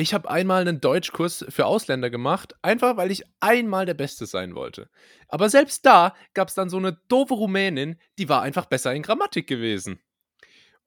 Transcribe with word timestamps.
Ich 0.00 0.14
habe 0.14 0.30
einmal 0.30 0.62
einen 0.62 0.80
Deutschkurs 0.80 1.44
für 1.50 1.66
Ausländer 1.66 2.08
gemacht, 2.08 2.54
einfach 2.62 2.96
weil 2.96 3.10
ich 3.10 3.22
einmal 3.38 3.84
der 3.84 3.92
Beste 3.92 4.24
sein 4.24 4.54
wollte. 4.54 4.88
Aber 5.28 5.50
selbst 5.50 5.84
da 5.84 6.14
gab 6.32 6.48
es 6.48 6.54
dann 6.54 6.70
so 6.70 6.78
eine 6.78 6.98
doofe 7.08 7.34
Rumänin, 7.34 8.00
die 8.16 8.30
war 8.30 8.40
einfach 8.40 8.64
besser 8.64 8.94
in 8.94 9.02
Grammatik 9.02 9.46
gewesen. 9.46 10.00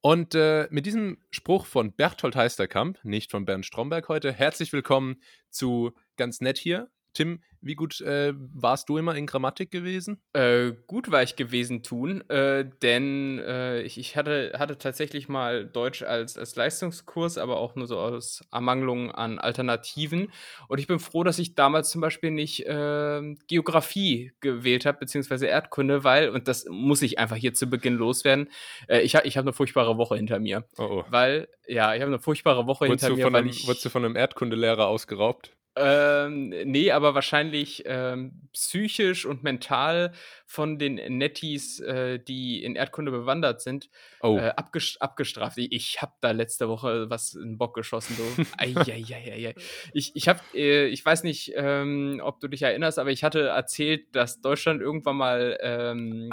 Und 0.02 0.34
äh, 0.34 0.68
mit 0.71 0.88
diesem 0.88 1.20
Spruch 1.29 1.68
von 1.68 1.94
Berthold 1.94 2.36
Heisterkamp, 2.36 2.97
nicht 3.04 3.29
von 3.29 3.46
Bernd 3.46 3.68
Stromberg 3.68 4.10
heute, 4.10 4.34
herzlich 4.34 4.73
willkommen 4.73 5.21
zu 5.52 5.91
Ganz 6.18 6.41
nett 6.41 6.57
hier, 6.57 6.89
Tim, 7.14 7.43
wie 7.64 7.75
gut 7.75 8.02
äh, 8.02 8.34
warst 8.54 8.89
du 8.89 8.98
immer 8.98 9.16
in 9.16 9.25
Grammatik 9.25 9.71
gewesen? 9.71 10.20
Äh, 10.34 10.73
gut 10.86 11.11
war 11.11 11.23
ich 11.23 11.36
gewesen 11.36 11.82
tun, 11.82 12.28
äh, 12.29 12.66
denn 12.82 13.39
äh, 13.39 13.82
ich, 13.82 13.97
ich, 13.97 14.18
hatte, 14.18 14.54
hatte 14.57 14.78
tatsächlich 14.78 15.29
mal 15.29 15.65
Deutsch 15.65 16.04
als, 16.04 16.38
als 16.38 16.55
Leistungskurs, 16.55 17.38
aber 17.38 17.57
auch 17.57 17.75
nur 17.75 17.88
so 17.88 17.97
aus 17.97 18.43
Ermangelung 18.52 19.11
an 19.11 19.39
Alternativen. 19.39 20.32
Und 20.68 20.79
ich 20.79 20.87
bin 20.87 21.00
froh, 21.00 21.23
dass 21.23 21.39
ich 21.39 21.56
damals 21.56 21.89
zum 21.89 22.01
Beispiel 22.01 22.32
nicht 22.32 22.65
ähm, 22.68 23.37
Geografie 23.47 24.34
gewählt 24.42 24.86
habe, 24.86 25.00
beziehungsweise 25.00 25.48
Erdkunde, 25.48 26.04
weil, 26.04 26.29
und 26.29 26.48
das 26.48 26.65
muss 26.70 27.01
ich 27.01 27.18
einfach 27.18 27.37
hier 27.37 27.54
zu 27.54 27.68
Beginn 27.68 27.95
loswerden, 27.95 28.50
äh, 28.87 29.00
ich, 29.00 29.15
ich 29.15 29.37
habe 29.37 29.45
eine 29.45 29.54
furchtbare 29.54 29.98
Woche 29.98 30.18
hinter 30.18 30.39
mir. 30.39 30.65
Oh, 30.78 30.84
oh. 30.84 31.06
Weil, 31.09 31.48
ja, 31.68 31.95
ich 31.95 32.02
habe 32.02 32.11
eine 32.11 32.20
furchtbare 32.20 32.67
Woche 32.67 32.88
wurdest 32.88 33.06
hinter 33.06 33.30
mir. 33.30 33.38
Einem, 33.38 33.48
ich, 33.48 33.66
wurdest 33.67 33.86
du 33.86 33.89
von 33.89 34.03
einem 34.03 34.16
Erdkundelehrer 34.16 34.88
ausgeraubt? 34.88 35.56
Ähm, 35.75 36.50
nee, 36.50 36.91
aber 36.91 37.16
wahrscheinlich 37.16 37.83
ähm, 37.88 38.47
psychisch 38.53 39.25
und 39.25 39.41
mental 39.41 40.11
von 40.45 40.77
den 40.77 40.95
Netties, 41.17 41.80
äh, 41.80 42.19
die 42.19 42.64
in 42.64 42.75
Erdkunde 42.75 43.11
bewandert 43.11 43.61
sind, 43.61 43.89
oh. 44.22 44.38
äh, 44.38 44.53
abgest 44.55 45.02
abgestraft. 45.02 45.58
Ich, 45.58 46.02
habe 46.02 46.14
da 46.22 46.31
letzte 46.31 46.69
Woche 46.69 47.09
was 47.09 47.33
in 47.33 47.53
den 47.53 47.58
Bock 47.58 47.73
geschossen. 47.73 48.16
So. 48.16 48.44
Eieieiei. 48.58 49.55
ich, 49.94 50.16
ich, 50.16 50.28
hab, 50.28 50.41
äh, 50.53 50.86
ich 50.86 51.03
weiß 51.03 51.23
nicht, 51.23 51.53
ähm, 51.55 52.22
ob 52.23 52.39
du 52.39 52.47
dich 52.47 52.61
erinnerst, 52.61 53.00
aber 53.00 53.09
ich 53.09 53.23
hatte 53.23 53.48
erzählt, 53.48 54.16
dass 54.16 54.42
Deutschland 54.42 54.80
irgendwann 54.80 55.17
mal 55.17 55.58
ähm, 55.61 56.30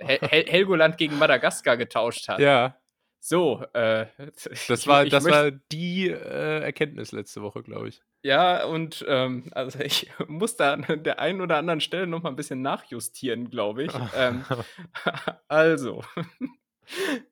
Hel 0.00 0.44
Helgoland 0.46 0.98
gegen 0.98 1.18
Madagaskar 1.18 1.78
getauscht 1.78 2.28
hat. 2.28 2.40
Ja. 2.40 2.76
So, 3.24 3.64
äh, 3.72 4.06
das 4.68 4.88
war, 4.88 5.04
das 5.04 5.24
war 5.24 5.52
die 5.52 6.08
äh, 6.08 6.60
Erkenntnis 6.60 7.12
letzte 7.12 7.40
Woche, 7.40 7.62
glaube 7.62 7.88
ich. 7.88 8.02
Ja, 8.24 8.64
und 8.64 9.04
ähm, 9.06 9.44
also 9.52 9.78
ich 9.78 10.10
muss 10.26 10.56
da 10.56 10.72
an 10.72 11.04
der 11.04 11.20
einen 11.20 11.40
oder 11.40 11.56
anderen 11.56 11.80
Stelle 11.80 12.08
noch 12.08 12.24
mal 12.24 12.30
ein 12.30 12.36
bisschen 12.36 12.62
nachjustieren, 12.62 13.48
glaube 13.48 13.84
ich. 13.84 13.92
ähm, 14.16 14.44
also, 15.48 16.02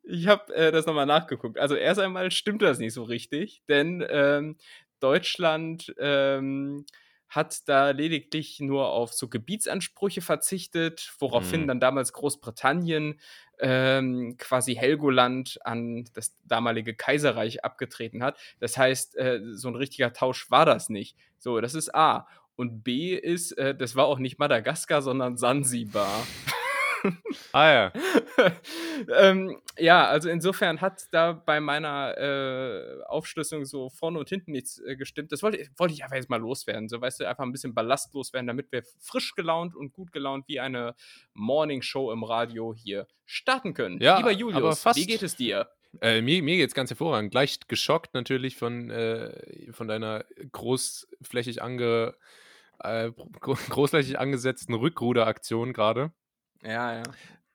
ich 0.05 0.29
habe 0.29 0.55
äh, 0.55 0.71
das 0.71 0.87
noch 0.87 0.95
mal 0.95 1.07
nachgeguckt. 1.07 1.59
Also 1.59 1.75
erst 1.75 1.99
einmal 1.99 2.31
stimmt 2.31 2.63
das 2.63 2.79
nicht 2.79 2.95
so 2.95 3.03
richtig, 3.03 3.65
denn 3.69 4.07
ähm, 4.09 4.59
Deutschland 5.01 5.93
ähm, 5.99 6.87
hat 7.31 7.69
da 7.69 7.91
lediglich 7.91 8.61
nur 8.61 8.91
auf 8.91 9.13
so 9.13 9.29
Gebietsansprüche 9.29 10.21
verzichtet, 10.21 11.13
woraufhin 11.19 11.63
mhm. 11.63 11.67
dann 11.69 11.81
damals 11.81 12.13
Großbritannien 12.13 13.21
ähm, 13.61 14.37
quasi 14.39 14.75
Helgoland 14.75 15.59
an 15.65 16.05
das 16.15 16.37
damalige 16.45 16.95
Kaiserreich 16.95 17.65
abgetreten 17.65 18.23
hat. 18.23 18.39
Das 18.59 18.77
heißt, 18.77 19.17
äh, 19.17 19.41
so 19.53 19.69
ein 19.69 19.77
richtiger 19.77 20.13
Tausch 20.13 20.51
war 20.51 20.67
das 20.67 20.89
nicht. 20.89 21.17
So, 21.39 21.61
das 21.61 21.75
ist 21.75 21.95
A. 21.95 22.27
Und 22.57 22.83
B 22.83 23.15
ist, 23.15 23.53
äh, 23.53 23.75
das 23.75 23.97
war 23.97 24.07
auch 24.07 24.19
nicht 24.19 24.39
Madagaskar, 24.39 25.03
sondern 25.03 25.37
Sansibar. 25.37 26.27
ah 27.53 27.73
ja. 27.73 27.93
ähm, 29.17 29.61
ja, 29.79 30.07
also 30.07 30.29
insofern 30.29 30.81
hat 30.81 31.05
da 31.13 31.33
bei 31.33 31.61
meiner 31.61 32.17
äh, 32.19 33.03
Aufschlüsselung 33.05 33.65
so 33.65 33.91
vorne 33.91 34.19
und 34.19 34.29
hinten 34.29 34.53
nichts 34.53 34.79
äh, 34.81 34.97
gestimmt. 34.97 35.33
Das 35.33 35.43
wollte, 35.43 35.67
wollte 35.77 35.95
ich 35.95 36.05
einfach 36.05 36.17
jetzt 36.17 36.31
mal 36.31 36.41
loswerden. 36.41 36.89
So, 36.89 37.01
weißt 37.01 37.21
du, 37.21 37.29
einfach 37.29 37.45
ein 37.45 37.53
bisschen 37.53 37.75
ballastlos 37.75 38.33
werden, 38.33 38.47
damit 38.47 38.71
wir 38.73 38.83
frisch 39.01 39.35
gelaunt 39.35 39.75
und 39.75 39.93
gut 39.93 40.13
gelaunt 40.13 40.47
wie 40.49 40.61
eine 40.61 40.95
Morning 41.35 41.83
Show 41.83 42.13
im 42.13 42.25
Radio 42.25 42.75
hier 42.75 43.07
starten 43.25 43.75
können. 43.75 44.01
Ja, 44.01 44.19
Lieber 44.19 44.33
Julius, 44.33 44.81
fast, 44.81 44.99
wie 44.99 45.07
geht 45.07 45.23
es 45.23 45.37
dir? 45.37 45.69
Äh, 46.01 46.23
mir, 46.23 46.43
mir 46.43 46.57
geht 46.57 46.69
es 46.69 46.75
ganz 46.75 46.91
hervorragend. 46.91 47.33
Gleich 47.33 47.59
geschockt 47.67 48.15
natürlich 48.15 48.57
von, 48.57 48.91
äh, 48.91 49.73
von 49.73 49.89
deiner 49.89 50.25
großflächig 50.53 51.63
ange 51.63 52.15
äh, 52.83 53.11
großflächig 53.41 54.19
angesetzten 54.19 54.75
Rückruderaktion 54.75 55.73
gerade. 55.73 56.13
Ja, 56.63 56.95
ja. 56.95 57.03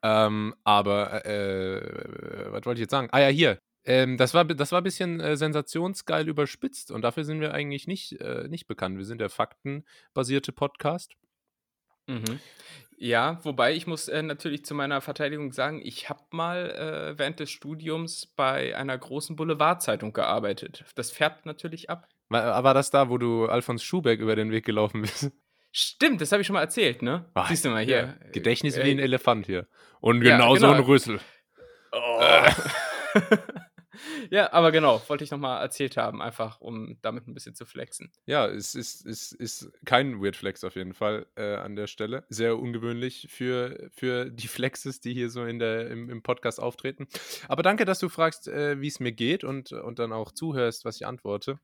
Ähm, 0.04 0.54
aber, 0.64 1.26
äh, 1.26 2.52
was 2.52 2.66
wollte 2.66 2.80
ich 2.80 2.82
jetzt 2.82 2.92
sagen? 2.92 3.10
Ah 3.12 3.20
ja, 3.20 3.28
hier. 3.28 3.60
Ähm, 3.86 4.18
das, 4.18 4.34
war, 4.34 4.46
das 4.46 4.72
war 4.72 4.82
ein 4.82 4.84
bisschen 4.84 5.20
äh, 5.20 5.38
sensationsgeil 5.38 6.28
überspitzt 6.28 6.92
und 6.92 7.02
dafür 7.04 7.24
sind 7.24 7.40
wir 7.40 7.54
eigentlich 7.54 7.88
nicht, 7.88 8.20
äh, 8.20 8.48
nicht 8.48 8.68
bekannt. 8.68 8.98
Wir 8.98 9.06
sind 9.06 9.22
der 9.22 9.30
faktenbasierte 9.30 10.52
Podcast. 10.52 11.14
Mhm. 12.08 12.40
Ja, 12.98 13.40
wobei 13.44 13.74
ich 13.74 13.88
muss 13.88 14.08
äh, 14.08 14.22
natürlich 14.24 14.64
zu 14.64 14.74
meiner 14.74 15.02
Verteidigung 15.02 15.52
sagen, 15.52 15.82
ich 15.84 16.10
habe 16.10 16.24
mal 16.32 16.72
äh, 16.72 17.20
während 17.20 17.40
des 17.40 17.52
Studiums 17.52 18.26
bei 18.36 18.76
einer 18.76 18.98
großen 18.98 19.36
Boulevardzeitung 19.36 20.14
gearbeitet. 20.14 20.86
Das 20.96 21.12
färbt 21.12 21.46
natürlich 21.46 21.90
ab. 21.90 22.08
War, 22.30 22.64
war 22.64 22.74
das 22.74 22.92
da, 22.92 23.10
wo 23.10 23.18
du 23.18 23.48
Alfons 23.48 23.84
Schubeck 23.84 24.20
über 24.20 24.36
den 24.36 24.52
Weg 24.52 24.66
gelaufen 24.66 25.02
bist? 25.02 25.32
Stimmt, 25.78 26.22
das 26.22 26.32
habe 26.32 26.40
ich 26.40 26.48
schon 26.48 26.54
mal 26.54 26.62
erzählt, 26.62 27.02
ne? 27.02 27.26
Ach, 27.34 27.50
Siehst 27.50 27.66
du 27.66 27.70
mal 27.70 27.84
hier. 27.84 27.98
Ja. 27.98 28.30
Gedächtnis 28.32 28.78
äh, 28.78 28.86
wie 28.86 28.92
ein 28.92 29.00
Elefant 29.00 29.46
hier. 29.46 29.68
Und 30.00 30.22
genauso 30.22 30.68
ja, 30.68 30.72
genau. 30.72 30.84
ein 30.84 30.86
Rüssel. 30.86 31.20
Oh. 31.92 32.22
ja, 34.30 34.52
aber 34.54 34.72
genau, 34.72 35.02
wollte 35.08 35.24
ich 35.24 35.32
nochmal 35.32 35.62
erzählt 35.62 35.98
haben, 35.98 36.22
einfach 36.22 36.62
um 36.62 36.98
damit 37.02 37.28
ein 37.28 37.34
bisschen 37.34 37.56
zu 37.56 37.66
flexen. 37.66 38.12
Ja, 38.26 38.48
es 38.48 38.76
ist, 38.76 39.06
ist, 39.06 39.34
ist 39.34 39.72
kein 39.86 40.22
Weird 40.22 40.36
Flex 40.36 40.64
auf 40.64 40.76
jeden 40.76 40.94
Fall 40.94 41.28
äh, 41.36 41.56
an 41.56 41.76
der 41.76 41.88
Stelle. 41.88 42.26
Sehr 42.30 42.58
ungewöhnlich 42.58 43.28
für, 43.30 43.90
für 43.94 44.30
die 44.30 44.48
Flexes, 44.48 45.00
die 45.00 45.14
hier 45.14 45.30
so 45.30 45.46
in 45.46 45.60
der, 45.60 45.90
im, 45.90 46.10
im 46.10 46.22
Podcast 46.22 46.60
auftreten. 46.60 47.08
Aber 47.48 47.64
danke, 47.64 47.86
dass 47.86 48.00
du 48.00 48.10
fragst, 48.10 48.48
äh, 48.48 48.80
wie 48.82 48.88
es 48.88 49.00
mir 49.00 49.12
geht 49.12 49.44
und, 49.44 49.72
und 49.72 50.00
dann 50.00 50.14
auch 50.14 50.32
zuhörst, 50.32 50.86
was 50.86 50.98
ich 50.98 51.06
antworte. 51.06 51.60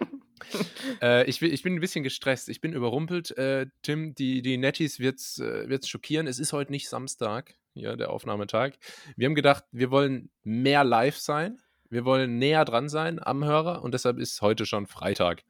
äh, 1.02 1.24
ich, 1.28 1.40
ich, 1.42 1.62
bin 1.62 1.74
ein 1.74 1.80
bisschen 1.80 2.04
gestresst. 2.04 2.48
Ich 2.48 2.60
bin 2.60 2.72
überrumpelt. 2.72 3.36
Äh, 3.36 3.66
Tim, 3.82 4.14
die, 4.14 4.42
die 4.42 4.56
Netties 4.56 5.00
wird 5.00 5.18
es 5.18 5.38
äh, 5.38 5.78
schockieren. 5.84 6.26
Es 6.26 6.38
ist 6.38 6.52
heute 6.52 6.72
nicht 6.72 6.88
Samstag, 6.88 7.54
ja, 7.76 7.94
der 7.94 8.10
Aufnahmetag. 8.10 8.72
Wir 9.16 9.26
haben 9.26 9.34
gedacht, 9.34 9.64
wir 9.70 9.90
wollen 9.90 10.30
mehr 10.42 10.82
live 10.82 11.18
sein. 11.18 11.58
Wir 11.88 12.04
wollen 12.04 12.38
näher 12.38 12.64
dran 12.64 12.88
sein 12.88 13.24
am 13.24 13.44
Hörer 13.44 13.82
und 13.82 13.94
deshalb 13.94 14.18
ist 14.18 14.42
heute 14.42 14.66
schon 14.66 14.88
Freitag. 14.88 15.44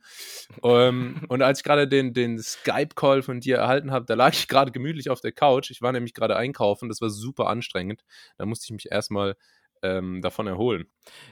ähm, 0.62 1.22
und 1.28 1.40
als 1.40 1.60
ich 1.60 1.64
gerade 1.64 1.88
den, 1.88 2.12
den 2.12 2.38
Skype-Call 2.38 3.22
von 3.22 3.40
dir 3.40 3.56
erhalten 3.56 3.90
habe, 3.90 4.04
da 4.04 4.14
lag 4.14 4.34
ich 4.34 4.46
gerade 4.46 4.70
gemütlich 4.70 5.08
auf 5.08 5.22
der 5.22 5.32
Couch. 5.32 5.70
Ich 5.70 5.80
war 5.80 5.92
nämlich 5.92 6.12
gerade 6.12 6.36
einkaufen, 6.36 6.90
das 6.90 7.00
war 7.00 7.08
super 7.08 7.46
anstrengend. 7.46 8.04
Da 8.36 8.44
musste 8.44 8.64
ich 8.66 8.72
mich 8.72 8.90
erstmal 8.90 9.36
ähm, 9.82 10.22
davon 10.22 10.46
erholen. 10.46 10.86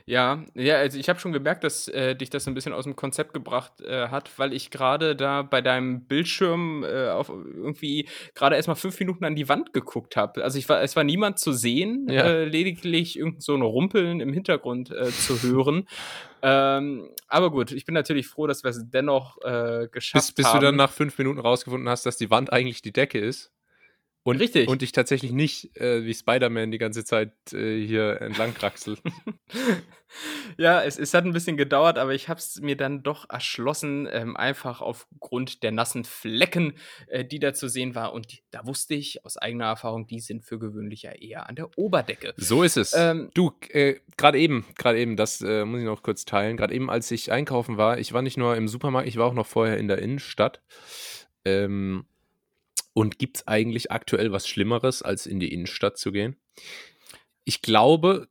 Ja, 0.07 0.45
ja, 0.55 0.77
also 0.77 0.99
ich 0.99 1.09
habe 1.09 1.19
schon 1.19 1.33
gemerkt, 1.33 1.65
dass 1.65 1.89
äh, 1.89 2.15
dich 2.15 2.31
das 2.31 2.47
ein 2.47 2.55
bisschen 2.55 2.73
aus 2.73 2.85
dem 2.85 2.95
Konzept 2.95 3.35
gebracht 3.35 3.81
äh, 3.81 4.09
hat, 4.09 4.39
weil 4.39 4.53
ich 4.53 4.71
gerade 4.71 5.17
da 5.17 5.43
bei 5.43 5.61
deinem 5.61 6.07
Bildschirm 6.07 6.85
äh, 6.85 7.09
auf 7.09 7.29
irgendwie 7.29 8.09
gerade 8.35 8.57
erstmal 8.57 8.77
fünf 8.77 8.99
Minuten 9.01 9.25
an 9.25 9.35
die 9.35 9.49
Wand 9.49 9.73
geguckt 9.73 10.17
habe. 10.17 10.45
Also 10.45 10.59
ich 10.59 10.69
war, 10.69 10.83
es 10.83 10.95
war 10.95 11.05
niemand 11.05 11.39
zu 11.39 11.53
sehen, 11.53 12.07
ja. 12.09 12.25
Äh, 12.25 12.45
lediglich 12.45 13.19
irgend 13.19 13.43
so 13.43 13.55
ein 13.55 13.63
Rumpeln 13.63 14.21
im 14.21 14.33
Hintergrund 14.33 14.91
äh, 14.91 15.11
zu 15.11 15.43
hören. 15.43 15.89
ähm, 16.43 17.09
aber 17.29 17.51
gut, 17.51 17.73
ich 17.73 17.85
bin 17.85 17.95
natürlich 17.95 18.29
froh, 18.29 18.47
dass 18.47 18.63
wir 18.63 18.71
es 18.71 18.83
dennoch 18.91 19.39
äh, 19.43 19.89
geschafft 19.91 20.27
bis, 20.29 20.35
bis 20.35 20.47
haben. 20.47 20.53
Bis 20.53 20.61
du 20.61 20.67
dann 20.67 20.77
nach 20.77 20.91
fünf 20.91 21.19
Minuten 21.19 21.41
rausgefunden 21.41 21.89
hast, 21.89 22.07
dass 22.07 22.17
die 22.17 22.31
Wand 22.31 22.53
eigentlich 22.53 22.83
die 22.83 22.93
Decke 22.93 23.19
ist. 23.19 23.53
Und, 24.25 24.41
Richtig. 24.41 24.69
Und 24.69 24.83
ich 24.83 24.93
tatsächlich 24.93 25.33
nicht 25.33 25.77
äh, 25.77 26.03
wie 26.07 26.15
Spider-Man 26.15 26.71
die 26.71 26.79
ganze 26.79 27.05
Zeit 27.05 27.35
äh, 27.53 27.79
hier 27.79 28.23
entlang 28.23 28.55
kraxel. 28.55 28.97
ja, 30.57 30.83
es, 30.83 30.99
es 30.99 31.13
hat 31.13 31.27
ein 31.27 31.35
bisschen 31.35 31.59
gedauert, 31.59 31.99
aber 31.99 32.15
ich 32.15 32.31
habe 32.31 32.41
es 32.41 32.59
mir 32.63 32.75
dann 32.75 33.03
doch 33.03 33.29
erschlossen, 33.29 34.09
ähm, 34.11 34.35
einfach 34.35 34.81
aufgrund 34.81 35.63
der 35.63 35.73
nassen 35.73 36.05
Flecken, 36.05 36.73
äh, 37.09 37.23
die 37.23 37.39
da 37.39 37.53
zu 37.53 37.69
sehen 37.69 37.95
war. 37.95 38.15
Und 38.15 38.33
die, 38.33 38.39
da 38.51 38.67
wusste 38.67 38.95
ich 38.95 39.27
aus 39.27 39.37
eigener 39.37 39.67
Erfahrung, 39.67 40.07
die 40.07 40.21
sind 40.21 40.43
für 40.43 40.59
gewöhnlich 40.59 41.03
ja 41.03 41.13
eher 41.13 41.47
an 41.47 41.57
der 41.57 41.69
Oberdecke. 41.77 42.33
So 42.39 42.63
ist 42.63 42.79
es. 42.79 42.95
Ähm, 42.95 43.31
du, 43.35 43.53
äh, 43.69 43.97
gerade 44.17 44.39
eben, 44.39 44.65
gerade 44.79 45.01
eben, 45.01 45.17
das 45.17 45.43
äh, 45.43 45.67
muss 45.67 45.81
ich 45.81 45.87
noch 45.87 46.03
kurz 46.03 46.25
teilen. 46.25 46.57
Gerade 46.57 46.75
eben, 46.75 46.89
als 46.89 47.11
ich 47.11 47.31
einkaufen 47.31 47.77
war, 47.77 47.99
ich 47.99 48.15
war 48.15 48.23
nicht 48.23 48.39
nur 48.39 48.57
im 48.57 48.69
Supermarkt, 48.69 49.07
ich 49.07 49.19
war 49.19 49.27
auch 49.27 49.35
noch 49.35 49.47
vorher 49.47 49.77
in 49.77 49.87
der 49.87 49.99
Innenstadt. 49.99 50.63
Ähm, 51.45 52.07
und 52.95 53.19
gibt 53.19 53.39
es 53.39 53.47
eigentlich 53.47 53.91
aktuell 53.91 54.33
was 54.33 54.49
Schlimmeres, 54.49 55.03
als 55.03 55.27
in 55.27 55.41
die 55.41 55.53
Innenstadt 55.53 55.99
zu 55.99 56.13
gehen? 56.13 56.37
Ich 57.45 57.61
glaube, 57.61 58.29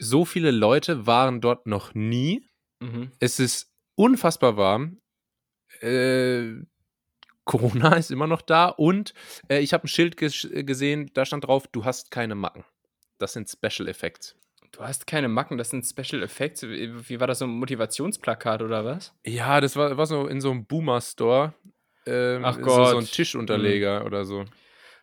so 0.00 0.24
viele 0.24 0.50
Leute 0.50 1.06
waren 1.06 1.40
dort 1.40 1.66
noch 1.66 1.94
nie. 1.94 2.42
Mhm. 2.80 3.12
Es 3.20 3.38
ist 3.38 3.70
unfassbar 3.94 4.56
warm. 4.56 5.00
Äh, 5.80 6.64
Corona 7.44 7.94
ist 7.94 8.10
immer 8.10 8.26
noch 8.26 8.42
da 8.42 8.66
und 8.66 9.14
äh, 9.48 9.60
ich 9.60 9.72
habe 9.72 9.84
ein 9.84 9.88
Schild 9.88 10.16
ges 10.16 10.48
gesehen, 10.50 11.10
da 11.14 11.24
stand 11.24 11.46
drauf, 11.46 11.68
du 11.68 11.84
hast 11.84 12.10
keine 12.10 12.34
Macken. 12.34 12.64
Das 13.18 13.34
sind 13.34 13.48
Special 13.48 13.88
Effects. 13.88 14.36
Du 14.72 14.80
hast 14.80 15.06
keine 15.06 15.28
Macken, 15.28 15.56
das 15.56 15.70
sind 15.70 15.86
Special 15.86 16.22
Effects. 16.22 16.62
Wie, 16.62 17.20
war 17.20 17.26
das 17.26 17.38
so 17.38 17.46
ein 17.46 17.50
Motivationsplakat 17.50 18.62
oder 18.62 18.84
was? 18.84 19.14
Ja, 19.24 19.60
das 19.60 19.76
war, 19.76 19.96
war 19.96 20.06
so 20.06 20.26
in 20.26 20.40
so 20.40 20.50
einem 20.50 20.66
Boomer-Store. 20.66 21.54
Ähm, 22.06 22.44
Ach 22.44 22.56
so, 22.56 22.64
so 22.64 22.84
ein 22.84 22.94
Gott. 23.00 23.12
Tischunterleger 23.12 24.04
oder 24.04 24.24
so. 24.24 24.44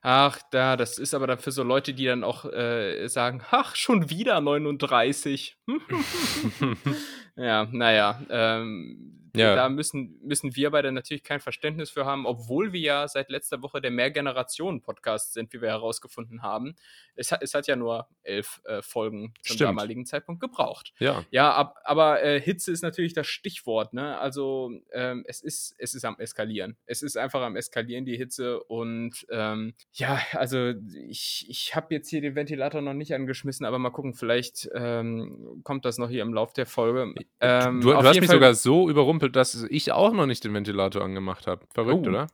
Ach, 0.01 0.39
da, 0.51 0.75
das 0.75 0.97
ist 0.97 1.13
aber 1.13 1.27
dann 1.27 1.39
für 1.39 1.51
so 1.51 1.63
Leute, 1.63 1.93
die 1.93 2.05
dann 2.05 2.25
auch 2.25 2.43
äh, 2.45 3.07
sagen, 3.07 3.41
ach, 3.51 3.75
schon 3.75 4.09
wieder 4.09 4.41
39. 4.41 5.57
ja, 7.37 7.67
naja, 7.71 8.21
ähm, 8.29 9.22
Ja. 9.35 9.55
da 9.55 9.69
müssen, 9.69 10.19
müssen 10.23 10.55
wir 10.55 10.71
beide 10.71 10.91
natürlich 10.91 11.23
kein 11.23 11.39
Verständnis 11.39 11.89
für 11.89 12.05
haben, 12.05 12.25
obwohl 12.25 12.71
wir 12.73 12.79
ja 12.79 13.07
seit 13.07 13.29
letzter 13.29 13.61
Woche 13.61 13.81
der 13.81 13.91
Mehrgenerationen-Podcast 13.91 15.33
sind, 15.33 15.51
wie 15.53 15.61
wir 15.61 15.69
herausgefunden 15.69 16.43
haben. 16.43 16.75
Es 17.15 17.31
hat, 17.31 17.41
es 17.41 17.53
hat 17.53 17.67
ja 17.67 17.75
nur 17.75 18.07
elf 18.23 18.61
äh, 18.65 18.81
Folgen 18.81 19.33
zum 19.41 19.55
Stimmt. 19.55 19.69
damaligen 19.69 20.05
Zeitpunkt 20.05 20.41
gebraucht. 20.41 20.93
Ja. 20.99 21.25
Ja, 21.31 21.53
ab, 21.53 21.77
aber 21.83 22.21
äh, 22.23 22.39
Hitze 22.39 22.71
ist 22.71 22.83
natürlich 22.83 23.13
das 23.13 23.27
Stichwort, 23.27 23.93
ne? 23.93 24.17
Also 24.19 24.71
ähm, 24.91 25.23
es 25.27 25.41
ist 25.41 25.75
es 25.77 25.93
ist 25.93 26.05
am 26.05 26.19
eskalieren. 26.19 26.77
Es 26.85 27.01
ist 27.01 27.17
einfach 27.17 27.41
am 27.41 27.55
eskalieren 27.55 28.05
die 28.05 28.17
Hitze 28.17 28.61
und 28.63 29.25
ähm, 29.31 29.73
ja, 29.93 30.19
also 30.33 30.73
ich, 31.07 31.45
ich 31.49 31.75
habe 31.75 31.93
jetzt 31.95 32.09
hier 32.09 32.21
den 32.21 32.35
Ventilator 32.35 32.81
noch 32.81 32.93
nicht 32.93 33.13
angeschmissen, 33.13 33.65
aber 33.65 33.79
mal 33.79 33.91
gucken, 33.91 34.13
vielleicht 34.13 34.69
ähm, 34.75 35.61
kommt 35.63 35.85
das 35.85 35.97
noch 35.97 36.09
hier 36.09 36.21
im 36.21 36.33
Lauf 36.33 36.53
der 36.53 36.65
Folge. 36.65 37.13
Ähm, 37.39 37.81
du 37.81 37.89
du 37.89 37.95
auf 37.95 38.03
hast 38.03 38.19
mich 38.19 38.27
Fall 38.27 38.35
sogar 38.35 38.53
so 38.53 38.89
überrumpelt, 38.89 39.22
dass 39.29 39.63
ich 39.69 39.91
auch 39.91 40.13
noch 40.13 40.25
nicht 40.25 40.43
den 40.43 40.53
Ventilator 40.53 41.03
angemacht 41.03 41.47
habe. 41.47 41.65
Verrückt, 41.73 42.05
Oh. 42.05 42.09
oder? 42.09 42.27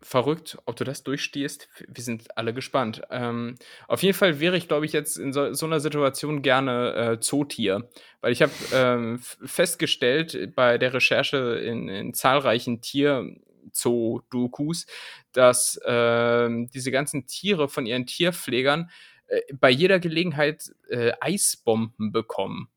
verrückt, 0.00 0.56
ob 0.64 0.76
du 0.76 0.84
das 0.84 1.02
durchstehst. 1.02 1.68
Wir 1.88 2.04
sind 2.04 2.28
alle 2.36 2.54
gespannt. 2.54 3.02
Ähm, 3.10 3.56
auf 3.88 4.00
jeden 4.04 4.16
Fall 4.16 4.38
wäre 4.38 4.56
ich, 4.56 4.68
glaube 4.68 4.86
ich, 4.86 4.92
jetzt 4.92 5.16
in 5.18 5.32
so, 5.32 5.52
so 5.54 5.66
einer 5.66 5.80
Situation 5.80 6.40
gerne 6.42 6.94
äh, 6.94 7.18
Zootier, 7.20 7.90
weil 8.20 8.30
ich 8.32 8.40
habe 8.40 8.52
ähm, 8.72 9.18
festgestellt 9.18 10.54
bei 10.54 10.78
der 10.78 10.94
Recherche 10.94 11.58
in, 11.64 11.88
in 11.88 12.14
zahlreichen 12.14 12.80
Tier-Zoo-Dokus, 12.80 14.86
dass 15.32 15.80
ähm, 15.84 16.68
diese 16.72 16.90
ganzen 16.90 17.26
Tiere 17.26 17.68
von 17.68 17.86
ihren 17.86 18.06
Tierpflegern 18.06 18.90
äh, 19.26 19.40
bei 19.54 19.70
jeder 19.70 19.98
Gelegenheit 19.98 20.70
äh, 20.88 21.12
Eisbomben 21.20 22.12
bekommen. 22.12 22.68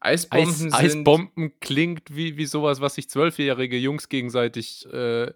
Eisbomben 0.00 0.48
Eis, 0.48 0.58
sind 0.58 0.74
Eisbomben 0.74 1.52
klingt 1.60 2.14
wie, 2.14 2.36
wie 2.36 2.46
sowas, 2.46 2.80
was 2.80 2.94
sich 2.94 3.08
zwölfjährige 3.08 3.76
Jungs 3.76 4.08
gegenseitig 4.08 4.86
äh, 4.92 5.32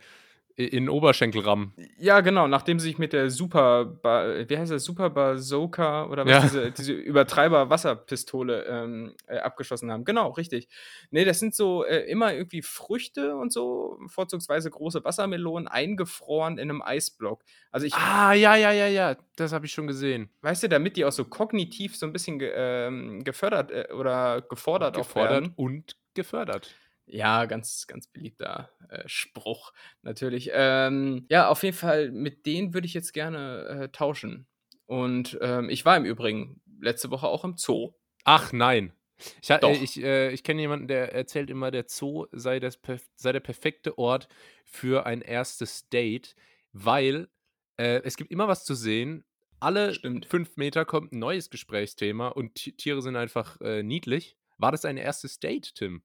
in 0.57 0.85
den 0.85 0.89
Oberschenkel 0.89 1.41
rammen. 1.43 1.73
Ja, 1.99 2.21
genau, 2.21 2.47
nachdem 2.47 2.79
sie 2.79 2.89
sich 2.89 2.99
mit 2.99 3.13
der 3.13 3.31
Super, 3.31 3.85
ba 3.85 4.49
wie 4.49 4.57
heißt 4.59 4.71
das, 4.73 4.85
Super 4.85 5.11
Bazooka 5.11 6.07
oder 6.07 6.25
was, 6.25 6.33
Ja. 6.33 6.41
diese, 6.43 6.71
diese 6.73 6.93
Übertreiber-Wasserpistole 6.93 8.65
ähm, 8.67 9.15
äh, 9.27 9.39
abgeschossen 9.39 9.91
haben. 9.91 10.05
Genau, 10.05 10.31
richtig. 10.31 10.69
Nee, 11.11 11.25
das 11.25 11.39
sind 11.39 11.55
so 11.55 11.85
äh, 11.85 12.01
immer 12.11 12.35
irgendwie 12.35 12.63
Früchte 12.63 13.37
und 13.37 13.53
so, 13.53 13.99
vorzugsweise 14.09 14.71
große 14.71 15.05
Wassermelonen, 15.05 15.69
eingefroren 15.69 16.59
in 16.59 16.71
einem 16.71 16.83
Eisblock. 16.83 17.43
Also 17.71 17.87
ich, 17.87 17.95
Ah, 17.95 18.33
ja, 18.33 18.55
ja, 18.57 18.73
ja, 18.73 18.87
ja. 18.89 19.17
Das 19.37 19.53
habe 19.53 19.67
ich 19.67 19.73
schon 19.73 19.87
gesehen. 19.87 20.29
weißt 20.43 20.63
du, 20.63 20.69
damit 20.69 20.97
die 20.97 21.05
auch 21.05 21.13
so 21.13 21.25
kognitiv 21.25 21.97
so 21.97 22.07
ein 22.07 22.13
bisschen 22.13 22.39
ge 22.39 22.53
ähm, 22.55 23.25
gefördert 23.25 23.71
äh, 23.71 23.89
oder 23.93 24.43
gefordert, 24.43 24.97
auch 24.97 25.03
Gefordert 25.03 25.31
werden. 25.43 25.53
und 25.57 25.97
gefördert. 26.15 26.75
Ja, 27.07 27.47
ganz, 27.47 27.87
ganz 27.87 28.07
beliebter 28.07 28.71
äh, 28.89 29.03
Spruch, 29.07 29.73
natürlich. 30.03 30.51
Ähm, 30.53 31.27
ja, 31.29 31.49
auf 31.49 31.63
jeden 31.63 31.77
Fall, 31.77 32.11
mit 32.11 32.47
denen 32.47 32.75
würde 32.75 32.87
ich 32.87 32.95
jetzt 32.95 33.13
gerne 33.13 33.65
äh, 33.67 33.89
tauschen. 33.89 34.47
Und 34.87 35.39
ähm, 35.41 35.69
ich 35.69 35.85
war 35.85 35.97
im 35.97 36.05
Übrigen 36.05 36.61
letzte 36.81 37.11
Woche 37.11 37.27
auch 37.27 37.45
im 37.45 37.57
Zoo. 37.57 37.93
Ach 38.25 38.53
nein. 38.53 38.93
Ich, 39.41 39.49
Doch. 39.49 39.63
äh, 39.63 39.85
ich, 39.85 40.03
äh, 40.03 40.31
ich 40.33 40.43
kenne 40.43 40.61
jemanden, 40.61 40.89
der 40.89 41.13
erzählt 41.13 41.51
immer, 41.51 41.71
der 41.71 41.85
Zoo 41.89 42.27
sei, 42.33 42.61
das, 42.61 42.81
sei 43.15 43.33
der 43.33 43.41
perfekte 43.41 43.99
Ort 43.99 44.29
für 44.65 45.07
ein 45.07 45.23
erstes 45.23 45.89
Date, 45.89 46.35
weil 46.73 47.29
äh, 47.77 48.01
es 48.05 48.17
gibt 48.17 48.31
immer 48.31 48.49
was 48.49 48.65
zu 48.65 48.75
sehen. 48.75 49.25
Alle 49.61 49.95
Stimmt. 49.95 50.27
fünf 50.27 50.57
Meter 50.57 50.85
kommt 50.85 51.13
ein 51.13 51.21
neues 51.21 51.51
Gesprächsthema 51.51 52.29
und 52.29 52.57
Ti- 52.57 52.73
Tiere 52.73 53.01
sind 53.01 53.15
einfach 53.17 53.61
äh, 53.61 53.83
niedlich. 53.83 54.37
War 54.59 54.73
das 54.73 54.85
ein 54.85 54.97
erstes 54.97 55.39
Date, 55.39 55.75
Tim? 55.75 56.03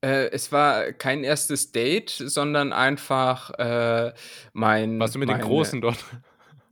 Äh, 0.00 0.30
es 0.30 0.52
war 0.52 0.92
kein 0.92 1.24
erstes 1.24 1.72
Date, 1.72 2.10
sondern 2.10 2.72
einfach 2.72 3.50
äh, 3.58 4.12
mein. 4.52 4.98
Warst 5.00 5.14
du 5.14 5.18
mit 5.18 5.28
mein, 5.28 5.38
den 5.38 5.46
Großen 5.46 5.80
dort? 5.80 5.98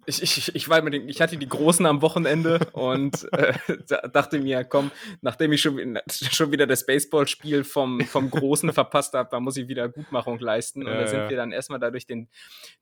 Ich, 0.06 0.22
ich, 0.22 0.54
ich, 0.54 0.68
war 0.68 0.80
mit 0.82 0.94
den, 0.94 1.08
ich 1.08 1.20
hatte 1.20 1.36
die 1.36 1.48
Großen 1.48 1.84
am 1.86 2.00
Wochenende 2.00 2.60
und 2.72 3.26
äh, 3.32 3.52
da- 3.88 4.06
dachte 4.08 4.38
mir, 4.38 4.64
komm, 4.64 4.90
nachdem 5.20 5.52
ich 5.52 5.60
schon, 5.62 5.98
schon 6.08 6.52
wieder 6.52 6.66
das 6.66 6.86
Baseballspiel 6.86 7.64
vom, 7.64 8.00
vom 8.02 8.30
Großen 8.30 8.72
verpasst 8.72 9.14
habe, 9.14 9.28
da 9.30 9.40
muss 9.40 9.56
ich 9.56 9.68
wieder 9.68 9.88
Gutmachung 9.88 10.38
leisten. 10.38 10.82
Und 10.82 10.92
Ja, 10.92 11.00
da 11.00 11.06
sind 11.08 11.18
ja. 11.20 11.30
wir 11.30 11.36
dann 11.36 11.52
erstmal 11.52 11.80
da 11.80 11.90
durch 11.90 12.06
den, 12.06 12.28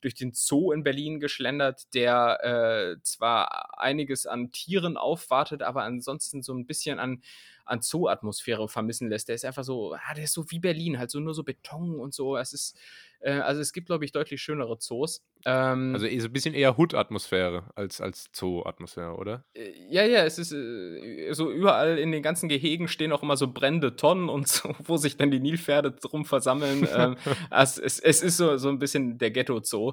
durch 0.02 0.14
den 0.14 0.32
Zoo 0.34 0.72
in 0.72 0.82
Berlin 0.82 1.18
geschlendert, 1.20 1.94
der 1.94 2.94
äh, 2.98 3.02
zwar 3.02 3.78
einiges 3.80 4.26
an 4.26 4.52
Tieren 4.52 4.96
aufwartet, 4.96 5.62
aber 5.62 5.82
ansonsten 5.84 6.42
so 6.42 6.52
ein 6.52 6.66
bisschen 6.66 6.98
an, 6.98 7.22
an 7.64 7.80
Zoo-Atmosphäre 7.80 8.68
vermissen 8.68 9.08
lässt. 9.08 9.28
Der 9.28 9.34
ist 9.36 9.46
einfach 9.46 9.64
so, 9.64 9.94
ah, 9.94 10.14
der 10.14 10.24
ist 10.24 10.34
so 10.34 10.50
wie 10.50 10.58
Berlin, 10.58 10.98
halt 10.98 11.10
so 11.10 11.18
nur 11.20 11.32
so 11.32 11.42
Beton 11.42 11.98
und 11.98 12.12
so. 12.12 12.36
Es 12.36 12.52
ist, 12.52 12.76
äh, 13.24 13.40
also 13.40 13.60
es 13.60 13.72
gibt, 13.72 13.86
glaube 13.86 14.04
ich, 14.04 14.12
deutlich 14.12 14.42
schönere 14.42 14.78
Zoos. 14.78 15.24
Ähm, 15.46 15.94
Also 15.94 16.06
eh 16.06 16.18
so 16.20 16.28
ein 16.28 16.32
bisschen 16.32 16.54
eher 16.54 16.76
Hood-Atmosphäre 16.78 17.64
als, 17.74 18.00
als 18.00 18.28
Zoo-Atmosphäre, 18.32 19.14
oder? 19.16 19.44
Äh, 19.54 19.72
Ja, 19.88 20.04
ja, 20.04 20.24
es 20.24 20.38
ist 20.38 20.52
äh, 20.52 21.32
so 21.32 21.50
überall 21.50 21.98
in 21.98 22.12
den 22.12 22.22
ganzen 22.22 22.48
Gehegen 22.48 22.86
stehen 22.88 23.12
auch 23.12 23.22
immer 23.22 23.36
so 23.36 23.48
brennende 23.52 23.96
Tonnen 23.96 24.28
und 24.28 24.46
so, 24.48 24.74
wo 24.84 24.96
sich 24.98 25.16
dann 25.16 25.30
die 25.30 25.40
Nilpferde 25.40 25.92
drum 25.92 26.24
versammeln. 26.24 26.86
ähm, 26.94 27.16
also 27.50 27.82
es, 27.82 27.98
es 27.98 28.22
ist 28.22 28.36
so, 28.36 28.56
so 28.58 28.68
ein 28.68 28.78
bisschen 28.78 29.18
der 29.18 29.30
Ghetto-Zoo. 29.30 29.92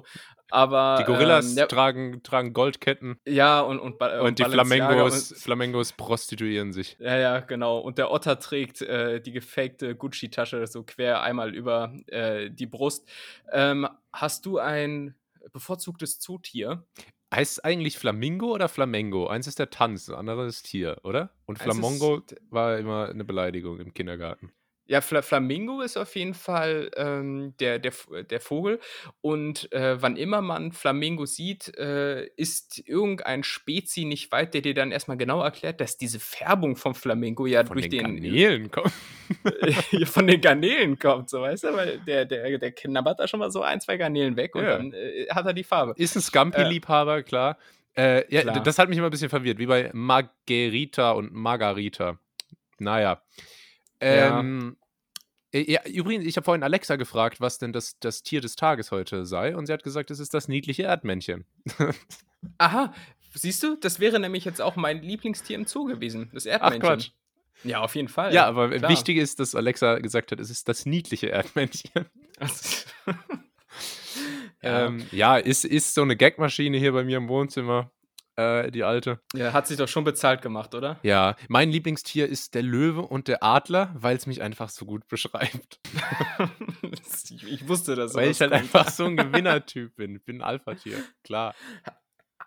Aber. 0.50 0.96
Die 1.00 1.04
Gorillas 1.04 1.52
ähm, 1.52 1.58
ja, 1.58 1.66
tragen, 1.66 2.22
tragen 2.22 2.52
Goldketten 2.52 3.18
ja, 3.26 3.60
und, 3.60 3.78
und, 3.78 3.98
Ba- 3.98 4.20
und 4.20 4.38
die 4.38 4.44
Flamengos, 4.44 5.32
Und, 5.32 5.38
Flamengos 5.38 5.92
prostituieren 5.94 6.72
sich. 6.72 6.96
ja, 7.00 7.16
ja, 7.16 7.40
genau. 7.40 7.78
Und 7.78 7.96
der 7.96 8.10
Otter 8.10 8.38
trägt 8.38 8.82
äh, 8.82 9.20
die 9.20 9.32
gefakte 9.32 9.96
Gucci-Tasche 9.96 10.66
so 10.66 10.82
quer 10.82 11.22
einmal 11.22 11.54
über 11.54 11.94
äh, 12.08 12.50
die 12.50 12.66
Brust. 12.66 13.08
Ähm, 13.50 13.88
hast 14.12 14.46
du 14.46 14.58
ein 14.58 15.14
bevorzugtes 15.52 16.18
Zootier? 16.18 16.86
Heißt 17.34 17.52
es 17.52 17.64
eigentlich 17.64 17.98
Flamingo 17.98 18.52
oder 18.52 18.68
Flamengo? 18.68 19.26
Eins 19.26 19.46
ist 19.46 19.58
der 19.58 19.70
Tanz, 19.70 20.06
das 20.06 20.16
andere 20.16 20.46
ist 20.46 20.64
Tier, 20.64 21.00
oder? 21.02 21.30
Und 21.46 21.58
Flamongo 21.58 22.22
war 22.50 22.78
immer 22.78 23.08
eine 23.08 23.24
Beleidigung 23.24 23.80
im 23.80 23.94
Kindergarten. 23.94 24.52
Ja, 24.86 25.00
Fla 25.00 25.22
Flamingo 25.22 25.80
ist 25.80 25.96
auf 25.96 26.14
jeden 26.16 26.34
Fall 26.34 26.90
ähm, 26.96 27.54
der, 27.60 27.78
der, 27.78 27.92
V- 27.92 28.22
der 28.22 28.40
Vogel. 28.40 28.80
Und 29.20 29.72
äh, 29.72 30.02
wann 30.02 30.16
immer 30.16 30.42
man 30.42 30.72
Flamingo 30.72 31.24
sieht, 31.24 31.68
äh, 31.78 32.26
ist 32.36 32.82
irgendein 32.86 33.44
Spezi 33.44 34.04
nicht 34.04 34.32
weit, 34.32 34.54
der 34.54 34.60
dir 34.60 34.74
dann 34.74 34.90
erstmal 34.90 35.16
genau 35.16 35.40
erklärt, 35.42 35.80
dass 35.80 35.96
diese 35.98 36.18
Färbung 36.20 36.76
vom 36.76 36.94
Flamingo 36.94 37.46
ja 37.46 37.64
Von 37.64 37.76
durch 37.76 37.88
den 37.88 38.04
den, 38.04 38.22
Garnelen 38.22 38.70
kommt. 38.70 38.92
von 40.08 40.26
den 40.26 40.40
Garnelen 40.40 40.98
kommt, 40.98 41.30
so 41.30 41.40
weißt 41.40 41.64
du, 41.64 41.74
weil 41.74 41.98
der, 42.00 42.24
der, 42.26 42.58
der 42.58 42.72
knabbert 42.72 43.20
da 43.20 43.28
schon 43.28 43.40
mal 43.40 43.50
so 43.50 43.62
ein, 43.62 43.80
zwei 43.80 43.96
Garnelen 43.96 44.36
weg 44.36 44.54
und 44.56 44.64
Ja. 44.64 44.76
dann 44.76 44.92
äh, 44.92 45.26
hat 45.30 45.46
er 45.46 45.52
die 45.54 45.64
Farbe. 45.64 45.94
Ist 45.96 46.16
ein 46.16 46.22
Scampi-Liebhaber, 46.22 47.22
klar. 47.22 47.56
Äh, 47.96 48.24
ja, 48.34 48.40
Klar. 48.42 48.62
das 48.62 48.78
hat 48.78 48.88
mich 48.88 48.96
immer 48.98 49.08
ein 49.08 49.10
bisschen 49.10 49.28
verwirrt, 49.28 49.58
wie 49.58 49.66
bei 49.66 49.90
Margherita 49.92 51.12
und 51.12 51.32
Margarita. 51.32 52.18
Naja. 52.78 53.22
Ja. 54.02 54.40
Ähm, 54.40 54.76
äh, 55.52 55.70
ja, 55.70 55.86
übrigens, 55.86 56.24
ich 56.26 56.36
habe 56.36 56.44
vorhin 56.44 56.62
Alexa 56.62 56.96
gefragt, 56.96 57.40
was 57.40 57.58
denn 57.58 57.72
das, 57.72 57.98
das 58.00 58.22
Tier 58.22 58.40
des 58.40 58.56
Tages 58.56 58.90
heute 58.90 59.26
sei. 59.26 59.56
Und 59.56 59.66
sie 59.66 59.72
hat 59.72 59.82
gesagt, 59.82 60.10
es 60.10 60.18
ist 60.18 60.34
das 60.34 60.48
niedliche 60.48 60.84
Erdmännchen. 60.84 61.44
Aha, 62.58 62.92
siehst 63.34 63.62
du, 63.62 63.76
das 63.76 64.00
wäre 64.00 64.18
nämlich 64.18 64.44
jetzt 64.44 64.60
auch 64.60 64.76
mein 64.76 65.02
Lieblingstier 65.02 65.56
im 65.56 65.66
Zoo 65.66 65.84
gewesen, 65.84 66.30
das 66.32 66.46
Ach 66.46 66.52
Erdmännchen. 66.52 66.80
Quatsch. 66.80 67.10
Ja, 67.64 67.80
auf 67.80 67.94
jeden 67.94 68.08
Fall. 68.08 68.34
Ja, 68.34 68.46
aber 68.46 68.70
klar. 68.70 68.90
wichtig 68.90 69.18
ist, 69.18 69.38
dass 69.38 69.54
Alexa 69.54 69.98
gesagt 69.98 70.32
hat, 70.32 70.40
es 70.40 70.50
ist 70.50 70.68
das 70.68 70.84
niedliche 70.84 71.28
Erdmännchen. 71.28 72.06
ja. 74.62 74.86
Ähm, 74.86 75.06
ja, 75.12 75.36
ist, 75.36 75.64
ist 75.64 75.94
so 75.94 76.02
eine 76.02 76.16
Gagmaschine 76.16 76.78
hier 76.78 76.92
bei 76.92 77.04
mir 77.04 77.18
im 77.18 77.28
Wohnzimmer, 77.28 77.92
äh, 78.36 78.70
die 78.70 78.84
alte. 78.84 79.20
Ja, 79.34 79.52
hat 79.52 79.66
sich 79.66 79.76
doch 79.76 79.88
schon 79.88 80.04
bezahlt 80.04 80.42
gemacht, 80.42 80.74
oder? 80.74 80.98
Ja, 81.02 81.36
mein 81.48 81.70
Lieblingstier 81.70 82.26
ist 82.28 82.54
der 82.54 82.62
Löwe 82.62 83.02
und 83.02 83.28
der 83.28 83.42
Adler, 83.42 83.90
weil 83.94 84.16
es 84.16 84.26
mich 84.26 84.42
einfach 84.42 84.68
so 84.68 84.84
gut 84.86 85.06
beschreibt. 85.08 85.80
ich, 87.46 87.68
wusste, 87.68 87.94
dass 87.94 88.14
weil 88.14 88.30
ich 88.30 88.40
halt 88.40 88.52
kommt. 88.52 88.62
einfach 88.62 88.88
so 88.88 89.04
ein 89.04 89.16
Gewinnertyp 89.32 89.96
bin. 89.96 90.16
Ich 90.16 90.24
bin 90.24 90.36
ein 90.38 90.42
Alpha-Tier, 90.42 90.98
klar. 91.24 91.54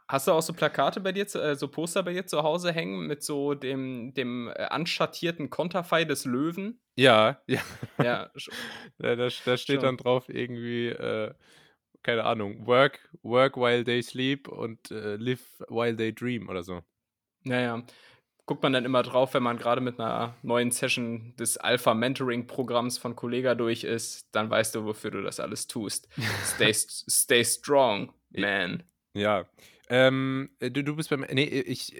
Hast 0.08 0.28
du 0.28 0.34
auch 0.34 0.42
so 0.42 0.54
Plakate 0.54 1.00
bei 1.00 1.12
dir, 1.12 1.24
äh, 1.36 1.56
so 1.56 1.68
Poster 1.68 2.04
bei 2.04 2.14
dir 2.14 2.28
zu 2.28 2.44
Hause 2.44 2.72
hängen 2.72 3.08
mit 3.08 3.24
so 3.24 3.56
dem, 3.56 4.14
dem 4.14 4.50
äh, 4.50 4.66
anschattierten 4.66 5.50
Konterfei 5.50 6.06
des 6.06 6.26
Löwen? 6.26 6.80
Ja, 6.96 7.42
ja. 7.48 7.62
Ja, 8.02 8.30
Da, 9.00 9.16
da, 9.16 9.30
da 9.46 9.58
steht 9.58 9.76
Schon. 9.78 9.80
dann 9.82 9.98
drauf 9.98 10.30
irgendwie, 10.30 10.90
äh, 10.90 11.34
keine 12.06 12.24
Ahnung, 12.24 12.68
work, 12.68 13.10
work 13.24 13.58
while 13.58 13.84
they 13.84 14.02
sleep 14.04 14.48
und 14.48 14.92
äh, 14.92 15.16
live 15.16 15.42
while 15.70 15.96
they 15.96 16.14
dream 16.14 16.48
oder 16.50 16.62
so. 16.62 16.84
naja. 17.44 17.84
guckt 18.46 18.62
man 18.62 18.74
dann 18.74 18.86
immer 18.86 19.02
drauf, 19.02 19.34
wenn 19.34 19.42
man 19.42 19.58
gerade 19.58 19.82
mit 19.82 20.00
einer 20.00 20.36
neuen 20.44 20.70
Session 20.70 21.34
des 21.38 21.58
Alpha-Mentoring-Programms 21.58 23.00
von 23.00 23.16
Kollega 23.16 23.56
durch 23.56 23.84
ist, 23.84 24.28
dann 24.32 24.52
weißt 24.52 24.76
du, 24.76 24.86
wofür 24.86 25.10
du 25.10 25.24
das 25.24 25.40
alles 25.40 25.66
tust. 25.66 26.08
Stay, 26.46 26.72
stay 26.74 27.44
strong, 27.44 28.14
man. 28.30 28.84
Ja. 29.16 29.46
Ähm, 29.90 30.52
du, 30.60 30.84
du 30.84 30.96
bist 30.96 31.10
beim. 31.10 31.26
Nee, 31.32 31.44
ich. 31.44 31.96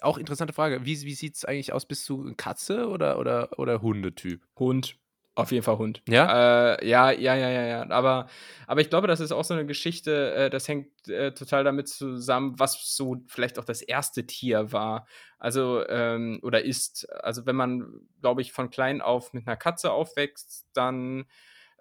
Auch 0.00 0.16
interessante 0.16 0.52
Frage. 0.54 0.84
Wie, 0.86 1.00
wie 1.02 1.14
sieht 1.14 1.36
es 1.36 1.44
eigentlich 1.44 1.72
aus? 1.72 1.86
Bist 1.86 2.08
du 2.08 2.32
Katze 2.36 2.88
oder, 2.88 3.18
oder, 3.18 3.58
oder 3.58 3.82
Hundetyp? 3.82 4.46
Hund. 4.58 4.96
Auf 5.36 5.52
jeden 5.52 5.62
Fall 5.62 5.78
Hund. 5.78 6.02
Ja? 6.08 6.74
Äh, 6.74 6.88
ja, 6.88 7.10
ja, 7.12 7.34
ja, 7.36 7.50
ja, 7.50 7.66
ja. 7.66 7.90
Aber, 7.90 8.28
aber 8.66 8.80
ich 8.80 8.90
glaube, 8.90 9.06
das 9.06 9.20
ist 9.20 9.32
auch 9.32 9.44
so 9.44 9.54
eine 9.54 9.64
Geschichte, 9.64 10.34
äh, 10.34 10.50
das 10.50 10.66
hängt 10.66 11.08
äh, 11.08 11.32
total 11.32 11.62
damit 11.64 11.88
zusammen, 11.88 12.58
was 12.58 12.94
so 12.94 13.22
vielleicht 13.26 13.58
auch 13.58 13.64
das 13.64 13.80
erste 13.80 14.26
Tier 14.26 14.72
war. 14.72 15.06
Also, 15.38 15.86
ähm, 15.88 16.40
oder 16.42 16.64
ist. 16.64 17.10
Also, 17.22 17.46
wenn 17.46 17.56
man, 17.56 18.00
glaube 18.20 18.42
ich, 18.42 18.52
von 18.52 18.70
klein 18.70 19.00
auf 19.00 19.32
mit 19.32 19.46
einer 19.46 19.56
Katze 19.56 19.92
aufwächst, 19.92 20.66
dann, 20.74 21.26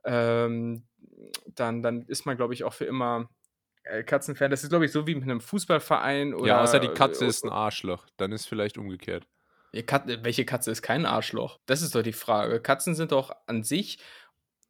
ähm, 0.06 0.88
dann, 1.48 1.82
dann 1.82 2.04
ist 2.04 2.26
man, 2.26 2.38
glaube 2.38 2.54
ich, 2.54 2.64
auch 2.64 2.74
für 2.74 2.86
immer 2.86 3.30
äh, 3.84 4.04
Katzenfan. 4.04 4.52
Das 4.52 4.64
ist, 4.64 4.70
glaube 4.70 4.86
ich, 4.86 4.92
so 4.92 5.08
wie 5.08 5.16
mit 5.16 5.24
einem 5.24 5.42
Fußballverein 5.42 6.34
oder. 6.34 6.48
Ja, 6.48 6.62
außer 6.62 6.80
die 6.80 6.88
Katze 6.90 7.26
ist 7.26 7.44
ein 7.44 7.50
Arschloch. 7.50 8.06
Dann 8.18 8.32
ist 8.32 8.46
vielleicht 8.46 8.78
umgekehrt. 8.78 9.28
Kat 9.86 10.04
welche 10.24 10.46
Katze 10.46 10.72
ist 10.72 10.82
kein 10.82 11.06
Arschloch? 11.06 11.60
Das 11.66 11.82
ist 11.82 11.96
doch 11.96 12.02
die 12.04 12.14
Frage. 12.14 12.60
Katzen 12.62 12.96
sind 12.96 13.12
doch 13.12 13.32
an 13.48 13.64
sich, 13.64 14.00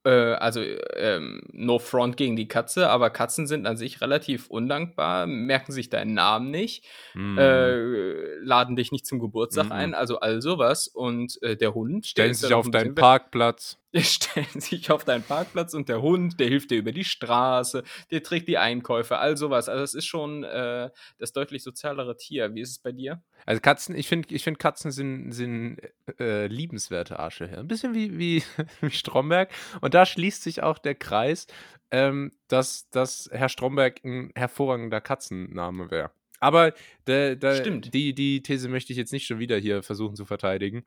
äh, 0.05 0.09
also 0.09 0.61
ähm, 0.95 1.41
no 1.51 1.77
front 1.79 2.15
gegen 2.17 2.35
die 2.35 2.47
Katze, 2.47 2.89
aber 2.89 3.09
Katzen 3.09 3.47
sind 3.47 3.65
an 3.67 3.75
sich 3.75 4.01
relativ 4.01 4.47
undankbar, 4.47 5.27
merken 5.27 5.71
sich 5.73 5.89
deinen 5.89 6.13
Namen 6.13 6.51
nicht, 6.51 6.85
Mm. 7.15 7.37
äh, 7.37 8.35
laden 8.43 8.75
dich 8.75 8.91
nicht 8.91 9.05
zum 9.05 9.19
Geburtstag 9.19 9.65
Mhm. 9.65 9.71
ein, 9.73 9.93
also 9.93 10.19
all 10.19 10.41
sowas. 10.41 10.87
Und 10.87 11.41
äh, 11.43 11.57
der 11.57 11.73
Hund, 11.73 12.05
ist 12.17 12.39
sich 12.41 12.53
auf 12.53 12.65
ein 12.65 12.71
deinen 12.71 12.95
Parkplatz. 12.95 13.77
stellt 13.95 14.61
sich 14.61 14.91
auf 14.91 15.03
deinen 15.03 15.23
Parkplatz 15.23 15.73
und 15.73 15.89
der 15.89 16.01
Hund, 16.01 16.39
der 16.39 16.47
hilft 16.47 16.71
dir 16.71 16.77
über 16.77 16.91
die 16.91 17.03
Straße, 17.03 17.83
der 18.11 18.21
trägt 18.23 18.47
die 18.47 18.57
Einkäufe, 18.57 19.17
all 19.17 19.35
sowas. 19.35 19.67
Also 19.67 19.83
es 19.83 19.93
ist 19.95 20.05
schon 20.05 20.43
äh, 20.43 20.89
das 21.17 21.33
deutlich 21.33 21.63
sozialere 21.63 22.15
Tier. 22.15 22.53
Wie 22.53 22.61
ist 22.61 22.69
es 22.69 22.79
bei 22.79 22.91
dir? 22.91 23.23
Also 23.45 23.61
Katzen, 23.61 23.95
ich 23.95 24.07
finde, 24.07 24.33
ich 24.33 24.43
find 24.43 24.59
Katzen 24.59 24.91
sind, 24.91 25.31
sind 25.31 25.79
äh, 26.19 26.47
liebenswerte 26.47 27.17
Arsche. 27.17 27.45
Ein 27.57 27.67
bisschen 27.67 27.95
wie, 27.95 28.17
wie, 28.19 28.43
wie 28.81 28.91
Stromberg. 28.91 29.49
Und 29.81 29.93
da 29.93 30.05
schließt 30.05 30.43
sich 30.43 30.61
auch 30.61 30.77
der 30.77 30.95
Kreis, 30.95 31.47
ähm, 31.89 32.31
dass, 32.47 32.89
dass 32.91 33.29
Herr 33.31 33.49
Stromberg 33.49 34.03
ein 34.03 34.31
hervorragender 34.35 35.01
Katzenname 35.01 35.89
wäre. 35.89 36.11
Aber 36.39 36.73
der, 37.07 37.35
der, 37.35 37.55
Stimmt. 37.55 37.93
Die, 37.93 38.13
die 38.13 38.41
These 38.43 38.69
möchte 38.69 38.93
ich 38.93 38.97
jetzt 38.97 39.11
nicht 39.11 39.25
schon 39.25 39.39
wieder 39.39 39.57
hier 39.57 39.83
versuchen 39.83 40.15
zu 40.15 40.25
verteidigen. 40.25 40.85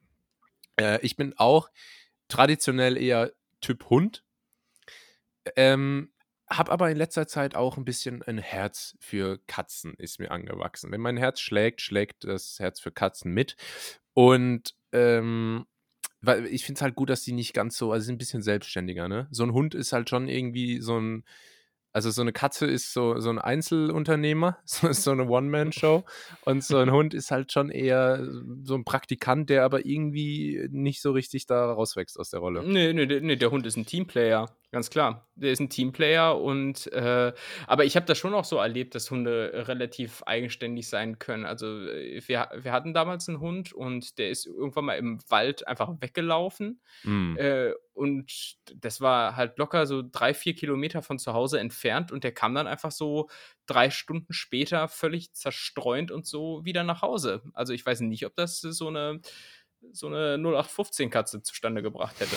Äh, 0.76 1.00
ich 1.02 1.16
bin 1.16 1.34
auch 1.36 1.68
traditionell 2.32 2.96
eher 2.96 3.32
Typ 3.60 3.90
Hund. 3.90 4.24
Ähm, 5.56 6.10
hab 6.48 6.70
aber 6.70 6.90
in 6.90 6.96
letzter 6.96 7.26
Zeit 7.26 7.54
auch 7.54 7.76
ein 7.76 7.84
bisschen 7.84 8.22
ein 8.22 8.38
Herz 8.38 8.96
für 9.00 9.38
Katzen 9.46 9.94
ist 9.94 10.18
mir 10.18 10.30
angewachsen. 10.30 10.90
Wenn 10.90 11.00
mein 11.00 11.16
Herz 11.16 11.40
schlägt, 11.40 11.80
schlägt 11.80 12.24
das 12.24 12.58
Herz 12.58 12.80
für 12.80 12.90
Katzen 12.90 13.32
mit. 13.32 13.56
Und 14.14 14.74
ähm, 14.92 15.66
weil 16.22 16.46
ich 16.46 16.64
finde 16.64 16.78
es 16.78 16.82
halt 16.82 16.94
gut, 16.94 17.10
dass 17.10 17.22
die 17.22 17.32
nicht 17.32 17.52
ganz 17.52 17.76
so, 17.76 17.92
also 17.92 18.06
sind 18.06 18.14
ein 18.14 18.18
bisschen 18.18 18.42
selbstständiger, 18.42 19.08
ne? 19.08 19.28
So 19.30 19.42
ein 19.42 19.52
Hund 19.52 19.74
ist 19.74 19.92
halt 19.92 20.08
schon 20.08 20.28
irgendwie 20.28 20.80
so 20.80 20.98
ein, 20.98 21.24
also 21.92 22.10
so 22.10 22.22
eine 22.22 22.32
Katze 22.32 22.66
ist 22.66 22.92
so, 22.92 23.18
so 23.20 23.30
ein 23.30 23.38
Einzelunternehmer, 23.38 24.58
so 24.64 24.92
so 24.92 25.10
eine 25.10 25.26
One-Man-Show. 25.26 26.04
Und 26.44 26.64
so 26.64 26.78
ein 26.78 26.90
Hund 26.90 27.14
ist 27.14 27.30
halt 27.30 27.52
schon 27.52 27.70
eher 27.70 28.26
so 28.62 28.74
ein 28.74 28.84
Praktikant, 28.84 29.50
der 29.50 29.64
aber 29.64 29.84
irgendwie 29.84 30.68
nicht 30.70 31.02
so 31.02 31.12
richtig 31.12 31.46
da 31.46 31.72
rauswächst 31.72 32.18
aus 32.18 32.30
der 32.30 32.40
Rolle. 32.40 32.62
Nee, 32.62 32.92
nee, 32.92 33.06
nee, 33.06 33.20
nee, 33.20 33.36
der 33.36 33.50
Hund 33.50 33.66
ist 33.66 33.76
ein 33.76 33.86
Teamplayer, 33.86 34.48
ganz 34.72 34.88
klar. 34.88 35.28
Der 35.34 35.52
ist 35.52 35.60
ein 35.60 35.68
Teamplayer 35.68 36.40
und 36.40 36.90
äh, 36.92 37.32
aber 37.66 37.84
ich 37.84 37.94
habe 37.94 38.06
das 38.06 38.16
schon 38.16 38.34
auch 38.34 38.44
so 38.44 38.56
erlebt, 38.56 38.94
dass 38.94 39.10
Hunde 39.10 39.66
relativ 39.68 40.22
eigenständig 40.24 40.88
sein 40.88 41.18
können. 41.18 41.44
Also 41.44 41.66
äh, 41.86 42.20
wir, 42.26 42.48
wir 42.56 42.72
hatten 42.72 42.94
damals 42.94 43.28
einen 43.28 43.38
Hund 43.38 43.74
und 43.74 44.18
der 44.18 44.30
ist 44.30 44.46
irgendwann 44.46 44.86
mal 44.86 44.94
im 44.94 45.20
Wald 45.28 45.68
einfach 45.68 45.90
weggelaufen. 46.00 46.80
Mm. 47.04 47.36
Äh, 47.36 47.72
und 47.92 48.56
das 48.74 49.02
war 49.02 49.36
halt 49.36 49.58
locker 49.58 49.86
so 49.86 50.02
drei, 50.10 50.32
vier 50.32 50.54
Kilometer 50.54 51.02
von 51.02 51.18
zu 51.18 51.34
Hause 51.34 51.60
entfernt 51.60 52.10
und 52.10 52.24
der 52.24 52.32
kam 52.32 52.54
dann 52.54 52.66
einfach 52.66 52.92
so 52.92 53.28
drei 53.66 53.90
Stunden 53.90 54.32
später 54.32 54.88
völlig 54.88 55.34
zerstreunt 55.34 56.10
und 56.10 56.26
so 56.26 56.64
wieder 56.64 56.82
nach 56.82 57.02
Hause. 57.02 57.42
Also 57.52 57.74
ich 57.74 57.84
weiß 57.84 58.00
nicht, 58.00 58.24
ob 58.24 58.34
das 58.36 58.60
so 58.60 58.88
eine, 58.88 59.20
so 59.92 60.06
eine 60.06 60.36
0815-Katze 60.36 61.42
zustande 61.42 61.82
gebracht 61.82 62.18
hätte. 62.20 62.36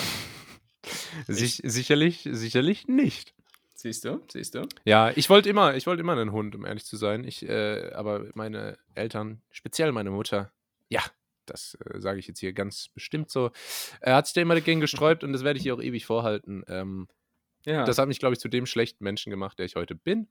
Sich, 1.27 1.61
sicherlich, 1.63 2.27
sicherlich 2.31 2.87
nicht. 2.87 3.33
Siehst 3.73 4.05
du, 4.05 4.21
siehst 4.31 4.55
du? 4.55 4.67
Ja, 4.85 5.11
ich 5.15 5.29
wollte 5.29 5.49
immer, 5.49 5.75
ich 5.75 5.85
wollte 5.85 6.01
immer 6.01 6.13
einen 6.13 6.31
Hund, 6.31 6.55
um 6.55 6.65
ehrlich 6.65 6.85
zu 6.85 6.97
sein. 6.97 7.23
Ich, 7.23 7.47
äh, 7.47 7.91
aber 7.93 8.25
meine 8.33 8.77
Eltern, 8.95 9.41
speziell 9.51 9.91
meine 9.91 10.11
Mutter, 10.11 10.51
ja, 10.89 11.01
das 11.45 11.77
äh, 11.85 11.99
sage 11.99 12.19
ich 12.19 12.27
jetzt 12.27 12.39
hier 12.39 12.53
ganz 12.53 12.87
bestimmt 12.89 13.29
so, 13.29 13.51
er 13.99 14.15
hat 14.15 14.27
sich 14.27 14.33
da 14.33 14.41
immer 14.41 14.55
dagegen 14.55 14.79
gesträubt 14.79 15.23
und 15.23 15.33
das 15.33 15.43
werde 15.43 15.59
ich 15.59 15.65
ihr 15.65 15.75
auch 15.75 15.81
ewig 15.81 16.05
vorhalten. 16.05 16.63
Ähm, 16.67 17.07
Ja. 17.65 17.83
Das 17.83 17.97
hat 17.97 18.07
mich, 18.07 18.19
glaube 18.19 18.33
ich, 18.33 18.39
zu 18.39 18.47
dem 18.47 18.65
schlechten 18.65 19.03
Menschen 19.03 19.29
gemacht, 19.29 19.59
der 19.59 19.65
ich 19.65 19.75
heute 19.75 19.93
bin. 19.95 20.27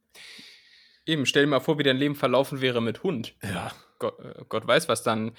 Eben, 1.05 1.25
stell 1.25 1.43
dir 1.43 1.49
mal 1.49 1.59
vor, 1.59 1.77
wie 1.77 1.83
dein 1.83 1.97
Leben 1.97 2.15
verlaufen 2.15 2.61
wäre 2.61 2.81
mit 2.81 3.03
Hund. 3.03 3.35
Ja. 3.43 3.71
Gott, 3.99 4.19
äh, 4.19 4.43
Gott 4.49 4.65
weiß, 4.67 4.89
was 4.89 5.03
dann. 5.03 5.33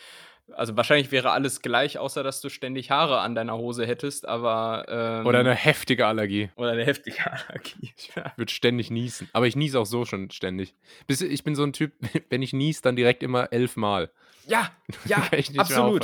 Also 0.53 0.77
wahrscheinlich 0.77 1.11
wäre 1.11 1.33
alles 1.33 1.61
gleich, 1.61 1.99
außer 1.99 2.23
dass 2.23 2.41
du 2.41 2.49
ständig 2.49 2.91
Haare 2.91 3.19
an 3.19 3.35
deiner 3.35 3.57
Hose 3.59 3.87
hättest, 3.87 4.27
aber. 4.29 4.87
Ähm, 4.89 5.27
Oder 5.27 5.41
eine 5.41 5.55
heftige 5.55 6.07
Allergie. 6.07 6.51
oder 6.57 6.71
eine 6.71 6.85
heftige 6.85 7.19
Allergie. 7.49 7.93
Ich 7.97 8.13
würde 8.37 8.53
ständig 8.53 8.91
niesen. 8.91 9.29
Aber 9.33 9.47
ich 9.47 9.57
niese 9.57 9.81
auch 9.81 9.87
so 9.87 10.05
schon 10.05 10.31
ständig. 10.31 10.75
Bis, 11.07 11.21
ich 11.21 11.43
bin 11.45 11.55
so 11.57 11.65
ein 11.65 11.73
Typ, 11.73 11.93
wenn 12.31 12.43
ich 12.43 12.53
nies, 12.53 12.81
dann 12.81 12.97
direkt 12.97 13.23
immer 13.23 13.53
elfmal. 13.53 14.11
Ja, 14.47 14.71
ja, 15.05 15.23
absolut. 15.59 16.03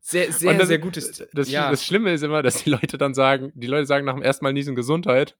Sehr, 0.00 0.32
sehr, 0.32 0.54
das- 0.54 0.68
sehr 0.68 0.78
gutes. 0.78 1.24
Das, 1.32 1.50
ja. 1.50 1.70
das 1.70 1.84
Schlimme 1.84 2.12
ist 2.12 2.22
immer, 2.22 2.42
dass 2.42 2.62
die 2.64 2.70
Leute 2.70 2.98
dann 2.98 3.14
sagen, 3.14 3.52
die 3.54 3.66
Leute 3.66 3.86
sagen 3.86 4.04
nach 4.06 4.14
dem 4.14 4.22
ersten 4.22 4.44
Mal 4.44 4.52
Niesen 4.52 4.74
Gesundheit. 4.74 5.36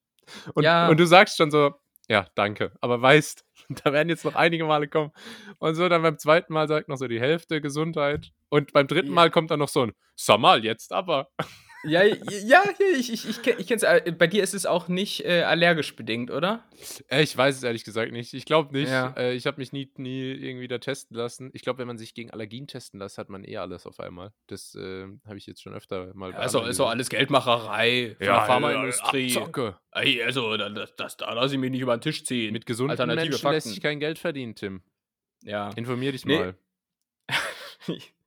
Und, 0.55 0.65
Ja. 0.65 0.88
und 0.88 0.99
du 0.99 1.07
sagst 1.07 1.37
schon 1.38 1.50
so, 1.50 1.75
ja, 2.09 2.27
danke. 2.35 2.73
Aber 2.81 3.00
weißt, 3.00 3.45
da 3.84 3.92
werden 3.92 4.08
jetzt 4.08 4.25
noch 4.25 4.34
einige 4.34 4.64
Male 4.64 4.88
kommen. 4.88 5.12
Und 5.58 5.75
so 5.75 5.88
dann 5.88 6.02
beim 6.02 6.18
zweiten 6.18 6.52
Mal 6.52 6.68
sagt 6.68 6.88
noch 6.88 6.96
so 6.96 7.08
die 7.08 7.20
Hälfte 7.20 7.60
Gesundheit. 7.60 8.32
Und 8.48 8.72
beim 8.72 8.87
dritten. 8.87 9.12
Mal 9.12 9.30
kommt 9.30 9.50
dann 9.50 9.58
noch 9.58 9.68
so 9.68 9.82
ein, 9.82 9.92
sag 10.16 10.40
mal, 10.40 10.64
jetzt 10.64 10.92
aber. 10.92 11.28
ja, 11.88 12.02
ja, 12.04 12.16
ja, 12.47 12.62
ich, 12.99 13.12
ich, 13.12 13.28
ich, 13.28 13.47
ich 13.47 13.66
kenn's. 13.66 13.83
äh, 13.83 14.12
Bei 14.16 14.26
dir 14.26 14.42
ist 14.42 14.54
es 14.54 14.66
auch 14.66 14.88
nicht 14.88 15.25
äh, 15.25 15.42
allergisch 15.42 15.97
bedingt, 15.97 16.30
oder? 16.30 16.62
Äh, 17.09 17.23
Ich 17.23 17.37
weiß 17.37 17.57
es 17.57 17.62
ehrlich 17.62 17.85
gesagt 17.85 18.12
nicht. 18.12 18.35
Ich 18.35 18.45
glaube 18.45 18.73
nicht. 18.76 18.90
Ja. 18.90 19.14
Äh, 19.16 19.35
Ich 19.35 19.47
habe 19.47 19.59
mich 19.59 19.73
nie, 19.73 19.90
nie 19.97 20.30
irgendwie 20.33 20.68
da 20.68 20.78
testen 20.78 21.16
lassen. 21.16 21.50
Ich 21.52 21.62
glaube, 21.62 21.78
wenn 21.80 21.87
man 21.87 21.99
sich 21.99 22.14
gegen 22.14 22.30
Allergien 22.30 22.66
testen 22.66 23.00
lässt, 23.00 23.18
hat 23.18 23.28
man 23.30 23.45
eh 23.45 23.57
alles 23.57 23.87
auf 23.87 24.00
einmal. 24.00 24.33
Das 24.47 24.75
äh, 24.75 25.07
habe 25.26 25.37
ich 25.38 25.47
jetzt 25.47 25.62
schon 25.62 25.75
öfter 25.75 26.12
mal 26.14 26.33
Also 26.35 26.62
gesehen. 26.62 26.87
alles 26.87 27.09
Geldmacherei 27.09 28.14
von 28.18 28.26
der 28.26 28.40
Pharmaindustrie. 28.42 29.37
Abzocke. 29.37 29.78
Ey, 29.92 30.23
also, 30.23 30.57
da, 30.57 30.68
das, 30.68 30.95
das, 30.97 31.16
da 31.16 31.33
lasse 31.33 31.54
ich 31.54 31.61
mich 31.61 31.71
nicht 31.71 31.80
über 31.80 31.97
den 31.97 32.00
Tisch 32.02 32.25
ziehen. 32.25 32.52
Mit 32.52 32.66
gesunden 32.66 32.90
Alternative 32.92 33.25
Menschen 33.30 33.40
Fakten. 33.42 33.54
lässt 33.54 33.68
sich 33.68 33.80
kein 33.80 34.00
Geld 34.00 34.18
verdienen, 34.18 34.54
Tim. 34.54 34.83
ja. 35.42 35.71
Informier 35.76 36.12
dich 36.12 36.25
Nee. 36.25 36.38
mal. 36.38 36.54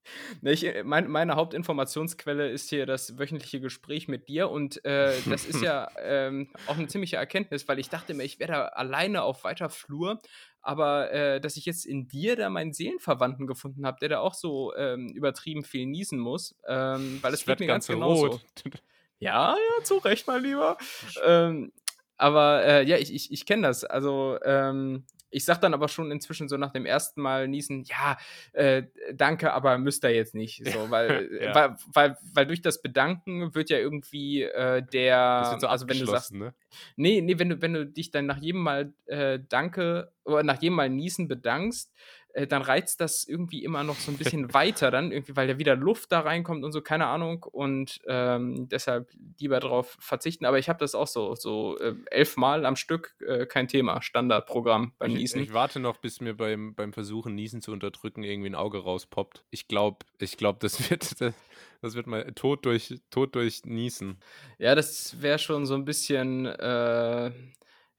Ne, 0.41 0.53
ich, 0.53 0.65
mein, 0.83 1.07
meine 1.09 1.35
Hauptinformationsquelle 1.35 2.49
ist 2.49 2.69
hier 2.69 2.85
das 2.85 3.19
wöchentliche 3.19 3.59
Gespräch 3.59 4.07
mit 4.07 4.27
dir 4.27 4.49
und 4.49 4.83
äh, 4.85 5.13
das 5.29 5.45
ist 5.45 5.61
ja 5.61 5.89
ähm, 6.01 6.49
auch 6.67 6.77
eine 6.77 6.87
ziemliche 6.87 7.17
Erkenntnis, 7.17 7.67
weil 7.67 7.79
ich 7.79 7.89
dachte 7.89 8.13
mir, 8.13 8.23
ich 8.23 8.39
wäre 8.39 8.51
da 8.51 8.65
alleine 8.65 9.23
auf 9.23 9.43
weiter 9.43 9.69
Flur, 9.69 10.19
aber 10.61 11.11
äh, 11.11 11.41
dass 11.41 11.57
ich 11.57 11.65
jetzt 11.65 11.85
in 11.85 12.07
dir 12.07 12.35
da 12.35 12.49
meinen 12.49 12.73
Seelenverwandten 12.73 13.47
gefunden 13.47 13.85
habe, 13.85 13.97
der 13.99 14.09
da 14.09 14.19
auch 14.19 14.33
so 14.33 14.75
ähm, 14.75 15.09
übertrieben 15.09 15.63
viel 15.63 15.85
niesen 15.85 16.19
muss, 16.19 16.55
ähm, 16.67 17.19
weil 17.21 17.33
es 17.33 17.45
wird 17.45 17.59
mir 17.59 17.67
ganz 17.67 17.81
ganz 17.81 17.87
genauso. 17.87 18.27
rot. 18.27 18.41
Ja, 19.23 19.53
ja, 19.55 19.83
zu 19.83 19.97
Recht, 19.99 20.25
mein 20.25 20.41
Lieber. 20.41 20.79
Ähm, 21.23 21.71
aber 22.17 22.65
äh, 22.65 22.87
ja, 22.87 22.97
ich, 22.97 23.13
ich, 23.13 23.31
ich 23.31 23.45
kenne 23.45 23.67
das. 23.67 23.83
Also, 23.83 24.39
ähm, 24.43 25.05
ich 25.31 25.45
sag 25.45 25.59
dann 25.61 25.73
aber 25.73 25.87
schon 25.87 26.11
inzwischen 26.11 26.47
so 26.49 26.57
nach 26.57 26.71
dem 26.71 26.85
ersten 26.85 27.21
Mal 27.21 27.47
niesen, 27.47 27.83
ja, 27.83 28.17
äh, 28.53 28.83
danke, 29.13 29.53
aber 29.53 29.77
müsst 29.77 30.03
ihr 30.03 30.13
jetzt 30.13 30.35
nicht. 30.35 30.65
So, 30.67 30.91
weil, 30.91 31.29
Ja. 31.41 31.55
weil, 31.55 31.77
weil, 31.93 32.17
weil 32.33 32.45
durch 32.45 32.61
das 32.61 32.81
Bedanken 32.81 33.55
wird 33.55 33.69
ja 33.69 33.77
irgendwie 33.77 34.43
äh, 34.43 34.83
der. 34.83 35.39
Das 35.39 35.51
wird 35.51 35.61
so 35.61 35.67
also 35.67 35.87
wenn 35.87 35.99
du 35.99 36.05
sagst, 36.05 36.33
ne? 36.33 36.53
Nee, 36.95 37.21
nee, 37.21 37.39
wenn 37.39 37.49
du, 37.49 37.61
wenn 37.61 37.73
du 37.73 37.85
dich 37.85 38.11
dann 38.11 38.25
nach 38.25 38.37
jedem 38.37 38.61
Mal 38.61 38.93
äh, 39.05 39.39
Danke 39.49 40.11
oder 40.23 40.43
nach 40.43 40.61
jedem 40.61 40.75
Mal 40.75 40.89
Niesen 40.89 41.27
bedankst, 41.27 41.91
äh, 42.33 42.47
dann 42.47 42.61
reizt 42.61 43.01
das 43.01 43.27
irgendwie 43.27 43.63
immer 43.63 43.83
noch 43.83 43.95
so 43.95 44.11
ein 44.11 44.17
bisschen 44.19 44.53
weiter 44.53 44.91
dann, 44.91 45.11
irgendwie, 45.11 45.35
weil 45.35 45.49
ja 45.49 45.57
wieder 45.57 45.75
Luft 45.75 46.11
da 46.11 46.21
reinkommt 46.21 46.63
und 46.63 46.71
so, 46.71 46.81
keine 46.81 47.07
Ahnung. 47.07 47.43
Und 47.43 47.99
ähm, 48.07 48.67
deshalb 48.69 49.09
lieber 49.39 49.59
darauf 49.59 49.97
verzichten. 49.99 50.45
Aber 50.45 50.59
ich 50.59 50.69
habe 50.69 50.79
das 50.79 50.95
auch 50.95 51.07
so, 51.07 51.35
so 51.35 51.77
äh, 51.79 51.95
elfmal 52.09 52.65
am 52.65 52.75
Stück, 52.75 53.15
äh, 53.25 53.45
kein 53.45 53.67
Thema, 53.67 54.01
Standardprogramm 54.01 54.93
beim 54.97 55.13
Niesen. 55.13 55.41
Ich, 55.41 55.49
ich, 55.49 55.53
warte 55.53 55.79
noch, 55.79 55.97
bis 55.97 56.21
mir 56.21 56.35
beim, 56.35 56.75
beim 56.75 56.93
Versuchen, 56.93 57.35
Niesen 57.35 57.61
zu 57.61 57.71
unterdrücken, 57.71 58.23
irgendwie 58.23 58.49
ein 58.49 58.55
Auge 58.55 58.79
rauspoppt. 58.79 59.43
Ich 59.49 59.67
glaube, 59.67 60.05
ich 60.19 60.37
glaub, 60.37 60.59
das 60.59 60.89
wird. 60.89 61.21
Das, 61.21 61.33
das 61.81 61.95
wird 61.95 62.05
mal 62.05 62.31
tot 62.33 62.65
durch, 62.65 63.01
tot 63.09 63.33
durch 63.35 63.65
Niesen. 63.65 64.19
Ja, 64.59 64.75
das 64.75 65.21
wäre 65.21 65.39
schon 65.39 65.65
so 65.65 65.73
ein 65.73 65.83
bisschen, 65.83 66.45
äh, 66.45 67.31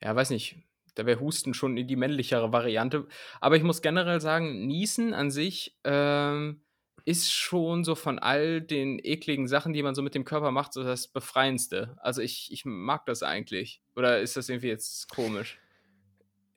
ja, 0.03 0.17
weiß 0.17 0.31
nicht, 0.31 0.57
da 0.95 1.07
wäre 1.07 1.21
Husten 1.21 1.55
schon 1.55 1.77
die 1.77 1.97
männlichere 1.97 2.53
Variante. 2.53 3.07
Aber 3.41 3.57
ich 3.57 3.63
muss 3.63 3.83
generell 3.83 4.21
sagen, 4.21 4.67
Niesen 4.67 5.15
an 5.15 5.31
sich 5.31 5.77
ähm, 5.85 6.63
ist 7.05 7.33
schon 7.33 7.85
so 7.85 7.95
von 7.95 8.19
all 8.19 8.61
den 8.61 8.99
ekligen 9.03 9.49
Sachen, 9.49 9.73
die 9.73 9.83
man 9.83 9.95
so 9.95 10.03
mit 10.03 10.15
dem 10.15 10.25
Körper 10.25 10.51
macht, 10.51 10.73
so 10.73 10.83
das 10.83 11.09
Befreiendste. 11.09 11.97
Also 11.99 12.23
ich, 12.23 12.51
ich 12.53 12.65
mag 12.65 13.07
das 13.07 13.23
eigentlich. 13.23 13.81
Oder 13.97 14.21
ist 14.21 14.37
das 14.37 14.49
irgendwie 14.49 14.69
jetzt 14.69 15.09
komisch? 15.09 15.59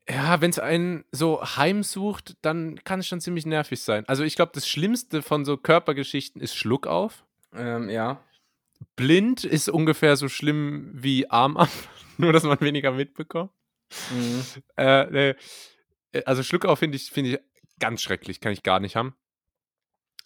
Ja, 0.08 0.40
wenn 0.40 0.52
es 0.52 0.60
einen 0.60 1.04
so 1.12 1.42
heimsucht, 1.42 2.36
dann 2.42 2.84
kann 2.84 3.00
es 3.00 3.08
schon 3.08 3.22
ziemlich 3.22 3.46
nervig 3.46 3.82
sein. 3.82 4.04
Also 4.08 4.24
ich 4.24 4.36
glaube, 4.36 4.52
das 4.54 4.68
Schlimmste 4.68 5.24
von 5.24 5.46
so 5.46 5.58
Körpergeschichten 5.58 6.42
ist 6.42 6.56
Schluckauf. 6.56 7.24
Ähm, 7.54 7.90
ja. 7.90 8.22
Blind 8.96 9.44
ist 9.44 9.68
ungefähr 9.70 10.16
so 10.16 10.30
schlimm 10.30 10.92
wie 10.94 11.30
Arm 11.30 11.58
ab, 11.58 11.70
nur 12.18 12.34
dass 12.34 12.44
man 12.44 12.60
weniger 12.62 12.92
mitbekommt. 12.92 13.52
Mhm. 14.12 14.44
Äh, 14.78 15.06
nee. 15.12 15.36
Äh, 16.12 16.24
also 16.26 16.44
Schluckauf 16.44 16.80
finde 16.80 16.98
ich, 16.98 17.10
find 17.10 17.28
ich 17.28 17.40
ganz 17.80 18.02
schrecklich, 18.02 18.40
kann 18.40 18.54
ich 18.54 18.64
gar 18.64 18.80
nicht 18.80 18.96
haben. 18.96 19.16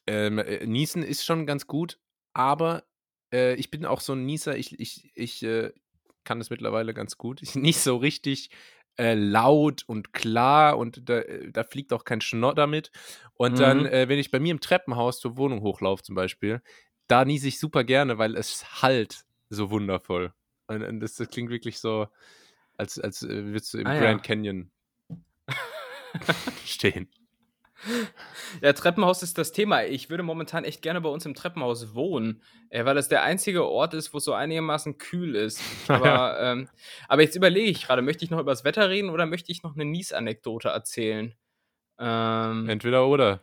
Ähm, 0.08 0.40
äh, 0.40 0.66
Niesen 0.66 1.04
ist 1.04 1.26
schon 1.26 1.46
ganz 1.46 1.68
gut, 1.68 2.00
aber 2.34 2.84
äh, 3.32 3.56
ich 3.56 3.70
bin 3.72 3.86
auch 3.86 4.02
so 4.02 4.14
ein 4.14 4.26
Nieser, 4.26 4.58
ich, 4.58 4.80
ich, 4.80 5.12
ich 5.16 5.44
äh, 5.44 5.72
kann 6.24 6.40
das 6.40 6.50
mittlerweile 6.50 6.94
ganz 6.94 7.18
gut. 7.18 7.42
Ich 7.42 7.56
nicht 7.56 7.80
so 7.80 7.98
richtig 7.98 8.50
äh, 8.98 9.14
laut 9.14 9.84
und 9.88 10.14
klar 10.14 10.78
und 10.78 11.10
da, 11.10 11.22
da, 11.52 11.64
fliegt 11.64 11.94
auch 11.94 12.04
kein 12.04 12.22
Schnodder 12.22 12.68
mit. 12.68 12.92
Und 13.34 13.54
mhm. 13.54 13.58
dann, 13.58 13.86
äh, 13.86 14.10
wenn 14.10 14.20
ich 14.20 14.32
bei 14.32 14.40
mir 14.40 14.52
im 14.52 14.60
Treppenhaus 14.60 15.20
zur 15.20 15.38
Wohnung 15.38 15.62
hochlaufe 15.62 16.04
zum 16.04 16.16
Beispiel, 16.16 16.62
da 17.08 17.26
niese 17.26 17.48
ich 17.48 17.60
super 17.60 17.84
gerne, 17.84 18.18
weil 18.18 18.36
es 18.36 18.82
halt 18.82 19.26
so 19.50 19.72
wundervoll. 19.72 20.34
Und, 20.68 20.84
und 20.84 21.00
das, 21.00 21.16
das, 21.16 21.30
klingt 21.30 21.50
wirklich 21.50 21.80
so, 21.80 22.08
als, 22.80 23.00
als 23.00 23.22
äh, 23.24 23.46
würdest 23.46 23.74
du 23.74 23.80
im 23.80 23.88
ah, 23.88 24.00
Grand 24.00 24.22
ja. 24.22 24.36
Canyon 24.36 24.72
stehen. 26.66 27.10
Ja, 28.62 28.74
Treppenhaus 28.74 29.24
ist 29.24 29.38
das 29.38 29.52
Thema. 29.52 29.86
Ich 29.86 30.10
würde 30.10 30.24
momentan 30.24 30.66
echt 30.66 30.82
gerne 30.82 31.00
bei 31.00 31.10
uns 31.10 31.26
im 31.26 31.34
Treppenhaus 31.34 31.94
wohnen, 31.94 32.42
äh, 32.70 32.84
weil 32.84 32.96
das 32.96 33.08
der 33.08 33.24
einzige 33.24 33.66
Ort 33.66 33.94
ist, 33.94 34.14
wo 34.14 34.18
es 34.18 34.26
so 34.26 34.34
einigermaßen 34.34 34.98
kühl 34.98 35.36
ist. 35.36 35.62
Aber, 35.88 36.40
ähm, 36.42 36.70
aber 37.08 37.22
jetzt 37.22 37.36
überlege 37.36 37.70
ich 37.70 37.86
gerade, 37.86 38.02
möchte 38.02 38.26
ich 38.26 38.32
noch 38.32 38.40
über 38.40 38.52
das 38.52 38.64
Wetter 38.64 38.90
reden 38.90 39.10
oder 39.10 39.26
möchte 39.26 39.52
ich 39.52 39.64
noch 39.64 39.76
eine 39.76 39.86
Nies-Anekdote 39.86 40.70
erzählen? 40.70 41.36
Ähm, 42.00 42.70
Entweder 42.70 43.08
oder. 43.08 43.42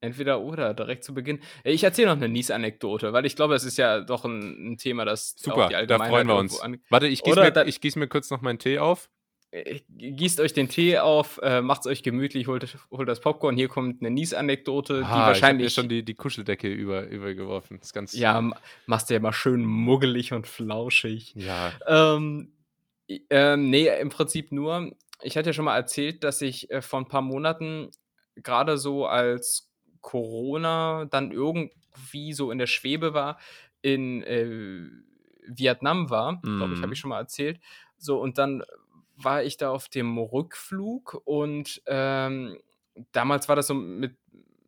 Entweder 0.00 0.40
oder, 0.40 0.74
direkt 0.74 1.02
zu 1.02 1.12
Beginn. 1.12 1.40
Äh, 1.64 1.72
ich 1.72 1.82
erzähle 1.82 2.08
noch 2.08 2.16
eine 2.16 2.28
Nies-Anekdote, 2.28 3.12
weil 3.12 3.26
ich 3.26 3.34
glaube, 3.34 3.54
es 3.54 3.64
ist 3.64 3.78
ja 3.78 4.00
doch 4.00 4.24
ein, 4.24 4.72
ein 4.72 4.76
Thema, 4.76 5.04
das 5.04 5.34
Super, 5.36 5.64
auch 5.64 5.68
die 5.68 5.74
Allgemeinheit 5.74 6.08
da 6.08 6.12
freuen 6.12 6.28
wir 6.28 6.36
uns. 6.36 6.60
Warte, 6.88 7.08
ich 7.08 7.22
gieße 7.22 7.40
mir, 7.40 7.64
gieß 7.64 7.96
mir 7.96 8.08
kurz 8.08 8.30
noch 8.30 8.40
meinen 8.40 8.58
Tee 8.58 8.78
auf. 8.78 9.10
Äh, 9.50 9.80
gießt 9.88 10.40
euch 10.40 10.52
den 10.52 10.68
Tee 10.68 10.98
auf, 10.98 11.40
äh, 11.42 11.62
macht's 11.62 11.86
euch 11.86 12.02
gemütlich, 12.02 12.46
holt, 12.48 12.76
holt 12.90 13.08
das 13.08 13.20
Popcorn. 13.20 13.56
Hier 13.56 13.68
kommt 13.68 14.02
eine 14.02 14.10
Nies-Anekdote, 14.10 15.02
ah, 15.04 15.14
die 15.14 15.20
wahrscheinlich. 15.20 15.68
Ich 15.68 15.74
schon 15.74 15.88
die, 15.88 16.04
die 16.04 16.14
Kuscheldecke 16.14 16.70
über, 16.70 17.06
übergeworfen. 17.06 17.78
Das 17.78 17.88
ist 17.88 17.92
ganz 17.94 18.12
ja, 18.12 18.52
machst 18.86 19.08
du 19.08 19.14
ja 19.14 19.20
mal 19.20 19.32
schön 19.32 19.64
muggelig 19.64 20.32
und 20.32 20.46
flauschig. 20.46 21.34
Ja. 21.34 21.72
Ähm, 21.86 22.52
ähm, 23.30 23.70
nee, 23.70 23.88
im 24.00 24.10
Prinzip 24.10 24.52
nur. 24.52 24.92
Ich 25.22 25.36
hatte 25.36 25.48
ja 25.48 25.52
schon 25.54 25.64
mal 25.64 25.76
erzählt, 25.76 26.22
dass 26.24 26.42
ich 26.42 26.70
äh, 26.70 26.82
vor 26.82 27.00
ein 27.00 27.08
paar 27.08 27.22
Monaten 27.22 27.90
gerade 28.36 28.76
so 28.76 29.06
als 29.06 29.67
Corona 30.08 31.04
dann 31.04 31.32
irgendwie 31.32 32.32
so 32.32 32.50
in 32.50 32.56
der 32.56 32.66
Schwebe 32.66 33.12
war, 33.12 33.38
in 33.82 34.22
äh, 34.22 34.48
Vietnam 35.46 36.08
war, 36.08 36.32
mm. 36.32 36.56
glaube 36.56 36.72
ich, 36.72 36.80
habe 36.80 36.94
ich 36.94 36.98
mhm. 36.98 37.02
schon 37.02 37.08
mal 37.10 37.18
erzählt. 37.18 37.60
So, 37.98 38.18
und 38.18 38.38
dann 38.38 38.62
war 39.16 39.42
ich 39.42 39.58
da 39.58 39.70
auf 39.70 39.90
dem 39.90 40.16
Rückflug 40.16 41.20
und 41.26 41.82
ähm, 41.86 42.56
damals 43.12 43.50
war 43.50 43.56
das 43.56 43.66
so 43.66 43.74
mit, 43.74 44.16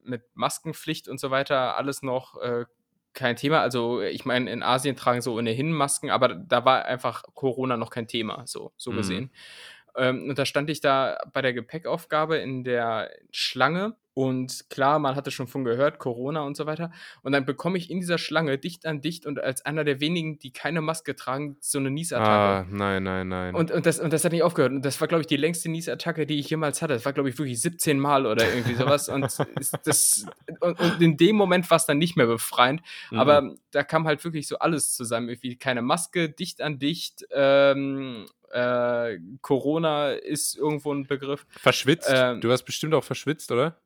mit 0.05 0.25
Maskenpflicht 0.35 1.09
und 1.09 1.19
so 1.19 1.31
weiter 1.31 1.75
alles 1.79 2.03
noch 2.03 2.37
äh, 2.43 2.67
kein 3.15 3.37
Thema. 3.37 3.63
Also 3.63 4.03
ich 4.03 4.27
meine, 4.27 4.51
in 4.51 4.63
Asien 4.63 4.95
tragen 4.95 5.23
so 5.23 5.39
ohnehin 5.39 5.73
Masken, 5.73 6.11
aber 6.11 6.35
da 6.35 6.67
war 6.67 6.85
einfach 6.85 7.23
Corona 7.33 7.79
noch 7.79 7.89
kein 7.89 8.09
Thema, 8.09 8.47
so, 8.47 8.75
so 8.77 8.93
mhm. 8.93 8.97
gesehen. 8.97 9.31
Ähm, 9.97 10.29
und 10.29 10.39
da 10.39 10.45
stand 10.45 10.69
ich 10.69 10.83
da 10.83 11.17
bei 11.33 11.41
der 11.41 11.55
Gepäckaufgabe 11.55 12.37
in 12.37 12.63
der 12.63 13.11
Schlange 13.31 13.97
und 14.21 14.69
klar, 14.69 14.99
man 14.99 15.17
hatte 15.17 15.31
schon 15.31 15.47
von 15.47 15.65
gehört, 15.65 15.99
Corona 15.99 16.43
und 16.43 16.55
so 16.55 16.67
weiter. 16.67 16.93
Und 17.23 17.33
dann 17.33 17.47
bekomme 17.47 17.79
ich 17.79 17.91
in 17.91 18.01
dieser 18.01 18.19
Schlange 18.19 18.59
dicht 18.59 18.85
an 18.85 19.01
dicht 19.01 19.25
und 19.25 19.43
als 19.43 19.65
einer 19.65 19.83
der 19.83 19.99
wenigen, 20.01 20.39
die 20.39 20.53
keine 20.53 20.83
Maske 20.83 21.17
tragen, 21.17 21.57
so 21.61 21.79
eine 21.79 21.91
Niesattacke. 21.91 22.29
Ah, 22.29 22.67
nein, 22.71 23.03
nein, 23.03 23.29
nein. 23.29 23.55
Und, 23.55 23.71
und, 23.71 23.87
das, 23.87 23.99
und 23.99 24.13
das 24.13 24.23
hat 24.23 24.33
nicht 24.33 24.43
aufgehört. 24.43 24.73
Und 24.73 24.85
das 24.85 25.01
war, 25.01 25.09
glaube 25.09 25.23
ich, 25.23 25.27
die 25.27 25.39
längste 25.39 25.71
Niesattacke, 25.71 26.27
die 26.27 26.39
ich 26.39 26.51
jemals 26.51 26.83
hatte. 26.83 26.93
Das 26.93 27.07
war, 27.07 27.15
glaube 27.15 27.31
ich, 27.31 27.39
wirklich 27.39 27.63
17 27.63 27.99
Mal 27.99 28.27
oder 28.27 28.47
irgendwie 28.47 28.75
sowas. 28.75 29.09
und, 29.09 29.23
das, 29.85 30.27
und, 30.61 30.79
und, 30.79 31.01
in 31.01 31.17
dem 31.17 31.37
Moment 31.37 31.71
war 31.71 31.79
es 31.79 31.87
dann 31.87 31.97
nicht 31.97 32.15
mehr 32.15 32.27
befreiend. 32.27 32.83
Mhm. 33.11 33.19
Aber 33.21 33.55
da 33.71 33.83
kam 33.85 34.07
halt 34.07 34.23
wirklich 34.23 34.47
so 34.47 34.59
alles 34.59 34.93
zusammen. 34.93 35.31
Irgendwie 35.31 35.57
keine 35.57 35.81
Maske, 35.81 36.29
dicht 36.29 36.61
an 36.61 36.79
dicht, 36.79 37.25
ähm, 37.33 38.27
äh, 38.51 39.19
Corona 39.41 40.13
ist 40.13 40.57
irgendwo 40.57 40.93
ein 40.93 41.07
Begriff. 41.07 41.47
Verschwitzt? 41.51 42.11
Ähm, 42.13 42.41
du 42.41 42.51
hast 42.51 42.65
bestimmt 42.65 42.95
auch 42.95 43.05
verschwitzt, 43.05 43.51
oder? 43.53 43.81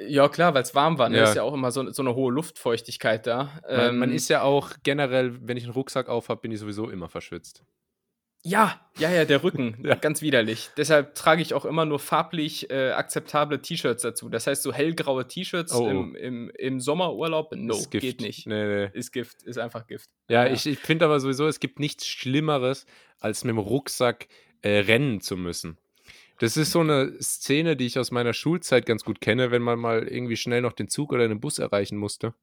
Ja, 0.00 0.28
klar, 0.28 0.54
weil 0.54 0.62
es 0.62 0.74
warm 0.74 0.98
war. 0.98 1.08
Ne? 1.08 1.18
Ja. 1.18 1.24
ist 1.24 1.34
ja 1.34 1.42
auch 1.42 1.54
immer 1.54 1.72
so, 1.72 1.90
so 1.90 2.02
eine 2.02 2.14
hohe 2.14 2.32
Luftfeuchtigkeit 2.32 3.26
da. 3.26 3.60
Man, 3.68 3.88
ähm, 3.88 3.98
man, 3.98 4.12
ist 4.12 4.28
ja 4.28 4.42
auch 4.42 4.70
generell, 4.84 5.36
wenn 5.46 5.56
ich 5.56 5.64
einen 5.64 5.72
Rucksack 5.72 6.08
auf 6.08 6.28
habe, 6.28 6.40
bin 6.40 6.52
ich 6.52 6.60
sowieso 6.60 6.88
immer 6.88 7.08
verschwitzt. 7.08 7.64
Ja, 8.44 8.80
ja, 8.98 9.10
ja, 9.10 9.24
der 9.24 9.42
Rücken, 9.42 9.76
ja. 9.82 9.96
ganz 9.96 10.22
widerlich. 10.22 10.70
Deshalb 10.76 11.16
trage 11.16 11.42
ich 11.42 11.54
auch 11.54 11.64
immer 11.64 11.84
nur 11.84 11.98
farblich 11.98 12.70
äh, 12.70 12.92
akzeptable 12.92 13.60
T-Shirts 13.60 14.02
dazu. 14.02 14.28
Das 14.28 14.46
heißt, 14.46 14.62
so 14.62 14.72
hellgraue 14.72 15.26
T-Shirts 15.26 15.74
oh. 15.74 15.88
im, 15.88 16.14
im, 16.14 16.50
im, 16.56 16.80
Sommerurlaub, 16.80 17.52
no, 17.56 17.76
geht 17.90 18.20
nicht. 18.20 18.46
Nee, 18.46 18.64
nee. 18.64 18.90
Ist 18.92 19.12
Gift, 19.12 19.42
ist 19.42 19.58
einfach 19.58 19.86
Gift. 19.86 20.08
Ja, 20.28 20.46
ja. 20.46 20.52
ich, 20.52 20.66
ich 20.66 20.78
finde 20.78 21.06
aber 21.06 21.18
sowieso, 21.18 21.48
es 21.48 21.58
gibt 21.58 21.80
nichts 21.80 22.06
Schlimmeres, 22.06 22.86
als 23.18 23.42
mit 23.42 23.50
dem 23.50 23.58
Rucksack 23.58 24.28
äh, 24.62 24.78
rennen 24.78 25.20
zu 25.20 25.36
müssen. 25.36 25.76
Das 26.38 26.56
ist 26.56 26.72
so 26.72 26.80
eine 26.80 27.20
Szene, 27.20 27.76
die 27.76 27.86
ich 27.86 27.98
aus 27.98 28.10
meiner 28.10 28.32
Schulzeit 28.32 28.86
ganz 28.86 29.04
gut 29.04 29.20
kenne, 29.20 29.50
wenn 29.50 29.62
man 29.62 29.78
mal 29.78 30.06
irgendwie 30.06 30.36
schnell 30.36 30.62
noch 30.62 30.72
den 30.72 30.88
Zug 30.88 31.12
oder 31.12 31.26
den 31.26 31.40
Bus 31.40 31.58
erreichen 31.58 31.98
musste. 31.98 32.34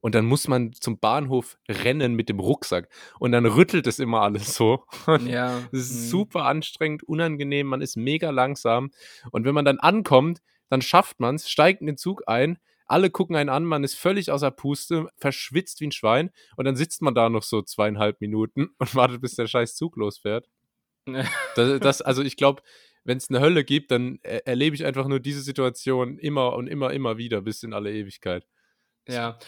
Und 0.00 0.14
dann 0.14 0.26
muss 0.26 0.48
man 0.48 0.72
zum 0.74 0.98
Bahnhof 0.98 1.56
rennen 1.66 2.14
mit 2.14 2.28
dem 2.28 2.38
Rucksack. 2.38 2.90
Und 3.18 3.32
dann 3.32 3.46
rüttelt 3.46 3.86
es 3.86 3.98
immer 3.98 4.20
alles 4.20 4.54
so. 4.54 4.84
ja. 5.26 5.62
Das 5.72 5.80
ist 5.80 5.94
mhm. 5.94 6.08
super 6.08 6.44
anstrengend, 6.44 7.04
unangenehm, 7.04 7.68
man 7.68 7.80
ist 7.80 7.96
mega 7.96 8.30
langsam. 8.30 8.90
Und 9.30 9.46
wenn 9.46 9.54
man 9.54 9.64
dann 9.64 9.78
ankommt, 9.78 10.42
dann 10.68 10.82
schafft 10.82 11.20
man 11.20 11.36
es, 11.36 11.48
steigt 11.48 11.80
in 11.80 11.86
den 11.86 11.96
Zug 11.96 12.24
ein, 12.26 12.58
alle 12.86 13.10
gucken 13.10 13.36
einen 13.36 13.48
an, 13.48 13.64
man 13.64 13.84
ist 13.84 13.94
völlig 13.94 14.30
außer 14.30 14.50
Puste, 14.50 15.08
verschwitzt 15.16 15.80
wie 15.80 15.86
ein 15.86 15.92
Schwein 15.92 16.30
und 16.56 16.64
dann 16.66 16.76
sitzt 16.76 17.00
man 17.00 17.14
da 17.14 17.28
noch 17.30 17.42
so 17.42 17.62
zweieinhalb 17.62 18.20
Minuten 18.20 18.70
und 18.78 18.94
wartet, 18.94 19.20
bis 19.20 19.36
der 19.36 19.46
scheiß 19.46 19.74
Zug 19.74 19.96
losfährt. 19.96 20.48
das, 21.56 21.80
das, 21.80 22.02
also 22.02 22.22
ich 22.22 22.36
glaube, 22.36 22.62
wenn 23.04 23.18
es 23.18 23.28
eine 23.28 23.40
Hölle 23.40 23.64
gibt, 23.64 23.90
dann 23.90 24.18
er 24.22 24.46
erlebe 24.46 24.74
ich 24.74 24.84
einfach 24.84 25.06
nur 25.06 25.20
diese 25.20 25.42
Situation 25.42 26.18
immer 26.18 26.54
und 26.54 26.66
immer, 26.66 26.92
immer 26.92 27.16
wieder 27.18 27.42
bis 27.42 27.62
in 27.62 27.72
alle 27.72 27.92
Ewigkeit. 27.92 28.46
Ja, 29.06 29.38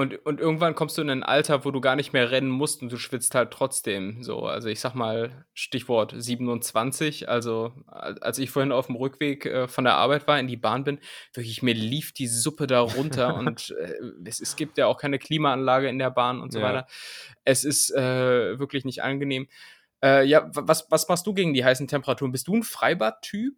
und, 0.00 0.24
und 0.24 0.40
irgendwann 0.40 0.76
kommst 0.76 0.96
du 0.96 1.02
in 1.02 1.10
ein 1.10 1.24
Alter, 1.24 1.64
wo 1.64 1.72
du 1.72 1.80
gar 1.80 1.96
nicht 1.96 2.12
mehr 2.12 2.30
rennen 2.30 2.48
musst 2.48 2.80
und 2.80 2.92
du 2.92 2.96
schwitzt 2.96 3.34
halt 3.34 3.50
trotzdem 3.50 4.22
so. 4.22 4.46
Also 4.46 4.68
ich 4.68 4.80
sag 4.80 4.94
mal, 4.94 5.44
Stichwort 5.52 6.14
27. 6.16 7.28
Also 7.28 7.72
als 7.88 8.38
ich 8.38 8.50
vorhin 8.50 8.70
auf 8.70 8.86
dem 8.86 8.94
Rückweg 8.94 9.46
äh, 9.46 9.68
von 9.68 9.84
der 9.84 9.96
Arbeit 9.96 10.28
war, 10.28 10.38
in 10.38 10.46
die 10.46 10.56
Bahn 10.56 10.84
bin, 10.84 11.00
wirklich, 11.34 11.62
mir 11.62 11.74
lief 11.74 12.12
die 12.12 12.28
Suppe 12.28 12.66
da 12.66 12.80
runter 12.80 13.34
und 13.38 13.74
äh, 13.78 13.94
es, 14.24 14.40
es, 14.40 14.54
gibt 14.54 14.78
ja 14.78 14.86
auch 14.86 14.96
keine 14.96 15.18
Klimaanlage 15.18 15.88
in 15.88 15.98
der 15.98 16.10
Bahn 16.10 16.40
und 16.40 16.52
so 16.52 16.60
ja. 16.60 16.64
weiter. 16.66 16.86
Es 17.44 17.64
ist 17.64 17.90
äh, 17.90 18.58
wirklich 18.58 18.84
nicht 18.84 19.02
angenehm. 19.02 19.48
Äh, 20.02 20.24
ja, 20.24 20.50
was, 20.54 20.90
was 20.90 21.08
machst 21.08 21.26
du 21.26 21.34
gegen 21.34 21.54
die 21.54 21.64
heißen 21.64 21.88
Temperaturen? 21.88 22.32
Bist 22.32 22.48
du 22.48 22.56
ein 22.56 22.62
Freibad-Typ? 22.62 23.54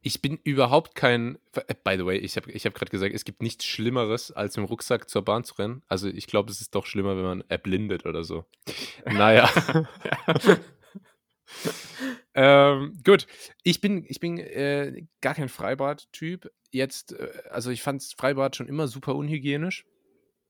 Ich 0.00 0.20
bin 0.20 0.38
überhaupt 0.42 0.94
kein. 0.94 1.38
Äh, 1.54 1.74
by 1.84 1.96
the 1.96 2.04
way, 2.04 2.18
ich 2.18 2.36
habe 2.36 2.50
ich 2.50 2.66
hab 2.66 2.74
gerade 2.74 2.90
gesagt, 2.90 3.14
es 3.14 3.24
gibt 3.24 3.42
nichts 3.42 3.64
Schlimmeres, 3.64 4.32
als 4.32 4.54
dem 4.54 4.64
Rucksack 4.64 5.08
zur 5.08 5.22
Bahn 5.22 5.44
zu 5.44 5.54
rennen. 5.54 5.82
Also 5.88 6.08
ich 6.08 6.26
glaube, 6.26 6.50
es 6.50 6.60
ist 6.60 6.74
doch 6.74 6.86
schlimmer, 6.86 7.16
wenn 7.16 7.24
man 7.24 7.44
erblindet 7.48 8.06
oder 8.06 8.24
so. 8.24 8.44
Naja. 9.06 9.48
ähm, 12.34 12.98
gut, 13.04 13.26
ich 13.62 13.80
bin, 13.80 14.04
ich 14.08 14.20
bin 14.20 14.38
äh, 14.38 15.04
gar 15.20 15.34
kein 15.34 15.48
Freibad-Typ. 15.48 16.50
Jetzt, 16.70 17.12
äh, 17.12 17.28
also 17.50 17.70
ich 17.70 17.82
fand 17.82 18.02
Freibad 18.16 18.56
schon 18.56 18.68
immer 18.68 18.88
super 18.88 19.14
unhygienisch. 19.14 19.84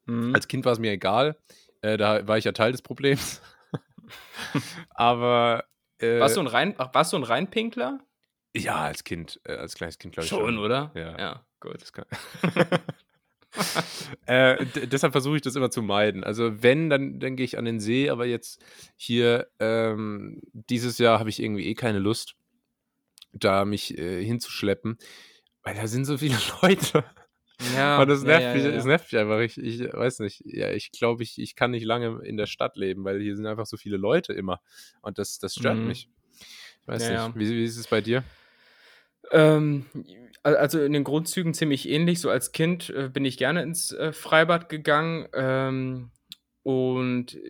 Mhm. 0.06 0.34
Als 0.34 0.48
Kind 0.48 0.64
war 0.64 0.72
es 0.72 0.78
mir 0.78 0.92
egal. 0.92 1.36
Äh, 1.82 1.96
da 1.96 2.26
war 2.26 2.38
ich 2.38 2.44
ja 2.44 2.52
Teil 2.52 2.72
des 2.72 2.82
Problems. 2.82 3.42
Aber. 4.90 5.64
Äh, 5.98 6.20
warst, 6.20 6.36
du 6.36 6.40
ein 6.40 6.46
Rein, 6.46 6.74
warst 6.78 7.12
du 7.12 7.16
ein 7.16 7.22
Reinpinkler? 7.22 8.00
Ja, 8.54 8.82
als 8.82 9.04
Kind, 9.04 9.40
äh, 9.44 9.54
als 9.54 9.74
kleines 9.74 9.98
Kind, 9.98 10.14
glaube 10.14 10.24
ich. 10.24 10.30
Schon, 10.30 10.40
Schon, 10.40 10.58
oder? 10.58 10.90
Ja. 10.94 11.18
Ja, 11.18 11.46
gut. 11.60 11.80
Das 11.80 11.92
kann 11.92 12.04
äh, 14.26 14.64
deshalb 14.86 15.12
versuche 15.12 15.36
ich 15.36 15.42
das 15.42 15.56
immer 15.56 15.70
zu 15.70 15.82
meiden. 15.82 16.24
Also 16.24 16.62
wenn, 16.62 16.90
dann, 16.90 17.18
dann 17.20 17.36
gehe 17.36 17.44
ich 17.44 17.58
an 17.58 17.64
den 17.64 17.80
See, 17.80 18.10
aber 18.10 18.26
jetzt 18.26 18.62
hier 18.96 19.48
ähm, 19.58 20.40
dieses 20.52 20.98
Jahr 20.98 21.18
habe 21.18 21.30
ich 21.30 21.42
irgendwie 21.42 21.66
eh 21.66 21.74
keine 21.74 21.98
Lust, 21.98 22.36
da 23.32 23.64
mich 23.64 23.96
äh, 23.98 24.24
hinzuschleppen, 24.24 24.98
weil 25.62 25.74
da 25.74 25.86
sind 25.86 26.04
so 26.04 26.18
viele 26.18 26.36
Leute. 26.62 27.04
Ja, 27.70 28.00
Und 28.00 28.08
das 28.08 28.22
nervt, 28.22 28.46
ja, 28.46 28.54
mich, 28.54 28.64
ja, 28.64 28.70
das 28.72 28.84
nervt 28.84 29.12
mich 29.12 29.20
einfach. 29.20 29.38
Ich, 29.40 29.58
ich 29.58 29.92
weiß 29.92 30.20
nicht. 30.20 30.42
Ja, 30.44 30.70
ich 30.70 30.90
glaube, 30.92 31.22
ich, 31.22 31.38
ich 31.40 31.54
kann 31.54 31.70
nicht 31.70 31.84
lange 31.84 32.20
in 32.24 32.36
der 32.36 32.46
Stadt 32.46 32.76
leben, 32.76 33.04
weil 33.04 33.20
hier 33.20 33.36
sind 33.36 33.46
einfach 33.46 33.66
so 33.66 33.76
viele 33.76 33.96
Leute 33.96 34.32
immer. 34.32 34.60
Und 35.00 35.18
das, 35.18 35.38
das 35.38 35.54
stört 35.54 35.78
Mhm. 35.78 35.86
mich. 35.88 36.08
Ich 36.82 36.88
weiß 36.88 37.10
nicht. 37.10 37.36
Wie, 37.36 37.50
wie 37.50 37.64
ist 37.64 37.76
es 37.76 37.86
bei 37.86 38.00
dir? 38.00 38.24
Ähm, 39.30 39.86
al- 40.42 40.56
also 40.56 40.82
in 40.82 40.92
den 40.92 41.04
Grundzügen 41.04 41.54
ziemlich 41.54 41.88
ähnlich. 41.88 42.20
So 42.20 42.30
als 42.30 42.52
Kind 42.52 42.90
äh, 42.90 43.08
bin 43.08 43.24
ich 43.24 43.38
gerne 43.38 43.62
ins 43.62 43.92
äh, 43.92 44.12
Freibad 44.12 44.68
gegangen. 44.68 45.28
Ähm, 45.32 46.10
und 46.62 47.34
äh, 47.34 47.40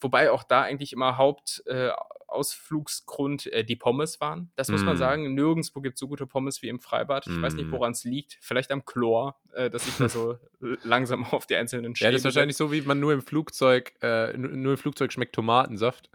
wobei 0.00 0.30
auch 0.30 0.44
da 0.44 0.62
eigentlich 0.62 0.92
immer 0.92 1.16
Hauptausflugsgrund 1.16 1.66
äh, 1.66 1.92
Ausflugsgrund, 2.28 3.46
äh, 3.52 3.64
die 3.64 3.76
Pommes 3.76 4.20
waren. 4.20 4.50
Das 4.56 4.68
muss 4.68 4.82
man 4.84 4.96
Mm. 4.96 4.98
sagen. 4.98 5.34
Nirgendwo 5.34 5.80
gibt 5.80 5.94
es 5.94 6.00
so 6.00 6.08
gute 6.08 6.26
Pommes 6.26 6.62
wie 6.62 6.68
im 6.68 6.80
Freibad. 6.80 7.26
Ich 7.26 7.40
weiß 7.40 7.54
nicht, 7.54 7.68
Mm. 7.68 7.72
woran 7.72 7.92
es 7.92 8.04
liegt. 8.04 8.38
Vielleicht 8.40 8.70
am 8.72 8.84
Chlor, 8.84 9.36
äh, 9.52 9.70
dass 9.70 9.86
ich 9.86 9.96
da 9.96 10.08
so 10.08 10.38
langsam 10.84 11.24
auf 11.24 11.46
die 11.46 11.56
einzelnen 11.56 11.94
Ja, 11.96 12.10
das 12.10 12.20
ist 12.20 12.24
wahrscheinlich 12.24 12.56
so, 12.56 12.72
wie 12.72 12.82
man 12.82 13.00
nur 13.00 13.12
im 13.12 13.22
Flugzeug, 13.22 13.92
äh, 14.02 14.36
nur 14.36 14.72
im 14.72 14.78
Flugzeug 14.78 15.12
schmeckt 15.12 15.34
Tomatensaft. 15.34 16.10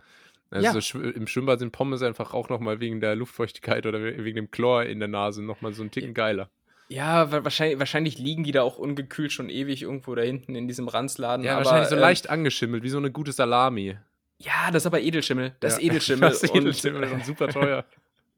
Also 0.49 0.97
Ja. 0.99 1.09
im 1.11 1.27
Schwimmbad 1.27 1.59
sind 1.59 1.71
Pommes 1.71 2.01
einfach 2.01 2.33
auch 2.33 2.49
nochmal 2.49 2.81
wegen 2.81 2.99
der 2.99 3.15
Luftfeuchtigkeit 3.15 3.85
oder 3.85 4.01
we- 4.01 4.23
wegen 4.25 4.35
dem 4.35 4.51
Chlor 4.51 4.83
in 4.83 4.99
der 4.99 5.07
Nase 5.07 5.41
nochmal 5.41 5.73
so 5.73 5.81
einen 5.81 5.91
Ticken 5.91 6.13
geiler. 6.13 6.49
Ja, 6.89 7.31
wa- 7.31 7.45
wahrscheinlich, 7.45 7.79
wahrscheinlich 7.79 8.17
liegen 8.19 8.43
die 8.43 8.51
da 8.51 8.61
auch 8.63 8.77
ungekühlt 8.77 9.31
schon 9.31 9.49
ewig 9.49 9.81
irgendwo 9.83 10.13
da 10.13 10.23
hinten 10.23 10.55
in 10.55 10.67
diesem 10.67 10.89
Ranzladen. 10.89 11.45
Ja, 11.45 11.53
aber, 11.55 11.63
wahrscheinlich 11.63 11.87
so 11.87 11.95
ähm, 11.95 12.01
leicht 12.01 12.29
angeschimmelt, 12.29 12.83
wie 12.83 12.89
so 12.89 12.97
eine 12.97 13.11
gute 13.11 13.31
Salami. 13.31 13.97
Ja, 14.41 14.71
das 14.71 14.83
ist 14.83 14.87
aber 14.87 15.01
Edelschimmel. 15.01 15.55
Das 15.59 15.73
ist 15.73 15.81
Ja. 15.81 15.85
Edelschimmel. 15.91 16.29
Das 16.29 16.43
ist 16.43 16.55
Edelschimmel 16.55 17.11
und 17.11 17.25
super 17.25 17.47
teuer. 17.47 17.85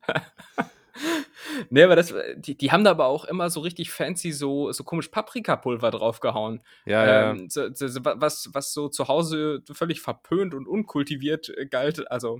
nee, 1.69 1.83
aber 1.83 1.95
das, 1.95 2.13
die, 2.35 2.57
die 2.57 2.71
haben 2.71 2.83
da 2.83 2.91
aber 2.91 3.05
auch 3.05 3.25
immer 3.25 3.49
so 3.49 3.61
richtig 3.61 3.91
fancy 3.91 4.31
so, 4.31 4.71
so 4.71 4.83
komisch 4.83 5.07
Paprikapulver 5.07 5.91
draufgehauen. 5.91 6.61
Ja, 6.85 7.05
ja. 7.05 7.31
Ähm, 7.31 7.49
so, 7.49 7.73
so, 7.73 7.87
so, 7.87 8.01
was, 8.03 8.49
was 8.53 8.73
so 8.73 8.89
zu 8.89 9.07
Hause 9.07 9.63
völlig 9.71 10.01
verpönt 10.01 10.53
und 10.53 10.67
unkultiviert 10.67 11.49
äh, 11.49 11.65
galt. 11.65 12.11
Also, 12.11 12.39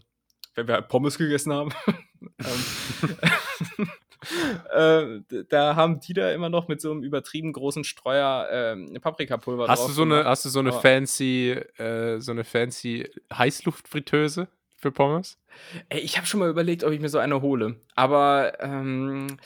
wenn 0.56 0.68
wir 0.68 0.76
halt 0.76 0.90
Pommes 0.90 1.18
gegessen 1.18 1.54
haben. 1.54 1.72
äh, 4.74 5.44
da 5.50 5.76
haben 5.76 6.00
die 6.00 6.14
da 6.14 6.32
immer 6.32 6.50
noch 6.50 6.68
mit 6.68 6.82
so 6.82 6.92
einem 6.92 7.04
übertrieben 7.04 7.54
großen 7.54 7.84
Streuer 7.84 8.48
ähm, 8.52 8.98
Paprikapulver 9.02 9.68
Hast 9.68 9.80
drauf 9.82 9.88
du 9.88 9.94
so 9.94 10.02
eine, 10.04 10.26
hast 10.26 10.46
du 10.46 10.50
so 10.50 10.60
eine 10.60 10.70
aber- 10.72 10.82
fancy, 10.82 11.52
äh, 11.78 12.20
so 12.20 12.32
eine 12.32 12.44
fancy 12.44 13.10
Heißluftfritteuse 13.34 14.48
für 14.78 14.92
Pommes? 14.92 15.38
Ey, 15.90 16.00
ich 16.02 16.18
habe 16.18 16.28
schon 16.28 16.40
mal 16.40 16.50
überlegt, 16.50 16.84
ob 16.84 16.92
ich 16.92 17.00
mir 17.00 17.10
so 17.10 17.20
eine 17.20 17.42
hole. 17.42 17.80
Aber 17.96 18.54
ähm, 18.60 19.38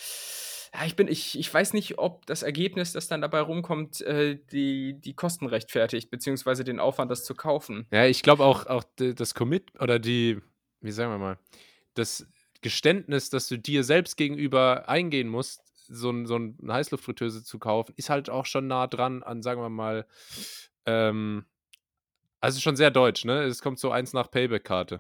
ja, 0.73 0.85
ich 0.85 0.95
bin, 0.95 1.07
ich, 1.07 1.37
ich 1.39 1.51
weiß 1.53 1.73
nicht, 1.73 1.97
ob 1.97 2.25
das 2.25 2.43
Ergebnis, 2.43 2.93
das 2.93 3.07
dann 3.07 3.21
dabei 3.21 3.39
rumkommt, 3.41 4.01
äh, 4.01 4.37
die, 4.51 4.99
die 4.99 5.13
Kosten 5.13 5.47
rechtfertigt, 5.47 6.09
beziehungsweise 6.09 6.63
den 6.63 6.79
Aufwand, 6.79 7.09
das 7.11 7.23
zu 7.23 7.35
kaufen. 7.35 7.87
Ja, 7.91 8.05
ich 8.05 8.21
glaube 8.23 8.43
auch, 8.43 8.65
auch 8.67 8.83
das 8.97 9.33
Commit 9.33 9.71
oder 9.79 9.99
die, 9.99 10.39
wie 10.81 10.91
sagen 10.91 11.11
wir 11.11 11.17
mal, 11.17 11.39
das 11.93 12.27
Geständnis, 12.67 13.29
dass 13.29 13.47
du 13.47 13.57
dir 13.57 13.85
selbst 13.85 14.17
gegenüber 14.17 14.89
eingehen 14.89 15.29
musst, 15.29 15.61
so, 15.87 16.09
ein, 16.09 16.25
so 16.25 16.35
eine 16.35 16.53
Heißluftfritteuse 16.67 17.45
zu 17.45 17.59
kaufen, 17.59 17.93
ist 17.95 18.09
halt 18.09 18.29
auch 18.29 18.45
schon 18.45 18.67
nah 18.67 18.87
dran 18.87 19.23
an, 19.23 19.41
sagen 19.41 19.61
wir 19.61 19.69
mal, 19.69 20.05
ähm, 20.85 21.45
also 22.41 22.59
schon 22.59 22.75
sehr 22.75 22.91
deutsch, 22.91 23.23
ne? 23.23 23.43
Es 23.43 23.61
kommt 23.61 23.79
so 23.79 23.89
eins 23.89 24.11
nach 24.11 24.29
Payback-Karte. 24.29 24.99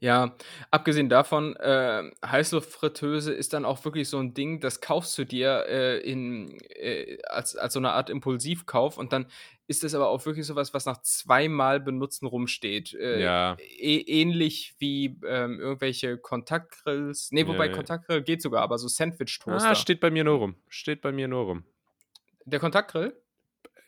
Ja, 0.00 0.36
abgesehen 0.70 1.08
davon, 1.08 1.54
äh, 1.56 2.10
Heißluftfritteuse 2.24 3.32
ist 3.32 3.52
dann 3.52 3.64
auch 3.64 3.84
wirklich 3.84 4.08
so 4.08 4.18
ein 4.18 4.34
Ding, 4.34 4.60
das 4.60 4.80
kaufst 4.80 5.16
du 5.18 5.24
dir 5.24 5.64
äh, 5.68 5.98
in, 6.00 6.58
äh, 6.70 7.18
als, 7.28 7.56
als 7.56 7.72
so 7.74 7.80
eine 7.80 7.92
Art 7.92 8.10
Impulsivkauf 8.10 8.98
und 8.98 9.12
dann 9.12 9.26
ist 9.68 9.84
es 9.84 9.94
aber 9.94 10.08
auch 10.08 10.26
wirklich 10.26 10.44
sowas, 10.44 10.74
was 10.74 10.84
nach 10.86 11.00
zweimal 11.02 11.80
benutzen 11.80 12.26
rumsteht. 12.26 12.92
Äh, 12.94 13.22
Ja. 13.22 13.52
ä- 13.54 14.06
ähnlich 14.06 14.74
wie 14.78 15.18
ähm, 15.26 15.60
irgendwelche 15.60 16.18
Kontaktgrills. 16.18 17.30
Nee, 17.30 17.46
wobei 17.46 17.64
Ja, 17.66 17.70
ja. 17.70 17.76
Kontaktgrill 17.76 18.22
geht 18.22 18.42
sogar, 18.42 18.62
aber 18.62 18.76
so 18.78 18.88
Sandwich-Toaster. 18.88 19.70
Ah, 19.70 19.74
steht 19.74 20.00
bei 20.00 20.10
mir 20.10 20.24
nur 20.24 20.38
rum. 20.38 20.56
Steht 20.68 21.00
bei 21.00 21.12
mir 21.12 21.28
nur 21.28 21.44
rum. 21.44 21.64
Der 22.44 22.58
Kontaktgrill? 22.60 23.16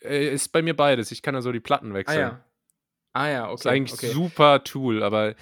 Äh, 0.01 0.29
ist 0.33 0.49
bei 0.53 0.63
mir 0.63 0.77
beides. 0.77 1.11
Ich 1.11 1.23
kann 1.23 1.35
da 1.35 1.43
so 1.43 1.51
die 1.53 1.61
Platten 1.61 1.91
Ah 1.91 1.95
wechseln. 1.95 2.21
ja. 2.21 2.45
Ah 3.15 3.29
ja, 3.29 3.45
okay. 3.47 3.55
ist 3.55 3.67
eigentlich 3.67 3.93
okay. 3.95 4.13
super 4.13 4.63
Tool, 4.65 5.03
aber 5.03 5.35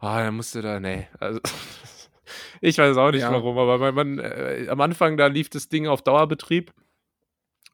ah, 0.00 0.22
da 0.24 0.30
musst 0.30 0.54
du 0.54 0.60
da, 0.60 0.78
nee. 0.80 1.08
Also, 1.18 1.40
ich 2.60 2.76
weiß 2.78 2.96
auch 2.96 3.10
nicht 3.10 3.20
Ja. 3.22 3.32
warum, 3.32 3.56
aber 3.58 3.78
man, 3.78 3.94
man, 3.94 4.18
äh, 4.18 4.66
am 4.68 4.80
Anfang 4.80 5.16
da 5.16 5.26
lief 5.28 5.48
das 5.48 5.68
Ding 5.68 5.86
auf 5.86 6.02
Dauerbetrieb 6.02 6.72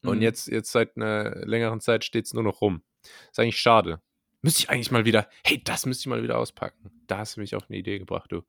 und 0.03 0.19
Mhm. 0.19 0.23
jetzt, 0.23 0.47
jetzt 0.49 0.71
seit 0.71 0.97
einer 0.97 1.35
längeren 1.47 1.81
Zeit 1.81 2.05
steht 2.05 2.27
es 2.27 2.35
nur 2.35 2.43
noch 2.45 2.61
rum. 2.61 2.83
Ist 3.31 3.41
eigentlich 3.41 3.59
schade. 3.61 4.01
Müsste 4.43 4.61
ich 4.63 4.71
eigentlich 4.71 4.91
mal 4.93 5.05
wieder, 5.05 5.29
hey, 5.45 5.61
das 5.65 5.87
müsste 5.87 6.03
ich 6.03 6.07
mal 6.07 6.23
wieder 6.23 6.39
auspacken. 6.39 6.91
Da 7.09 7.19
hast 7.19 7.37
du 7.37 7.41
mich 7.41 7.57
auf 7.57 7.65
eine 7.69 7.79
Idee 7.79 7.99
gebracht, 7.99 8.31
du. 8.31 8.43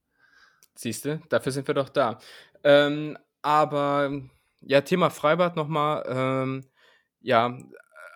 Siehst 0.75 1.05
du, 1.05 1.19
dafür 1.29 1.51
sind 1.51 1.67
wir 1.67 1.73
doch 1.73 1.89
da. 1.89 2.19
Ähm, 2.63 3.17
aber 3.41 4.11
ja, 4.61 4.81
Thema 4.81 5.09
Freibad 5.09 5.55
nochmal. 5.55 6.03
Ähm, 6.07 6.65
ja, 7.21 7.57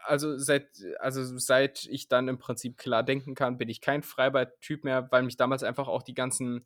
also 0.06 0.38
seit, 0.38 0.68
also 1.00 1.24
seit 1.38 1.86
ich 1.86 2.08
dann 2.08 2.28
im 2.28 2.38
Prinzip 2.38 2.78
klar 2.78 3.04
denken 3.04 3.36
kann, 3.36 3.58
bin 3.58 3.70
ich 3.70 3.82
kein 3.82 4.04
Freibad-Typ 4.04 4.84
mehr, 4.84 5.08
weil 5.12 5.24
mich 5.24 5.38
damals 5.38 5.64
einfach 5.64 5.88
auch 5.88 6.04
die 6.04 6.14
ganzen, 6.14 6.66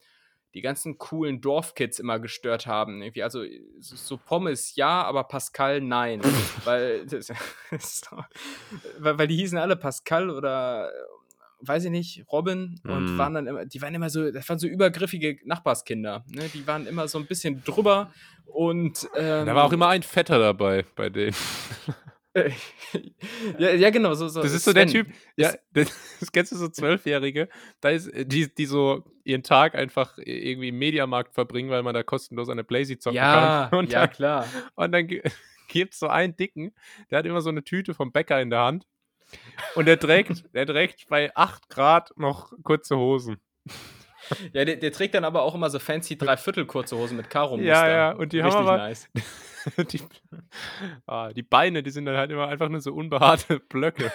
die 0.53 0.61
ganzen 0.61 0.97
coolen 0.97 1.41
Dorfkids 1.41 1.99
immer 1.99 2.19
gestört 2.19 2.65
haben. 2.67 3.01
Irgendwie. 3.01 3.23
Also 3.23 3.43
so 3.79 4.17
Pommes 4.17 4.75
ja, 4.75 5.03
aber 5.03 5.25
Pascal 5.25 5.81
nein. 5.81 6.21
weil, 6.63 7.05
das, 7.05 7.31
weil, 8.97 9.17
weil 9.17 9.27
die 9.27 9.37
hießen 9.37 9.57
alle 9.57 9.75
Pascal 9.75 10.29
oder 10.29 10.91
weiß 11.59 11.85
ich 11.85 11.91
nicht, 11.91 12.23
Robin 12.31 12.79
und 12.83 13.15
Mm. 13.15 13.17
waren 13.17 13.33
dann 13.33 13.47
immer, 13.47 13.65
die 13.65 13.81
waren 13.81 13.95
immer 13.95 14.09
so, 14.11 14.29
das 14.31 14.47
waren 14.47 14.59
so 14.59 14.67
übergriffige 14.67 15.39
Nachbarskinder. 15.43 16.23
Ne? 16.27 16.49
Die 16.53 16.67
waren 16.67 16.85
immer 16.85 17.07
so 17.07 17.17
ein 17.17 17.25
bisschen 17.25 17.63
drüber 17.63 18.11
und 18.45 19.09
ähm, 19.15 19.47
Da 19.47 19.55
war 19.55 19.63
auch 19.65 19.73
immer 19.73 19.87
ein 19.87 20.03
Fetter 20.03 20.37
dabei 20.37 20.85
bei 20.95 21.09
denen. 21.09 21.35
ja, 23.57 23.71
ja, 23.71 23.89
genau, 23.89 24.13
so, 24.13 24.27
so. 24.27 24.41
Das 24.41 24.53
ist 24.53 24.65
so 24.65 24.73
der 24.73 24.87
Sven. 24.87 25.05
Typ, 25.05 25.15
ja, 25.35 25.53
das, 25.73 25.91
das 26.19 26.31
kennst 26.31 26.51
du 26.51 26.55
so 26.57 26.67
Zwölfjährige, 26.67 27.49
da 27.81 27.89
ist, 27.89 28.09
die, 28.13 28.53
die 28.53 28.65
so 28.65 29.03
ihren 29.23 29.43
Tag 29.43 29.75
einfach 29.75 30.17
irgendwie 30.17 30.69
im 30.69 30.77
Mediamarkt 30.77 31.33
verbringen, 31.33 31.69
weil 31.69 31.83
man 31.83 31.93
da 31.93 32.03
kostenlos 32.03 32.47
der 32.47 32.63
Blazy 32.63 32.97
zocken 32.97 33.17
Ja, 33.17 33.67
kann. 33.69 33.79
Und 33.79 33.91
ja, 33.91 34.01
dann, 34.01 34.09
klar. 34.11 34.47
und 34.75 34.91
dann 34.91 35.07
gibt 35.07 35.93
es 35.93 35.99
so 35.99 36.07
einen 36.07 36.35
Dicken, 36.35 36.73
der 37.11 37.19
hat 37.19 37.25
immer 37.25 37.41
so 37.41 37.49
eine 37.49 37.63
Tüte 37.63 37.93
vom 37.93 38.11
Bäcker 38.11 38.41
in 38.41 38.49
der 38.49 38.61
Hand. 38.61 38.87
Und 39.75 39.87
der 39.87 39.99
trägt, 39.99 40.45
der 40.53 40.65
trägt 40.65 41.07
bei 41.09 41.35
8 41.35 41.69
Grad 41.69 42.13
noch 42.15 42.53
kurze 42.63 42.97
Hosen. 42.97 43.41
Ja, 44.53 44.65
der, 44.65 44.75
der 44.77 44.91
trägt 44.91 45.13
dann 45.15 45.23
aber 45.23 45.41
auch 45.43 45.55
immer 45.55 45.69
so 45.69 45.79
fancy 45.79 46.17
Dreiviertel 46.17 46.65
kurze 46.65 46.97
Hosen 46.97 47.17
mit 47.17 47.29
Karo. 47.29 47.57
Ja, 47.57 47.87
ja, 47.87 48.11
und 48.11 48.33
die 48.33 48.41
haben 48.41 48.47
Richtig 48.47 48.67
aber- 48.67 48.77
nice. 48.77 49.09
die, 49.91 50.01
ah, 51.05 51.31
die 51.33 51.43
Beine, 51.43 51.83
die 51.83 51.89
sind 51.91 52.05
dann 52.05 52.17
halt 52.17 52.31
immer 52.31 52.47
einfach 52.47 52.69
nur 52.69 52.81
so 52.81 52.93
unbehaarte 52.93 53.59
Blöcke. 53.69 54.11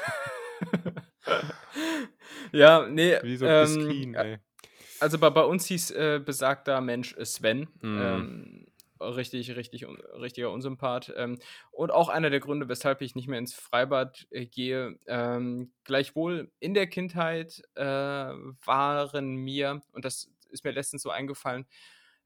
Ja, 2.53 2.87
nee. 2.89 3.17
Wie 3.23 3.37
so 3.37 3.47
ähm, 3.47 3.75
Biskin, 3.87 4.15
ey. 4.15 4.39
Also 5.01 5.19
bei, 5.19 5.31
bei 5.31 5.43
uns 5.43 5.67
hieß 5.67 5.91
äh, 5.93 6.21
besagter 6.25 6.81
Mensch 6.81 7.17
Sven. 7.25 7.69
Mhm. 7.81 8.01
Ähm, 8.01 8.67
richtig, 9.11 9.55
richtig, 9.57 9.87
un, 9.87 10.01
richtiger 10.21 10.51
Unsympath. 10.51 11.13
Ähm, 11.17 11.39
und 11.71 11.91
auch 11.91 12.09
einer 12.09 12.31
der 12.31 12.41
Gründe, 12.41 12.69
weshalb 12.69 13.03
ich 13.03 13.15
nicht 13.15 13.29
mehr 13.29 13.39
ins 13.39 13.55
Freibad 13.55 14.27
äh, 14.31 14.47
gehe. 14.47 14.99
Ähm, 15.07 15.73
gleichwohl 15.85 16.51
in 16.61 16.75
der 16.75 16.87
Kindheit 16.87 17.63
äh, 17.75 17.85
waren 17.85 19.37
mir, 19.37 19.83
und 19.93 20.05
das 20.05 20.31
ist 20.51 20.65
mir 20.65 20.73
letztens 20.73 21.03
so 21.03 21.11
eingefallen, 21.11 21.67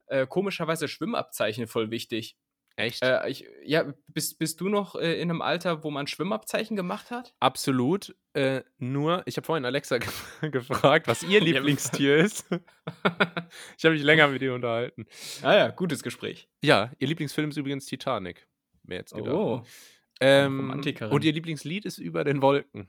äh, 0.07 0.27
komischerweise 0.27 0.89
Schwimmabzeichen 0.89 1.67
voll 1.67 1.91
wichtig. 1.91 2.37
Echt? 2.77 3.03
Äh, 3.03 3.29
ich, 3.29 3.47
ja, 3.65 3.93
bist, 4.09 4.39
bist 4.39 4.61
du 4.61 4.69
noch 4.69 4.97
äh, 4.97 5.15
in 5.21 5.31
einem 5.31 5.41
Alter, 5.41 5.83
wo 5.83 5.91
man 5.91 6.07
Schwimmabzeichen 6.07 6.77
gemacht 6.77 7.11
hat? 7.11 7.35
Absolut. 7.41 8.15
Äh, 8.35 8.63
nur, 8.79 9.23
ich 9.25 9.39
habe 9.39 9.47
vorhin 9.47 9.65
Alexa 9.65 9.97
ge 9.97 10.11
gefragt, 10.51 11.09
was 11.09 11.23
ihr 11.23 11.41
Lieblingstier 11.43 12.19
ist. 12.19 12.47
ich 12.51 13.85
habe 13.85 13.95
mich 13.95 14.03
länger 14.03 14.29
mit 14.29 14.43
ihr 14.43 14.53
unterhalten. 14.53 15.07
Ah 15.43 15.55
ja, 15.55 15.69
gutes 15.69 16.03
Gespräch. 16.03 16.49
Ja, 16.63 16.93
ihr 16.99 17.09
Lieblingsfilm 17.09 17.49
ist 17.49 17.57
übrigens 17.57 17.87
Titanic. 17.87 18.47
Mehr 18.83 18.99
jetzt 18.99 19.15
gedacht. 19.15 19.35
Oh. 19.35 19.63
ähm, 20.21 20.71
und 21.11 21.25
ihr 21.25 21.33
Lieblingslied 21.33 21.87
ist 21.87 21.99
über 21.99 22.25
den 22.25 22.43
Wolken. 22.43 22.89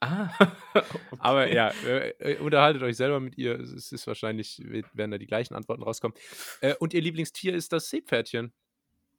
Ah. 0.00 0.28
Aber 1.18 1.52
ja, 1.52 1.70
äh, 1.86 2.10
äh, 2.18 2.38
unterhaltet 2.38 2.82
euch 2.82 2.96
selber 2.96 3.20
mit 3.20 3.36
ihr. 3.38 3.58
Es 3.58 3.92
ist 3.92 4.06
wahrscheinlich, 4.06 4.62
werden 4.92 5.10
da 5.10 5.18
die 5.18 5.26
gleichen 5.26 5.54
Antworten 5.54 5.82
rauskommen. 5.82 6.16
Äh, 6.60 6.74
und 6.76 6.94
ihr 6.94 7.00
Lieblingstier 7.02 7.54
ist 7.54 7.72
das 7.72 7.88
Seepferdchen. 7.90 8.52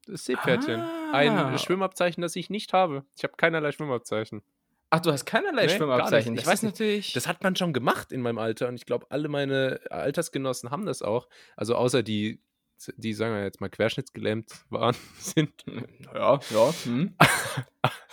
Das 0.08 0.26
Seepferdchen. 0.26 0.82
Ein 1.14 1.32
Ah. 1.32 1.58
Schwimmabzeichen, 1.58 2.22
das 2.22 2.36
ich 2.36 2.50
nicht 2.50 2.74
habe. 2.74 3.06
Ich 3.16 3.24
habe 3.24 3.34
keinerlei 3.38 3.72
Schwimmabzeichen. 3.72 4.42
Ach, 4.90 5.00
du 5.00 5.12
hast 5.12 5.26
keinerlei 5.26 5.68
Nee, 5.68 5.76
Schwimmabzeichen. 5.78 6.36
Ich 6.38 6.46
weiß 6.46 6.64
natürlich. 6.64 7.14
Das 7.14 7.28
hat 7.28 7.44
man 7.44 7.56
schon 7.56 7.72
gemacht 7.72 8.12
in 8.12 8.22
meinem 8.22 8.40
Alter 8.40 8.68
und 8.68 8.76
ich 8.76 8.86
glaube, 8.86 9.06
alle 9.10 9.30
meine 9.30 9.80
Altersgenossen 9.90 10.70
haben 10.72 10.86
das 10.86 11.02
auch. 11.02 11.30
Also 11.56 11.76
außer 11.76 12.04
die, 12.04 12.42
die 12.98 13.14
sagen 13.14 13.34
wir 13.36 13.44
jetzt 13.44 13.62
mal 13.62 13.70
querschnittsgelähmt 13.70 14.52
waren, 14.70 14.96
sind. 15.20 15.54
ja, 16.14 16.40
ja. 16.50 16.74
Hm. 16.84 17.16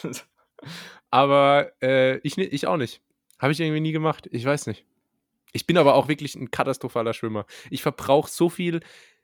Aber 1.10 1.72
äh, 1.82 2.18
ich, 2.18 2.36
ich 2.38 2.66
auch 2.66 2.76
nicht. 2.76 3.00
Habe 3.38 3.52
ich 3.52 3.60
irgendwie 3.60 3.80
nie 3.80 3.92
gemacht. 3.92 4.28
Ich 4.32 4.44
weiß 4.44 4.66
nicht. 4.66 4.84
Ich 5.52 5.66
bin 5.66 5.78
aber 5.78 5.94
auch 5.94 6.08
wirklich 6.08 6.34
ein 6.34 6.50
katastrophaler 6.50 7.14
Schwimmer. 7.14 7.46
Ich 7.70 7.82
verbrauche 7.82 8.30
so 8.30 8.48
viel. 8.50 8.80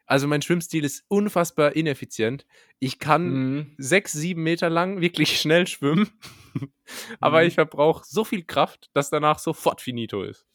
Also 0.07 0.29
mein 0.29 0.43
Schwimmstil 0.43 0.85
ist 0.85 1.05
unfassbar 1.09 1.77
ineffizient. 1.77 2.47
Ich 2.79 2.99
kann 2.99 3.29
Mhm. 3.33 3.75
sechs, 3.79 4.13
sieben 4.13 4.43
Meter 4.43 4.71
lang 4.71 5.01
wirklich 5.01 5.41
schnell 5.41 5.67
schwimmen. 5.67 6.11
aber 7.21 7.41
Mhm. 7.43 7.49
ich 7.49 7.55
verbrauche 7.55 8.05
so 8.07 8.25
viel 8.25 8.45
Kraft, 8.45 8.91
dass 8.95 9.11
danach 9.11 9.39
sofort 9.39 9.81
finito 9.81 10.23
ist. 10.23 10.47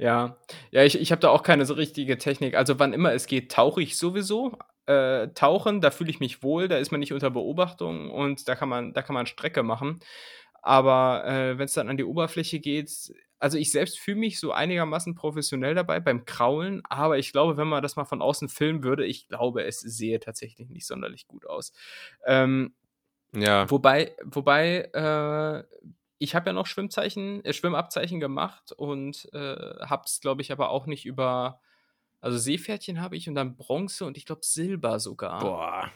Ja, 0.00 0.38
ja, 0.70 0.82
ich, 0.82 0.98
ich 0.98 1.12
habe 1.12 1.20
da 1.20 1.28
auch 1.28 1.42
keine 1.42 1.66
so 1.66 1.74
richtige 1.74 2.16
Technik. 2.16 2.54
Also 2.54 2.78
wann 2.78 2.94
immer 2.94 3.12
es 3.12 3.26
geht, 3.26 3.52
tauche 3.52 3.82
ich 3.82 3.98
sowieso. 3.98 4.56
Äh, 4.86 5.28
tauchen, 5.34 5.82
da 5.82 5.90
fühle 5.90 6.10
ich 6.10 6.20
mich 6.20 6.42
wohl, 6.42 6.66
da 6.66 6.78
ist 6.78 6.90
man 6.90 7.00
nicht 7.00 7.12
unter 7.12 7.30
Beobachtung 7.30 8.10
und 8.10 8.48
da 8.48 8.54
kann 8.56 8.68
man, 8.70 8.94
da 8.94 9.02
kann 9.02 9.14
man 9.14 9.26
Strecke 9.26 9.62
machen. 9.62 10.00
Aber 10.62 11.24
äh, 11.26 11.58
wenn 11.58 11.66
es 11.66 11.74
dann 11.74 11.88
an 11.90 11.98
die 11.98 12.04
Oberfläche 12.04 12.60
geht, 12.60 12.90
also 13.38 13.58
ich 13.58 13.70
selbst 13.72 13.98
fühle 13.98 14.18
mich 14.18 14.40
so 14.40 14.52
einigermaßen 14.52 15.14
professionell 15.14 15.74
dabei 15.74 16.00
beim 16.00 16.24
Kraulen, 16.24 16.82
aber 16.88 17.18
ich 17.18 17.32
glaube, 17.32 17.56
wenn 17.58 17.68
man 17.68 17.82
das 17.82 17.96
mal 17.96 18.04
von 18.06 18.22
außen 18.22 18.48
filmen 18.48 18.82
würde, 18.82 19.04
ich 19.06 19.28
glaube, 19.28 19.64
es 19.64 19.80
sehe 19.80 20.18
tatsächlich 20.18 20.70
nicht 20.70 20.86
sonderlich 20.86 21.26
gut 21.28 21.46
aus. 21.46 21.72
Ähm, 22.26 22.74
Ja. 23.34 23.70
Wobei, 23.70 24.16
wobei, 24.24 24.90
äh, 24.92 25.64
ich 26.20 26.34
habe 26.34 26.50
ja 26.50 26.52
noch 26.52 26.66
Schwimmzeichen, 26.66 27.44
äh, 27.44 27.52
Schwimmabzeichen 27.52 28.20
gemacht 28.20 28.72
und 28.72 29.28
äh, 29.32 29.56
hab's, 29.80 30.20
glaube 30.20 30.42
ich, 30.42 30.52
aber 30.52 30.68
auch 30.68 30.86
nicht 30.86 31.06
über, 31.06 31.60
also 32.20 32.36
Seepferdchen 32.36 33.00
habe 33.00 33.16
ich 33.16 33.28
und 33.28 33.34
dann 33.34 33.56
Bronze 33.56 34.04
und 34.04 34.18
ich 34.18 34.26
glaube 34.26 34.42
Silber 34.44 35.00
sogar. 35.00 35.40
Boah. 35.40 35.90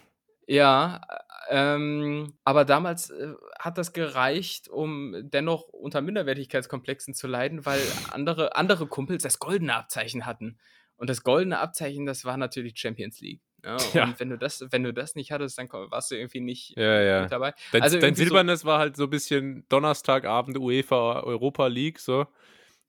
Ja, 0.46 1.02
äh, 1.50 1.74
ähm, 1.74 2.38
aber 2.42 2.64
damals 2.64 3.10
äh, 3.10 3.34
hat 3.58 3.76
das 3.76 3.92
gereicht, 3.92 4.68
um 4.68 5.14
dennoch 5.30 5.68
unter 5.68 6.00
Minderwertigkeitskomplexen 6.00 7.12
zu 7.12 7.26
leiden, 7.26 7.66
weil 7.66 7.80
andere, 8.10 8.56
andere 8.56 8.86
Kumpels 8.86 9.22
das 9.22 9.38
goldene 9.38 9.74
Abzeichen 9.74 10.24
hatten. 10.24 10.58
Und 10.96 11.10
das 11.10 11.22
goldene 11.22 11.58
Abzeichen, 11.58 12.06
das 12.06 12.24
war 12.24 12.38
natürlich 12.38 12.78
Champions 12.78 13.20
League. 13.20 13.42
Ja, 13.64 13.76
Ja. 13.94 14.04
Und 14.04 14.20
wenn 14.20 14.30
du 14.30 14.38
das, 14.38 14.64
wenn 14.70 14.82
du 14.82 14.92
das 14.92 15.14
nicht 15.14 15.32
hattest, 15.32 15.56
dann 15.58 15.68
warst 15.72 16.10
du 16.10 16.16
irgendwie 16.16 16.40
nicht 16.40 16.76
Ja, 16.76 17.00
ja. 17.00 17.22
mit 17.22 17.32
dabei. 17.32 17.54
Dein, 17.72 17.82
Also 17.82 17.96
dein 17.98 18.08
irgendwie 18.10 18.22
so- 18.24 18.28
Silbernes 18.28 18.64
war 18.64 18.78
halt 18.78 18.96
so 18.96 19.04
ein 19.04 19.10
bisschen 19.10 19.64
Donnerstagabend 19.68 20.58
UEFA 20.58 21.20
Europa 21.22 21.66
League, 21.68 21.98
so. 21.98 22.26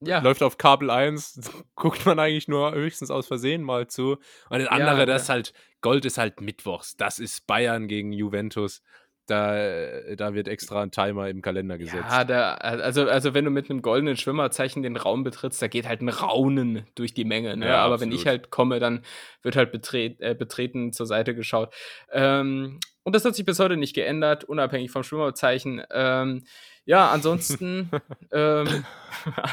Ja, 0.02 0.20
Läuft 0.20 0.44
auf 0.44 0.58
Kabel 0.58 0.90
1, 0.90 1.40
guckt 1.76 2.06
man 2.06 2.20
eigentlich 2.20 2.48
nur 2.50 2.74
höchstens 2.74 3.10
aus 3.10 3.28
Versehen 3.28 3.64
mal 3.64 3.88
zu. 3.88 4.18
Und 4.50 4.60
das 4.60 4.68
andere, 4.68 5.06
das 5.06 5.30
halt, 5.30 5.54
Gold 5.82 6.04
ist 6.04 6.18
halt 6.18 6.42
Mittwochs. 6.42 6.98
Das 6.98 7.18
ist 7.20 7.48
Bayern 7.48 7.88
gegen 7.88 8.12
Juventus. 8.12 8.84
Da, 9.28 10.16
da 10.16 10.34
wird 10.36 10.48
extra 10.48 10.84
ein 10.84 10.92
Timer 10.92 11.30
im 11.30 11.42
Kalender 11.42 11.78
gesetzt. 11.78 12.06
ja 12.12 12.24
da, 12.24 12.54
also, 12.54 13.10
also 13.10 13.34
wenn 13.34 13.44
du 13.46 13.52
mit 13.52 13.70
einem 13.70 13.82
goldenen 13.82 14.18
Schwimmerzeichen 14.18 14.84
den 14.84 14.98
Raum 14.98 15.24
betrittst, 15.24 15.62
da 15.62 15.68
geht 15.68 15.88
halt 15.88 16.02
ein 16.02 16.10
Raunen 16.10 16.86
durch 16.96 17.14
die 17.14 17.26
Menge. 17.26 17.58
Ne? 17.58 17.68
Ja, 17.68 17.78
Aber 17.78 18.00
wenn 18.00 18.10
absolut. 18.10 18.20
ich 18.20 18.28
halt 18.28 18.50
komme, 18.52 18.80
dann 18.80 19.02
wird 19.42 19.56
halt 19.56 19.72
betret, 19.72 20.22
äh, 20.22 20.36
betreten 20.36 20.94
zur 20.94 21.08
Seite 21.08 21.34
geschaut. 21.34 21.74
Ähm, 22.12 22.80
und 23.04 23.16
das 23.16 23.24
hat 23.24 23.36
sich 23.36 23.46
bis 23.46 23.60
heute 23.60 23.78
nicht 23.78 23.94
geändert, 23.94 24.44
unabhängig 24.44 24.92
vom 24.92 25.04
Schwimmerzeichen. 25.04 25.84
Ähm, 25.92 26.44
ja, 26.86 27.10
ansonsten, 27.10 27.90
ähm, 28.32 28.86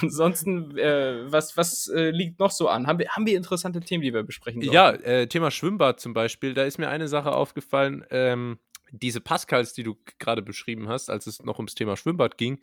ansonsten, 0.00 0.76
äh, 0.76 1.30
was, 1.30 1.56
was 1.56 1.88
äh, 1.88 2.10
liegt 2.10 2.40
noch 2.40 2.50
so 2.50 2.68
an? 2.68 2.86
Haben 2.86 2.98
wir, 2.98 3.08
haben 3.10 3.26
wir 3.26 3.36
interessante 3.36 3.80
Themen, 3.80 4.02
die 4.02 4.12
wir 4.12 4.22
besprechen 4.22 4.60
sollen? 4.60 4.74
Ja, 4.74 4.90
äh, 4.90 5.26
Thema 5.26 5.50
Schwimmbad 5.50 5.98
zum 5.98 6.12
Beispiel, 6.12 6.54
da 6.54 6.64
ist 6.64 6.78
mir 6.78 6.88
eine 6.88 7.08
Sache 7.08 7.32
aufgefallen, 7.32 8.04
ähm, 8.10 8.58
diese 8.92 9.20
Pascals, 9.20 9.72
die 9.72 9.82
du 9.82 9.96
gerade 10.18 10.42
beschrieben 10.42 10.88
hast, 10.88 11.10
als 11.10 11.26
es 11.26 11.42
noch 11.42 11.58
ums 11.58 11.74
Thema 11.74 11.96
Schwimmbad 11.96 12.38
ging, 12.38 12.60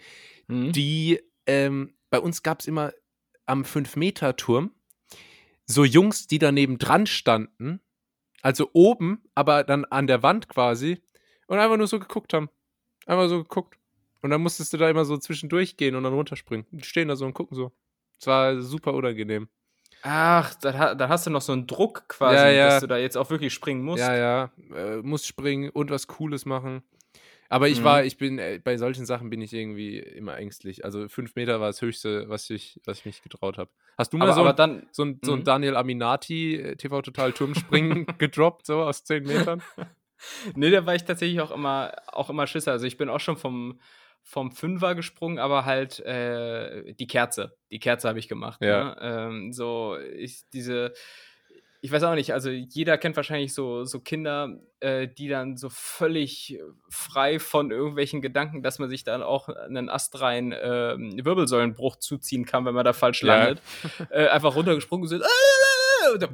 Hm? 0.48 0.72
die, 0.72 1.20
ähm, 1.46 1.96
bei 2.10 2.20
uns 2.20 2.44
gab 2.44 2.62
es 2.62 2.68
immer 2.68 2.94
am 3.46 3.64
5-Meter-Turm 3.64 4.72
so 5.66 5.84
Jungs, 5.84 6.26
die 6.28 6.40
daneben 6.40 6.80
dran 6.80 7.06
standen, 7.06 7.80
also 8.42 8.70
oben, 8.74 9.24
aber 9.36 9.64
dann 9.64 9.86
an 9.86 10.08
der 10.08 10.24
Wand 10.24 10.50
quasi 10.50 11.02
und 11.48 11.60
einfach 11.60 11.78
nur 11.78 11.88
so 11.88 12.00
geguckt 12.00 12.34
haben. 12.34 12.50
Einfach 13.06 13.30
so 13.30 13.44
geguckt. 13.44 13.78
Und 14.22 14.32
dann 14.32 14.42
musstest 14.42 14.74
du 14.74 14.78
da 14.78 14.90
immer 14.90 15.06
so 15.06 15.18
zwischendurch 15.18 15.78
gehen 15.78 15.96
und 15.96 16.04
dann 16.04 16.14
runterspringen. 16.14 16.66
Die 16.72 16.84
stehen 16.84 17.08
da 17.08 17.16
so 17.16 17.26
und 17.26 17.34
gucken 17.34 17.56
so. 17.56 17.72
Es 18.20 18.28
war 18.28 18.62
super 18.62 18.94
unangenehm. 18.94 19.48
Ach, 20.02 20.54
da, 20.56 20.74
ha- 20.78 20.96
da 20.96 21.10
hast 21.10 21.26
du 21.26 21.30
noch 21.30 21.42
so 21.42 21.52
einen 21.54 21.68
Druck 21.68 22.08
quasi, 22.08 22.36
Ja, 22.36 22.50
ja. 22.50 22.66
dass 22.70 22.80
du 22.82 22.88
da 22.88 22.98
jetzt 22.98 23.18
auch 23.18 23.30
wirklich 23.30 23.54
springen 23.54 23.84
musst. 23.84 24.00
Ja, 24.04 24.16
ja, 24.16 24.52
äh, 24.74 24.98
muss 24.98 25.26
springen 25.26 25.70
und 25.70 25.92
was 25.92 26.08
Cooles 26.08 26.46
machen. 26.46 26.84
Aber 27.50 27.68
ich 27.68 27.80
Mhm. 27.80 27.84
war, 27.84 28.04
ich 28.04 28.18
bin, 28.18 28.38
äh, 28.38 28.60
bei 28.64 28.78
solchen 28.78 29.06
Sachen 29.06 29.30
bin 29.30 29.42
ich 29.42 29.54
irgendwie 29.54 29.98
immer 30.00 30.38
ängstlich. 30.38 30.86
Also 30.86 31.08
fünf 31.10 31.36
Meter 31.36 31.60
war 31.60 31.68
das 31.68 31.82
Höchste, 31.82 32.30
was 32.30 32.50
ich, 32.50 32.80
was 32.86 33.00
ich 33.00 33.06
mich 33.06 33.22
getraut 33.24 33.58
habe. 33.58 33.72
Hast 33.98 34.14
du 34.14 34.18
mal 34.18 34.26
aber, 34.26 34.34
so, 34.36 34.42
aber 34.42 34.50
ein, 34.52 34.56
dann, 34.56 34.88
so, 34.92 35.04
ein, 35.04 35.20
so 35.24 35.34
ein 35.34 35.40
Mhm. 35.40 35.44
Daniel 35.46 35.76
Aminati 35.76 36.56
äh, 36.56 36.76
TV 36.76 37.02
Total 37.02 37.34
Turmspringen 37.34 38.06
gedroppt, 38.20 38.68
so 38.68 38.84
aus 38.84 39.04
zehn 39.04 39.24
Metern? 39.26 39.62
Nee, 40.56 40.70
da 40.70 40.86
war 40.86 40.96
ich 40.96 41.06
tatsächlich 41.06 41.42
auch 41.42 41.52
immer, 41.52 41.92
auch 42.08 42.30
immer 42.30 42.46
Schisser. 42.46 42.72
Also 42.72 42.86
ich 42.86 42.98
bin 42.98 43.10
auch 43.10 43.20
schon 43.20 43.38
vom, 43.38 43.80
vom 44.30 44.52
Fünfer 44.52 44.94
gesprungen, 44.94 45.40
aber 45.40 45.66
halt 45.66 46.00
äh, 46.02 46.94
die 46.94 47.08
Kerze. 47.08 47.58
Die 47.72 47.80
Kerze 47.80 48.08
habe 48.08 48.20
ich 48.20 48.28
gemacht. 48.28 48.62
Ja. 48.62 48.84
Ne? 48.84 48.98
Ähm, 49.02 49.54
so, 49.54 49.98
ich, 49.98 50.42
diese, 50.54 50.94
ich 51.82 51.92
weiß 51.92 52.04
auch 52.04 52.14
nicht, 52.14 52.32
also 52.32 52.52
jeder 52.52 53.00
kennt 53.00 53.16
wahrscheinlich 53.16 53.56
so, 53.56 53.86
so 53.86 54.02
Kinder, 54.02 54.60
äh, 54.82 55.08
die 55.08 55.30
dann 55.30 55.58
so 55.58 55.70
völlig 55.72 56.60
frei 56.90 57.40
von 57.40 57.72
irgendwelchen 57.72 58.22
Gedanken, 58.22 58.62
dass 58.62 58.78
man 58.78 58.88
sich 58.88 59.04
dann 59.04 59.24
auch 59.24 59.50
einen 59.50 59.90
astreinen 59.90 60.54
ähm, 60.62 61.26
Wirbelsäulenbruch 61.26 61.96
zuziehen 61.96 62.46
kann, 62.46 62.66
wenn 62.66 62.76
man 62.76 62.86
da 62.86 62.94
falsch 62.94 63.24
Ja. 63.24 63.36
landet, 63.36 63.64
äh, 64.12 64.28
einfach 64.28 64.56
runtergesprungen 64.56 65.08
sind. 65.08 65.24
Dann, 66.18 66.34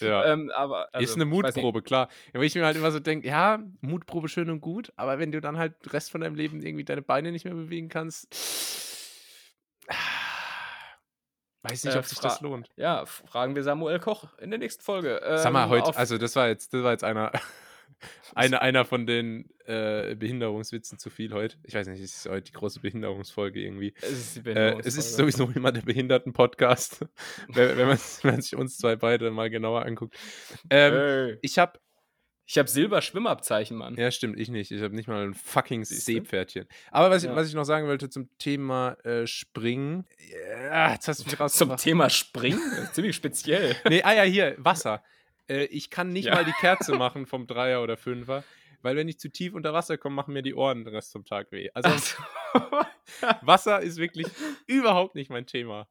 Ja. 0.00 0.24
ähm, 0.26 0.50
aber, 0.54 0.88
also, 0.94 1.04
ist 1.04 1.14
eine. 1.16 1.24
Mutprobe, 1.24 1.82
klar. 1.82 2.08
Ja, 2.32 2.40
weil 2.40 2.46
ich 2.46 2.54
mir 2.54 2.64
halt 2.64 2.76
immer 2.76 2.90
so 2.92 3.00
denke, 3.00 3.26
ja, 3.28 3.58
Mutprobe 3.80 4.28
schön 4.28 4.50
und 4.50 4.60
gut, 4.60 4.92
aber 4.96 5.18
wenn 5.18 5.32
du 5.32 5.40
dann 5.40 5.58
halt 5.58 5.84
den 5.84 5.90
Rest 5.90 6.10
von 6.10 6.20
deinem 6.20 6.34
Leben 6.36 6.60
irgendwie 6.62 6.84
deine 6.84 7.02
Beine 7.02 7.32
nicht 7.32 7.44
mehr 7.44 7.54
bewegen 7.54 7.88
kannst, 7.88 8.28
weiß 11.62 11.84
nicht, 11.84 11.94
Äh, 11.94 11.98
ob 11.98 12.04
sich 12.06 12.18
das 12.18 12.40
lohnt. 12.40 12.68
Ja, 12.76 13.06
fragen 13.06 13.54
wir 13.54 13.62
Samuel 13.62 13.98
Koch 14.00 14.26
in 14.38 14.50
der 14.50 14.58
nächsten 14.58 14.82
Folge. 14.82 15.20
Sag 15.36 15.52
mal, 15.52 15.64
Ähm, 15.64 15.70
heute, 15.70 15.96
also 15.96 16.18
das 16.18 16.34
war 16.36 16.48
jetzt, 16.48 16.74
das 16.74 16.82
war 16.82 16.92
jetzt 16.92 17.04
einer, 17.04 17.30
eine, 18.34 18.60
einer 18.62 18.84
von 18.84 19.06
den 19.06 19.48
äh, 19.66 20.14
Behinderungswitzen 20.14 20.98
zu 20.98 21.10
viel 21.10 21.32
heute. 21.32 21.56
Ich 21.64 21.74
weiß 21.74 21.86
nicht, 21.88 22.02
es 22.02 22.16
ist 22.16 22.28
heute 22.28 22.50
die 22.50 22.52
große 22.52 22.80
Behinderungsfolge 22.80 23.60
irgendwie. 23.60 23.94
es 24.00 24.10
ist, 24.10 24.36
die 24.46 24.50
Äh, 24.50 24.78
es 24.84 24.96
ist 24.96 25.16
sowieso 25.16 25.48
immer 25.54 25.72
der 25.72 25.82
Behinderten-Podcast, 25.82 27.06
wenn, 27.48 27.76
wenn, 27.76 27.88
man, 27.88 27.98
wenn 28.22 28.30
man 28.32 28.40
sich 28.42 28.56
uns 28.56 28.78
zwei 28.78 28.96
beide 28.96 29.30
mal 29.30 29.50
genauer 29.50 29.84
anguckt. 29.86 30.16
Ähm, 30.70 30.94
Ey, 30.94 31.38
ich 31.42 31.58
habe, 31.58 31.78
ich 32.44 32.58
habe 32.58 32.68
Silber-Schwimmabzeichen, 32.68 33.76
Mann. 33.76 33.94
ja 33.96 34.10
stimmt, 34.10 34.38
ich 34.38 34.48
nicht. 34.50 34.70
Ich 34.72 34.82
habe 34.82 34.94
nicht 34.94 35.06
mal 35.08 35.22
ein 35.24 35.32
fucking? 35.34 35.84
Seepferdchen. 35.84 36.66
Aber 36.90 37.08
was, 37.10 37.22
ich, 37.22 37.30
Ja. 37.30 37.36
was 37.36 37.48
ich 37.48 37.54
noch 37.54 37.64
sagen 37.64 37.86
wollte 37.86 38.10
zum 38.10 38.28
Thema 38.38 38.94
äh, 39.04 39.26
Springen. 39.26 40.04
Ja, 40.68 40.92
jetzt 40.92 41.06
hast 41.08 41.20
du 41.20 41.24
mich 41.24 41.34
Zum 41.34 41.40
rausgebracht. 41.40 41.82
Thema 41.82 42.10
Springen? 42.10 42.60
Ziemlich 42.92 43.14
speziell. 43.16 43.76
Nee, 43.88 44.02
ah 44.02 44.12
ja, 44.14 44.22
hier, 44.24 44.56
Wasser. 44.58 45.02
Äh, 45.48 45.64
ich 45.64 45.90
kann 45.90 46.08
nicht 46.10 46.26
Ja. 46.26 46.34
mal 46.34 46.44
die 46.44 46.52
Kerze 46.60 46.94
machen 46.96 47.26
vom 47.26 47.46
Dreier 47.46 47.82
oder 47.82 47.96
Fünfer, 47.96 48.44
weil 48.82 48.96
wenn 48.96 49.08
ich 49.08 49.18
zu 49.18 49.28
tief 49.30 49.54
unter 49.54 49.72
Wasser 49.72 49.96
komme, 49.98 50.14
machen 50.16 50.34
mir 50.34 50.42
die 50.42 50.54
Ohren 50.54 50.84
den 50.84 50.94
Rest 50.94 51.12
vom 51.12 51.24
Tag 51.24 51.52
weh. 51.52 51.70
Also 51.74 51.90
so. 51.90 52.60
Wasser 53.42 53.80
ist 53.80 53.98
wirklich 53.98 54.26
überhaupt 54.66 55.14
nicht 55.14 55.30
mein 55.30 55.46
Thema. 55.46 55.86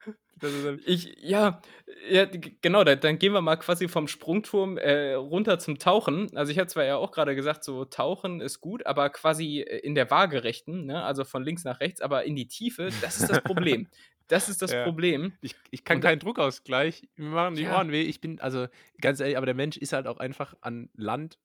Ich, 0.85 1.15
ja, 1.21 1.61
ja, 2.09 2.25
genau, 2.61 2.83
da, 2.83 2.95
dann 2.95 3.19
gehen 3.19 3.31
wir 3.33 3.41
mal 3.41 3.57
quasi 3.57 3.87
vom 3.87 4.07
Sprungturm 4.07 4.77
äh, 4.77 5.13
runter 5.13 5.59
zum 5.59 5.77
Tauchen. 5.77 6.35
Also 6.35 6.51
ich 6.51 6.57
habe 6.57 6.67
zwar 6.67 6.83
ja 6.83 6.95
auch 6.95 7.11
gerade 7.11 7.35
gesagt, 7.35 7.63
so 7.63 7.85
Tauchen 7.85 8.41
ist 8.41 8.59
gut, 8.59 8.85
aber 8.87 9.11
quasi 9.11 9.61
äh, 9.61 9.77
in 9.79 9.93
der 9.93 10.09
waagerechten, 10.09 10.85
ne? 10.87 11.03
also 11.03 11.25
von 11.25 11.43
links 11.43 11.63
nach 11.63 11.79
rechts, 11.79 12.01
aber 12.01 12.23
in 12.23 12.35
die 12.35 12.47
Tiefe, 12.47 12.89
das 13.01 13.19
ist 13.19 13.29
das 13.29 13.41
Problem. 13.43 13.87
Das 14.31 14.47
ist 14.49 14.61
das 14.61 14.71
Ja. 14.71 14.83
Problem. 14.83 15.33
ich, 15.41 15.55
ich 15.71 15.83
kann 15.83 15.97
Und- 15.97 16.01
keinen 16.01 16.19
Druckausgleich. 16.19 17.07
Mir 17.17 17.29
machen 17.29 17.55
die 17.55 17.63
Ja. 17.63 17.75
Ohren 17.77 17.91
weh. 17.91 18.01
Ich 18.03 18.21
bin, 18.21 18.39
also 18.39 18.67
ganz 19.01 19.19
ehrlich, 19.19 19.35
aber 19.37 19.45
der 19.45 19.55
Mensch 19.55 19.77
ist 19.77 19.93
halt 19.93 20.07
auch 20.07 20.19
einfach 20.19 20.55
an 20.61 20.89
Land 20.95 21.37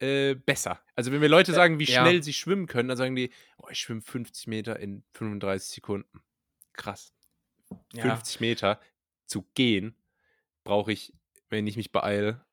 äh, 0.00 0.34
besser. 0.34 0.80
Also 0.96 1.12
wenn 1.12 1.20
mir 1.20 1.28
Leute 1.28 1.52
Äh, 1.52 1.54
sagen, 1.54 1.78
wie 1.78 1.84
ja. 1.84 2.00
schnell 2.02 2.22
sie 2.24 2.32
schwimmen 2.32 2.66
können, 2.66 2.88
dann 2.88 2.96
sagen 2.98 3.14
die, 3.14 3.30
oh, 3.58 3.68
ich 3.70 3.78
schwimme 3.78 4.00
50 4.02 4.48
Meter 4.48 4.80
in 4.80 5.04
35 5.14 5.68
Sekunden. 5.74 6.20
Krass. 6.72 7.12
Ja. 7.92 8.02
50 8.02 8.40
Meter 8.40 8.80
zu 9.26 9.46
gehen, 9.54 9.94
brauche 10.64 10.90
ich, 10.90 11.12
wenn 11.50 11.66
ich 11.68 11.76
mich 11.76 11.92
beeile, 11.92 12.44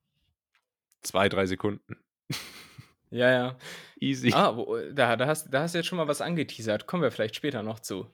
zwei, 1.01 1.27
drei 1.27 1.45
Sekunden. 1.47 1.97
Ja, 3.09 3.31
ja. 3.31 3.57
Easy. 3.99 4.31
Ah, 4.33 4.55
da, 4.93 5.15
da, 5.15 5.25
hast, 5.25 5.49
da 5.51 5.61
hast 5.63 5.73
du 5.73 5.79
jetzt 5.79 5.87
schon 5.87 5.97
mal 5.97 6.07
was 6.07 6.21
angeteasert. 6.21 6.85
Kommen 6.85 7.01
wir 7.01 7.09
vielleicht 7.11 7.35
später 7.35 7.63
noch 7.63 7.79
zu. 7.79 8.13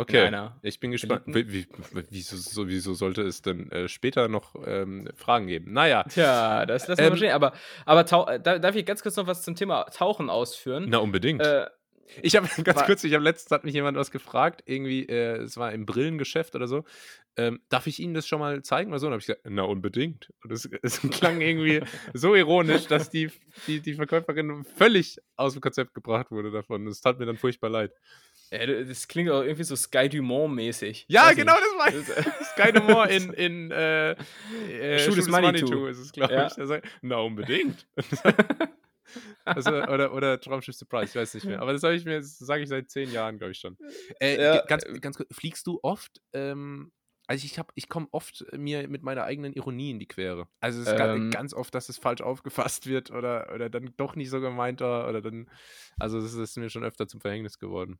Okay. 0.00 0.48
Ich 0.62 0.78
bin 0.78 0.92
gespannt. 0.92 1.24
Wie, 1.26 1.52
wie, 1.52 1.66
wieso, 2.08 2.36
so, 2.36 2.68
wieso 2.68 2.94
sollte 2.94 3.22
es 3.22 3.42
denn 3.42 3.70
äh, 3.72 3.88
später 3.88 4.28
noch 4.28 4.54
ähm, 4.64 5.08
Fragen 5.16 5.48
geben? 5.48 5.72
Naja, 5.72 6.04
Tja, 6.04 6.64
das 6.66 6.86
lassen 6.86 7.00
wir 7.00 7.04
Ähm, 7.06 7.10
mal 7.12 7.16
stehen. 7.16 7.32
Aber, 7.32 7.52
aber 7.84 8.30
äh, 8.32 8.40
da, 8.40 8.60
darf 8.60 8.76
ich 8.76 8.86
ganz 8.86 9.02
kurz 9.02 9.16
noch 9.16 9.26
was 9.26 9.42
zum 9.42 9.56
Thema 9.56 9.84
Tauchen 9.86 10.30
ausführen? 10.30 10.86
na 10.88 10.98
unbedingt. 10.98 11.42
Äh, 11.44 11.66
Ich 12.22 12.36
habe 12.36 12.46
ganz 12.64 12.84
kurz, 12.84 13.02
ich 13.02 13.12
habe 13.12 13.24
letztens 13.24 13.50
hat 13.50 13.64
mich 13.64 13.74
jemand 13.74 13.98
was 13.98 14.12
gefragt, 14.12 14.62
irgendwie, 14.66 15.04
äh, 15.08 15.38
es 15.42 15.56
war 15.56 15.72
im 15.72 15.84
Brillengeschäft 15.84 16.54
oder 16.54 16.68
so. 16.68 16.84
Ähm, 17.36 17.60
darf 17.68 17.88
ich 17.88 17.98
Ihnen 17.98 18.14
das 18.14 18.26
schon 18.28 18.38
mal 18.38 18.62
zeigen 18.62 18.90
oder 18.92 19.00
so? 19.00 19.06
Und 19.08 19.12
habe 19.14 19.20
ich 19.20 19.26
gesagt, 19.26 19.46
na 19.48 19.62
unbedingt. 19.62 20.32
Und 20.44 20.52
es, 20.52 20.68
es 20.82 21.00
klang 21.10 21.40
irgendwie 21.40 21.80
so 22.14 22.36
ironisch, 22.36 22.86
dass 22.86 23.10
die, 23.10 23.30
die, 23.66 23.80
die 23.80 23.94
Verkäuferin 23.94 24.62
völlig 24.64 25.18
aus 25.36 25.54
dem 25.54 25.60
Konzept 25.60 25.92
gebracht 25.92 26.30
wurde 26.30 26.52
davon. 26.52 26.86
Es 26.86 27.00
tat 27.00 27.18
mir 27.18 27.26
dann 27.26 27.36
furchtbar 27.36 27.68
leid. 27.70 27.92
Ja, 28.50 28.66
das 28.84 29.08
klingt 29.08 29.30
auch 29.30 29.42
irgendwie 29.42 29.64
so 29.64 29.76
Sky 29.76 30.08
Dumont-mäßig. 30.08 31.06
Ja, 31.08 31.26
Weiß 31.26 31.36
genau, 31.36 31.54
nicht. 31.54 32.08
das 32.08 32.16
war 32.16 32.24
Das- 32.24 32.48
Sky 32.50 32.80
More 32.92 33.10
in, 33.10 33.32
in 33.34 33.70
äh, 33.70 34.12
äh, 34.12 34.98
Schuh 35.00 35.14
des 35.14 35.28
Manitou. 35.28 35.86
ist 35.86 35.98
es, 35.98 36.12
glaube 36.12 36.32
Ja. 36.34 36.46
ich. 36.46 36.52
Sagt, 36.54 36.86
na 37.02 37.16
unbedingt. 37.18 37.86
also, 39.44 39.70
oder, 39.70 40.12
oder 40.12 40.40
Traumschiff 40.40 40.74
Surprise, 40.76 41.10
ich 41.10 41.16
weiß 41.16 41.34
nicht 41.34 41.46
mehr. 41.46 41.60
Aber 41.62 41.72
das 41.72 41.82
habe 41.82 41.94
ich 41.94 42.04
mir, 42.04 42.22
sage 42.22 42.62
ich 42.62 42.68
seit 42.68 42.90
zehn 42.90 43.10
Jahren, 43.10 43.38
glaube 43.38 43.52
ich 43.52 43.58
schon. 43.58 43.76
Äh, 44.20 44.40
Ja, 44.42 44.64
ganz, 44.66 44.84
äh, 44.84 44.98
ganz 45.00 45.16
kurz, 45.16 45.34
fliegst 45.34 45.66
du 45.66 45.80
oft? 45.82 46.20
Ähm, 46.32 46.92
also 47.26 47.44
ich 47.44 47.58
habe, 47.58 47.70
ich 47.74 47.88
komme 47.90 48.06
oft 48.12 48.44
äh, 48.52 48.58
mir 48.58 48.88
mit 48.88 49.02
meiner 49.02 49.24
eigenen 49.24 49.52
Ironie 49.52 49.90
in 49.90 49.98
die 49.98 50.08
Quere. 50.08 50.48
Also 50.60 50.80
es 50.80 50.88
ist 50.88 50.94
Ähm. 50.98 51.30
ganz 51.30 51.52
oft, 51.54 51.74
dass 51.74 51.88
es 51.88 51.98
falsch 51.98 52.20
aufgefasst 52.22 52.86
wird 52.86 53.10
oder, 53.10 53.52
oder 53.54 53.68
dann 53.70 53.92
doch 53.96 54.14
nicht 54.16 54.30
so 54.30 54.40
gemeint 54.40 54.80
war 54.80 55.08
oder 55.08 55.20
dann, 55.20 55.50
also 55.98 56.20
das 56.20 56.34
ist 56.34 56.56
mir 56.56 56.70
schon 56.70 56.84
öfter 56.84 57.06
zum 57.06 57.20
Verhängnis 57.20 57.58
geworden. 57.58 57.98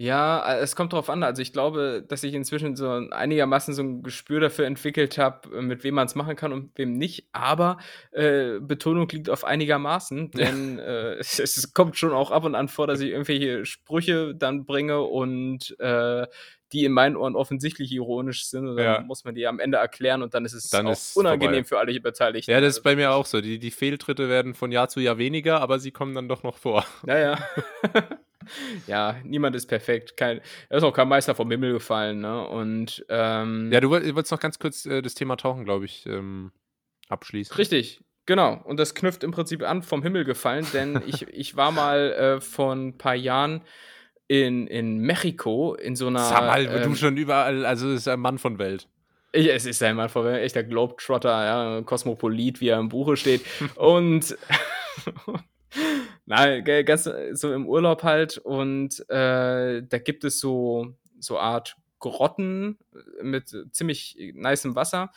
Ja, 0.00 0.54
äh, 0.54 0.60
es 0.60 0.76
kommt 0.76 0.92
drauf 0.92 1.10
an. 1.10 1.24
Also 1.24 1.42
ich 1.42 1.52
glaube, 1.52 2.04
dass 2.06 2.22
ich 2.22 2.32
inzwischen 2.32 2.76
so 2.76 2.88
ein- 2.88 3.12
einigermaßen 3.12 3.74
so 3.74 3.82
ein 3.82 4.04
Gespür 4.04 4.38
dafür 4.38 4.64
entwickelt 4.66 5.18
habe, 5.18 5.60
mit 5.60 5.82
wem 5.82 5.96
man 5.96 6.06
es 6.06 6.14
machen 6.14 6.36
kann 6.36 6.52
und 6.52 6.70
wem 6.78 6.92
nicht. 6.92 7.26
Aber 7.32 7.78
äh, 8.12 8.60
Betonung 8.60 9.08
liegt 9.08 9.28
auf 9.28 9.44
einigermaßen, 9.44 10.30
denn 10.30 10.78
äh, 10.78 11.14
es, 11.18 11.40
es 11.40 11.74
kommt 11.74 11.96
schon 11.96 12.12
auch 12.12 12.30
ab 12.30 12.44
und 12.44 12.54
an 12.54 12.68
vor, 12.68 12.86
dass 12.86 13.00
ich 13.00 13.10
irgendwelche 13.10 13.64
Sprüche 13.66 14.36
dann 14.36 14.66
bringe 14.66 15.00
und 15.00 15.74
äh, 15.80 16.28
die 16.72 16.84
in 16.84 16.92
meinen 16.92 17.16
Ohren 17.16 17.34
offensichtlich 17.34 17.90
ironisch 17.90 18.44
sind. 18.46 18.66
Dann 18.66 18.78
Ja. 18.84 19.00
muss 19.00 19.24
man 19.24 19.34
die 19.34 19.48
am 19.48 19.58
Ende 19.58 19.78
erklären 19.78 20.22
und 20.22 20.32
dann 20.32 20.44
ist 20.44 20.52
es 20.52 20.70
Dann 20.70 20.86
auch 20.86 20.92
ist 20.92 21.16
unangenehm 21.16 21.64
vorbei. 21.64 21.64
für 21.64 21.78
alle 21.80 21.90
hier 21.90 22.02
Beteiligten. 22.02 22.52
Ja, 22.52 22.60
das 22.60 22.68
ist 22.74 22.76
Also, 22.76 22.84
bei 22.84 22.94
mir 22.94 23.10
auch 23.10 23.26
so. 23.26 23.40
Die, 23.40 23.58
die 23.58 23.72
Fehltritte 23.72 24.28
werden 24.28 24.54
von 24.54 24.70
Jahr 24.70 24.88
zu 24.88 25.00
Jahr 25.00 25.18
weniger, 25.18 25.60
aber 25.60 25.80
sie 25.80 25.90
kommen 25.90 26.14
dann 26.14 26.28
doch 26.28 26.44
noch 26.44 26.56
vor. 26.58 26.84
Naja. 27.04 27.36
ja, 28.86 29.16
niemand 29.24 29.56
ist 29.56 29.66
perfekt. 29.66 30.16
Kein, 30.16 30.40
er 30.68 30.78
ist 30.78 30.84
auch 30.84 30.92
kein 30.94 31.08
Meister 31.08 31.34
vom 31.34 31.50
Himmel 31.50 31.72
gefallen, 31.72 32.20
ne? 32.20 32.46
Und 32.46 33.04
ähm, 33.08 33.70
Ja, 33.72 33.80
du 33.80 33.90
woll- 33.90 34.14
wolltest 34.14 34.32
noch 34.32 34.40
ganz 34.40 34.58
kurz 34.58 34.86
äh, 34.86 35.02
das 35.02 35.14
Thema 35.14 35.36
Tauchen, 35.36 35.64
glaube 35.64 35.84
ich, 35.84 36.06
ähm, 36.06 36.52
abschließen. 37.08 37.56
Richtig, 37.56 38.00
genau. 38.26 38.60
Und 38.64 38.78
das 38.78 38.94
knüpft 38.94 39.24
im 39.24 39.30
Prinzip 39.32 39.62
an 39.62 39.82
vom 39.82 40.02
Himmel 40.02 40.24
gefallen, 40.24 40.66
denn 40.72 41.02
ich, 41.06 41.22
ich 41.28 41.56
war 41.56 41.72
mal 41.72 42.12
äh, 42.12 42.40
vor 42.40 42.72
ein 42.74 42.96
paar 42.96 43.14
Jahren 43.14 43.62
in, 44.28 44.66
in 44.66 44.98
Mexiko 44.98 45.74
in 45.74 45.96
so 45.96 46.06
einer. 46.06 46.20
Sag 46.20 46.42
mal, 46.42 46.68
wo 46.72 46.76
du 46.78 46.84
ähm, 46.84 46.96
schon 46.96 47.16
überall, 47.16 47.64
also 47.66 47.90
ist 47.90 48.06
ein 48.08 48.20
Mann 48.20 48.38
von 48.38 48.58
Welt. 48.58 48.86
ich, 49.32 49.48
es 49.48 49.66
ist 49.66 49.82
einmal 49.82 50.08
vor 50.10 50.24
ein 50.26 50.34
echter 50.36 50.62
Globetrotter, 50.64 51.28
ja, 51.44 51.82
Kosmopolit, 51.82 52.60
wie 52.60 52.68
er 52.68 52.78
im 52.78 52.88
Buche 52.90 53.16
steht. 53.16 53.42
Und 53.74 54.36
nein, 56.28 56.64
ganz 56.84 57.06
äh, 57.06 57.34
so 57.34 57.52
im 57.52 57.66
Urlaub 57.66 58.02
halt. 58.02 58.38
Und 58.38 59.00
äh, 59.10 59.82
da 59.82 59.98
gibt 59.98 60.24
es 60.24 60.38
so, 60.40 60.94
so 61.18 61.38
Art 61.38 61.76
Grotten 62.00 62.78
mit 63.22 63.54
ziemlich 63.72 64.16
nicem 64.34 64.74
Wasser. 64.76 65.12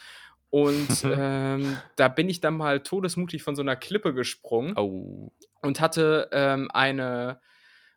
Und 0.49 0.87
ähm, 1.05 1.77
da 1.95 2.07
bin 2.07 2.27
ich 2.27 2.41
dann 2.41 2.57
mal 2.57 2.81
todesmutig 2.81 3.43
von 3.43 3.55
so 3.55 3.61
einer 3.61 3.75
Klippe 3.75 4.13
gesprungen 4.13 4.73
Oh. 4.77 5.31
und 5.61 5.79
hatte 5.79 6.27
ähm, 6.33 6.69
eine, 6.73 7.39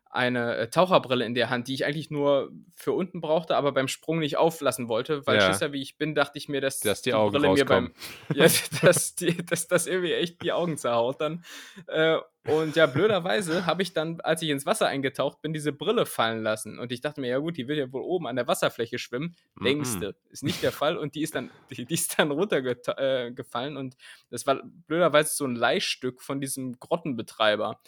eine 0.09 0.55
äh, 0.55 0.69
Taucherbrille 0.69 1.25
in 1.25 1.33
der 1.33 1.49
Hand, 1.49 1.67
die 1.67 1.73
ich 1.73 1.83
eigentlich 1.85 2.11
nur 2.11 2.51
für 2.73 2.93
unten 2.93 3.19
brauchte, 3.19 3.57
aber 3.57 3.73
beim 3.73 3.89
Sprung 3.89 4.19
nicht 4.19 4.37
auflassen 4.37 4.87
wollte, 4.87 5.27
weil 5.27 5.37
Ja. 5.39 5.47
Schisser 5.51 5.73
wie 5.73 5.81
ich 5.81 5.97
bin, 5.97 6.15
dachte 6.15 6.37
ich 6.37 6.47
mir, 6.47 6.61
dass, 6.61 6.79
Dass 6.79 7.01
die 7.01 7.13
Augen 7.13 7.35
rauskommen. 7.43 7.93
ja, 8.33 8.45
dass, 8.81 9.15
die, 9.15 9.45
dass 9.45 9.67
das 9.67 9.87
irgendwie 9.87 10.13
echt 10.13 10.41
die 10.41 10.53
Augen 10.53 10.77
zerhaut 10.77 11.19
dann. 11.19 11.43
Äh, 11.87 12.19
und 12.47 12.75
ja, 12.75 12.85
blöderweise 12.85 13.65
habe 13.65 13.81
ich 13.81 13.93
dann, 13.93 14.21
als 14.21 14.41
ich 14.41 14.49
ins 14.49 14.65
Wasser 14.65 14.87
eingetaucht 14.87 15.41
bin, 15.41 15.53
diese 15.53 15.71
Brille 15.71 16.05
fallen 16.05 16.43
lassen. 16.43 16.79
Und 16.79 16.91
ich 16.91 17.01
dachte 17.01 17.21
mir, 17.21 17.27
ja 17.27 17.39
gut, 17.39 17.57
die 17.57 17.67
will 17.67 17.77
ja 17.77 17.91
wohl 17.91 18.01
oben 18.01 18.27
an 18.27 18.35
der 18.35 18.47
Wasserfläche 18.47 18.99
schwimmen. 18.99 19.35
Mhm. 19.55 19.63
Denkste, 19.63 20.15
ist 20.29 20.43
nicht 20.43 20.61
der 20.61 20.71
Fall. 20.71 20.97
Und 20.97 21.15
die 21.15 21.21
ist 21.21 21.35
dann, 21.35 21.49
die, 21.71 21.85
die 21.85 21.93
ist 21.93 22.19
dann 22.19 22.31
runtergefallen. 22.31 23.75
Äh, 23.75 23.79
und 23.79 23.95
das 24.29 24.45
war 24.45 24.61
blöderweise 24.87 25.35
so 25.35 25.45
ein 25.45 25.55
Leihstück 25.55 26.21
von 26.21 26.39
diesem 26.39 26.79
Grottenbetreiber. 26.79 27.79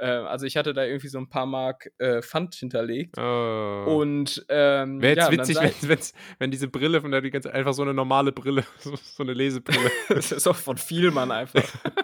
Äh, 0.00 0.06
also 0.06 0.46
ich 0.46 0.56
hatte 0.56 0.72
da 0.72 0.84
irgendwie 0.84 1.08
so 1.08 1.18
ein 1.18 1.28
paar 1.28 1.46
Mark 1.46 1.92
äh, 1.98 2.22
Pfand 2.22 2.54
hinterlegt. 2.54 3.18
Oh. 3.18 3.84
Und 4.00 4.44
ähm, 4.48 5.00
Wäre 5.00 5.16
jetzt 5.16 5.26
ja, 5.26 5.32
witzig, 5.32 5.56
sah 5.56 5.62
wenn, 5.62 5.88
wenn's, 5.88 6.14
wenn 6.38 6.50
diese 6.50 6.68
Brille 6.68 7.00
von 7.00 7.10
der 7.10 7.20
die 7.20 7.30
ganze 7.30 7.52
einfach 7.52 7.74
so 7.74 7.82
eine 7.82 7.94
normale 7.94 8.32
Brille, 8.32 8.64
so, 8.78 8.96
so 8.96 9.22
eine 9.22 9.34
Lesebrille. 9.34 9.90
das 10.08 10.32
ist 10.32 10.46
auch 10.46 10.56
von 10.56 10.78
Vielmann 10.78 11.30
einfach. 11.30 11.62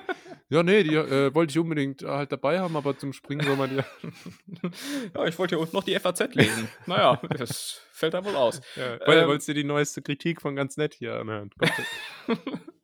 ja, 0.48 0.62
nee, 0.62 0.82
die 0.82 0.94
äh, 0.94 1.34
wollte 1.34 1.50
ich 1.52 1.58
unbedingt 1.58 2.02
halt 2.02 2.32
dabei 2.32 2.60
haben, 2.60 2.76
aber 2.76 2.96
zum 2.96 3.12
Springen 3.12 3.46
soll 3.46 3.56
man 3.56 3.70
die. 3.70 3.76
ja, 5.14 5.26
ich 5.26 5.38
wollte 5.38 5.56
hier 5.56 5.60
unten 5.60 5.76
noch 5.76 5.84
die 5.84 5.98
FAZ 5.98 6.34
lesen. 6.34 6.68
naja, 6.86 7.20
das 7.36 7.80
fällt 7.92 8.14
da 8.14 8.24
wohl 8.24 8.36
aus. 8.36 8.60
Ja, 8.76 8.98
weil, 9.06 9.18
Ähm, 9.18 9.28
wolltest 9.28 9.48
du 9.48 9.54
die 9.54 9.64
neueste 9.64 10.02
Kritik 10.02 10.40
von 10.40 10.54
ganz 10.56 10.76
nett 10.76 10.94
hier 10.94 11.14
anhören? 11.20 11.50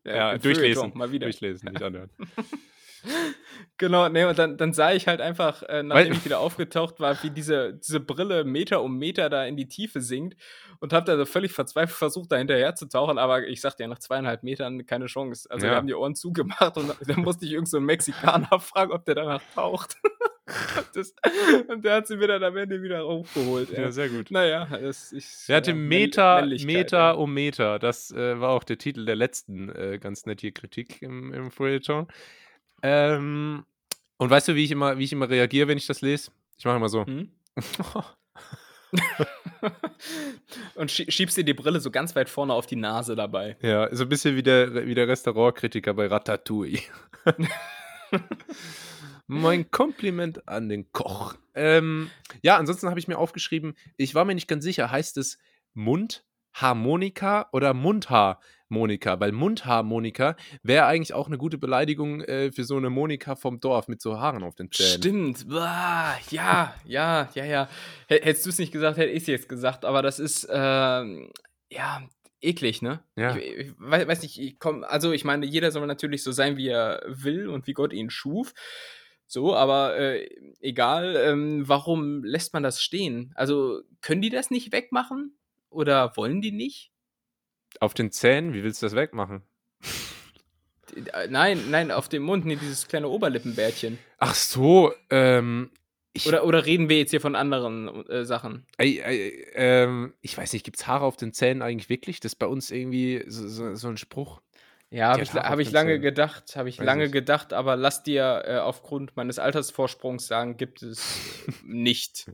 Ja, 0.05 0.33
im 0.33 0.41
durchlesen. 0.41 0.91
Mal 0.95 1.13
wieder. 1.13 1.27
Durchlesen, 1.27 1.71
nicht 1.71 1.83
anhören. 1.83 2.11
Genau, 3.79 4.09
nee, 4.09 4.25
und 4.25 4.39
dann, 4.39 4.57
dann 4.57 4.73
sah 4.73 4.93
ich 4.93 5.09
halt 5.09 5.21
einfach, 5.21 5.63
äh, 5.65 5.83
nachdem 5.83 6.11
Weil- 6.11 6.13
ich 6.17 6.25
wieder 6.25 6.39
aufgetaucht 6.41 7.01
war, 7.01 7.21
wie 7.23 7.31
diese, 7.31 7.75
diese 7.75 8.01
Brille 8.01 8.45
Meter 8.45 8.83
um 8.83 8.97
Meter 8.99 9.29
da 9.29 9.45
in 9.45 9.57
die 9.57 9.67
Tiefe 9.69 10.01
sinkt 10.01 10.37
und 10.81 10.93
hab 10.93 11.05
da 11.05 11.17
so 11.17 11.25
völlig 11.25 11.53
verzweifelt 11.53 11.97
versucht, 11.97 12.31
da 12.31 12.37
hinterher 12.37 12.75
zu 12.75 12.87
tauchen, 12.89 13.19
aber 13.19 13.47
ich 13.47 13.61
sagte 13.61 13.83
ja, 13.83 13.89
nach 13.89 13.99
zweieinhalb 13.99 14.43
Metern 14.43 14.87
keine 14.87 15.07
Chance. 15.07 15.49
Also 15.51 15.67
Ja. 15.67 15.73
wir 15.73 15.77
haben 15.77 15.87
die 15.87 15.95
Ohren 15.95 16.15
zugemacht 16.15 16.77
und 16.77 16.95
dann 17.07 17.21
musste 17.21 17.45
ich 17.47 17.53
irgend 17.53 17.69
so 17.69 17.79
einen 17.79 17.87
Mexikaner 17.87 18.49
fragen, 18.61 18.93
ob 18.93 19.05
der 19.05 19.17
danach 19.17 19.43
taucht. 19.55 19.97
das, 20.95 21.15
und 21.69 21.85
der 21.85 21.95
hat 21.97 22.07
sie 22.07 22.17
mir 22.17 22.29
dann 22.29 22.43
am 22.45 22.57
Ende 22.57 22.83
wieder 22.83 23.07
hochgeholt. 23.07 23.71
Ja, 23.71 23.91
sehr 23.91 24.09
gut. 24.09 24.31
Naja, 24.31 24.67
das 24.67 25.13
ist. 25.13 25.49
Der 25.49 25.57
hatte 25.57 25.71
ja, 25.71 25.77
Meter, 25.77 26.45
Meter 26.47 27.19
um 27.19 27.33
Meter. 27.33 27.79
Das 27.79 28.11
äh, 28.11 28.41
war 28.41 28.51
auch 28.51 28.65
der 28.65 28.77
Titel 28.79 29.05
der 29.07 29.17
letzten 29.17 29.71
äh, 29.71 29.99
ganz 30.01 30.27
nett 30.27 30.41
hier 30.41 30.53
Kritik 30.53 31.01
im, 31.01 31.33
im 31.33 31.51
Feuilleton. 31.51 32.09
Ähm, 32.83 33.65
und 34.19 34.31
weißt 34.31 34.49
du, 34.49 34.55
wie 34.55 34.65
ich 34.65 34.71
immer, 34.71 34.99
wie 34.99 35.05
ich 35.05 35.13
immer 35.13 35.29
reagiere, 35.29 35.69
wenn 35.69 35.79
ich 35.79 35.87
das 35.87 36.01
lese? 36.01 36.31
Ich 36.57 36.65
mache 36.65 36.77
immer 36.77 36.89
so. 36.89 37.07
Hm? 37.07 37.31
und 40.75 40.91
schie- 40.91 41.11
schiebst 41.11 41.37
dir 41.37 41.45
die 41.45 41.55
Brille 41.55 41.81
so 41.81 41.91
ganz 41.91 42.15
weit 42.15 42.29
vorne 42.29 42.53
auf 42.53 42.67
die 42.67 42.77
Nase 42.77 43.17
dabei. 43.17 43.57
Ja, 43.63 43.95
so 43.95 44.05
ein 44.05 44.09
bisschen 44.09 44.37
wie 44.37 44.43
der, 44.43 44.87
wie 44.87 44.95
der 44.95 45.09
Restaurantkritiker 45.09 45.95
bei 45.95 46.07
Ratatouille. 46.07 46.81
mein 49.27 49.71
Kompliment 49.71 50.47
an 50.49 50.69
den 50.69 50.91
Koch. 50.93 51.35
Ähm, 51.55 52.11
ja, 52.43 52.57
ansonsten 52.57 52.89
habe 52.89 52.99
ich 53.01 53.09
mir 53.09 53.19
aufgeschrieben, 53.19 53.75
ich 53.97 54.15
war 54.15 54.25
mir 54.25 54.35
nicht 54.35 54.49
ganz 54.49 54.65
sicher, 54.65 54.91
heißt 54.91 55.17
es 55.19 55.39
Mund 55.75 56.25
Harmonika 56.55 57.49
oder 57.53 57.75
Mundharmonika? 57.75 59.21
Weil 59.21 59.33
Mundharmonika 59.33 60.37
wäre 60.63 60.87
eigentlich 60.87 61.15
auch 61.15 61.27
eine 61.27 61.39
gute 61.39 61.59
Beleidigung 61.59 62.23
äh, 62.23 62.53
für 62.53 62.65
so 62.65 62.77
eine 62.77 62.91
Monika 62.91 63.37
vom 63.37 63.61
Dorf 63.61 63.89
mit 63.89 64.01
so 64.03 64.19
Haaren 64.19 64.43
auf 64.43 64.55
den 64.55 64.71
Zähnen. 64.71 64.99
Stimmt. 64.99 65.49
Boah, 65.49 66.17
ja, 66.31 66.75
ja, 66.85 67.29
ja, 67.35 67.45
ja. 67.45 67.69
Hättest 68.09 68.47
du 68.47 68.51
es 68.51 68.59
nicht 68.59 68.73
gesagt, 68.73 68.99
hätte 68.99 69.11
ich 69.11 69.23
es 69.23 69.27
jetzt 69.29 69.49
gesagt. 69.49 69.85
Aber 69.85 70.03
das 70.03 70.19
ist, 70.19 70.49
ähm, 70.51 71.31
ja, 71.71 72.03
eklig, 72.43 72.83
ne? 72.83 73.01
Ja. 73.17 73.37
Ich, 73.37 73.69
ich 73.69 73.73
weiß 73.79 74.23
nicht, 74.23 74.39
ich 74.39 74.59
komm, 74.59 74.85
also 74.85 75.13
ich 75.13 75.25
meine, 75.25 75.47
jeder 75.47 75.71
soll 75.71 75.87
natürlich 75.87 76.23
so 76.23 76.33
sein, 76.33 76.57
wie 76.57 76.69
er 76.69 77.03
will 77.07 77.49
und 77.49 77.67
wie 77.67 77.73
Gott 77.73 77.93
ihn 77.93 78.11
schuf. 78.11 78.53
So, 79.27 79.55
aber 79.55 79.97
äh, 79.97 80.29
egal, 80.61 81.17
ähm, 81.17 81.67
warum 81.67 82.23
lässt 82.23 82.53
man 82.53 82.63
das 82.63 82.83
stehen? 82.83 83.33
Also 83.35 83.81
können 84.03 84.21
die 84.21 84.29
das 84.29 84.51
nicht 84.51 84.73
wegmachen? 84.73 85.39
Oder 85.73 86.17
wollen 86.17 86.41
die 86.41 86.53
nicht? 86.53 86.93
Auf 87.81 87.95
den 87.95 88.13
Zähnen? 88.13 88.53
Wie 88.53 88.63
willst 88.63 88.83
du 88.83 88.87
das 88.87 88.95
wegmachen? 88.95 89.43
Äh, 90.95 91.29
nein, 91.29 91.71
nein, 91.71 91.91
auf 91.91 92.09
dem 92.09 92.23
Mund, 92.23 92.45
nee, 92.45 92.57
dieses 92.57 92.87
kleine 92.87 93.09
Oberlippenbärtchen. 93.09 93.99
Ach 94.19 94.35
so, 94.35 94.93
ähm. 95.11 95.71
Oder, 96.27 96.45
oder 96.45 96.67
reden 96.67 96.91
wir 96.91 96.99
jetzt 96.99 97.11
hier 97.11 97.23
von 97.23 97.35
anderen 97.35 98.07
äh, 98.11 98.27
Sachen? 98.27 98.67
Ey, 98.77 99.01
ähm, 99.55 100.13
ich 100.21 100.37
weiß 100.37 100.53
nicht, 100.53 100.63
gibt 100.63 100.79
es 100.79 100.87
Haare 100.87 101.07
auf 101.07 101.17
den 101.17 101.33
Zähnen 101.33 101.63
eigentlich 101.63 101.89
wirklich? 101.89 102.21
Das 102.21 102.33
ist 102.33 102.39
bei 102.39 102.47
uns 102.47 102.71
irgendwie 102.71 103.25
so, 103.29 103.49
so, 103.49 103.75
so 103.75 103.89
ein 103.89 103.97
Spruch. 103.97 104.43
Ja, 104.93 105.13
habe 105.13 105.23
ich, 105.23 105.33
hab 105.33 105.59
ich 105.59 105.71
lange 105.71 105.99
gedacht, 105.99 106.55
habe 106.55 106.69
ich 106.69 106.77
lange 106.77 107.05
nicht. 107.05 107.13
gedacht, 107.13 107.55
aber 107.55 107.77
lass 107.77 108.03
dir 108.03 108.43
äh, 108.45 108.59
aufgrund 108.59 109.17
meines 109.17 109.39
Altersvorsprungs 109.39 110.27
sagen, 110.27 110.59
gibt 110.59 110.83
es 110.83 111.47
nicht. 111.65 112.31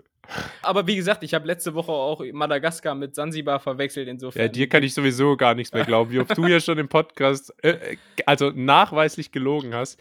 Aber 0.63 0.87
wie 0.89 0.97
gesagt, 0.97 1.23
ich 1.23 1.35
habe 1.35 1.47
letzte 1.47 1.75
Woche 1.75 1.93
auch 1.93 2.23
Madagaskar 2.33 2.97
mit 2.97 3.15
Sansibar 3.15 3.61
verwechselt, 3.61 4.09
insofern. 4.09 4.43
Ja, 4.43 4.49
dir 4.49 4.69
kann 4.69 4.83
ich 4.83 4.93
sowieso 4.93 5.37
gar 5.37 5.55
nichts 5.55 5.73
mehr 5.73 5.85
glauben, 5.85 6.11
wie 6.11 6.19
oft 6.19 6.37
du 6.37 6.47
ja 6.47 6.59
schon 6.59 6.79
im 6.79 6.89
Podcast, 6.89 7.55
äh, 7.63 7.71
äh 7.71 7.97
also 8.27 8.51
nachweislich 8.51 9.31
gelogen 9.31 9.73
hast. 9.75 10.01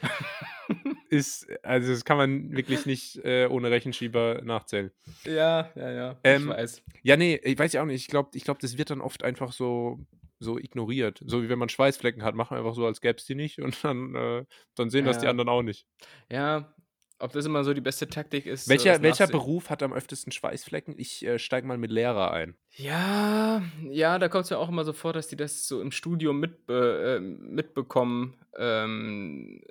ist, 1.09 1.47
also 1.63 1.91
das 1.91 2.03
kann 2.03 2.17
man 2.17 2.51
wirklich 2.55 2.85
nicht 2.85 3.23
äh, 3.23 3.47
ohne 3.47 3.71
Rechenschieber 3.71 4.41
nachzählen. 4.43 4.91
Ja, 5.25 5.69
ja, 5.75 5.91
ja. 5.91 6.15
Ähm, 6.23 6.43
ich 6.43 6.57
weiß. 6.57 6.81
Ja, 7.03 7.17
nee, 7.17 7.39
ich 7.43 7.57
weiß 7.57 7.73
ja 7.73 7.83
auch 7.83 7.85
nicht. 7.85 8.01
Ich 8.01 8.07
glaube, 8.07 8.31
ich 8.33 8.43
glaub, 8.43 8.59
das 8.59 8.77
wird 8.77 8.89
dann 8.89 8.99
oft 8.99 9.23
einfach 9.23 9.53
so, 9.53 9.99
so 10.39 10.57
ignoriert. 10.57 11.21
So 11.25 11.43
wie 11.43 11.49
wenn 11.49 11.59
man 11.59 11.69
Schweißflecken 11.69 12.23
hat, 12.23 12.35
machen 12.35 12.55
wir 12.55 12.59
einfach 12.59 12.75
so, 12.75 12.85
als 12.85 13.01
gäbe 13.01 13.17
es 13.17 13.25
die 13.25 13.35
nicht 13.35 13.59
und 13.59 13.83
dann, 13.83 14.15
äh, 14.15 14.45
dann 14.75 14.89
sehen 14.89 15.05
ja. 15.05 15.11
das 15.11 15.21
die 15.21 15.27
anderen 15.27 15.49
auch 15.49 15.63
nicht. 15.63 15.85
Ja, 16.31 16.73
ob 17.19 17.31
das 17.31 17.45
immer 17.45 17.63
so 17.63 17.73
die 17.73 17.81
beste 17.81 18.07
Taktik 18.07 18.45
ist. 18.45 18.69
Welcher, 18.69 19.01
welcher 19.01 19.27
Beruf 19.27 19.69
hat 19.69 19.81
am 19.81 19.91
öftesten 19.91 20.31
Schweißflecken? 20.31 20.95
Ich 20.97 21.25
äh, 21.25 21.39
steige 21.39 21.65
mal 21.65 21.77
mit 21.77 21.91
Lehrer 21.91 22.31
ein. 22.31 22.55
Ja, 22.75 23.63
ja, 23.89 24.19
da 24.19 24.29
kommt 24.29 24.43
es 24.43 24.49
ja 24.51 24.57
auch 24.57 24.69
immer 24.69 24.83
so 24.83 24.93
vor, 24.93 25.13
dass 25.13 25.27
die 25.27 25.35
das 25.35 25.67
so 25.67 25.81
im 25.81 25.91
Studium 25.91 26.39
mit, 26.39 26.69
äh, 26.69 27.19
mitbekommen. 27.19 28.35
Ähm, 28.55 29.61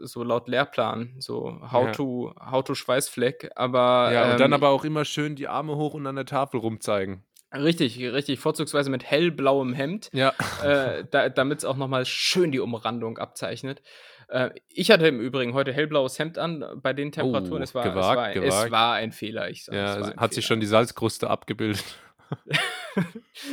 so 0.00 0.24
laut 0.24 0.48
Lehrplan, 0.48 1.14
so 1.18 1.60
how, 1.70 1.86
ja. 1.86 1.92
to, 1.92 2.34
how 2.50 2.64
to 2.64 2.74
Schweißfleck, 2.74 3.50
aber. 3.54 4.10
Ja, 4.12 4.24
und 4.24 4.32
ähm, 4.32 4.38
dann 4.38 4.52
aber 4.52 4.70
auch 4.70 4.84
immer 4.84 5.04
schön 5.04 5.36
die 5.36 5.48
Arme 5.48 5.76
hoch 5.76 5.94
und 5.94 6.06
an 6.06 6.16
der 6.16 6.26
Tafel 6.26 6.60
rumzeigen. 6.60 7.22
Richtig, 7.54 7.98
richtig, 8.00 8.40
vorzugsweise 8.40 8.90
mit 8.90 9.04
hellblauem 9.04 9.74
Hemd, 9.74 10.10
ja. 10.12 10.32
äh, 10.62 11.04
da, 11.10 11.28
damit 11.28 11.58
es 11.58 11.64
auch 11.64 11.76
nochmal 11.76 12.04
schön 12.04 12.50
die 12.50 12.60
Umrandung 12.60 13.18
abzeichnet. 13.18 13.80
Äh, 14.28 14.50
ich 14.68 14.90
hatte 14.90 15.06
im 15.06 15.20
Übrigen 15.20 15.54
heute 15.54 15.72
hellblaues 15.72 16.18
Hemd 16.18 16.38
an 16.38 16.64
bei 16.82 16.92
den 16.92 17.12
Temperaturen. 17.12 17.60
Oh, 17.60 17.64
es, 17.64 17.74
war, 17.74 17.84
gewagt, 17.84 18.10
es, 18.10 18.16
war, 18.16 18.32
gewagt. 18.32 18.66
es 18.66 18.70
war 18.72 18.94
ein 18.94 19.12
Fehler, 19.12 19.50
ich 19.50 19.64
sag, 19.64 19.74
Ja, 19.74 19.94
hat 19.94 20.14
Fehler. 20.14 20.32
sich 20.32 20.46
schon 20.46 20.60
die 20.60 20.66
Salzkruste 20.66 21.30
abgebildet. 21.30 21.84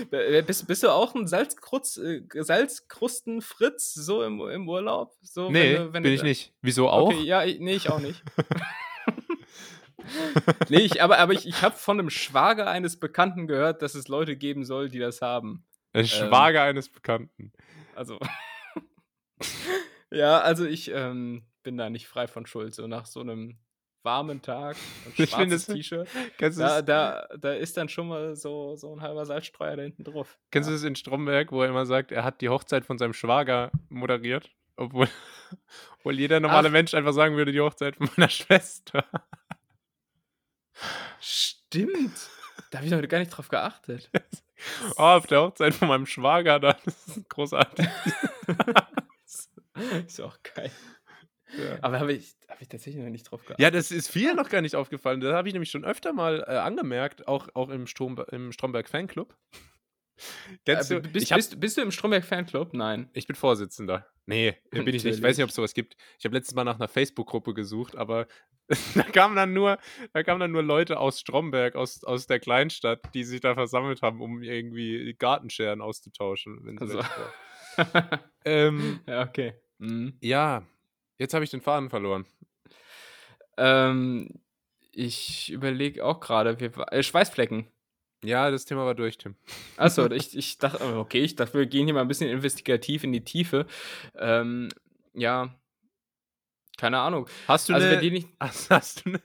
bist, 0.45 0.67
bist, 0.67 0.83
du 0.83 0.89
auch 0.89 1.13
ein 1.15 1.27
Salzkruz, 1.27 1.97
äh, 1.97 2.21
Salzkrusten-Fritz 2.33 3.93
so 3.93 4.23
im, 4.23 4.41
im 4.49 4.67
Urlaub? 4.67 5.13
So, 5.21 5.49
nee, 5.49 5.73
wenn 5.73 5.75
du, 5.75 5.93
wenn 5.93 6.03
bin 6.03 6.13
ich 6.13 6.23
nicht. 6.23 6.53
Wieso 6.61 6.89
auch? 6.89 7.09
Okay, 7.09 7.23
ja, 7.23 7.43
ich, 7.43 7.59
nee, 7.59 7.73
ich 7.73 7.89
auch 7.89 7.99
nicht. 7.99 8.23
nee, 10.69 10.79
ich, 10.79 11.01
aber, 11.01 11.19
aber 11.19 11.33
ich, 11.33 11.47
ich 11.47 11.61
habe 11.61 11.75
von 11.75 11.99
einem 11.99 12.09
Schwager 12.09 12.69
eines 12.69 12.99
Bekannten 12.99 13.47
gehört, 13.47 13.81
dass 13.81 13.95
es 13.95 14.07
Leute 14.07 14.35
geben 14.35 14.65
soll, 14.65 14.89
die 14.89 14.99
das 14.99 15.21
haben. 15.21 15.65
Ein 15.93 16.01
ähm, 16.01 16.07
Schwager 16.07 16.63
ähm, 16.63 16.69
eines 16.69 16.89
Bekannten. 16.89 17.51
Also. 17.95 18.19
ja, 20.11 20.39
also 20.39 20.65
ich 20.65 20.91
ähm, 20.91 21.43
bin 21.63 21.77
da 21.77 21.89
nicht 21.89 22.07
frei 22.07 22.27
von 22.27 22.45
Schuld. 22.45 22.73
So 22.73 22.87
nach 22.87 23.05
so 23.05 23.19
einem 23.21 23.57
warmen 24.03 24.41
Tag, 24.41 24.77
ein 25.05 25.27
schwarzes 25.27 25.67
T-Shirt. 25.67 26.07
Da, 26.39 26.81
da, 26.81 27.27
da 27.39 27.53
ist 27.53 27.77
dann 27.77 27.89
schon 27.89 28.07
mal 28.07 28.35
so, 28.35 28.75
so 28.75 28.93
ein 28.95 29.01
halber 29.01 29.25
Salzstreuer 29.25 29.75
da 29.75 29.83
hinten 29.83 30.03
drauf. 30.03 30.39
Kennst 30.49 30.67
ja. 30.69 30.71
du 30.71 30.77
das 30.77 30.83
in 30.83 30.95
Stromberg, 30.95 31.51
wo 31.51 31.61
er 31.61 31.69
immer 31.69 31.85
sagt, 31.85 32.11
er 32.11 32.23
hat 32.23 32.41
die 32.41 32.49
Hochzeit 32.49 32.85
von 32.85 32.97
seinem 32.97 33.13
Schwager 33.13 33.71
moderiert? 33.89 34.49
Obwohl, 34.75 35.07
obwohl 35.99 36.19
jeder 36.19 36.39
normale 36.39 36.69
Ach. 36.69 36.71
Mensch 36.71 36.93
einfach 36.93 37.13
sagen 37.13 37.35
würde, 37.35 37.51
die 37.51 37.61
Hochzeit 37.61 37.97
von 37.97 38.09
meiner 38.15 38.29
Schwester. 38.29 39.05
Stimmt. 41.19 42.29
Da 42.69 42.77
habe 42.77 42.85
ich 42.85 42.91
noch 42.91 43.01
gar 43.07 43.19
nicht 43.19 43.31
drauf 43.31 43.49
geachtet. 43.49 44.09
oh, 44.97 45.01
auf 45.01 45.27
der 45.27 45.41
Hochzeit 45.41 45.73
von 45.73 45.87
meinem 45.87 46.05
Schwager, 46.05 46.59
da. 46.59 46.77
Das 46.85 47.07
ist 47.07 47.29
großartig. 47.29 47.87
ist 50.07 50.21
auch 50.21 50.37
geil. 50.55 50.71
Ja. 51.57 51.79
Aber 51.81 51.99
habe 51.99 52.13
ich, 52.13 52.35
hab 52.47 52.61
ich 52.61 52.69
tatsächlich 52.69 53.03
noch 53.03 53.09
nicht 53.09 53.29
drauf 53.29 53.41
geachtet. 53.41 53.59
Ja, 53.59 53.71
das 53.71 53.91
ist 53.91 54.09
vielen 54.09 54.37
noch 54.37 54.49
gar 54.49 54.61
nicht 54.61 54.75
aufgefallen. 54.75 55.19
Das 55.19 55.33
habe 55.33 55.47
ich 55.47 55.53
nämlich 55.53 55.71
schon 55.71 55.83
öfter 55.83 56.13
mal 56.13 56.45
äh, 56.47 56.57
angemerkt, 56.57 57.27
auch, 57.27 57.49
auch 57.53 57.69
im, 57.69 57.87
Strom, 57.87 58.23
im 58.31 58.51
Stromberg 58.51 58.87
Fanclub. 58.87 59.35
Kennst 60.65 60.91
äh, 60.91 61.01
du, 61.01 61.09
bist, 61.09 61.31
hab, 61.31 61.37
bist, 61.37 61.59
bist, 61.59 61.77
du 61.77 61.81
im 61.81 61.91
Stromberg 61.91 62.23
Fanclub? 62.23 62.73
Nein. 62.73 63.09
Ich 63.13 63.27
bin 63.27 63.35
Vorsitzender. 63.35 64.07
Nee, 64.25 64.57
bin 64.71 64.87
ich 64.87 65.03
nicht. 65.03 65.17
Ich 65.17 65.21
weiß 65.21 65.37
nicht, 65.37 65.43
ob 65.43 65.49
es 65.49 65.55
sowas 65.55 65.73
gibt. 65.73 65.95
Ich 66.19 66.25
habe 66.25 66.35
letztes 66.35 66.55
Mal 66.55 66.63
nach 66.63 66.75
einer 66.75 66.87
Facebook-Gruppe 66.87 67.53
gesucht, 67.53 67.95
aber 67.95 68.27
da 68.95 69.03
kamen 69.03 69.35
dann 69.35 69.53
nur, 69.53 69.77
da 70.13 70.23
kamen 70.23 70.39
dann 70.39 70.51
nur 70.51 70.63
Leute 70.63 70.99
aus 70.99 71.19
Stromberg, 71.19 71.75
aus, 71.75 72.03
aus 72.03 72.27
der 72.27 72.39
Kleinstadt, 72.39 73.01
die 73.13 73.23
sich 73.23 73.41
da 73.41 73.53
versammelt 73.53 74.01
haben, 74.01 74.21
um 74.21 74.41
irgendwie 74.41 75.15
Gartenscheren 75.17 75.81
auszutauschen. 75.81 76.59
Wenn 76.63 76.79
also. 76.79 77.01
ähm, 78.45 78.99
ja, 79.07 79.23
okay. 79.23 79.53
Mhm. 79.79 80.13
Ja, 80.21 80.63
jetzt 81.17 81.33
habe 81.33 81.43
ich 81.43 81.51
den 81.51 81.61
Faden 81.61 81.89
verloren. 81.89 82.25
Ähm, 83.57 84.39
ich 84.91 85.51
überlege 85.51 86.05
auch 86.05 86.19
gerade, 86.19 86.57
äh, 86.91 87.03
Schweißflecken. 87.03 87.67
Ja, 88.23 88.51
das 88.51 88.65
Thema 88.65 88.85
war 88.85 88.95
durch, 88.95 89.17
Tim. 89.17 89.35
Achso, 89.77 90.05
ich, 90.11 90.37
ich 90.37 90.57
dachte, 90.57 90.97
okay, 90.97 91.21
ich 91.21 91.35
dachte, 91.35 91.57
wir 91.57 91.65
gehen 91.65 91.85
hier 91.85 91.93
mal 91.93 92.01
ein 92.01 92.07
bisschen 92.07 92.29
investigativ 92.29 93.03
in 93.03 93.11
die 93.11 93.23
Tiefe. 93.23 93.65
Ähm, 94.15 94.69
ja, 95.13 95.55
keine 96.81 96.97
Ahnung. 96.97 97.29
Hast 97.47 97.69
du 97.69 97.75
also, 97.75 97.87
eine, 97.87 98.09
nicht 98.09 98.27
hast, 98.39 98.71
hast, 98.71 99.05
du 99.05 99.09
eine, 99.11 99.21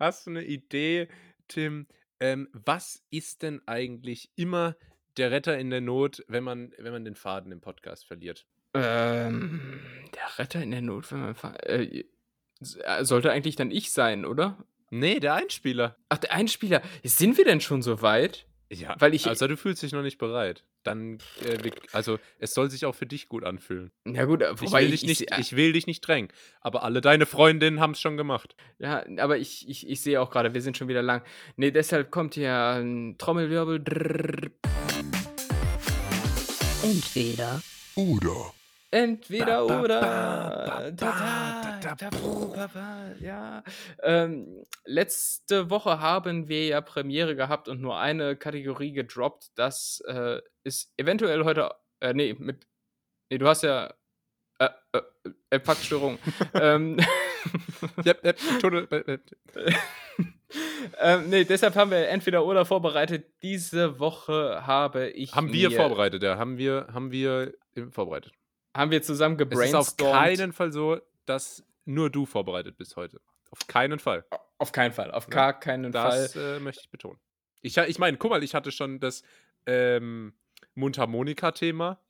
hast 0.00 0.26
du 0.26 0.30
eine 0.30 0.42
Idee, 0.42 1.08
Tim, 1.46 1.86
ähm, 2.18 2.48
was 2.52 3.04
ist 3.10 3.42
denn 3.42 3.60
eigentlich 3.66 4.30
immer 4.36 4.74
der 5.18 5.30
Retter 5.30 5.58
in 5.58 5.68
der 5.68 5.82
Not, 5.82 6.24
wenn 6.28 6.44
man, 6.44 6.72
wenn 6.78 6.92
man 6.92 7.04
den 7.04 7.14
Faden 7.14 7.52
im 7.52 7.60
Podcast 7.60 8.06
verliert? 8.06 8.46
Ähm, 8.72 9.80
der 10.14 10.38
Retter 10.38 10.62
in 10.62 10.70
der 10.70 10.80
Not, 10.80 11.12
wenn 11.12 11.20
man. 11.20 11.34
Äh, 11.56 12.04
sollte 13.02 13.32
eigentlich 13.32 13.56
dann 13.56 13.70
ich 13.70 13.92
sein, 13.92 14.24
oder? 14.24 14.56
Nee, 14.88 15.20
der 15.20 15.34
Einspieler. 15.34 15.98
Ach, 16.08 16.16
der 16.16 16.32
Einspieler. 16.32 16.80
Sind 17.04 17.36
wir 17.36 17.44
denn 17.44 17.60
schon 17.60 17.82
so 17.82 18.00
weit? 18.00 18.46
Ja, 18.70 18.94
Weil 18.98 19.14
ich, 19.14 19.26
also 19.26 19.46
du 19.46 19.56
fühlst 19.56 19.82
dich 19.82 19.92
noch 19.92 20.02
nicht 20.02 20.18
bereit. 20.18 20.62
Dann, 20.82 21.18
äh, 21.42 21.70
also 21.92 22.18
es 22.38 22.52
soll 22.52 22.70
sich 22.70 22.84
auch 22.84 22.94
für 22.94 23.06
dich 23.06 23.28
gut 23.28 23.44
anfühlen. 23.44 23.90
Ja 24.04 24.26
gut, 24.26 24.42
wobei 24.42 24.82
ich 24.82 24.84
will, 24.84 24.90
dich, 24.90 25.02
nicht, 25.04 25.20
ich, 25.22 25.38
ich 25.38 25.56
will 25.56 25.72
dich 25.72 25.86
nicht 25.86 26.02
drängen. 26.02 26.30
Aber 26.60 26.82
alle 26.82 27.00
deine 27.00 27.24
Freundinnen 27.24 27.80
haben 27.80 27.92
es 27.92 28.00
schon 28.00 28.18
gemacht. 28.18 28.56
Ja, 28.78 29.04
aber 29.18 29.38
ich, 29.38 29.66
ich, 29.68 29.88
ich 29.88 30.02
sehe 30.02 30.20
auch 30.20 30.30
gerade, 30.30 30.52
wir 30.52 30.60
sind 30.60 30.76
schon 30.76 30.88
wieder 30.88 31.02
lang. 31.02 31.22
Nee, 31.56 31.70
deshalb 31.70 32.10
kommt 32.10 32.34
hier 32.34 32.54
ein 32.54 33.16
Trommelwirbel. 33.16 33.82
Entweder 36.82 37.62
oder. 37.96 38.52
Entweder 38.90 39.66
oder. 39.66 40.90
Ja. 43.20 43.62
Ähm, 44.02 44.64
letzte 44.84 45.68
Woche 45.68 46.00
haben 46.00 46.48
wir 46.48 46.66
ja 46.66 46.80
Premiere 46.80 47.36
gehabt 47.36 47.68
und 47.68 47.82
nur 47.82 47.98
eine 47.98 48.36
Kategorie 48.36 48.92
gedroppt. 48.92 49.50
Das 49.56 50.02
äh, 50.06 50.40
ist 50.64 50.92
eventuell 50.96 51.44
heute. 51.44 51.70
Äh, 52.00 52.14
nee, 52.14 52.34
mit. 52.38 52.66
Nee, 53.30 53.36
du 53.36 53.46
hast 53.46 53.62
ja. 53.62 53.92
Äh, 54.58 54.70
äh, 54.92 55.02
äh 55.50 55.58
Packstörung. 55.58 56.18
ähm, 56.54 56.96
yep, 58.06 58.24
yep, 58.24 58.38
total, 58.60 58.88
ähm, 60.98 61.28
nee, 61.28 61.44
deshalb 61.44 61.76
haben 61.76 61.90
wir 61.90 62.08
entweder 62.08 62.44
oder 62.46 62.64
vorbereitet. 62.64 63.26
Diese 63.42 63.98
Woche 63.98 64.66
habe 64.66 65.10
ich. 65.10 65.34
Haben 65.34 65.52
wir 65.52 65.70
vorbereitet, 65.70 66.22
ja. 66.22 66.38
Haben 66.38 66.56
wir, 66.56 66.88
haben 66.90 67.12
wir 67.12 67.52
vorbereitet 67.90 68.32
haben 68.78 68.90
wir 68.90 69.02
zusammen 69.02 69.36
gebrainstormt. 69.36 69.86
Es 69.86 69.92
ist 69.94 70.02
auf 70.02 70.12
keinen 70.12 70.52
Fall 70.52 70.72
so, 70.72 71.00
dass 71.26 71.64
nur 71.84 72.10
du 72.10 72.26
vorbereitet 72.26 72.76
bist 72.76 72.96
heute. 72.96 73.20
Auf 73.50 73.66
keinen 73.66 73.98
Fall. 73.98 74.24
Auf 74.58 74.72
keinen 74.72 74.92
Fall. 74.92 75.10
Auf 75.10 75.26
gar 75.28 75.58
keinen 75.58 75.90
das, 75.90 76.14
Fall. 76.14 76.22
Das 76.22 76.36
äh, 76.36 76.60
möchte 76.60 76.82
ich 76.84 76.90
betonen. 76.90 77.18
Ich, 77.60 77.76
ich 77.76 77.98
meine, 77.98 78.16
guck 78.16 78.30
mal, 78.30 78.42
ich 78.42 78.54
hatte 78.54 78.70
schon 78.70 79.00
das 79.00 79.22
ähm, 79.66 80.32
Mundharmonika-Thema. 80.74 82.00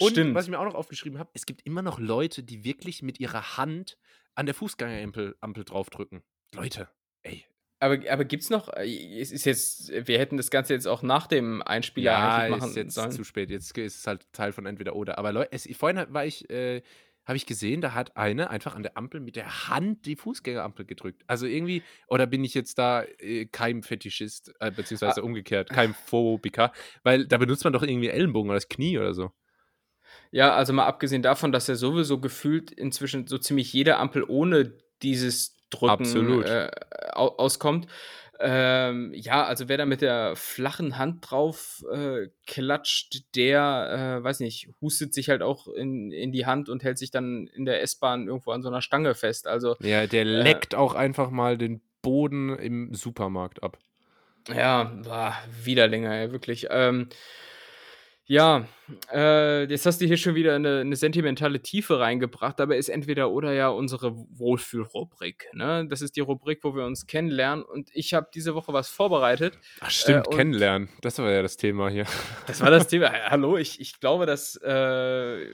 Und 0.00 0.10
Stimmt. 0.10 0.34
was 0.34 0.46
ich 0.46 0.50
mir 0.50 0.58
auch 0.58 0.64
noch 0.64 0.74
aufgeschrieben 0.74 1.18
habe, 1.18 1.30
es 1.34 1.46
gibt 1.46 1.66
immer 1.66 1.82
noch 1.82 1.98
Leute, 1.98 2.42
die 2.42 2.64
wirklich 2.64 3.02
mit 3.02 3.20
ihrer 3.20 3.56
Hand 3.56 3.96
an 4.34 4.46
der 4.46 4.54
Fußgängerampel 4.54 5.36
Ampel 5.40 5.64
draufdrücken. 5.64 6.22
Leute, 6.52 6.88
ey. 7.22 7.44
Aber, 7.84 7.98
aber 8.10 8.24
gibt 8.24 8.42
es 8.44 8.50
noch, 8.50 8.72
äh, 8.72 9.20
es 9.20 9.30
ist 9.30 9.44
jetzt, 9.44 9.92
wir 10.08 10.18
hätten 10.18 10.36
das 10.38 10.50
Ganze 10.50 10.72
jetzt 10.72 10.86
auch 10.86 11.02
nach 11.02 11.26
dem 11.26 11.60
Einspieler 11.62 12.12
Ja, 12.12 12.36
eigentlich 12.36 12.58
machen 12.60 12.70
ist 12.70 12.76
jetzt 12.76 12.94
sollen. 12.94 13.12
zu 13.12 13.24
spät. 13.24 13.50
Jetzt 13.50 13.76
ist 13.76 13.98
es 13.98 14.06
halt 14.06 14.26
Teil 14.32 14.52
von 14.52 14.64
entweder 14.66 14.96
oder. 14.96 15.18
Aber 15.18 15.32
Leute, 15.32 15.52
es, 15.52 15.68
vorhin 15.76 16.04
war 16.08 16.24
ich, 16.24 16.48
äh, 16.50 16.82
habe 17.26 17.36
ich 17.36 17.46
gesehen, 17.46 17.80
da 17.80 17.92
hat 17.94 18.16
eine 18.16 18.50
einfach 18.50 18.74
an 18.74 18.82
der 18.82 18.96
Ampel 18.96 19.20
mit 19.20 19.36
der 19.36 19.68
Hand 19.68 20.06
die 20.06 20.16
Fußgängerampel 20.16 20.84
gedrückt. 20.86 21.22
Also 21.26 21.46
irgendwie, 21.46 21.82
oder 22.08 22.26
bin 22.26 22.42
ich 22.44 22.54
jetzt 22.54 22.78
da 22.78 23.02
äh, 23.18 23.46
kein 23.46 23.82
Fetischist, 23.82 24.52
äh, 24.60 24.70
beziehungsweise 24.70 25.20
Ah. 25.20 25.24
umgekehrt, 25.24 25.68
kein 25.70 25.94
Phobiker, 25.94 26.72
weil 27.02 27.26
da 27.26 27.38
benutzt 27.38 27.64
man 27.64 27.72
doch 27.72 27.82
irgendwie 27.82 28.08
Ellenbogen 28.08 28.50
oder 28.50 28.56
das 28.56 28.68
Knie 28.68 28.98
oder 28.98 29.14
so. 29.14 29.30
Ja, 30.30 30.54
also 30.54 30.72
mal 30.72 30.86
abgesehen 30.86 31.22
davon, 31.22 31.52
dass 31.52 31.68
er 31.68 31.76
sowieso 31.76 32.18
gefühlt 32.20 32.70
inzwischen 32.70 33.26
so 33.26 33.38
ziemlich 33.38 33.72
jede 33.72 33.96
Ampel 33.96 34.24
ohne 34.26 34.72
dieses 35.02 35.53
Drücken 35.74 35.90
Absolut. 35.90 36.46
äh, 36.46 36.70
au 37.12 37.28
auskommt. 37.36 37.86
Ähm, 38.40 39.12
ja, 39.14 39.44
also 39.44 39.68
wer 39.68 39.78
da 39.78 39.86
mit 39.86 40.00
der 40.00 40.34
flachen 40.34 40.98
Hand 40.98 41.30
drauf 41.30 41.84
äh, 41.92 42.28
klatscht, 42.46 43.22
der, 43.36 44.18
äh, 44.20 44.24
weiß 44.24 44.40
nicht, 44.40 44.70
hustet 44.80 45.14
sich 45.14 45.28
halt 45.28 45.40
auch 45.42 45.68
in, 45.68 46.10
in 46.10 46.32
die 46.32 46.44
Hand 46.44 46.68
und 46.68 46.82
hält 46.82 46.98
sich 46.98 47.10
dann 47.12 47.46
in 47.46 47.64
der 47.64 47.80
S-Bahn 47.82 48.26
irgendwo 48.26 48.50
an 48.50 48.62
so 48.62 48.68
einer 48.68 48.82
Stange 48.82 49.14
fest. 49.14 49.46
Also 49.46 49.76
Ja, 49.80 50.06
der 50.06 50.22
Äh. 50.22 50.42
leckt 50.42 50.74
auch 50.74 50.94
einfach 50.94 51.30
mal 51.30 51.56
den 51.56 51.80
Boden 52.02 52.50
im 52.58 52.92
Supermarkt 52.94 53.62
ab. 53.62 53.78
Ja, 54.48 54.84
boah, 55.02 55.34
Widerlinger, 55.62 56.12
ey, 56.12 56.32
wirklich. 56.32 56.66
Ähm, 56.70 57.08
ja, 58.26 58.66
äh, 59.12 59.64
jetzt 59.64 59.84
hast 59.84 60.00
du 60.00 60.06
hier 60.06 60.16
schon 60.16 60.34
wieder 60.34 60.54
eine, 60.54 60.80
eine 60.80 60.96
sentimentale 60.96 61.60
Tiefe 61.60 62.00
reingebracht, 62.00 62.58
aber 62.60 62.76
ist 62.76 62.88
entweder 62.88 63.30
oder 63.30 63.52
ja 63.52 63.68
unsere 63.68 64.16
Wohlfühlrubrik. 64.16 65.46
Ne? 65.52 65.86
Das 65.88 66.00
ist 66.00 66.16
die 66.16 66.20
Rubrik, 66.20 66.60
wo 66.62 66.74
wir 66.74 66.86
uns 66.86 67.06
kennenlernen 67.06 67.64
und 67.64 67.90
ich 67.92 68.14
habe 68.14 68.28
diese 68.32 68.54
Woche 68.54 68.72
was 68.72 68.88
vorbereitet. 68.88 69.58
Ach, 69.80 69.90
stimmt, 69.90 70.28
Äh, 70.28 70.36
kennenlernen. 70.36 70.88
Das 71.02 71.18
war 71.18 71.30
ja 71.30 71.42
das 71.42 71.58
Thema 71.58 71.90
hier. 71.90 72.06
Das 72.46 72.62
war 72.62 72.70
das 72.70 72.88
Thema. 72.88 73.12
Hallo, 73.12 73.58
ich, 73.58 73.78
ich 73.80 74.00
glaube, 74.00 74.24
dass, 74.24 74.56
äh, 74.56 75.46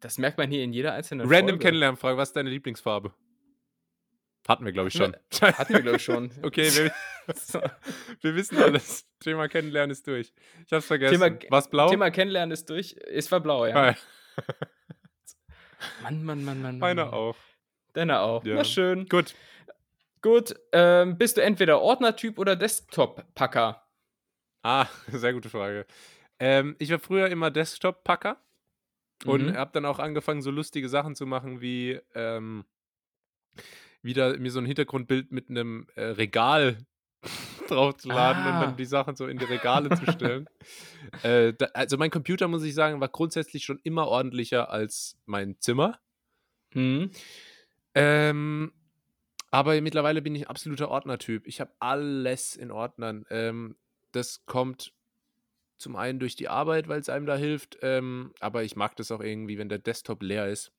das 0.00 0.18
merkt 0.18 0.38
man 0.38 0.50
hier 0.50 0.64
in 0.64 0.72
jeder 0.72 0.94
einzelnen 0.94 1.28
Random 1.28 1.50
Folge. 1.50 1.58
Kennenlernfrage, 1.58 2.16
was 2.16 2.30
ist 2.30 2.36
deine 2.36 2.50
Lieblingsfarbe? 2.50 3.12
Hatten 4.48 4.64
wir, 4.64 4.72
glaube 4.72 4.88
ich, 4.88 4.94
schon. 4.94 5.16
Hatten 5.40 5.72
wir, 5.74 5.82
glaube 5.82 5.96
ich, 5.98 6.04
schon. 6.04 6.32
okay, 6.42 6.68
wir, 6.74 6.92
wir 8.22 8.34
wissen 8.34 8.58
alles. 8.58 9.06
Thema 9.20 9.48
Kennenlernen 9.48 9.90
ist 9.92 10.06
durch. 10.06 10.32
Ich 10.66 10.72
hab's 10.72 10.86
vergessen. 10.86 11.20
Thema- 11.20 11.38
Was 11.50 11.70
blau? 11.70 11.88
Thema 11.88 12.10
Kennenlernen 12.10 12.52
ist 12.52 12.68
durch. 12.68 12.96
Es 13.08 13.30
war 13.30 13.40
blau, 13.40 13.66
ja. 13.66 13.94
Mann, 16.02 16.24
Mann, 16.24 16.44
Mann, 16.44 16.44
Mann. 16.44 16.62
Mann. 16.62 16.78
Meine 16.78 17.12
auch. 17.12 17.36
Deine 17.92 18.20
auch. 18.20 18.44
Ja. 18.44 18.54
Na 18.56 18.64
schön. 18.64 19.06
Gut. 19.08 19.34
Gut, 20.22 20.54
ähm, 20.72 21.18
bist 21.18 21.36
du 21.36 21.42
entweder 21.42 21.80
Ordnertyp 21.80 22.38
oder 22.38 22.54
Desktop-Packer? 22.54 23.84
Ah, 24.62 24.86
sehr 25.08 25.32
gute 25.32 25.50
Frage. 25.50 25.84
Ähm, 26.38 26.76
ich 26.78 26.90
war 26.90 27.00
früher 27.00 27.28
immer 27.28 27.50
Desktop-Packer 27.50 28.40
und 29.24 29.46
Mhm. 29.46 29.56
habe 29.56 29.70
dann 29.72 29.84
auch 29.84 29.98
angefangen, 29.98 30.40
so 30.42 30.50
lustige 30.52 30.88
Sachen 30.88 31.14
zu 31.16 31.26
machen 31.26 31.60
wie 31.60 32.00
ähm, 32.14 32.64
wieder 34.02 34.36
mir 34.38 34.50
so 34.50 34.58
ein 34.58 34.66
Hintergrundbild 34.66 35.32
mit 35.32 35.48
einem 35.50 35.86
äh, 35.94 36.02
Regal 36.04 36.78
draufzuladen 37.68 38.44
und 38.44 38.52
Ah. 38.52 38.60
dann 38.66 38.76
die 38.76 38.84
Sachen 38.84 39.14
so 39.16 39.26
in 39.26 39.38
die 39.38 39.44
Regale 39.44 39.90
zu 39.90 40.04
stellen. 40.12 40.48
Äh, 41.22 41.52
da, 41.54 41.66
also 41.74 41.96
mein 41.96 42.10
Computer, 42.10 42.48
muss 42.48 42.64
ich 42.64 42.74
sagen, 42.74 43.00
war 43.00 43.08
grundsätzlich 43.08 43.64
schon 43.64 43.78
immer 43.84 44.08
ordentlicher 44.08 44.70
als 44.70 45.16
mein 45.26 45.58
Zimmer. 45.60 45.98
Mhm. 46.74 47.10
Ähm, 47.94 48.72
aber 49.50 49.78
mittlerweile 49.82 50.22
bin 50.22 50.34
ich 50.34 50.42
ein 50.42 50.50
absoluter 50.50 50.88
Ordnertyp. 50.90 51.46
Ich 51.46 51.60
habe 51.60 51.72
alles 51.78 52.56
in 52.56 52.70
Ordnern. 52.70 53.26
Ähm, 53.30 53.76
das 54.12 54.44
kommt 54.46 54.92
zum 55.78 55.96
einen 55.96 56.18
durch 56.18 56.36
die 56.36 56.48
Arbeit, 56.48 56.88
weil 56.88 57.00
es 57.00 57.08
einem 57.08 57.26
da 57.26 57.36
hilft. 57.36 57.78
Ähm, 57.82 58.32
aber 58.40 58.64
ich 58.64 58.76
mag 58.76 58.96
das 58.96 59.10
auch 59.10 59.20
irgendwie, 59.20 59.58
wenn 59.58 59.68
der 59.68 59.78
Desktop 59.78 60.22
leer 60.22 60.48
ist. 60.48 60.72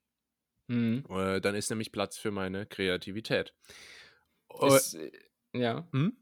Mhm. 0.68 1.03
Äh, 1.09 1.41
dann 1.41 1.55
ist 1.55 1.70
nämlich 1.70 1.91
Platz 1.91 2.18
für 2.18 2.32
meine 2.32 2.66
Kreativität. 2.66 3.53
Äh, 4.59 4.68
Ist, 4.68 4.95
äh, 4.95 5.11
ja. 5.53 5.88
hm? 5.91 6.16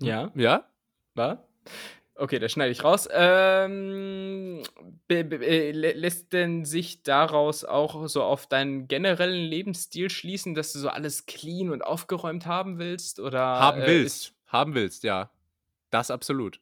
Ja. 0.00 0.32
Ja? 0.34 0.68
War? 1.14 1.48
Okay, 2.14 2.40
das 2.40 2.50
schneide 2.50 2.72
ich 2.72 2.82
raus. 2.82 3.08
Ähm, 3.12 4.62
äh, 5.08 5.22
lä- 5.70 5.92
lässt 5.94 6.32
denn 6.32 6.64
sich 6.64 7.04
daraus 7.04 7.64
auch 7.64 8.08
so 8.08 8.24
auf 8.24 8.48
deinen 8.48 8.88
generellen 8.88 9.44
Lebensstil 9.46 10.10
schließen, 10.10 10.54
dass 10.54 10.72
du 10.72 10.80
so 10.80 10.88
alles 10.88 11.26
clean 11.26 11.70
und 11.70 11.82
aufgeräumt 11.82 12.46
haben 12.46 12.78
willst? 12.78 13.20
Oder 13.20 13.40
haben 13.40 13.82
äh, 13.82 13.86
willst. 13.86 14.34
haben 14.48 14.74
willst, 14.74 15.04
ja. 15.04 15.30
Das 15.90 16.10
absolut. 16.10 16.60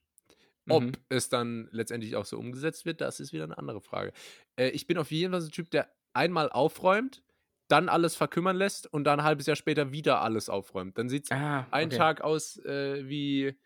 Ob 0.68 0.82
Mhm. 0.82 0.92
es 1.08 1.28
dann 1.28 1.68
letztendlich 1.70 2.16
auch 2.16 2.26
so 2.26 2.38
umgesetzt 2.38 2.84
wird, 2.84 3.00
das 3.00 3.20
ist 3.20 3.32
wieder 3.32 3.44
eine 3.44 3.56
andere 3.56 3.80
Frage. 3.80 4.12
Äh, 4.56 4.70
ich 4.70 4.86
bin 4.86 4.98
auf 4.98 5.10
jeden 5.10 5.30
Fall 5.32 5.40
so 5.40 5.48
ein 5.48 5.52
Typ, 5.52 5.70
der 5.70 5.88
einmal 6.16 6.50
aufräumt, 6.50 7.22
dann 7.68 7.88
alles 7.88 8.16
verkümmern 8.16 8.56
lässt 8.56 8.92
und 8.92 9.04
dann 9.04 9.20
ein 9.20 9.24
halbes 9.26 9.46
Jahr 9.46 9.56
später 9.56 9.92
wieder 9.92 10.20
alles 10.22 10.48
aufräumt. 10.48 10.98
Dann 10.98 11.08
sieht 11.08 11.24
es 11.26 11.30
Ah, 11.32 11.66
einen 11.70 11.88
okay. 11.90 11.96
Tag 11.98 12.20
aus 12.22 12.58
äh, 12.64 13.08
wie, 13.08 13.58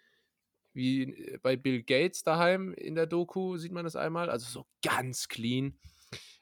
wie 0.73 1.03
äh, 1.03 1.39
bei 1.43 1.57
Bill 1.57 1.83
Gates 1.83 2.23
daheim 2.23 2.73
in 2.75 2.95
der 2.95 3.07
Doku, 3.07 3.57
sieht 3.59 3.73
man 3.73 3.85
das 3.85 3.97
einmal. 3.97 4.31
Also 4.31 4.47
so 4.51 4.67
ganz 4.83 5.29
clean. 5.29 5.79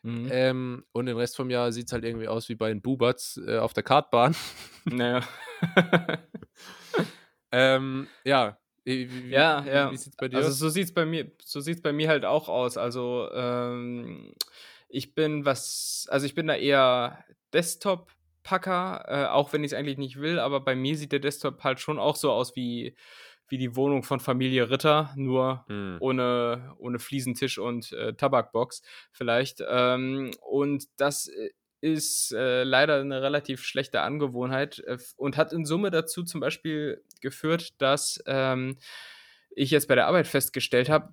Mhm. 0.02 0.28
Ähm, 0.30 0.84
und 0.92 1.06
den 1.06 1.16
Rest 1.16 1.36
vom 1.36 1.50
Jahr 1.50 1.72
sieht 1.72 1.88
es 1.88 1.92
halt 1.92 2.04
irgendwie 2.04 2.28
aus 2.28 2.48
wie 2.48 2.54
bei 2.54 2.68
den 2.68 2.80
Buberts 2.80 3.40
äh, 3.46 3.58
auf 3.58 3.72
der 3.74 3.82
Kartbahn. 3.82 4.34
Naja. 4.90 5.20
ähm, 7.52 8.08
ja. 8.24 8.58
Wie, 8.84 9.28
Ja, 9.30 9.64
ja. 9.64 9.90
Wie 9.92 9.96
sieht 9.96 10.12
es 10.12 10.16
bei 10.16 10.28
dir 10.28 10.38
Also 10.38 10.50
so 10.50 10.68
sieht's 10.70 10.94
bei 10.94 11.04
mir, 11.04 11.30
so 11.42 11.60
sieht's 11.60 11.82
bei 11.82 11.92
mir 11.92 12.08
halt 12.08 12.24
auch 12.24 12.48
aus. 12.48 12.76
Also 12.78 13.28
ähm, 13.32 14.32
ich 14.88 15.14
bin 15.14 15.44
was, 15.44 16.06
also 16.10 16.26
ich 16.26 16.34
bin 16.34 16.46
da 16.46 16.54
eher 16.54 17.24
Desktop-Packer, 17.52 19.04
äh, 19.08 19.26
auch 19.28 19.52
wenn 19.52 19.64
ich 19.64 19.72
es 19.72 19.78
eigentlich 19.78 19.98
nicht 19.98 20.18
will, 20.20 20.38
aber 20.38 20.60
bei 20.60 20.74
mir 20.74 20.96
sieht 20.96 21.12
der 21.12 21.18
Desktop 21.20 21.62
halt 21.64 21.80
schon 21.80 21.98
auch 21.98 22.16
so 22.16 22.32
aus 22.32 22.56
wie, 22.56 22.96
wie 23.48 23.58
die 23.58 23.76
Wohnung 23.76 24.02
von 24.02 24.20
Familie 24.20 24.70
Ritter, 24.70 25.12
nur 25.16 25.64
Hm. 25.68 25.96
ohne, 26.00 26.74
ohne 26.78 26.98
Fliesentisch 26.98 27.58
und 27.58 27.92
äh, 27.92 28.14
Tabakbox 28.14 28.82
vielleicht. 29.12 29.62
Ähm, 29.66 30.30
und 30.40 30.84
das 30.98 31.28
äh, 31.28 31.50
ist 31.80 32.32
äh, 32.32 32.64
leider 32.64 33.00
eine 33.00 33.22
relativ 33.22 33.64
schlechte 33.64 34.00
Angewohnheit 34.00 34.80
äh, 34.80 34.98
und 35.16 35.36
hat 35.36 35.52
in 35.52 35.64
Summe 35.64 35.90
dazu 35.90 36.24
zum 36.24 36.40
Beispiel 36.40 37.02
geführt, 37.20 37.80
dass 37.80 38.22
ähm, 38.26 38.78
ich 39.58 39.70
jetzt 39.70 39.88
bei 39.88 39.94
der 39.94 40.06
Arbeit 40.06 40.26
festgestellt 40.26 40.88
habe, 40.88 41.12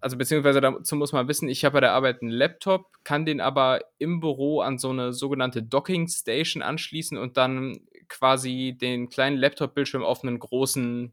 also 0.00 0.16
beziehungsweise 0.16 0.60
dazu 0.60 0.96
muss 0.96 1.12
man 1.12 1.28
wissen, 1.28 1.48
ich 1.48 1.64
habe 1.64 1.74
bei 1.74 1.80
der 1.80 1.92
Arbeit 1.92 2.22
einen 2.22 2.30
Laptop, 2.30 2.92
kann 3.04 3.24
den 3.24 3.40
aber 3.40 3.80
im 3.98 4.20
Büro 4.20 4.60
an 4.60 4.78
so 4.78 4.90
eine 4.90 5.12
sogenannte 5.12 5.62
Docking 5.62 6.08
Station 6.08 6.62
anschließen 6.62 7.16
und 7.16 7.36
dann 7.36 7.80
quasi 8.08 8.76
den 8.80 9.08
kleinen 9.08 9.36
Laptop-Bildschirm 9.36 10.02
auf 10.02 10.22
einen 10.22 10.38
großen 10.38 11.12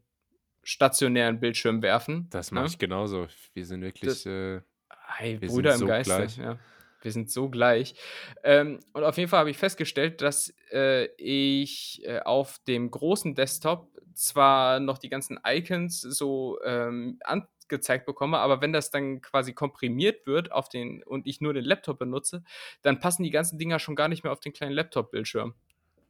stationären 0.62 1.40
Bildschirm 1.40 1.82
werfen. 1.82 2.28
Das 2.30 2.50
ne? 2.50 2.56
mache 2.56 2.68
ich 2.68 2.78
genauso. 2.78 3.26
Wir 3.52 3.66
sind 3.66 3.82
wirklich. 3.82 4.10
Das- 4.10 4.26
äh, 4.26 4.60
Hey, 5.06 5.38
sind 5.40 5.64
im 5.64 5.72
so 5.72 5.86
Geiste. 5.86 6.42
Ja. 6.42 6.58
Wir 7.04 7.12
sind 7.12 7.30
so 7.30 7.48
gleich. 7.48 7.94
Ähm, 8.42 8.80
und 8.92 9.04
auf 9.04 9.16
jeden 9.16 9.28
Fall 9.28 9.40
habe 9.40 9.50
ich 9.50 9.58
festgestellt, 9.58 10.22
dass 10.22 10.54
äh, 10.72 11.06
ich 11.16 12.02
äh, 12.04 12.20
auf 12.20 12.58
dem 12.66 12.90
großen 12.90 13.34
Desktop 13.34 13.88
zwar 14.14 14.80
noch 14.80 14.98
die 14.98 15.08
ganzen 15.08 15.38
Icons 15.46 16.00
so 16.00 16.58
ähm, 16.64 17.18
angezeigt 17.24 18.06
bekomme, 18.06 18.38
aber 18.38 18.60
wenn 18.60 18.72
das 18.72 18.90
dann 18.90 19.20
quasi 19.20 19.52
komprimiert 19.52 20.26
wird 20.26 20.52
auf 20.52 20.68
den 20.68 21.02
und 21.02 21.26
ich 21.26 21.40
nur 21.40 21.52
den 21.52 21.64
Laptop 21.64 21.98
benutze, 21.98 22.42
dann 22.82 23.00
passen 23.00 23.22
die 23.22 23.30
ganzen 23.30 23.58
Dinger 23.58 23.78
schon 23.78 23.96
gar 23.96 24.08
nicht 24.08 24.24
mehr 24.24 24.32
auf 24.32 24.40
den 24.40 24.52
kleinen 24.52 24.72
Laptop-Bildschirm. 24.72 25.54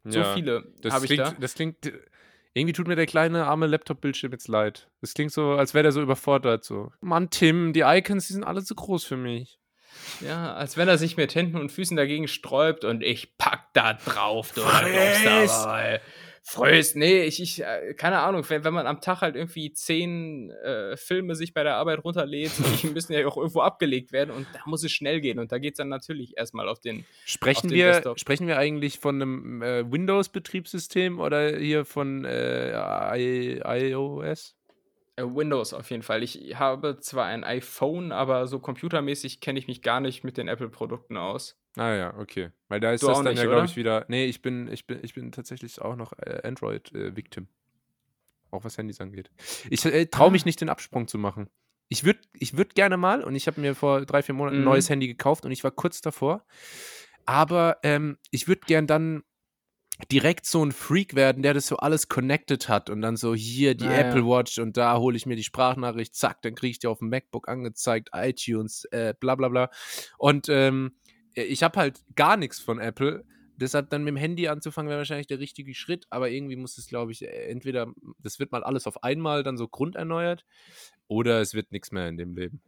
So 0.05 0.21
ja. 0.21 0.35
viele 0.35 0.73
Das 0.81 0.93
habe 0.93 1.07
ich 1.07 1.13
klingt, 1.13 1.27
da. 1.27 1.35
das 1.41 1.55
klingt. 1.55 1.93
Irgendwie 2.57 2.73
tut 2.73 2.87
mir 2.87 2.95
der 2.95 3.07
kleine 3.07 3.47
arme 3.47 3.67
Laptop-Bildschirm 3.67 4.31
jetzt 4.31 4.47
leid. 4.47 4.89
Das 5.01 5.15
klingt 5.15 5.33
so, 5.33 5.53
als 5.53 5.75
wäre 5.75 5.83
der 5.83 5.93
so 5.93 6.01
überfordert. 6.01 6.63
So, 6.63 6.93
Mann, 7.01 7.31
Tim, 7.31 7.73
die 7.73 7.81
Icons, 7.81 8.29
die 8.29 8.35
sind 8.35 8.45
alle 8.45 8.63
zu 8.63 8.77
groß 8.77 9.05
für 9.05 9.17
mich. 9.17 9.59
Ja, 10.21 10.55
als 10.55 10.77
wenn 10.77 10.89
er 10.89 10.99
sich 10.99 11.17
mit 11.17 11.35
Händen 11.35 11.57
und 11.57 11.71
Füßen 11.73 11.97
dagegen 11.97 12.29
sträubt 12.29 12.85
und 12.85 13.03
ich 13.03 13.37
pack 13.37 13.69
da 13.73 13.95
drauf, 13.95 14.53
du 14.53 14.63
ey. 14.63 16.01
Friss, 16.47 16.95
nee, 16.95 17.23
ich, 17.23 17.41
ich, 17.41 17.63
äh, 17.63 17.95
keine 17.95 18.19
Ahnung, 18.19 18.45
wenn, 18.49 18.65
wenn 18.65 18.75
man 18.75 18.87
am 18.87 19.01
Tag 19.01 19.23
halt 19.23 19.35
irgendwie 19.35 19.73
zehn 19.73 20.51
äh, 20.51 20.95
Filme 20.95 21.37
sich 21.37 21.55
bei 21.55 21.63
der 21.63 21.77
Arbeit 21.77 22.05
runterlädt, 22.05 22.53
die 22.83 22.89
müssen 22.89 23.15
ja 23.15 23.27
auch 23.27 23.39
irgendwo 23.39 23.63
abgelegt 23.63 24.13
werden 24.13 24.31
und 24.31 24.47
da 24.53 24.61
muss 24.67 24.85
es 24.85 24.93
schnell 24.93 25.23
gehen 25.23 25.39
und 25.39 25.53
da 25.53 25.59
geht 25.59 25.73
es 25.73 25.79
dann 25.79 25.89
natürlich 25.89 26.37
erstmal 26.37 26.69
auf 26.69 26.81
den, 26.81 27.07
Sprechen 27.25 27.69
den 27.69 27.79
wir, 27.79 27.93
Desktop. 27.93 28.21
sprechen 28.21 28.47
wir 28.47 28.59
eigentlich 28.59 28.99
von 28.99 29.23
einem 29.23 29.63
äh, 29.63 29.91
Windows-Betriebssystem 29.91 31.19
oder 31.19 31.57
hier 31.57 31.87
von 31.87 32.27
äh, 32.27 32.73
iOS? 33.17 34.55
Äh, 35.17 35.23
Windows 35.25 35.73
auf 35.73 35.91
jeden 35.91 36.03
Fall. 36.03 36.23
Ich 36.23 36.57
habe 36.57 36.99
zwar 37.01 37.27
ein 37.27 37.45
iPhone, 37.45 38.11
aber 38.13 38.47
so 38.47 38.59
computermäßig 38.59 39.41
kenne 39.41 39.59
ich 39.59 39.67
mich 39.69 39.83
gar 39.83 40.01
nicht 40.01 40.25
mit 40.25 40.37
den 40.37 40.49
Apple-Produkten 40.49 41.17
aus. 41.17 41.57
Ah 41.77 41.93
ja, 41.95 42.17
okay. 42.19 42.51
Weil 42.69 42.81
da 42.81 42.93
ist 42.93 43.03
Du 43.03 43.09
das 43.09 43.19
dann 43.19 43.27
nicht, 43.27 43.43
ja, 43.43 43.49
glaube 43.49 43.67
ich, 43.67 43.77
wieder. 43.77 44.05
Nee, 44.09 44.27
ich 44.27 44.43
bin, 44.43 44.69
ich 44.73 44.87
bin, 44.87 45.01
ich 45.03 45.15
bin 45.15 45.33
tatsächlich 45.33 45.81
auch 45.81 45.97
noch 45.97 46.13
äh, 46.19 46.41
Android-Victim. 46.45 47.49
auch 48.51 48.65
was 48.65 48.79
Handys 48.79 49.01
angeht. 49.01 49.31
Ich 49.71 49.85
äh, 49.85 50.07
traue 50.07 50.31
mich 50.31 50.43
Ah. 50.43 50.47
nicht, 50.47 50.61
den 50.61 50.69
Absprung 50.69 51.09
zu 51.09 51.19
machen. 51.19 51.49
Ich 51.89 52.05
würde 52.05 52.21
ich 52.39 52.57
würd 52.57 52.75
gerne 52.75 52.97
mal, 52.97 53.23
und 53.23 53.35
ich 53.35 53.47
habe 53.49 53.61
mir 53.61 53.75
vor 53.75 54.07
drei, 54.07 54.23
vier 54.23 54.35
Monaten 54.35 54.57
ein 54.57 54.61
Mhm. 54.61 54.65
neues 54.65 54.89
Handy 54.89 55.07
gekauft 55.09 55.45
und 55.45 55.51
ich 55.53 55.65
war 55.65 55.71
kurz 55.73 56.01
davor. 56.01 56.45
Aber 57.27 57.79
ähm, 57.83 58.19
ich 58.31 58.47
würde 58.49 58.63
gern 58.67 58.87
dann 58.87 59.23
direkt 60.11 60.47
so 60.47 60.65
ein 60.65 60.73
Freak 60.73 61.15
werden, 61.15 61.43
der 61.43 61.55
das 61.55 61.67
so 61.67 61.77
alles 61.77 62.09
connected 62.09 62.69
hat 62.69 62.91
und 62.91 63.01
dann 63.01 63.17
so 63.17 63.35
hier 63.35 63.75
die 63.75 63.87
Ah. 63.87 63.99
Apple 63.99 64.27
Watch 64.27 64.59
und 64.59 64.77
da 64.77 64.99
hole 64.99 65.17
ich 65.17 65.27
mir 65.27 65.37
die 65.37 65.45
Sprachnachricht, 65.45 66.15
zack, 66.15 66.43
dann 66.43 66.55
kriege 66.55 66.73
ich 66.73 66.79
die 66.81 66.89
auf 66.89 66.99
dem 66.99 67.11
MacBook 67.11 67.49
angezeigt, 67.49 68.11
iTunes, 68.13 68.85
äh, 68.87 69.15
bla 69.19 69.37
bla 69.37 69.49
bla. 69.49 69.71
Und 70.19 70.49
ähm, 70.49 70.97
ich 71.35 71.63
habe 71.63 71.79
halt 71.79 72.03
gar 72.17 72.37
nichts 72.37 72.59
von 72.59 72.79
Apple. 72.79 73.25
Deshalb 73.57 73.89
dann 73.91 74.03
mit 74.03 74.11
dem 74.13 74.17
Handy 74.17 74.49
anzufangen, 74.49 74.89
wäre 74.89 74.99
wahrscheinlich 74.99 75.29
der 75.29 75.39
richtige 75.39 75.75
Schritt, 75.75 76.07
aber 76.11 76.29
irgendwie 76.29 76.57
muss 76.57 76.77
es, 76.77 76.89
glaube 76.89 77.13
ich, 77.13 77.23
äh, 77.23 77.49
entweder, 77.49 77.93
das 78.19 78.41
wird 78.41 78.51
mal 78.51 78.65
alles 78.65 78.89
auf 78.89 79.05
einmal 79.05 79.45
dann 79.45 79.57
so 79.57 79.69
grunderneuert 79.69 80.45
oder 81.07 81.41
es 81.41 81.55
wird 81.55 81.71
nichts 81.71 81.93
mehr 81.93 82.09
in 82.09 82.17
dem 82.17 82.35
Leben. 82.35 82.63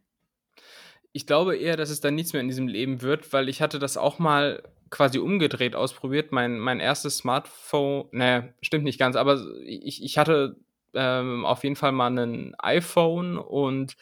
Ich 1.12 1.26
glaube 1.26 1.56
eher, 1.56 1.76
dass 1.76 1.90
es 1.90 2.00
dann 2.00 2.14
nichts 2.14 2.34
mehr 2.34 2.42
in 2.42 2.48
diesem 2.48 2.68
Leben 2.68 3.02
wird, 3.02 3.32
weil 3.32 3.48
ich 3.48 3.62
hatte 3.62 3.80
das 3.80 3.96
auch 3.96 4.20
mal 4.20 4.62
quasi 4.90 5.18
umgedreht 5.18 5.74
ausprobiert. 5.74 6.32
Mein, 6.32 6.58
mein 6.58 6.80
erstes 6.80 7.18
Smartphone, 7.18 8.08
naja, 8.12 8.44
stimmt 8.62 8.84
nicht 8.84 8.98
ganz, 8.98 9.16
aber 9.16 9.42
ich, 9.64 10.02
ich 10.02 10.18
hatte 10.18 10.56
ähm, 10.94 11.44
auf 11.44 11.64
jeden 11.64 11.76
Fall 11.76 11.92
mal 11.92 12.16
ein 12.16 12.54
iPhone 12.58 13.36
und 13.38 13.96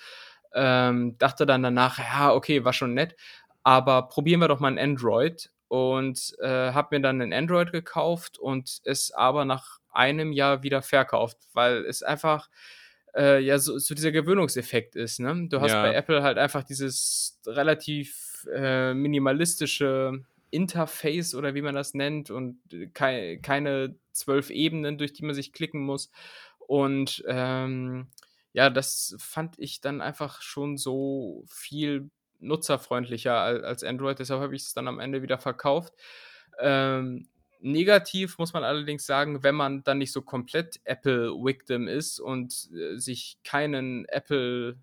ähm, 0.54 1.16
dachte 1.18 1.46
dann 1.46 1.62
danach, 1.62 1.98
ja, 1.98 2.32
okay, 2.32 2.64
war 2.64 2.72
schon 2.72 2.94
nett, 2.94 3.16
aber 3.62 4.08
probieren 4.08 4.40
wir 4.40 4.48
doch 4.48 4.60
mal 4.60 4.68
ein 4.72 4.78
Android 4.78 5.50
und 5.68 6.34
äh, 6.40 6.72
habe 6.72 6.96
mir 6.96 7.02
dann 7.02 7.20
ein 7.20 7.32
Android 7.32 7.72
gekauft 7.72 8.38
und 8.38 8.80
es 8.84 9.10
aber 9.10 9.44
nach 9.44 9.78
einem 9.90 10.32
Jahr 10.32 10.62
wieder 10.62 10.82
verkauft, 10.82 11.38
weil 11.54 11.84
es 11.86 12.02
einfach 12.02 12.48
äh, 13.16 13.40
ja 13.40 13.58
so, 13.58 13.78
so 13.78 13.94
dieser 13.94 14.12
Gewöhnungseffekt 14.12 14.94
ist. 14.96 15.18
Ne? 15.20 15.46
Du 15.48 15.60
hast 15.60 15.72
Ja. 15.72 15.82
bei 15.82 15.94
Apple 15.94 16.22
halt 16.22 16.38
einfach 16.38 16.62
dieses 16.62 17.40
relativ 17.46 18.46
äh, 18.54 18.92
minimalistische 18.94 20.20
Interface 20.54 21.34
oder 21.34 21.54
wie 21.54 21.62
man 21.62 21.74
das 21.74 21.94
nennt 21.94 22.30
und 22.30 22.60
kei 22.94 23.38
keine 23.42 23.96
zwölf 24.12 24.50
Ebenen, 24.50 24.98
durch 24.98 25.12
die 25.12 25.24
man 25.24 25.34
sich 25.34 25.52
klicken 25.52 25.80
muss. 25.82 26.10
Und 26.58 27.24
ähm, 27.26 28.08
ja, 28.52 28.70
das 28.70 29.16
fand 29.18 29.58
ich 29.58 29.80
dann 29.80 30.00
einfach 30.00 30.40
schon 30.40 30.78
so 30.78 31.44
viel 31.48 32.10
nutzerfreundlicher 32.38 33.34
als, 33.34 33.82
Android. 33.82 34.18
Deshalb 34.18 34.40
habe 34.40 34.54
ich 34.54 34.62
es 34.62 34.74
dann 34.74 34.88
am 34.88 35.00
Ende 35.00 35.22
wieder 35.22 35.38
verkauft. 35.38 35.92
Ähm, 36.60 37.28
negativ 37.60 38.38
muss 38.38 38.52
man 38.52 38.62
allerdings 38.62 39.06
sagen, 39.06 39.42
wenn 39.42 39.54
man 39.54 39.82
dann 39.82 39.98
nicht 39.98 40.12
so 40.12 40.22
komplett 40.22 40.80
Apple-Victim 40.84 41.88
ist 41.88 42.20
und 42.20 42.70
äh, 42.72 42.96
sich 42.96 43.38
keinen 43.42 44.04
Apple 44.06 44.78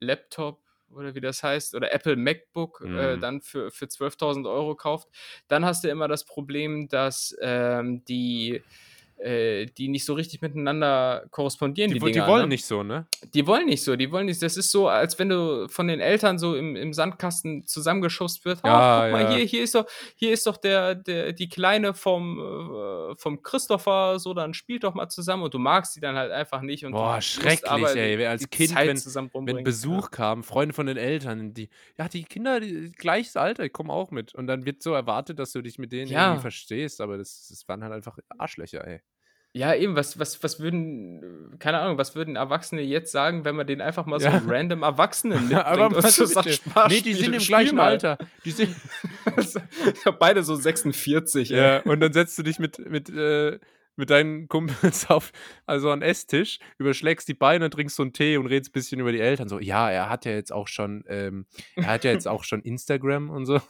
Laptop 0.00 0.63
oder 0.94 1.14
wie 1.14 1.20
das 1.20 1.42
heißt, 1.42 1.74
oder 1.74 1.92
Apple 1.92 2.16
MacBook 2.16 2.88
äh, 2.94 3.16
Mhm. 3.16 3.18
dann 3.18 3.40
für, 3.42 3.70
für 3.70 3.88
12.000 3.88 4.46
Euro 4.46 4.74
kauft, 4.76 5.08
dann 5.48 5.64
hast 5.64 5.84
du 5.84 5.88
immer 5.88 6.08
das 6.08 6.24
Problem, 6.24 6.88
dass 6.88 7.36
ähm, 7.40 8.04
die, 8.04 8.64
äh, 9.18 9.66
die 9.66 9.88
nicht 9.88 10.04
so 10.04 10.14
richtig 10.14 10.42
miteinander 10.42 11.24
korrespondieren, 11.30 11.90
die, 11.90 11.94
Die, 11.94 12.02
wo- 12.02 12.06
die 12.06 12.12
Dinger, 12.12 12.26
wollen 12.26 12.42
ne? 12.42 12.48
nicht 12.48 12.66
so, 12.66 12.82
ne? 12.82 13.06
Die 13.32 13.46
wollen 13.46 13.66
nicht 13.66 13.82
so, 13.82 13.96
die 13.96 14.10
wollen 14.10 14.26
nicht. 14.26 14.42
Das 14.42 14.56
ist 14.56 14.70
so, 14.70 14.88
als 14.88 15.18
wenn 15.18 15.28
du 15.28 15.66
von 15.68 15.88
den 15.88 16.00
Eltern 16.00 16.38
so 16.38 16.54
im, 16.56 16.76
im 16.76 16.92
Sandkasten 16.92 17.66
zusammengeschubst 17.66 18.44
wirst. 18.44 18.64
Ja, 18.64 19.02
guck 19.04 19.12
mal, 19.12 19.22
ja. 19.22 19.30
hier, 19.36 19.44
hier 19.46 19.62
ist 19.62 19.74
doch, 19.74 19.86
hier 20.16 20.32
ist 20.32 20.46
doch 20.46 20.56
der, 20.56 20.94
der, 20.94 21.32
die 21.32 21.48
Kleine 21.48 21.94
vom, 21.94 22.38
äh, 22.38 23.14
vom 23.16 23.42
Christopher, 23.42 24.18
so, 24.18 24.34
dann 24.34 24.52
spielt 24.54 24.84
doch 24.84 24.94
mal 24.94 25.08
zusammen 25.08 25.42
und 25.44 25.54
du 25.54 25.58
magst 25.58 25.94
sie 25.94 26.00
dann 26.00 26.16
halt 26.16 26.32
einfach 26.32 26.60
nicht. 26.60 26.84
Und 26.84 26.92
Boah, 26.92 27.20
schrecklich, 27.20 27.70
aber 27.70 27.94
ey. 27.96 28.24
als 28.26 28.48
Kind, 28.50 28.74
wenn- 28.74 28.96
zusammen 28.96 29.30
Wenn. 29.32 29.64
Besuch 29.64 30.10
kam, 30.10 30.42
Freunde 30.44 30.74
von 30.74 30.86
den 30.86 30.96
Eltern, 30.96 31.54
die, 31.54 31.68
ja, 31.98 32.08
die 32.08 32.24
Kinder, 32.24 32.60
die, 32.60 32.92
gleiches 32.92 33.36
Alter, 33.36 33.64
ich 33.64 33.72
komme 33.72 33.92
auch 33.92 34.10
mit. 34.10 34.34
Und 34.34 34.46
dann 34.46 34.64
wird 34.66 34.82
so 34.82 34.92
erwartet, 34.92 35.38
dass 35.38 35.52
du 35.52 35.62
dich 35.62 35.78
mit 35.78 35.92
denen 35.92 36.10
Ja. 36.10 36.26
irgendwie 36.28 36.42
verstehst, 36.42 37.00
aber 37.00 37.16
das, 37.18 37.48
das 37.48 37.66
waren 37.68 37.82
halt 37.82 37.92
einfach 37.92 38.18
Arschlöcher, 38.38 38.86
ey. 38.86 39.00
Ja, 39.56 39.72
eben, 39.72 39.94
was, 39.94 40.18
was, 40.18 40.42
was 40.42 40.58
würden, 40.58 41.54
keine 41.60 41.78
Ahnung, 41.78 41.96
was 41.96 42.16
würden 42.16 42.34
Erwachsene 42.34 42.82
jetzt 42.82 43.12
sagen, 43.12 43.44
wenn 43.44 43.54
man 43.54 43.68
den 43.68 43.80
einfach 43.80 44.04
mal 44.04 44.18
so 44.18 44.26
Ja. 44.26 44.42
random 44.44 44.82
Erwachsenen 44.82 45.42
mitbringt 45.48 45.64
aber 45.64 45.86
und 45.86 46.02
was 46.02 46.16
so 46.16 46.24
sagt, 46.24 46.50
Spaß, 46.50 46.92
Nee, 46.92 47.00
die 47.02 47.14
sind 47.14 47.32
im 47.34 47.38
gleichen 47.40 47.76
mal. 47.76 47.90
Alter. 47.90 48.18
Die 48.44 48.50
sind, 48.50 48.74
Beide 50.18 50.42
so 50.42 50.56
46, 50.56 51.52
ey. 51.52 51.56
ja, 51.56 51.82
und 51.82 52.00
dann 52.00 52.12
setzt 52.12 52.36
du 52.36 52.42
dich 52.42 52.58
mit, 52.58 52.78
mit, 52.90 53.08
äh, 53.10 53.60
mit 53.94 54.10
deinen 54.10 54.48
Kumpels 54.48 55.08
auf, 55.08 55.30
also 55.66 55.92
an 55.92 56.00
den 56.00 56.08
Esstisch, 56.10 56.58
überschlägst 56.78 57.28
die 57.28 57.34
Beine, 57.34 57.70
trinkst 57.70 57.94
so 57.94 58.02
einen 58.02 58.12
Tee 58.12 58.36
und 58.38 58.46
redest 58.46 58.70
ein 58.70 58.72
bisschen 58.72 58.98
über 58.98 59.12
die 59.12 59.20
Eltern. 59.20 59.48
So, 59.48 59.60
ja, 59.60 59.88
er 59.88 60.10
hat 60.10 60.24
ja 60.24 60.32
jetzt 60.32 60.52
auch 60.52 60.66
schon, 60.66 61.04
ähm, 61.06 61.46
er 61.76 61.86
hat 61.86 62.02
ja 62.02 62.10
jetzt 62.10 62.26
auch 62.26 62.42
schon 62.42 62.60
Instagram 62.62 63.30
und 63.30 63.46
so. 63.46 63.60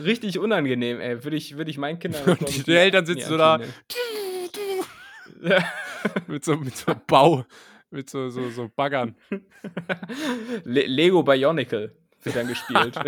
Richtig 0.00 0.38
unangenehm, 0.38 1.00
ey. 1.00 1.22
Würde 1.24 1.36
ich, 1.36 1.56
würde 1.56 1.70
ich 1.70 1.78
meinen 1.78 1.98
Kindern. 1.98 2.22
Und 2.24 2.66
die 2.66 2.70
nie- 2.70 2.76
Eltern 2.76 3.06
sitzen 3.06 3.28
so 3.28 3.36
da. 3.36 3.60
mit 6.26 6.44
so, 6.44 6.56
mit 6.56 6.76
so 6.76 6.92
Bau, 7.06 7.44
mit 7.90 8.10
so, 8.10 8.28
so, 8.30 8.50
so 8.50 8.68
Baggern. 8.74 9.14
Le 10.64 10.86
Lego 10.86 11.22
Bionicle 11.22 11.94
wird 12.22 12.36
dann 12.36 12.48
gespielt. 12.48 12.98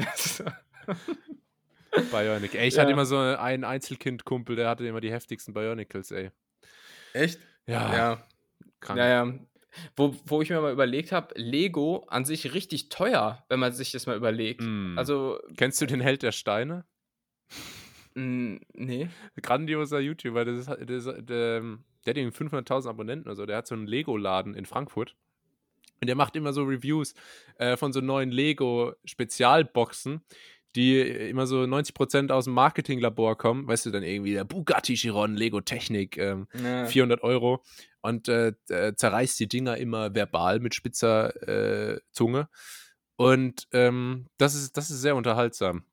Bionic. 2.12 2.54
Ey, 2.54 2.68
ich 2.68 2.74
Ja. 2.74 2.82
hatte 2.82 2.92
immer 2.92 3.06
so 3.06 3.18
einen 3.18 3.64
Einzelkind-Kumpel, 3.64 4.56
der 4.56 4.68
hatte 4.68 4.86
immer 4.86 5.00
die 5.00 5.10
heftigsten 5.12 5.52
Bionicles, 5.54 6.10
ey. 6.12 6.30
Echt? 7.12 7.40
Ja, 7.66 7.92
Ja. 7.94 8.22
krank. 8.80 8.98
Naja. 8.98 9.32
Wo, 9.96 10.14
wo 10.26 10.42
ich 10.42 10.50
mir 10.50 10.60
mal 10.60 10.72
überlegt 10.72 11.12
habe, 11.12 11.34
Lego 11.36 12.04
an 12.08 12.24
sich 12.24 12.54
richtig 12.54 12.88
teuer, 12.88 13.44
wenn 13.48 13.60
man 13.60 13.72
sich 13.72 13.92
das 13.92 14.06
mal 14.06 14.16
überlegt. 14.16 14.62
Mm. 14.62 14.98
Also, 14.98 15.38
Kennst 15.56 15.80
du 15.80 15.86
den 15.86 16.00
Held 16.00 16.22
der 16.22 16.32
Steine? 16.32 16.84
mh, 18.14 18.60
nee. 18.74 19.08
Grandioser 19.40 20.00
YouTuber, 20.00 20.44
das 20.44 20.60
ist, 20.60 20.68
das 20.68 21.06
ist, 21.06 21.06
der, 21.28 21.60
der 21.60 21.70
hat 22.06 22.16
irgendwie 22.16 22.36
500.000 22.44 22.88
Abonnenten 22.88 23.28
oder 23.28 23.36
so. 23.36 23.46
Der 23.46 23.58
hat 23.58 23.66
so 23.66 23.74
einen 23.74 23.86
Lego-Laden 23.86 24.54
in 24.54 24.66
Frankfurt. 24.66 25.14
Und 26.00 26.06
der 26.06 26.16
macht 26.16 26.34
immer 26.34 26.52
so 26.52 26.62
Reviews 26.64 27.14
äh, 27.58 27.76
von 27.76 27.92
so 27.92 28.00
neuen 28.00 28.30
Lego-Spezialboxen, 28.30 30.22
die 30.76 30.98
immer 31.00 31.46
so 31.46 31.62
90% 31.62 32.30
aus 32.30 32.44
dem 32.44 32.54
Marketinglabor 32.54 33.36
kommen. 33.36 33.66
Weißt 33.66 33.86
du, 33.86 33.90
dann 33.90 34.02
irgendwie 34.02 34.32
der 34.32 34.44
Bugatti 34.44 34.94
Chiron 34.94 35.36
Lego 35.36 35.60
Technik, 35.60 36.16
ähm, 36.16 36.46
Ja. 36.62 36.86
400 36.86 37.22
Euro. 37.22 37.62
Und 38.02 38.28
äh, 38.28 38.52
äh, 38.68 38.94
zerreißt 38.94 39.38
die 39.40 39.48
Dinger 39.48 39.76
immer 39.76 40.14
verbal 40.14 40.60
mit 40.60 40.74
spitzer 40.74 41.94
äh, 41.94 42.00
Zunge. 42.12 42.48
Und 43.16 43.68
ähm, 43.72 44.26
das, 44.38 44.54
ist, 44.54 44.76
das 44.76 44.90
ist 44.90 45.02
sehr 45.02 45.16
unterhaltsam. 45.16 45.84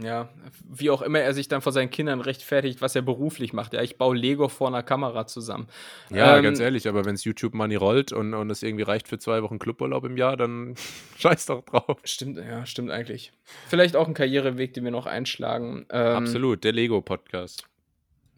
Ja, 0.00 0.28
wie 0.68 0.90
auch 0.90 1.02
immer 1.02 1.20
er 1.20 1.34
sich 1.34 1.46
dann 1.46 1.60
vor 1.60 1.72
seinen 1.72 1.90
Kindern 1.90 2.20
rechtfertigt, 2.20 2.82
was 2.82 2.96
er 2.96 3.02
beruflich 3.02 3.52
macht. 3.52 3.74
Ja, 3.74 3.82
ich 3.82 3.96
baue 3.96 4.16
Lego 4.16 4.48
vor 4.48 4.66
einer 4.68 4.82
Kamera 4.82 5.26
zusammen. 5.26 5.68
Ja, 6.10 6.36
Ähm, 6.36 6.42
ganz 6.42 6.58
ehrlich, 6.58 6.88
aber 6.88 7.04
wenn 7.04 7.14
es 7.14 7.24
YouTube 7.24 7.54
Money 7.54 7.76
rollt 7.76 8.12
und, 8.12 8.34
und 8.34 8.50
es 8.50 8.62
irgendwie 8.62 8.82
reicht 8.82 9.06
für 9.06 9.18
zwei 9.18 9.42
Wochen 9.42 9.58
Cluburlaub 9.58 10.04
im 10.04 10.16
Jahr, 10.16 10.36
dann 10.36 10.74
scheiß 11.18 11.46
doch 11.46 11.62
drauf. 11.62 11.98
Stimmt, 12.02 12.38
ja, 12.38 12.66
stimmt 12.66 12.90
eigentlich. 12.90 13.32
Vielleicht 13.68 13.94
auch 13.94 14.08
ein 14.08 14.14
Karriereweg, 14.14 14.74
den 14.74 14.84
wir 14.84 14.90
noch 14.90 15.06
einschlagen. 15.06 15.86
Ähm, 15.90 16.16
Absolut, 16.16 16.64
der 16.64 16.72
Lego-Podcast. 16.72 17.64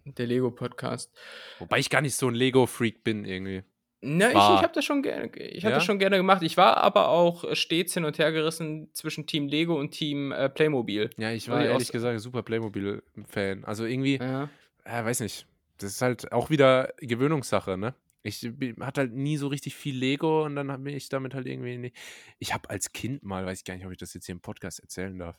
Der 0.06 0.26
Lego-Podcast. 0.26 1.12
Wobei 1.58 1.78
ich 1.78 1.90
gar 1.90 2.00
nicht 2.00 2.14
so 2.14 2.28
ein 2.28 2.34
Lego-Freak 2.34 3.02
bin 3.04 3.24
irgendwie. 3.24 3.62
Na, 4.02 4.26
ich, 4.26 4.30
ich 4.32 4.36
War. 4.36 4.62
habe 4.62 4.72
das 4.74 4.84
schon 4.84 5.02
gerne, 5.02 5.34
ich 5.36 5.64
habe 5.64 5.72
Ja? 5.72 5.76
das 5.78 5.84
schon 5.84 5.98
gerne 5.98 6.16
gemacht. 6.18 6.42
Ich 6.42 6.56
war 6.56 6.76
aber 6.76 7.08
auch 7.08 7.44
äh, 7.44 7.56
stets 7.56 7.94
hin 7.94 8.04
und 8.04 8.18
her 8.18 8.30
gerissen 8.30 8.88
zwischen 8.92 9.26
Team 9.26 9.48
Lego 9.48 9.78
und 9.78 9.90
Team 9.90 10.32
äh, 10.32 10.48
Playmobil. 10.48 11.10
Ja, 11.16 11.32
ich 11.32 11.48
war 11.48 11.60
die 11.60 11.66
ehrlich 11.66 11.90
gesagt 11.90 12.20
super 12.20 12.42
Playmobil-Fan. 12.42 13.64
Also 13.64 13.84
irgendwie, 13.84 14.18
Ja. 14.18 14.48
äh, 14.84 15.04
weiß 15.04 15.20
nicht, 15.20 15.46
das 15.78 15.90
ist 15.92 16.02
halt 16.02 16.30
auch 16.30 16.50
wieder 16.50 16.92
Gewöhnungssache, 17.00 17.76
ne? 17.76 17.94
Ich 18.22 18.42
hatte 18.80 19.02
halt 19.02 19.12
nie 19.14 19.36
so 19.36 19.46
richtig 19.48 19.74
viel 19.76 19.96
Lego 19.96 20.44
und 20.44 20.56
dann 20.56 20.66
bin 20.82 20.94
ich 20.96 21.08
damit 21.08 21.32
halt 21.34 21.46
irgendwie 21.46 21.78
nicht. 21.78 21.96
Ich 22.38 22.52
habe 22.52 22.68
als 22.70 22.92
Kind 22.92 23.22
mal, 23.22 23.46
weiß 23.46 23.58
ich 23.60 23.64
gar 23.64 23.74
nicht, 23.76 23.86
ob 23.86 23.92
ich 23.92 23.98
das 23.98 24.14
jetzt 24.14 24.26
hier 24.26 24.34
im 24.34 24.40
Podcast 24.40 24.80
erzählen 24.80 25.16
darf. 25.18 25.36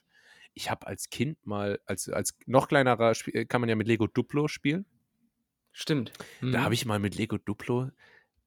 Ich 0.54 0.70
habe 0.70 0.88
als 0.88 1.10
Kind 1.10 1.46
mal, 1.46 1.80
als, 1.86 2.10
als 2.10 2.36
noch 2.46 2.68
kleinerer, 2.68 3.16
Spiel- 3.16 3.46
kann 3.46 3.62
man 3.62 3.70
ja 3.70 3.76
mit 3.76 3.88
Lego 3.88 4.08
Duplo 4.08 4.48
spielen. 4.48 4.86
Stimmt. 5.72 6.12
Mhm. 6.42 6.52
Da 6.52 6.64
habe 6.64 6.74
ich 6.74 6.86
mal 6.86 7.00
mit 7.00 7.16
Lego 7.16 7.38
Duplo 7.38 7.92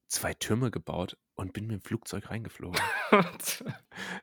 zwei 0.08 0.34
Türme 0.34 0.70
gebaut 0.70 1.16
und 1.36 1.52
bin 1.52 1.66
mit 1.66 1.74
dem 1.74 1.82
Flugzeug 1.82 2.30
reingeflogen. 2.30 2.80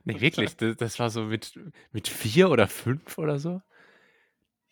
Nee, 0.03 0.21
wirklich. 0.21 0.55
Das, 0.55 0.77
das 0.77 0.99
war 0.99 1.09
so 1.09 1.23
mit, 1.23 1.59
mit 1.91 2.07
vier 2.07 2.49
oder 2.49 2.67
fünf 2.67 3.17
oder 3.17 3.37
so. 3.39 3.61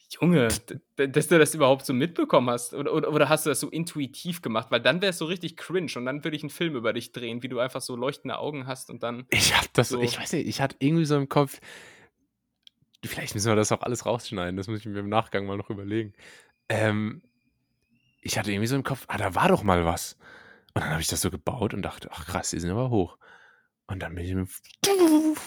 Junge, 0.09 0.47
dass 0.95 1.27
du 1.27 1.39
das 1.39 1.55
überhaupt 1.55 1.85
so 1.85 1.93
mitbekommen 1.93 2.49
hast. 2.49 2.73
Oder, 2.73 2.93
oder, 2.93 3.11
oder 3.11 3.27
hast 3.29 3.45
du 3.45 3.49
das 3.49 3.59
so 3.59 3.69
intuitiv 3.69 4.41
gemacht? 4.41 4.67
Weil 4.69 4.81
dann 4.81 5.01
wäre 5.01 5.09
es 5.09 5.17
so 5.17 5.25
richtig 5.25 5.57
cringe 5.57 5.91
und 5.95 6.05
dann 6.05 6.23
würde 6.23 6.37
ich 6.37 6.43
einen 6.43 6.49
Film 6.49 6.75
über 6.75 6.93
dich 6.93 7.11
drehen, 7.11 7.43
wie 7.43 7.49
du 7.49 7.59
einfach 7.59 7.81
so 7.81 7.95
leuchtende 7.95 8.37
Augen 8.37 8.67
hast 8.67 8.89
und 8.89 9.03
dann. 9.03 9.25
Ich 9.29 9.55
hab 9.57 9.71
das, 9.73 9.89
so 9.89 10.01
ich 10.01 10.17
weiß 10.17 10.33
nicht, 10.33 10.47
ich 10.47 10.61
hatte 10.61 10.77
irgendwie 10.79 11.05
so 11.05 11.17
im 11.17 11.27
Kopf, 11.27 11.59
vielleicht 13.07 13.35
müssen 13.35 13.49
wir 13.49 13.55
das 13.55 13.71
auch 13.71 13.81
alles 13.81 14.05
rausschneiden, 14.05 14.57
das 14.57 14.67
muss 14.67 14.79
ich 14.79 14.85
mir 14.85 14.99
im 14.99 15.09
Nachgang 15.09 15.45
mal 15.45 15.57
noch 15.57 15.69
überlegen. 15.69 16.13
Ähm, 16.69 17.21
ich 18.21 18.37
hatte 18.37 18.51
irgendwie 18.51 18.67
so 18.67 18.75
im 18.75 18.83
Kopf, 18.83 19.05
ah, 19.07 19.17
da 19.17 19.35
war 19.35 19.47
doch 19.47 19.63
mal 19.63 19.85
was. 19.85 20.17
Und 20.73 20.81
dann 20.81 20.91
habe 20.91 21.01
ich 21.01 21.07
das 21.07 21.21
so 21.21 21.31
gebaut 21.31 21.73
und 21.73 21.83
dachte, 21.83 22.09
ach 22.11 22.25
krass, 22.25 22.49
die 22.49 22.59
sind 22.59 22.71
aber 22.71 22.89
hoch. 22.89 23.17
Und 23.87 24.01
dann 24.01 24.15
bin 24.15 24.25
ich 24.25 24.33
mit. 24.33 24.49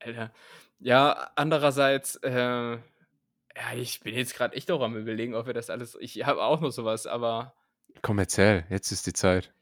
Alter. 0.00 0.32
Ja, 0.78 1.30
andererseits, 1.34 2.16
äh, 2.16 2.78
ja, 3.56 3.72
ich 3.74 4.00
bin 4.00 4.14
jetzt 4.14 4.34
gerade 4.34 4.54
echt 4.54 4.70
auch 4.70 4.82
am 4.82 4.96
Überlegen, 4.96 5.34
ob 5.34 5.46
wir 5.46 5.54
das 5.54 5.70
alles. 5.70 5.96
Ich 6.00 6.24
habe 6.24 6.42
auch 6.42 6.60
noch 6.60 6.70
sowas, 6.70 7.06
aber. 7.06 7.54
Komm, 8.02 8.18
erzähl, 8.18 8.66
jetzt 8.68 8.92
ist 8.92 9.06
die 9.06 9.12
Zeit. 9.12 9.52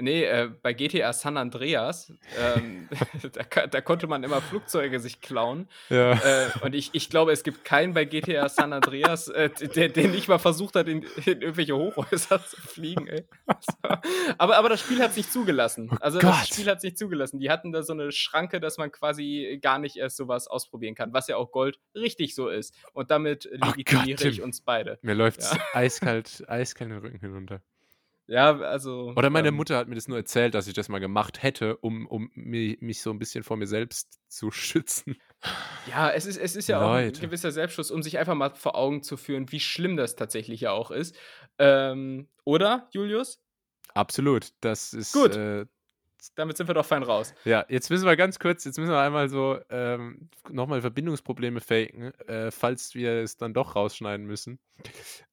Nee, 0.00 0.24
äh, 0.24 0.50
bei 0.60 0.72
GTA 0.72 1.12
San 1.12 1.36
Andreas, 1.36 2.12
ähm, 2.38 2.88
da, 3.32 3.66
da, 3.66 3.80
konnte 3.80 4.08
man 4.08 4.24
immer 4.24 4.40
Flugzeuge 4.40 4.98
sich 4.98 5.20
klauen. 5.20 5.68
Ja. 5.88 6.12
Äh, 6.14 6.50
und 6.62 6.74
ich, 6.74 6.90
ich 6.94 7.10
glaube, 7.10 7.30
es 7.30 7.44
gibt 7.44 7.64
keinen 7.64 7.94
bei 7.94 8.04
GTA 8.04 8.48
San 8.48 8.72
Andreas, 8.72 9.28
äh, 9.28 9.50
der, 9.50 9.90
der 9.90 10.08
nicht 10.08 10.26
mal 10.26 10.38
versucht 10.38 10.74
hat, 10.74 10.88
in, 10.88 11.02
in 11.24 11.42
irgendwelche 11.42 11.76
Hochhäuser 11.76 12.44
zu 12.44 12.60
fliegen. 12.60 13.06
Ey. 13.06 13.24
aber, 14.38 14.56
aber 14.56 14.68
das 14.68 14.80
Spiel 14.80 15.00
hat 15.00 15.14
sich 15.14 15.30
zugelassen. 15.30 15.88
Oh 15.92 15.96
also 16.00 16.18
Gott. 16.18 16.30
das 16.30 16.48
Spiel 16.48 16.66
hat 16.66 16.80
sich 16.80 16.96
zugelassen. 16.96 17.38
Die 17.38 17.50
hatten 17.50 17.70
da 17.70 17.84
so 17.84 17.92
eine 17.92 18.10
Schranke, 18.10 18.58
dass 18.58 18.78
man 18.78 18.90
quasi 18.90 19.60
gar 19.62 19.78
nicht 19.78 19.96
erst 19.96 20.16
sowas 20.16 20.48
ausprobieren 20.48 20.96
kann, 20.96 21.12
was 21.12 21.28
ja 21.28 21.36
auch 21.36 21.52
Gold 21.52 21.78
richtig 21.94 22.34
so 22.34 22.48
ist. 22.48 22.74
Und 22.94 23.12
damit 23.12 23.48
oh 23.52 23.66
legitimiere 23.66 24.24
oh 24.24 24.28
ich 24.28 24.42
uns 24.42 24.60
beide. 24.60 24.98
Mir 25.02 25.14
läuft 25.14 25.42
ja. 25.42 25.56
eiskalt, 25.72 26.42
eiskalt 26.48 26.90
den 26.90 26.98
Rücken 26.98 27.20
hinunter. 27.20 27.62
Ja, 28.26 28.56
also. 28.58 29.12
Oder 29.16 29.28
meine 29.28 29.48
ähm, 29.48 29.54
Mutter 29.54 29.76
hat 29.76 29.88
mir 29.88 29.94
das 29.96 30.08
nur 30.08 30.16
erzählt, 30.16 30.54
dass 30.54 30.66
ich 30.66 30.74
das 30.74 30.88
mal 30.88 30.98
gemacht 30.98 31.42
hätte, 31.42 31.76
um, 31.76 32.06
um 32.06 32.30
mich, 32.34 32.80
mich 32.80 33.02
so 33.02 33.10
ein 33.10 33.18
bisschen 33.18 33.44
vor 33.44 33.56
mir 33.56 33.66
selbst 33.66 34.18
zu 34.28 34.50
schützen. 34.52 35.16
Ja, 35.88 36.10
es 36.10 36.24
ist, 36.24 36.38
es 36.38 36.56
ist 36.56 36.68
ja 36.68 36.80
Leute. 36.80 37.12
auch 37.12 37.16
ein 37.16 37.20
gewisser 37.20 37.50
Selbstschutz, 37.50 37.90
um 37.90 38.02
sich 38.02 38.18
einfach 38.18 38.34
mal 38.34 38.54
vor 38.54 38.76
Augen 38.76 39.02
zu 39.02 39.16
führen, 39.16 39.52
wie 39.52 39.60
schlimm 39.60 39.96
das 39.96 40.16
tatsächlich 40.16 40.62
ja 40.62 40.72
auch 40.72 40.90
ist. 40.90 41.16
Ähm, 41.58 42.28
oder, 42.44 42.88
Julius? 42.92 43.42
Absolut. 43.92 44.48
Das 44.60 44.94
ist. 44.94 45.12
Gut. 45.12 45.36
Äh, 45.36 45.66
damit 46.36 46.56
sind 46.56 46.68
wir 46.68 46.74
doch 46.74 46.86
fein 46.86 47.02
raus. 47.02 47.34
Ja, 47.44 47.66
jetzt 47.68 47.90
müssen 47.90 48.06
wir 48.06 48.16
ganz 48.16 48.38
kurz, 48.38 48.64
jetzt 48.64 48.78
müssen 48.78 48.90
wir 48.90 48.98
einmal 48.98 49.28
so 49.28 49.58
ähm, 49.68 50.30
nochmal 50.48 50.80
Verbindungsprobleme 50.80 51.60
faken, 51.60 52.14
äh, 52.26 52.50
falls 52.50 52.94
wir 52.94 53.22
es 53.22 53.36
dann 53.36 53.52
doch 53.52 53.76
rausschneiden 53.76 54.24
müssen. 54.24 54.58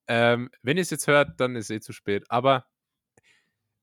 Ähm, 0.08 0.50
wenn 0.62 0.76
ihr 0.76 0.82
es 0.82 0.90
jetzt 0.90 1.08
hört, 1.08 1.40
dann 1.40 1.56
ist 1.56 1.70
es 1.70 1.78
eh 1.78 1.80
zu 1.80 1.94
spät. 1.94 2.26
Aber 2.28 2.66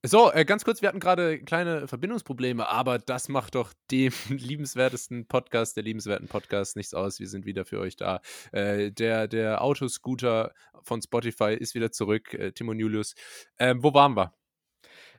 so, 0.04 0.30
äh, 0.32 0.44
ganz 0.44 0.64
kurz, 0.64 0.80
wir 0.80 0.88
hatten 0.88 1.00
gerade 1.00 1.40
kleine 1.40 1.88
Verbindungsprobleme, 1.88 2.68
aber 2.68 2.98
das 2.98 3.28
macht 3.28 3.56
doch 3.56 3.72
dem 3.90 4.12
liebenswertesten 4.28 5.26
Podcast, 5.26 5.76
der 5.76 5.82
liebenswerten 5.82 6.28
Podcast 6.28 6.76
nichts 6.76 6.94
aus. 6.94 7.18
Wir 7.18 7.26
sind 7.26 7.46
wieder 7.46 7.64
für 7.64 7.80
euch 7.80 7.96
da. 7.96 8.20
Äh, 8.52 8.92
der, 8.92 9.26
der 9.26 9.60
Autoscooter 9.62 10.52
von 10.82 11.02
Spotify 11.02 11.54
ist 11.54 11.74
wieder 11.74 11.90
zurück, 11.90 12.32
äh, 12.34 12.52
Timon 12.52 12.78
Julius. 12.78 13.14
Ähm, 13.58 13.82
wo 13.82 13.92
waren 13.92 14.16
wir? 14.16 14.32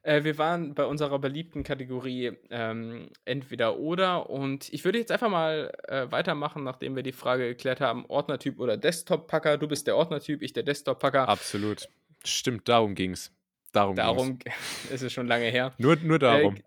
Äh, 0.02 0.24
wir 0.24 0.38
waren 0.38 0.74
bei 0.76 0.86
unserer 0.86 1.20
beliebten 1.20 1.64
Kategorie 1.64 2.32
ähm, 2.50 3.10
entweder 3.26 3.78
oder 3.78 4.30
und 4.30 4.72
ich 4.72 4.86
würde 4.86 4.98
jetzt 4.98 5.12
einfach 5.12 5.30
mal 5.30 5.74
äh, 5.90 6.10
weitermachen, 6.10 6.64
nachdem 6.64 6.96
wir 6.96 7.04
die 7.04 7.12
Frage 7.12 7.50
geklärt 7.50 7.82
haben, 7.82 8.06
Ordnertyp 8.06 8.60
oder 8.60 8.78
Desktop-Packer. 8.78 9.58
Du 9.58 9.68
bist 9.68 9.88
der 9.88 9.98
Ordnertyp, 9.98 10.42
ich 10.42 10.54
der 10.54 10.64
Desktop-Packer. 10.64 11.28
Absolut. 11.28 11.90
Stimmt, 12.24 12.70
darum 12.70 12.96
ging's. 12.96 13.34
Darum, 13.72 13.95
darum 13.95 14.39
ist 14.91 15.01
es 15.01 15.13
schon 15.13 15.28
lange 15.28 15.45
her. 15.45 15.74
Nur, 15.78 15.95
nur 15.97 16.17
äh, 16.17 16.20
darum. 16.20 16.55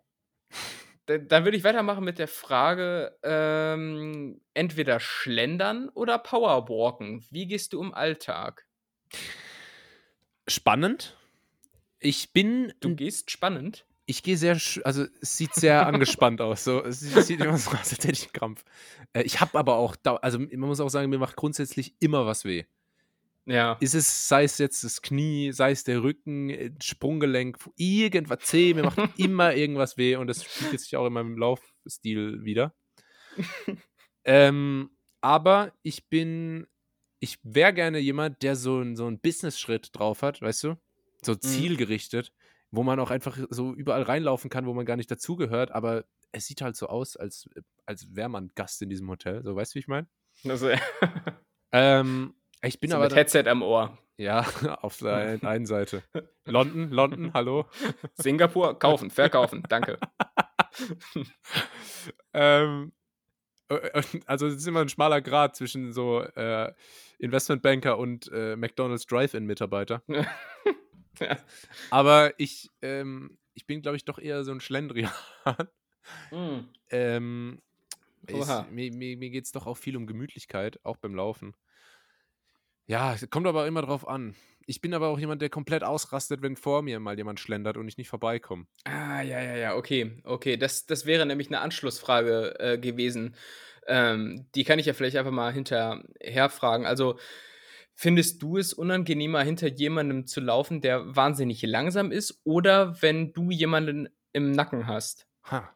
Äh, 1.07 1.18
dann 1.26 1.44
würde 1.44 1.57
ich 1.57 1.64
weitermachen 1.64 2.05
mit 2.05 2.20
der 2.20 2.28
Frage: 2.28 3.18
ähm, 3.24 4.40
entweder 4.55 5.00
schlendern 5.00 5.88
oder 5.88 6.18
Powerwalken. 6.18 7.24
Wie 7.30 7.46
gehst 7.46 7.72
du 7.72 7.82
im 7.82 7.92
Alltag? 7.92 8.66
Spannend. 10.46 11.16
Ich 11.98 12.32
bin. 12.32 12.72
Du 12.80 12.94
gehst 12.94 13.30
spannend? 13.30 13.84
Ich 14.07 14.22
gehe 14.22 14.36
sehr, 14.36 14.59
also 14.84 15.07
es 15.20 15.36
sieht 15.36 15.55
sehr 15.55 15.86
angespannt 15.88 16.40
aus. 16.40 16.64
So, 16.64 16.84
es 16.84 17.00
sieht 17.00 17.40
immer 17.40 17.57
so 17.57 17.70
aus, 17.70 17.90
als 17.90 17.92
hätte 17.92 18.12
ich 18.12 18.24
einen 18.24 18.32
Krampf. 18.32 18.64
Äh, 19.12 19.22
ich 19.22 19.40
habe 19.40 19.59
aber 19.59 19.76
auch, 19.76 19.96
also 20.20 20.38
man 20.38 20.61
muss 20.61 20.80
auch 20.80 20.88
sagen, 20.88 21.09
mir 21.11 21.18
macht 21.18 21.36
grundsätzlich 21.36 21.94
immer 22.00 22.26
was 22.26 22.44
weh. 22.44 22.64
Ja. 23.45 23.76
Ist 23.80 23.95
es, 23.95 24.28
sei 24.28 24.45
es 24.45 24.59
jetzt 24.59 24.84
das 24.84 25.03
Knie, 25.03 25.53
sei 25.53 25.72
es 25.72 25.82
der 25.84 26.03
Rücken, 26.03 26.51
äh, 26.51 26.70
Sprunggelenk, 26.80 27.59
irgendwas 27.76 28.38
zäh, 28.40 28.74
mir 28.74 28.84
macht 28.84 28.99
immer 29.18 29.55
irgendwas 29.55 29.97
weh 29.97 30.16
und 30.16 30.28
das 30.28 30.45
spiegelt 30.45 30.80
sich 30.80 30.97
auch 30.97 31.07
in 31.07 31.12
meinem 31.12 31.36
Laufstil 31.36 32.45
wieder. 32.45 32.74
ähm, 34.24 34.90
aber 35.20 35.72
ich 35.82 36.09
bin, 36.09 36.66
ich 37.18 37.38
wäre 37.43 37.72
gerne 37.72 37.99
jemand, 37.99 38.43
der 38.43 38.55
so, 38.55 38.82
so 38.95 39.07
einen 39.07 39.20
Business-Schritt 39.20 39.90
drauf 39.93 40.22
hat, 40.22 40.40
weißt 40.40 40.64
du? 40.64 40.76
So 41.22 41.32
mhm. 41.32 41.40
zielgerichtet, 41.40 42.32
mhm. 42.32 42.76
wo 42.76 42.82
man 42.84 43.01
auch 43.01 43.11
einfach 43.11 43.38
so 43.51 43.74
überall 43.74 44.03
reinlaufen 44.03 44.51
kann, 44.51 44.66
wo 44.66 44.74
man 44.74 44.86
gar 44.86 44.97
nicht 44.97 45.11
dazugehört, 45.11 45.72
aber 45.72 46.05
es 46.30 46.47
sieht 46.47 46.62
halt 46.62 46.76
so 46.76 46.86
aus, 46.86 47.16
als, 47.16 47.49
als 47.86 48.14
wäre 48.14 48.28
man 48.28 48.51
Gast 48.55 48.82
in 48.82 48.88
diesem 48.88 49.09
Hotel. 49.11 49.43
So, 49.43 49.55
weißt 49.55 49.72
du, 49.72 49.74
wie 49.74 49.80
ich 49.80 49.88
meine? 49.88 50.09
Also, 50.45 50.70
ähm, 51.72 52.34
ich 52.63 52.81
bin 52.81 52.91
so 52.91 52.97
aber. 52.97 53.07
Mit 53.07 53.17
Headset 53.17 53.45
am 53.47 53.63
Ohr. 53.63 53.99
Ja, 54.17 54.41
auf 54.83 54.99
der 54.99 55.39
einen 55.43 55.67
Seite. 55.67 56.03
London, 56.45 56.91
London, 56.91 57.33
hallo. 57.35 57.67
Singapur, 58.15 58.79
kaufen, 58.79 59.11
verkaufen, 59.11 59.63
danke. 59.69 59.99
ähm, 62.33 62.93
äh, 63.69 63.75
äh, 63.75 64.03
also 64.27 64.47
es 64.47 64.57
ist 64.57 64.67
immer 64.67 64.81
ein 64.81 64.89
schmaler 64.89 65.21
Grad 65.21 65.57
zwischen 65.57 65.93
so 65.93 66.21
äh, 66.21 66.73
Investmentbanker 67.19 67.99
und 67.99 68.31
äh, 68.33 68.57
McDonalds 68.57 69.07
Drive-In-Mitarbeiter. 69.07 70.03
ja. 71.21 71.37
Aber 71.91 72.33
ich, 72.39 72.69
ähm, 72.81 73.39
ich 73.55 73.67
bin, 73.67 73.83
glaube 73.83 73.97
ich, 73.97 74.05
doch 74.05 74.19
eher 74.19 74.45
so 74.45 74.53
ein 74.53 74.61
Schlendrian. 74.61 75.13
mm. 76.31 76.61
ähm, 76.91 77.63
ist, 78.27 78.71
mir 78.71 78.93
mir, 78.93 79.17
mir 79.17 79.31
geht 79.31 79.45
es 79.45 79.53
doch 79.53 79.67
auch 79.67 79.77
viel 79.77 79.97
um 79.97 80.07
Gemütlichkeit, 80.07 80.79
auch 80.85 80.97
beim 80.97 81.15
Laufen. 81.15 81.55
Ja, 82.87 83.16
kommt 83.30 83.47
aber 83.47 83.66
immer 83.66 83.83
drauf 83.83 84.07
an. 84.07 84.35
Ich 84.66 84.80
bin 84.80 84.95
aber 84.95 85.09
auch 85.09 85.18
jemand, 85.18 85.43
der 85.43 85.51
komplett 85.51 85.83
ausrastet, 85.83 86.43
wenn 86.43 86.57
vor 86.57 86.83
mir 86.83 87.01
mal 87.01 87.16
jemand 87.16 87.41
schlendert 87.41 87.76
und 87.76 87.89
ich 87.89 87.97
nicht 87.97 88.09
vorbeikomme. 88.09 88.66
Ah, 88.85 89.20
ja, 89.22 89.41
ja, 89.41 89.57
ja, 89.57 89.76
okay, 89.76 90.20
okay. 90.24 90.57
Das, 90.57 90.87
das 90.87 91.05
wäre 91.05 91.26
nämlich 91.26 91.49
eine 91.49 91.61
Anschlussfrage 91.61 92.59
äh, 92.61 92.78
gewesen. 92.78 93.35
Ähm, 93.87 94.47
die 94.55 94.64
kann 94.64 94.78
ich 94.78 94.87
ja 94.87 94.95
vielleicht 94.95 95.16
einfach 95.16 95.33
mal 95.33 95.53
hinterher 95.53 96.49
fragen. 96.51 96.87
Also, 96.87 97.18
findest 97.95 98.43
du 98.43 98.57
es 98.57 98.72
unangenehmer, 98.72 99.43
hinter 99.43 99.68
jemandem 99.68 100.26
zu 100.26 100.41
laufen, 100.41 100.80
der 100.80 101.16
wahnsinnig 101.16 101.62
langsam 101.62 102.12
ist, 102.12 102.41
oder 102.45 103.03
wenn 103.03 103.33
du 103.33 103.51
jemanden 103.51 104.09
im 104.33 104.53
Nacken 104.53 104.87
hast? 104.87 105.26
Ha. 105.51 105.74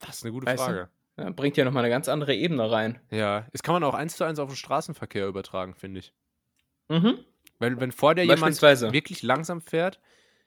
Das 0.00 0.16
ist 0.16 0.24
eine 0.24 0.32
gute 0.32 0.46
weißt 0.46 0.62
Frage. 0.62 0.90
Bringt 1.36 1.56
ja 1.56 1.64
nochmal 1.64 1.84
eine 1.84 1.90
ganz 1.90 2.08
andere 2.08 2.34
Ebene 2.34 2.70
rein. 2.70 3.00
Ja, 3.10 3.46
das 3.52 3.62
kann 3.62 3.74
man 3.74 3.84
auch 3.84 3.94
eins 3.94 4.16
zu 4.16 4.24
eins 4.24 4.38
auf 4.38 4.48
den 4.48 4.56
Straßenverkehr 4.56 5.26
übertragen, 5.26 5.74
finde 5.74 6.00
ich. 6.00 6.12
Mhm. 6.88 7.18
Wenn, 7.58 7.80
wenn 7.80 7.92
vor 7.92 8.14
dir 8.14 8.24
jemand 8.24 8.60
wirklich 8.60 9.22
langsam 9.22 9.60
fährt, 9.60 10.00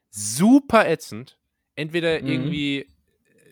super 0.10 0.88
ätzend. 0.88 1.38
Entweder 1.76 2.22
mhm. 2.22 2.28
irgendwie, 2.28 2.88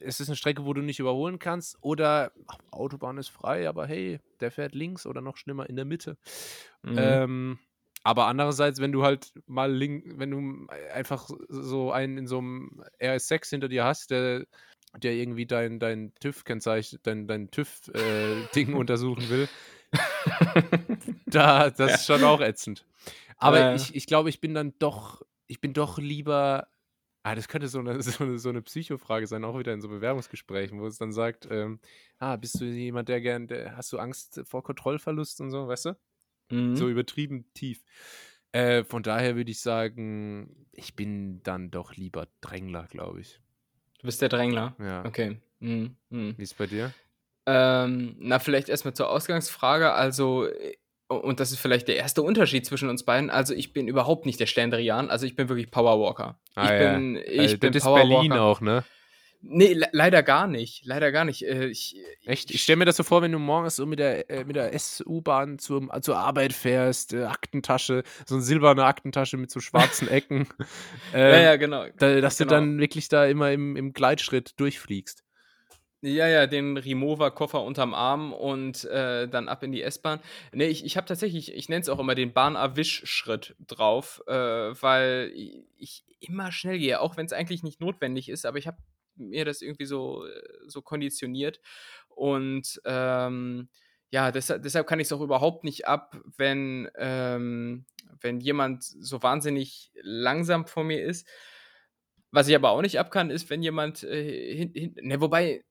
es 0.01 0.19
ist 0.19 0.29
eine 0.29 0.35
Strecke, 0.35 0.65
wo 0.65 0.73
du 0.73 0.81
nicht 0.81 0.99
überholen 0.99 1.39
kannst, 1.39 1.77
oder 1.81 2.31
ach, 2.47 2.57
Autobahn 2.71 3.17
ist 3.17 3.29
frei, 3.29 3.67
aber 3.69 3.87
hey, 3.87 4.19
der 4.39 4.51
fährt 4.51 4.75
links 4.75 5.05
oder 5.05 5.21
noch 5.21 5.37
schlimmer 5.37 5.69
in 5.69 5.75
der 5.75 5.85
Mitte. 5.85 6.17
Mhm. 6.83 6.95
Ähm, 6.97 7.59
aber 8.03 8.25
andererseits, 8.25 8.79
wenn 8.79 8.91
du 8.91 9.03
halt 9.03 9.31
mal 9.45 9.71
link, 9.71 10.03
wenn 10.17 10.31
du 10.31 10.67
einfach 10.93 11.29
so 11.49 11.91
einen 11.91 12.17
in 12.17 12.27
so 12.27 12.39
einem 12.39 12.83
RS6 12.99 13.49
hinter 13.49 13.69
dir 13.69 13.83
hast, 13.83 14.09
der 14.09 14.45
der 14.97 15.13
irgendwie 15.13 15.45
dein, 15.45 15.79
dein 15.79 16.13
TÜV-Kennzeichen, 16.19 16.99
dein, 17.03 17.27
dein 17.27 17.51
TÜV-Ding 17.51 18.73
äh, 18.73 18.75
untersuchen 18.77 19.29
will. 19.29 19.49
da, 21.25 21.69
das 21.69 21.89
ja. 21.89 21.95
ist 21.95 22.05
schon 22.05 22.23
auch 22.23 22.41
ätzend. 22.41 22.85
Aber 23.37 23.71
äh. 23.71 23.75
ich, 23.75 23.95
ich 23.95 24.05
glaube, 24.05 24.29
ich 24.29 24.39
bin 24.39 24.53
dann 24.53 24.73
doch, 24.79 25.21
ich 25.47 25.59
bin 25.59 25.73
doch 25.73 25.97
lieber. 25.97 26.67
Ah, 27.23 27.35
das 27.35 27.47
könnte 27.47 27.67
so 27.67 27.79
eine, 27.79 28.01
so 28.01 28.23
eine, 28.23 28.39
so 28.39 28.49
eine 28.49 28.61
Psychofrage 28.61 29.27
sein, 29.27 29.43
auch 29.43 29.57
wieder 29.57 29.73
in 29.73 29.81
so 29.81 29.89
Bewerbungsgesprächen, 29.89 30.79
wo 30.79 30.87
es 30.87 30.97
dann 30.97 31.11
sagt, 31.11 31.47
ähm, 31.51 31.79
ah, 32.19 32.35
bist 32.35 32.59
du 32.59 32.65
jemand, 32.65 33.09
der 33.09 33.21
gern, 33.21 33.47
der, 33.47 33.77
hast 33.77 33.91
du 33.93 33.99
Angst 33.99 34.41
vor 34.45 34.63
Kontrollverlust 34.63 35.41
und 35.41 35.51
so, 35.51 35.67
weißt 35.67 35.85
du? 35.85 35.97
Mhm. 36.51 36.75
So 36.75 36.89
übertrieben 36.89 37.45
tief. 37.53 37.83
Äh, 38.51 38.83
von 38.83 39.03
daher 39.03 39.35
würde 39.35 39.51
ich 39.51 39.61
sagen, 39.61 40.67
ich 40.71 40.95
bin 40.95 41.41
dann 41.43 41.71
doch 41.71 41.95
lieber 41.95 42.27
Drängler, 42.41 42.87
glaube 42.87 43.21
ich. 43.21 43.39
Du 44.01 44.07
bist 44.07 44.21
der 44.21 44.29
Drängler? 44.29 44.75
Ja. 44.79 45.05
Okay. 45.05 45.37
Mhm. 45.59 45.95
Mhm. 46.09 46.33
Wie 46.37 46.43
ist 46.43 46.57
bei 46.57 46.65
dir? 46.65 46.91
Ähm, 47.45 48.15
na, 48.19 48.39
vielleicht 48.39 48.69
erstmal 48.69 48.93
zur 48.93 49.09
Ausgangsfrage. 49.09 49.91
Also, 49.93 50.47
und 51.07 51.39
das 51.39 51.51
ist 51.51 51.59
vielleicht 51.59 51.87
der 51.87 51.97
erste 51.97 52.21
Unterschied 52.23 52.65
zwischen 52.65 52.89
uns 52.89 53.03
beiden. 53.03 53.29
Also 53.29 53.53
ich 53.53 53.73
bin 53.73 53.87
überhaupt 53.87 54.25
nicht 54.25 54.39
der 54.39 54.45
Schlendrian, 54.47 55.09
also 55.09 55.25
ich 55.25 55.35
bin 55.35 55.49
wirklich 55.49 55.69
Powerwalker. 55.69 56.39
Ah, 56.55 56.63
ich 56.65 56.81
ja. 56.81 56.93
bin, 56.93 57.15
ich 57.15 57.39
Also, 57.39 57.57
bin 57.57 57.71
das 57.73 57.83
ist 57.83 57.83
Powerwalker. 57.83 58.09
Berlin 58.13 58.31
auch, 58.33 58.61
ne? 58.61 58.83
Nee, 59.43 59.73
le 59.73 59.87
leider 59.91 60.21
gar 60.21 60.47
nicht. 60.47 60.85
Leider 60.85 61.11
gar 61.11 61.25
nicht. 61.25 61.43
Äh, 61.45 61.67
ich, 61.67 61.97
Echt? 62.25 62.51
Ich 62.51 62.61
stelle 62.61 62.77
mir 62.77 62.85
das 62.85 62.97
so 62.97 63.03
vor, 63.03 63.21
wenn 63.21 63.31
du 63.31 63.39
morgens 63.39 63.75
so 63.75 63.85
mit 63.85 63.99
der, 63.99 64.29
äh, 64.29 64.43
mit 64.43 64.55
der 64.55 64.73
S-U-Bahn 64.73 65.57
zur, 65.57 65.89
zur 66.01 66.17
Arbeit 66.17 66.53
fährst, 66.53 67.13
äh, 67.13 67.23
Aktentasche, 67.23 68.03
so 68.25 68.35
eine 68.35 68.43
silberne 68.43 68.85
Aktentasche 68.85 69.37
mit 69.37 69.49
so 69.49 69.59
schwarzen 69.59 70.07
Ecken. 70.09 70.47
ja, 71.13 71.19
äh, 71.19 71.43
ja, 71.43 71.55
genau. 71.55 71.85
da, 71.97 72.21
dass 72.21 72.37
genau. 72.37 72.49
du 72.49 72.55
dann 72.55 72.79
wirklich 72.79 73.09
da 73.09 73.25
immer 73.25 73.51
im, 73.51 73.75
im 73.75 73.93
Gleitschritt 73.93 74.59
durchfliegst. 74.59 75.23
Ja, 76.03 76.27
ja, 76.27 76.47
den 76.47 76.77
Remover-Koffer 76.77 77.61
unterm 77.61 77.93
Arm 77.93 78.33
und 78.33 78.85
äh, 78.85 79.27
dann 79.27 79.47
ab 79.47 79.61
in 79.61 79.71
die 79.71 79.83
S-Bahn. 79.83 80.19
Nee, 80.51 80.65
ich, 80.65 80.83
ich 80.83 80.97
habe 80.97 81.05
tatsächlich, 81.05 81.53
ich 81.53 81.69
nenne 81.69 81.81
es 81.81 81.89
auch 81.89 81.99
immer 81.99 82.15
den 82.15 82.33
Bahn-Erwisch-Schritt 82.33 83.55
drauf, 83.67 84.21
äh, 84.27 84.33
weil 84.33 85.31
ich 85.77 86.03
immer 86.19 86.51
schnell 86.51 86.79
gehe, 86.79 87.01
auch 87.01 87.17
wenn 87.17 87.27
es 87.27 87.33
eigentlich 87.33 87.61
nicht 87.61 87.81
notwendig 87.81 88.29
ist, 88.29 88.47
aber 88.47 88.57
ich 88.57 88.65
habe 88.65 88.77
mir 89.29 89.45
das 89.45 89.61
irgendwie 89.61 89.85
so, 89.85 90.25
äh, 90.25 90.41
so 90.67 90.81
konditioniert. 90.81 91.59
Und 92.09 92.81
ähm, 92.85 93.69
ja, 94.11 94.31
deshalb, 94.31 94.63
deshalb 94.63 94.87
kann 94.87 94.99
ich 94.99 95.07
es 95.07 95.13
auch 95.13 95.21
überhaupt 95.21 95.63
nicht 95.63 95.87
ab, 95.87 96.17
wenn, 96.37 96.89
ähm, 96.97 97.85
wenn 98.19 98.39
jemand 98.41 98.83
so 98.83 99.23
wahnsinnig 99.23 99.91
langsam 100.01 100.67
vor 100.67 100.83
mir 100.83 101.03
ist. 101.03 101.27
Was 102.31 102.47
ich 102.47 102.55
aber 102.55 102.71
auch 102.71 102.81
nicht 102.81 102.99
ab 102.99 103.11
kann, 103.11 103.29
ist, 103.29 103.49
wenn 103.49 103.63
jemand 103.63 104.03
äh, 104.03 104.55
hin, 104.55 104.71
hin, 104.73 104.95
ne, 105.01 105.21
wobei, 105.21 105.63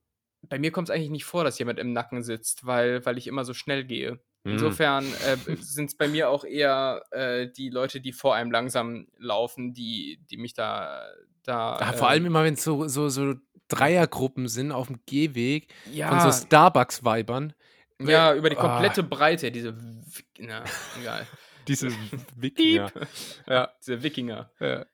bei 0.43 0.59
mir 0.59 0.71
kommt 0.73 0.89
es 0.89 0.95
eigentlich 0.95 1.11
nicht 1.11 1.25
vor, 1.25 1.45
dass 1.45 1.59
jemand 1.59 1.79
im 1.79 1.93
Nacken 1.93 2.23
sitzt, 2.23 2.65
weil, 2.67 3.05
weil 3.05 3.19
ich 3.19 3.27
immer 3.27 3.45
so 3.45 3.53
schnell 3.55 3.85
gehe. 3.85 4.21
Hm. 4.45 4.53
Insofern 4.53 5.05
äh, 5.05 5.37
sind 5.61 5.91
es 5.91 5.97
bei 5.97 6.09
mir 6.09 6.31
auch 6.31 6.45
eher 6.45 7.03
äh, 7.11 7.49
die 7.51 7.69
Leute, 7.69 8.01
die 8.01 8.13
vor 8.13 8.35
einem 8.35 8.51
langsam 8.51 9.07
laufen, 9.19 9.75
die, 9.75 10.21
die 10.31 10.37
mich 10.37 10.55
da. 10.55 11.11
Da 11.51 11.77
Ah, 11.77 11.93
vor 11.93 12.09
allem 12.09 12.23
ähm, 12.23 12.27
immer, 12.29 12.45
wenn 12.45 12.55
es 12.55 12.63
so, 12.65 12.87
so, 12.89 13.09
so 13.09 13.35
Dreiergruppen 13.69 14.49
sind 14.49 14.73
auf 14.73 14.87
dem 14.89 15.01
Gehweg 15.07 15.73
von 15.85 15.93
ja, 15.95 16.31
so 16.31 16.47
Starbucks-Weibern. 16.47 17.53
ja, 18.01 18.35
über 18.35 18.51
die 18.51 18.57
Ah. 18.57 18.61
komplette 18.61 19.03
Breite, 19.03 19.51
diese. 19.51 19.77
Na, 20.39 20.65
egal. 21.01 21.27
Diese 21.69 21.91
Wikinger. 22.37 22.91
Ja, 23.47 23.71
diese 23.81 24.03
Wikinger. 24.03 24.51
Ja. 24.59 24.87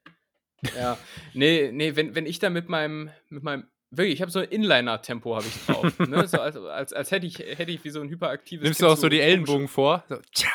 Ja. 0.76 0.98
Nee, 1.32 1.70
nee, 1.72 1.94
wenn, 1.96 2.14
wenn 2.14 2.26
ich 2.26 2.38
da 2.40 2.50
mit 2.50 2.68
meinem, 2.68 3.08
mit 3.30 3.42
meinem. 3.44 3.68
Wirklich, 3.90 4.14
ich 4.14 4.20
habe 4.20 4.32
so 4.32 4.40
ein 4.40 4.48
Inliner-Tempo 4.48 5.36
habe 5.36 5.46
ich 5.46 5.64
drauf. 5.64 5.98
ne? 6.00 6.26
so 6.26 6.38
als, 6.40 6.56
als, 6.56 6.92
als 6.92 7.10
hätte 7.12 7.26
ich, 7.26 7.38
hätte 7.38 7.70
ich 7.70 7.82
wie 7.84 7.90
so 7.90 8.00
ein 8.00 8.08
hyperaktives. 8.10 8.64
Nimmst 8.64 8.80
Kind 8.80 8.88
du 8.88 8.92
auch 8.92 8.96
so 8.96 9.08
die 9.08 9.20
Ellenbogen 9.20 9.68
vor? 9.68 10.04
So, 10.08 10.16
tja, 10.34 10.48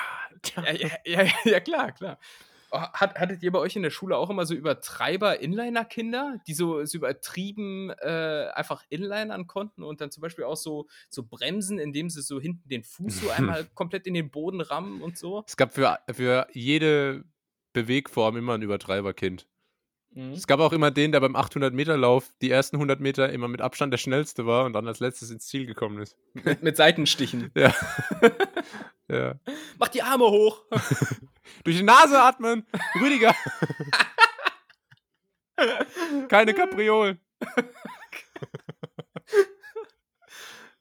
tja. 0.44 0.64
Ja, 0.66 0.90
ja, 1.06 1.24
ja, 1.24 1.32
ja, 1.46 1.60
klar, 1.62 1.92
klar. 1.94 2.20
Hat, 2.72 3.16
hattet 3.16 3.44
ihr 3.44 3.52
bei 3.52 3.60
euch 3.60 3.76
in 3.76 3.84
der 3.84 3.90
Schule 3.90 4.18
auch 4.18 4.30
immer 4.30 4.46
so 4.46 4.54
Übertreiber-Inliner-Kinder, 4.54 6.38
die 6.48 6.54
so, 6.54 6.86
so 6.86 6.98
übertrieben 6.98 7.90
äh, 8.00 8.48
einfach 8.54 8.84
Inlinern 8.90 9.48
konnten 9.48 9.84
und 9.84 10.00
dann 10.00 10.12
zum 10.12 10.22
Beispiel 10.22 10.46
auch 10.46 10.56
so, 10.56 10.88
so 11.10 11.24
bremsen, 11.24 11.80
indem 11.80 12.10
sie 12.10 12.22
so 12.22 12.40
hinten 12.40 12.70
den 12.70 12.84
Fuß 12.84 13.22
so 13.22 13.30
einmal 13.30 13.66
komplett 13.76 14.08
in 14.08 14.14
den 14.14 14.32
Boden 14.32 14.62
rammen 14.62 15.02
und 15.02 15.18
so? 15.18 15.44
Es 15.48 15.58
gab 15.58 15.74
für, 15.74 16.00
für 16.12 16.48
jede 16.54 17.26
Bewegform 17.74 18.38
immer 18.38 18.54
ein 18.54 18.62
Übertreiberkind. 18.62 19.48
Mhm. 20.14 20.34
Es 20.34 20.46
gab 20.46 20.60
auch 20.60 20.74
immer 20.74 20.92
den, 20.92 21.12
der 21.12 21.20
beim 21.22 21.36
800-Meter-Lauf 21.36 22.32
die 22.42 22.52
ersten 22.52 22.76
100 22.76 23.00
Meter 23.00 23.32
immer 23.32 23.48
mit 23.48 23.62
Abstand 23.62 23.94
der 23.94 23.98
schnellste 23.98 24.46
war 24.46 24.66
und 24.66 24.74
dann 24.74 24.88
als 24.88 25.00
letztes 25.00 25.32
ins 25.32 25.48
Ziel 25.48 25.66
gekommen 25.66 26.02
ist. 26.02 26.18
Mit, 26.34 26.64
mit 26.64 26.78
Seitenstichen. 26.78 27.52
Ja. 27.62 27.74
Ja. 29.12 29.36
Mach 29.78 29.88
die 29.90 30.02
Arme 30.02 30.26
hoch! 30.26 30.64
Durch 31.64 31.78
die 31.78 31.84
Nase 31.84 32.22
atmen! 32.22 32.66
Rüdiger! 33.00 33.36
Keine 36.30 36.54
Kapriolen! 36.54 37.20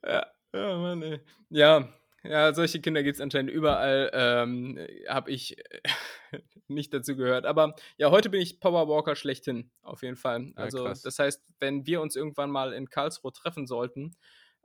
Ja, 0.04 0.26
ja, 0.54 0.78
Mann, 0.78 1.02
ey. 1.02 1.20
Ja, 1.50 1.88
ja, 2.22 2.54
solche 2.54 2.80
Kinder 2.80 3.02
gibt 3.02 3.16
es 3.16 3.20
anscheinend 3.20 3.50
überall. 3.50 4.10
Ähm, 4.12 4.78
Habe 5.08 5.30
ich 5.30 5.56
nicht 6.68 6.92
dazu 6.94 7.16
gehört. 7.16 7.44
Aber 7.46 7.74
ja, 7.98 8.10
heute 8.10 8.30
bin 8.30 8.40
ich 8.40 8.60
Powerwalker 8.60 9.14
schlechthin, 9.16 9.70
auf 9.82 10.02
jeden 10.02 10.16
Fall. 10.16 10.46
Ja, 10.48 10.52
Also, 10.56 10.84
krass. 10.84 11.02
das 11.02 11.18
heißt, 11.18 11.42
wenn 11.60 11.86
wir 11.86 12.00
uns 12.00 12.16
irgendwann 12.16 12.50
mal 12.50 12.72
in 12.72 12.88
Karlsruhe 12.88 13.32
treffen 13.32 13.66
sollten, 13.66 14.16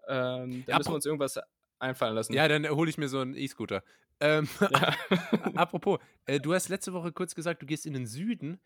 ähm, 0.08 0.64
dann 0.64 0.64
Ja, 0.68 0.78
müssen 0.78 0.92
wir 0.92 0.96
uns 0.96 1.06
irgendwas 1.06 1.40
einfallen 1.80 2.16
lassen. 2.16 2.34
Ja, 2.34 2.48
dann 2.48 2.68
hole 2.70 2.90
ich 2.90 2.98
mir 2.98 3.08
so 3.08 3.20
einen 3.20 3.36
E-Scooter. 3.36 3.84
Ähm, 4.20 4.48
Ja. 4.60 4.96
apropos, 5.56 6.00
äh, 6.26 6.40
du 6.40 6.54
hast 6.54 6.70
letzte 6.70 6.94
Woche 6.94 7.12
kurz 7.12 7.36
gesagt, 7.36 7.62
du 7.62 7.66
gehst 7.66 7.86
in 7.86 7.94
den 7.94 8.06
Süden 8.08 8.60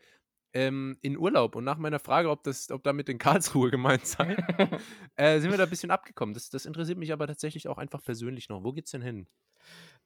ähm, 0.52 0.98
in 1.02 1.16
Urlaub 1.16 1.54
und 1.54 1.64
nach 1.64 1.78
meiner 1.78 2.00
Frage, 2.00 2.30
ob, 2.30 2.42
das, 2.42 2.70
ob 2.70 2.82
damit 2.82 3.08
in 3.08 3.18
Karlsruhe 3.18 3.70
gemeint 3.70 4.06
sei, 4.06 4.36
äh, 5.16 5.40
sind 5.40 5.50
wir 5.50 5.58
da 5.58 5.64
ein 5.64 5.70
bisschen 5.70 5.90
abgekommen. 5.90 6.34
Das, 6.34 6.50
das 6.50 6.66
interessiert 6.66 6.98
mich 6.98 7.12
aber 7.12 7.26
tatsächlich 7.26 7.68
auch 7.68 7.78
einfach 7.78 8.02
persönlich 8.02 8.48
noch. 8.48 8.64
Wo 8.64 8.72
geht's 8.72 8.90
denn 8.90 9.02
hin? 9.02 9.26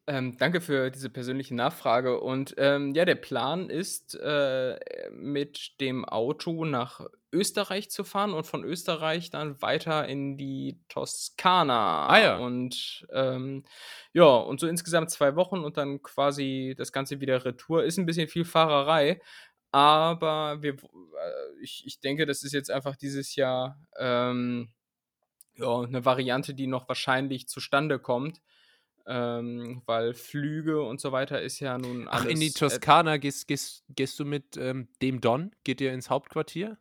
Ähm, 0.06 0.36
danke 0.36 0.60
für 0.60 0.90
diese 0.90 1.08
persönliche 1.08 1.54
Nachfrage. 1.54 2.20
Und 2.20 2.54
ähm, 2.58 2.94
ja, 2.94 3.06
der 3.06 3.14
Plan 3.14 3.70
ist, 3.70 4.14
äh, 4.16 4.78
mit 5.10 5.80
dem 5.80 6.04
Auto 6.04 6.66
nach 6.66 7.00
Österreich 7.32 7.90
zu 7.90 8.04
fahren 8.04 8.34
und 8.34 8.46
von 8.46 8.64
Österreich 8.64 9.30
dann 9.30 9.60
weiter 9.62 10.06
in 10.06 10.36
die 10.36 10.78
Toskana. 10.88 12.06
Ah 12.06 12.18
ja. 12.20 12.36
Und 12.36 13.06
ähm, 13.12 13.64
ja, 14.12 14.24
und 14.24 14.60
so 14.60 14.66
insgesamt 14.66 15.10
zwei 15.10 15.36
Wochen 15.36 15.64
und 15.64 15.78
dann 15.78 16.02
quasi 16.02 16.74
das 16.76 16.92
Ganze 16.92 17.20
wieder 17.20 17.44
retour. 17.44 17.82
Ist 17.84 17.98
ein 17.98 18.06
bisschen 18.06 18.28
viel 18.28 18.44
Fahrerei. 18.44 19.20
Aber 19.72 20.62
wir, 20.62 20.74
äh, 20.74 21.62
ich, 21.62 21.82
ich 21.86 22.00
denke, 22.00 22.26
das 22.26 22.44
ist 22.44 22.52
jetzt 22.52 22.70
einfach 22.70 22.94
dieses 22.94 23.36
Jahr 23.36 23.78
ähm, 23.98 24.68
ja, 25.56 25.80
eine 25.80 26.04
Variante, 26.04 26.54
die 26.54 26.66
noch 26.66 26.88
wahrscheinlich 26.88 27.48
zustande 27.48 27.98
kommt. 27.98 28.40
Ähm, 29.06 29.82
weil 29.84 30.14
Flüge 30.14 30.82
und 30.82 31.00
so 31.00 31.12
weiter 31.12 31.42
ist 31.42 31.60
ja 31.60 31.76
nun 31.76 32.08
alles. 32.08 32.24
Ach, 32.24 32.30
in 32.30 32.40
die 32.40 32.46
äh, 32.46 32.52
Toskana 32.52 33.18
gehst, 33.18 33.48
gehst, 33.48 33.84
gehst 33.88 34.18
du 34.18 34.24
mit 34.24 34.56
ähm, 34.56 34.88
dem 35.02 35.20
Don? 35.20 35.54
Geht 35.62 35.80
ihr 35.80 35.92
ins 35.92 36.08
Hauptquartier? 36.08 36.78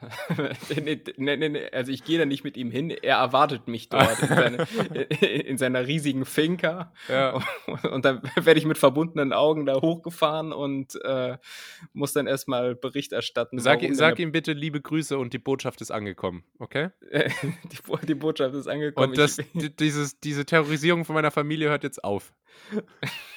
nee, 0.76 1.00
nee, 1.16 1.48
nee, 1.48 1.70
also 1.72 1.90
ich 1.90 2.04
gehe 2.04 2.18
da 2.18 2.24
nicht 2.24 2.44
mit 2.44 2.56
ihm 2.56 2.70
hin, 2.70 2.90
er 2.90 3.16
erwartet 3.16 3.68
mich 3.68 3.88
dort 3.88 4.20
in, 4.20 4.28
seine, 4.28 4.62
in 5.20 5.58
seiner 5.58 5.86
riesigen 5.86 6.24
Finca. 6.24 6.92
Ja. 7.08 7.40
Und 7.90 8.04
dann 8.04 8.22
werde 8.36 8.58
ich 8.58 8.66
mit 8.66 8.78
verbundenen 8.78 9.32
Augen 9.32 9.66
da 9.66 9.80
hochgefahren 9.80 10.52
und 10.52 10.98
äh, 11.04 11.38
muss 11.92 12.12
dann 12.12 12.26
erstmal 12.26 12.74
Bericht 12.74 13.12
erstatten. 13.12 13.58
Sag, 13.58 13.80
sag 13.92 14.18
ihm 14.18 14.32
bitte 14.32 14.52
liebe 14.52 14.80
Grüße 14.80 15.18
und 15.18 15.32
die 15.32 15.38
Botschaft 15.38 15.80
ist 15.80 15.90
angekommen, 15.90 16.44
okay? 16.58 16.90
die, 17.12 18.06
die 18.06 18.14
Botschaft 18.14 18.54
ist 18.54 18.66
angekommen. 18.66 19.10
Und 19.10 19.18
das, 19.18 19.38
dieses, 19.54 20.20
diese 20.20 20.44
Terrorisierung 20.44 21.04
von 21.04 21.14
meiner 21.14 21.30
Familie 21.30 21.68
hört 21.68 21.84
jetzt 21.84 22.02
auf. 22.04 22.32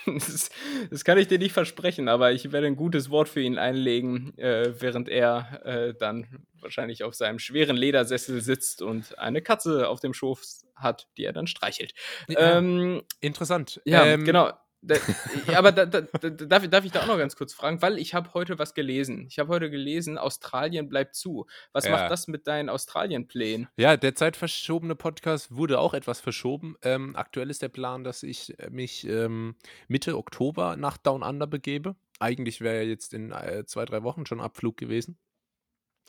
Das, 0.06 0.50
das 0.90 1.06
kann 1.06 1.18
ich 1.18 1.28
dir 1.28 1.38
nicht 1.38 1.54
versprechen, 1.54 2.08
aber 2.08 2.32
ich 2.32 2.52
werde 2.52 2.68
ein 2.68 2.76
gutes 2.76 3.10
Wort 3.12 3.30
für 3.30 3.42
ihn 3.42 3.58
einlegen, 3.58 4.38
äh, 4.38 4.74
während 4.80 5.10
er 5.10 5.62
äh, 5.64 5.94
dann 5.94 6.26
wahrscheinlich 6.62 7.04
auf 7.04 7.16
seinem 7.16 7.40
schweren 7.40 7.76
Ledersessel 7.78 8.42
sitzt 8.42 8.82
und 8.82 9.18
eine 9.20 9.42
Katze 9.42 9.88
auf 9.90 10.00
dem 10.00 10.14
Schoß 10.14 10.68
hat, 10.76 11.08
die 11.18 11.26
er 11.26 11.34
dann 11.34 11.48
streichelt. 11.48 11.94
Ja, 12.28 12.58
Ähm, 12.58 13.02
Interessant. 13.20 13.82
ja, 13.86 14.06
Ähm, 14.06 14.24
genau. 14.24 14.52
Da, 14.84 14.96
aber 15.56 15.72
da, 15.72 15.86
da, 15.86 16.02
da, 16.02 16.30
darf, 16.32 16.68
darf 16.68 16.86
ich 16.86 16.92
da 16.92 17.02
auch 17.04 17.06
noch 17.08 17.20
ganz 17.20 17.36
kurz 17.36 17.54
fragen, 17.54 17.84
weil 17.84 18.00
ich 18.00 18.16
habe 18.16 18.34
heute 18.34 18.58
was 18.58 18.74
gelesen. 18.74 19.28
Ich 19.30 19.38
habe 19.38 19.50
heute 19.50 19.70
gelesen, 19.70 20.18
Australien 20.18 20.90
bleibt 20.90 21.14
zu. 21.14 21.46
Was 21.72 21.86
Ja. 21.86 21.92
macht 21.92 22.10
das 22.10 22.28
mit 22.28 22.48
deinen 22.48 22.68
Australien-Plänen? 22.68 23.68
Ja, 23.78 23.96
der 23.96 24.16
zeitverschobene 24.16 24.96
Podcast 24.96 25.56
wurde 25.56 25.78
auch 25.80 25.94
etwas 25.94 26.20
verschoben. 26.20 26.78
Ähm, 26.82 27.16
aktuell 27.16 27.52
ist 27.52 27.62
der 27.62 27.70
Plan, 27.70 28.04
dass 28.04 28.24
ich 28.24 28.58
äh, 28.58 28.72
mich 28.72 29.06
ähm, 29.08 29.54
Mitte 29.88 30.18
Oktober 30.18 30.76
nach 30.78 30.98
Down 30.98 31.22
Under 31.22 31.46
begebe. 31.46 31.96
Eigentlich 32.20 32.60
wäre 32.62 32.78
ja 32.78 32.90
jetzt 32.90 33.14
in 33.14 33.32
äh, 33.32 33.66
zwei, 33.68 33.86
drei 33.86 34.02
Wochen 34.02 34.26
schon 34.26 34.42
Abflug 34.42 34.78
gewesen. 34.78 35.16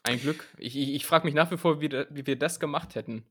Ein 0.05 0.21
Glück. 0.21 0.49
Ich, 0.59 0.77
ich, 0.77 0.95
ich 0.95 1.07
frage 1.07 1.25
mich 1.25 1.35
nach 1.35 1.51
wie 1.51 1.57
vor, 1.57 1.81
wie, 1.81 1.91
wie 1.91 2.27
wir 2.27 2.37
das 2.37 2.59
gemacht 2.61 2.95
hätten. 2.95 3.25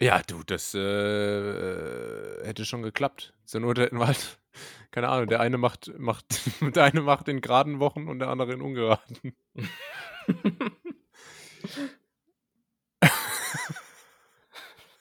Ja, 0.00 0.22
du, 0.26 0.42
das 0.44 0.72
äh, 0.74 0.78
äh, 0.80 2.46
hätte 2.46 2.64
schon 2.64 2.82
geklappt. 2.82 3.34
Zur 3.44 3.60
Not 3.60 3.78
hätten 3.78 3.98
wir 3.98 4.06
halt, 4.06 4.38
keine 4.92 5.08
Ahnung, 5.08 5.26
der 5.26 5.40
eine 5.40 5.58
macht, 5.58 5.92
macht, 5.98 6.24
der 6.74 6.84
eine 6.84 7.02
macht 7.02 7.28
in 7.28 7.40
geraden 7.42 7.80
Wochen 7.80 8.08
und 8.08 8.20
der 8.20 8.28
andere 8.28 8.54
in 8.54 8.62
ungeraden. 8.62 9.36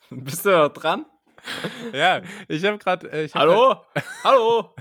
Bist 0.10 0.44
du 0.46 0.70
dran? 0.72 1.06
Ja, 1.94 2.22
ich 2.48 2.66
habe 2.66 2.80
gerade. 2.80 3.10
Äh, 3.12 3.30
hab 3.30 3.36
Hallo? 3.42 3.86
Hallo? 4.24 4.76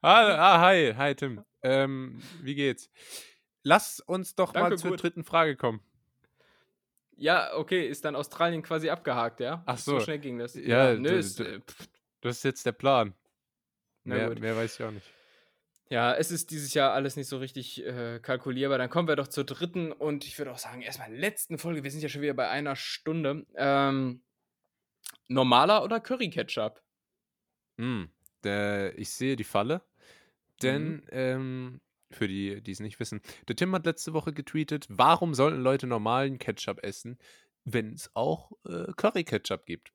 Ah, 0.00 0.54
ah, 0.54 0.60
hi, 0.60 0.94
hi 0.96 1.14
Tim. 1.14 1.44
Ähm, 1.62 2.22
wie 2.42 2.54
geht's? 2.54 2.90
Lass 3.62 4.00
uns 4.00 4.34
doch 4.34 4.52
Danke, 4.52 4.70
mal 4.70 4.78
zur 4.78 4.90
gut. 4.92 5.02
dritten 5.02 5.24
Frage 5.24 5.56
kommen. 5.56 5.80
Ja, 7.16 7.54
okay, 7.56 7.88
ist 7.88 8.04
dann 8.04 8.14
Australien 8.14 8.62
quasi 8.62 8.90
abgehakt, 8.90 9.40
ja? 9.40 9.62
Ach 9.66 9.76
So 9.76 9.98
so. 9.98 10.04
schnell 10.04 10.20
ging 10.20 10.38
das. 10.38 10.54
Ja, 10.54 10.94
nö, 10.94 11.08
d- 11.10 11.18
ist, 11.18 11.40
äh, 11.40 11.60
Das 12.20 12.36
ist 12.38 12.44
jetzt 12.44 12.64
der 12.66 12.72
Plan. 12.72 13.14
Mehr, 14.04 14.30
mehr 14.38 14.56
weiß 14.56 14.78
ich 14.78 14.84
auch 14.86 14.90
nicht. 14.92 15.06
Ja, 15.90 16.14
es 16.14 16.30
ist 16.30 16.50
dieses 16.50 16.74
Jahr 16.74 16.92
alles 16.92 17.16
nicht 17.16 17.28
so 17.28 17.38
richtig 17.38 17.84
äh, 17.84 18.20
kalkulierbar. 18.20 18.78
Dann 18.78 18.90
kommen 18.90 19.08
wir 19.08 19.16
doch 19.16 19.28
zur 19.28 19.44
dritten 19.44 19.90
und 19.90 20.24
ich 20.24 20.38
würde 20.38 20.52
auch 20.52 20.58
sagen, 20.58 20.82
erstmal 20.82 21.12
letzten 21.12 21.58
Folge. 21.58 21.82
Wir 21.82 21.90
sind 21.90 22.02
ja 22.02 22.08
schon 22.08 22.20
wieder 22.22 22.34
bei 22.34 22.48
einer 22.48 22.76
Stunde. 22.76 23.46
Ähm, 23.56 24.22
normaler 25.28 25.82
oder 25.82 25.98
Curry 26.00 26.30
Ketchup? 26.30 26.82
Hm, 27.78 28.10
der, 28.44 28.98
ich 28.98 29.10
sehe 29.10 29.36
die 29.36 29.44
Falle, 29.44 29.82
denn 30.62 30.96
Mhm. 30.96 31.02
ähm, 31.10 31.80
für 32.10 32.28
die, 32.28 32.60
die 32.62 32.72
es 32.72 32.80
nicht 32.80 33.00
wissen, 33.00 33.20
der 33.48 33.56
Tim 33.56 33.74
hat 33.74 33.86
letzte 33.86 34.12
Woche 34.12 34.32
getweetet, 34.32 34.86
warum 34.88 35.34
sollten 35.34 35.60
Leute 35.60 35.86
normalen 35.86 36.38
Ketchup 36.38 36.82
essen, 36.82 37.18
wenn 37.64 37.92
es 37.92 38.10
auch 38.14 38.52
äh, 38.66 38.92
Curry-Ketchup 38.96 39.66
gibt? 39.66 39.92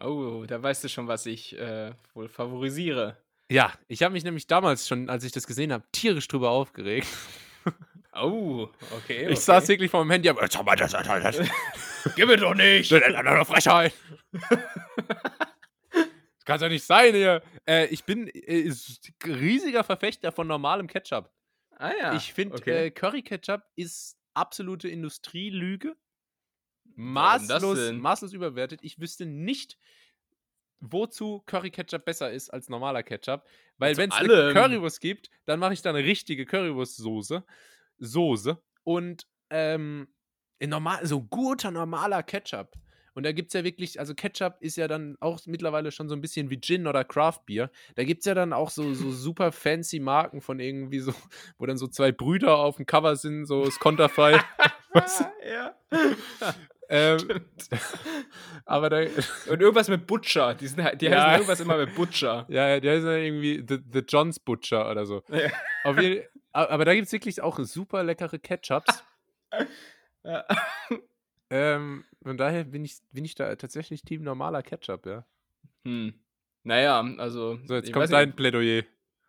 Oh, 0.00 0.44
da 0.46 0.62
weißt 0.62 0.84
du 0.84 0.88
schon, 0.88 1.08
was 1.08 1.26
ich 1.26 1.58
äh, 1.58 1.92
wohl 2.14 2.28
favorisiere. 2.28 3.16
Ja, 3.50 3.72
ich 3.88 4.02
habe 4.02 4.12
mich 4.12 4.22
nämlich 4.22 4.46
damals 4.46 4.86
schon, 4.86 5.10
als 5.10 5.24
ich 5.24 5.32
das 5.32 5.46
gesehen 5.46 5.72
habe, 5.72 5.84
tierisch 5.90 6.28
drüber 6.28 6.50
aufgeregt. 6.50 7.08
Oh, 8.12 8.68
okay. 8.96 9.28
Ich 9.28 9.40
saß 9.40 9.68
wirklich 9.68 9.90
vor 9.90 10.02
dem 10.02 10.10
Handy, 10.10 10.28
aber 10.28 10.48
schau 10.50 10.62
mal, 10.62 10.76
das, 10.76 10.92
das, 10.92 11.06
das, 11.06 11.48
Gib 12.16 12.26
mir 12.26 12.36
doch 12.36 12.54
nicht! 12.54 12.90
das 12.90 13.00
ist 13.00 13.14
eine 13.14 13.44
Frechheit. 13.44 13.92
Das 14.32 14.50
kann 16.44 16.60
ja 16.60 16.68
nicht 16.68 16.84
sein 16.84 17.14
hier. 17.14 17.42
Äh, 17.66 17.86
ich 17.86 18.04
bin 18.04 18.28
äh, 18.28 18.72
riesiger 19.24 19.84
Verfechter 19.84 20.32
von 20.32 20.48
normalem 20.48 20.88
Ketchup. 20.88 21.30
Ah 21.80 21.92
ja. 21.98 22.14
ich 22.14 22.34
finde, 22.34 22.56
okay. 22.56 22.86
äh, 22.86 22.90
Curry-Ketchup 22.90 23.62
ist 23.74 24.18
absolute 24.34 24.88
Industrielüge. 24.88 25.96
Maßlos, 26.94 27.92
maßlos 27.92 28.34
überwertet. 28.34 28.80
Ich 28.82 29.00
wüsste 29.00 29.24
nicht, 29.24 29.78
wozu 30.80 31.42
Curry-Ketchup 31.46 32.04
besser 32.04 32.30
ist 32.30 32.50
als 32.50 32.68
normaler 32.68 33.02
Ketchup. 33.02 33.48
Weil 33.78 33.96
wenn 33.96 34.10
es 34.10 34.16
eine. 34.16 34.52
Currywurst 34.52 35.00
gibt, 35.00 35.30
dann 35.46 35.58
mache 35.58 35.72
ich 35.72 35.80
da 35.80 35.88
eine 35.88 36.04
richtige 36.04 36.44
Currywurst-Soße. 36.44 37.44
Soße. 37.96 38.62
Und 38.84 39.26
ähm, 39.48 40.08
normal, 40.62 41.06
so 41.06 41.22
guter, 41.22 41.70
normaler 41.70 42.22
Ketchup. 42.22 42.74
Und 43.14 43.24
da 43.24 43.32
gibt 43.32 43.48
es 43.48 43.54
ja 43.54 43.64
wirklich, 43.64 43.98
also 43.98 44.14
Ketchup 44.14 44.56
ist 44.60 44.76
ja 44.76 44.88
dann 44.88 45.16
auch 45.20 45.40
mittlerweile 45.46 45.90
schon 45.92 46.08
so 46.08 46.14
ein 46.14 46.20
bisschen 46.20 46.50
wie 46.50 46.60
Gin 46.60 46.86
oder 46.86 47.04
Craft 47.04 47.40
Beer. 47.46 47.70
Da 47.96 48.04
gibt 48.04 48.20
es 48.20 48.26
ja 48.26 48.34
dann 48.34 48.52
auch 48.52 48.70
so, 48.70 48.94
so 48.94 49.10
super 49.10 49.52
fancy 49.52 49.98
Marken 50.00 50.40
von 50.40 50.60
irgendwie 50.60 51.00
so, 51.00 51.12
wo 51.58 51.66
dann 51.66 51.76
so 51.78 51.86
zwei 51.88 52.12
Brüder 52.12 52.56
auf 52.58 52.76
dem 52.76 52.86
Cover 52.86 53.16
sind, 53.16 53.46
so 53.46 53.64
das 53.64 53.78
Konterfei. 53.78 54.38
du? 54.94 55.00
ja. 55.48 55.74
ähm, 56.88 57.18
aber 58.64 58.90
da, 58.90 58.98
Und 59.00 59.60
irgendwas 59.60 59.88
mit 59.88 60.06
Butcher. 60.06 60.54
Die, 60.54 60.66
sind, 60.66 60.82
halt- 60.82 61.00
die 61.00 61.06
Ja. 61.06 61.22
heißen 61.22 61.32
irgendwas 61.34 61.60
immer 61.60 61.76
mit 61.76 61.94
Butcher. 61.94 62.46
ja, 62.48 62.80
der 62.80 62.94
ist 62.94 63.04
ja 63.04 63.12
irgendwie 63.16 63.64
The, 63.68 63.78
The 63.92 64.00
John's 64.00 64.38
Butcher 64.40 64.90
oder 64.90 65.06
so. 65.06 65.22
Ja. 65.28 65.50
Auf 65.84 66.00
jeden, 66.00 66.24
aber 66.52 66.84
da 66.84 66.94
gibt 66.94 67.06
es 67.06 67.12
wirklich 67.12 67.40
auch 67.42 67.58
super 67.60 68.02
leckere 68.02 68.38
Ketchups. 68.38 69.04
Ja. 70.24 70.44
Ähm, 71.50 72.04
von 72.22 72.36
daher 72.36 72.64
bin 72.64 72.84
ich, 72.84 72.98
bin 73.12 73.24
ich 73.24 73.34
da 73.34 73.54
tatsächlich 73.56 74.02
Team 74.02 74.22
normaler 74.22 74.62
Ketchup, 74.62 75.06
ja. 75.06 75.26
Hm. 75.84 76.14
Naja, 76.62 77.00
also. 77.18 77.58
So, 77.66 77.74
jetzt 77.74 77.88
ich 77.88 77.92
kommt 77.92 78.12
dein 78.12 78.28
nicht, 78.28 78.36
Plädoyer. 78.36 78.82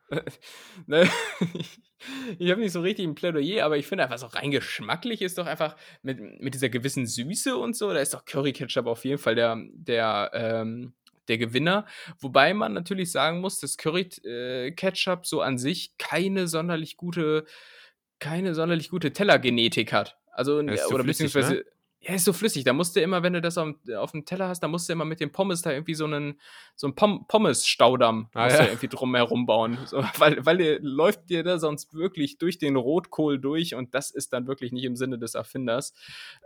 ne, 0.87 1.09
ich 2.39 2.51
habe 2.51 2.59
nicht 2.59 2.73
so 2.73 2.81
richtig 2.81 3.07
ein 3.07 3.15
Plädoyer, 3.15 3.65
aber 3.65 3.77
ich 3.77 3.87
finde 3.87 4.03
einfach 4.03 4.17
so 4.17 4.27
rein 4.27 4.51
geschmacklich 4.51 5.21
ist 5.21 5.37
doch 5.37 5.45
einfach 5.45 5.77
mit, 6.01 6.19
mit 6.41 6.53
dieser 6.53 6.67
gewissen 6.67 7.05
Süße 7.05 7.55
und 7.55 7.77
so, 7.77 7.93
da 7.93 7.99
ist 7.99 8.13
doch 8.13 8.25
Curry 8.25 8.51
Ketchup 8.51 8.87
auf 8.87 9.05
jeden 9.05 9.19
Fall 9.19 9.35
der, 9.35 9.57
der, 9.71 10.31
ähm, 10.33 10.93
der 11.29 11.37
Gewinner. 11.37 11.85
Wobei 12.19 12.53
man 12.53 12.73
natürlich 12.73 13.11
sagen 13.11 13.39
muss, 13.39 13.59
dass 13.59 13.77
Curry 13.77 14.09
äh, 14.25 14.71
Ketchup 14.71 15.25
so 15.25 15.39
an 15.41 15.57
sich 15.57 15.97
keine 15.97 16.47
sonderlich 16.47 16.97
gute, 16.97 17.45
keine 18.19 18.53
sonderlich 18.53 18.89
gute 18.89 19.13
Tellergenetik 19.13 19.93
hat. 19.93 20.17
Also, 20.33 20.59
Er 20.59 20.89
oder 20.89 21.03
flüssig, 21.03 21.33
beziehungsweise. 21.33 21.53
ne? 21.53 21.65
Ja, 22.03 22.15
ist 22.15 22.25
so 22.25 22.33
flüssig. 22.33 22.63
Da 22.63 22.73
musst 22.73 22.95
du 22.95 23.01
immer, 23.01 23.21
wenn 23.21 23.33
du 23.33 23.41
das 23.41 23.59
auf, 23.59 23.75
dem- 23.85 23.95
auf 23.95 24.11
dem 24.11 24.25
Teller 24.25 24.47
hast, 24.47 24.61
da 24.61 24.67
musst 24.67 24.89
du 24.89 24.93
immer 24.93 25.05
mit 25.05 25.19
dem 25.19 25.31
Pommes 25.31 25.61
da 25.61 25.71
irgendwie 25.71 25.93
so 25.93 26.05
einen, 26.05 26.39
so 26.75 26.87
einen 26.87 26.95
Pom 26.95 27.27
Pommes-Staudamm 27.27 28.29
Ah, 28.33 28.49
ja. 28.49 28.65
irgendwie 28.65 28.87
drum 28.87 29.13
herum 29.15 29.45
bauen. 29.45 29.77
So, 29.85 29.97
weil, 30.17 30.43
weil 30.45 30.57
der 30.57 30.79
läuft 30.81 31.29
dir 31.29 31.43
da 31.43 31.59
sonst 31.59 31.93
wirklich 31.93 32.39
durch 32.39 32.57
den 32.57 32.75
Rotkohl 32.75 33.39
durch 33.39 33.75
und 33.75 33.93
das 33.93 34.09
ist 34.09 34.33
dann 34.33 34.47
wirklich 34.47 34.71
nicht 34.71 34.83
im 34.83 34.95
Sinne 34.95 35.19
des 35.19 35.35
Erfinders. 35.35 35.93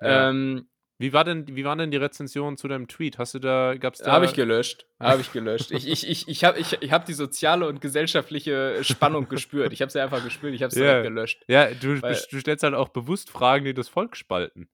Ja. 0.02 0.30
Ähm, 0.30 0.68
Wie, 0.98 1.14
war 1.14 1.24
denn, 1.24 1.46
wie 1.48 1.64
waren 1.64 1.78
denn 1.78 1.92
die 1.92 1.98
Rezensionen 1.98 2.58
zu 2.58 2.68
deinem 2.68 2.90
Tweet? 2.90 3.18
Hast 3.18 3.34
du 3.34 3.40
da, 3.40 3.76
gab's 3.78 4.00
da. 4.00 4.12
habe 4.12 4.26
ich 4.26 4.34
gelöscht. 4.34 4.86
Habe 5.00 5.22
ich 5.22 5.32
gelöscht. 5.32 5.72
Ich, 5.72 5.88
ich, 5.88 6.06
ich, 6.10 6.28
ich 6.28 6.44
habe 6.44 6.60
ich, 6.60 6.78
ich 6.82 6.92
hab 6.92 7.06
die 7.06 7.14
soziale 7.14 7.66
und 7.70 7.80
gesellschaftliche 7.82 8.84
Spannung 8.84 9.30
gespürt. 9.30 9.72
Ich 9.72 9.82
habe 9.82 9.90
sie 9.92 10.02
einfach 10.02 10.22
gespürt. 10.24 10.54
Ich 10.54 10.64
habe 10.64 10.70
es 10.72 10.76
Ja. 10.76 10.84
direkt 10.86 11.08
gelöscht. 11.08 11.44
Ja, 11.48 11.68
du, 11.74 12.02
Weil- 12.02 12.20
du 12.30 12.40
stellst 12.42 12.64
halt 12.64 12.74
auch 12.74 12.90
bewusst 12.90 13.30
Fragen, 13.30 13.64
die 13.64 13.74
das 13.74 13.88
Volk 13.88 14.18
spalten. 14.18 14.68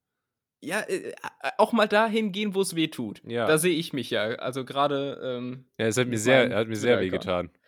Ja, 0.64 0.82
äh, 0.82 1.12
auch 1.58 1.74
mal 1.74 1.88
dahin 1.88 2.32
gehen, 2.32 2.54
wo 2.54 2.62
es 2.62 2.76
weh 2.76 2.88
tut. 2.88 3.22
Ja. 3.26 3.48
Da 3.48 3.58
sehe 3.58 3.76
ich 3.76 3.94
mich 3.94 4.10
ja. 4.12 4.24
Also 4.36 4.64
gerade. 4.64 5.20
Ähm, 5.24 5.66
Ja, 5.80 5.88
es 5.88 5.98
hat 5.98 6.08
mir 6.08 6.18
sehr, 6.20 6.56
hat 6.56 6.68
mir 6.68 6.76
sehr 6.76 6.98
Twitter-Account. 7.00 7.50
wehgetan. 7.50 7.62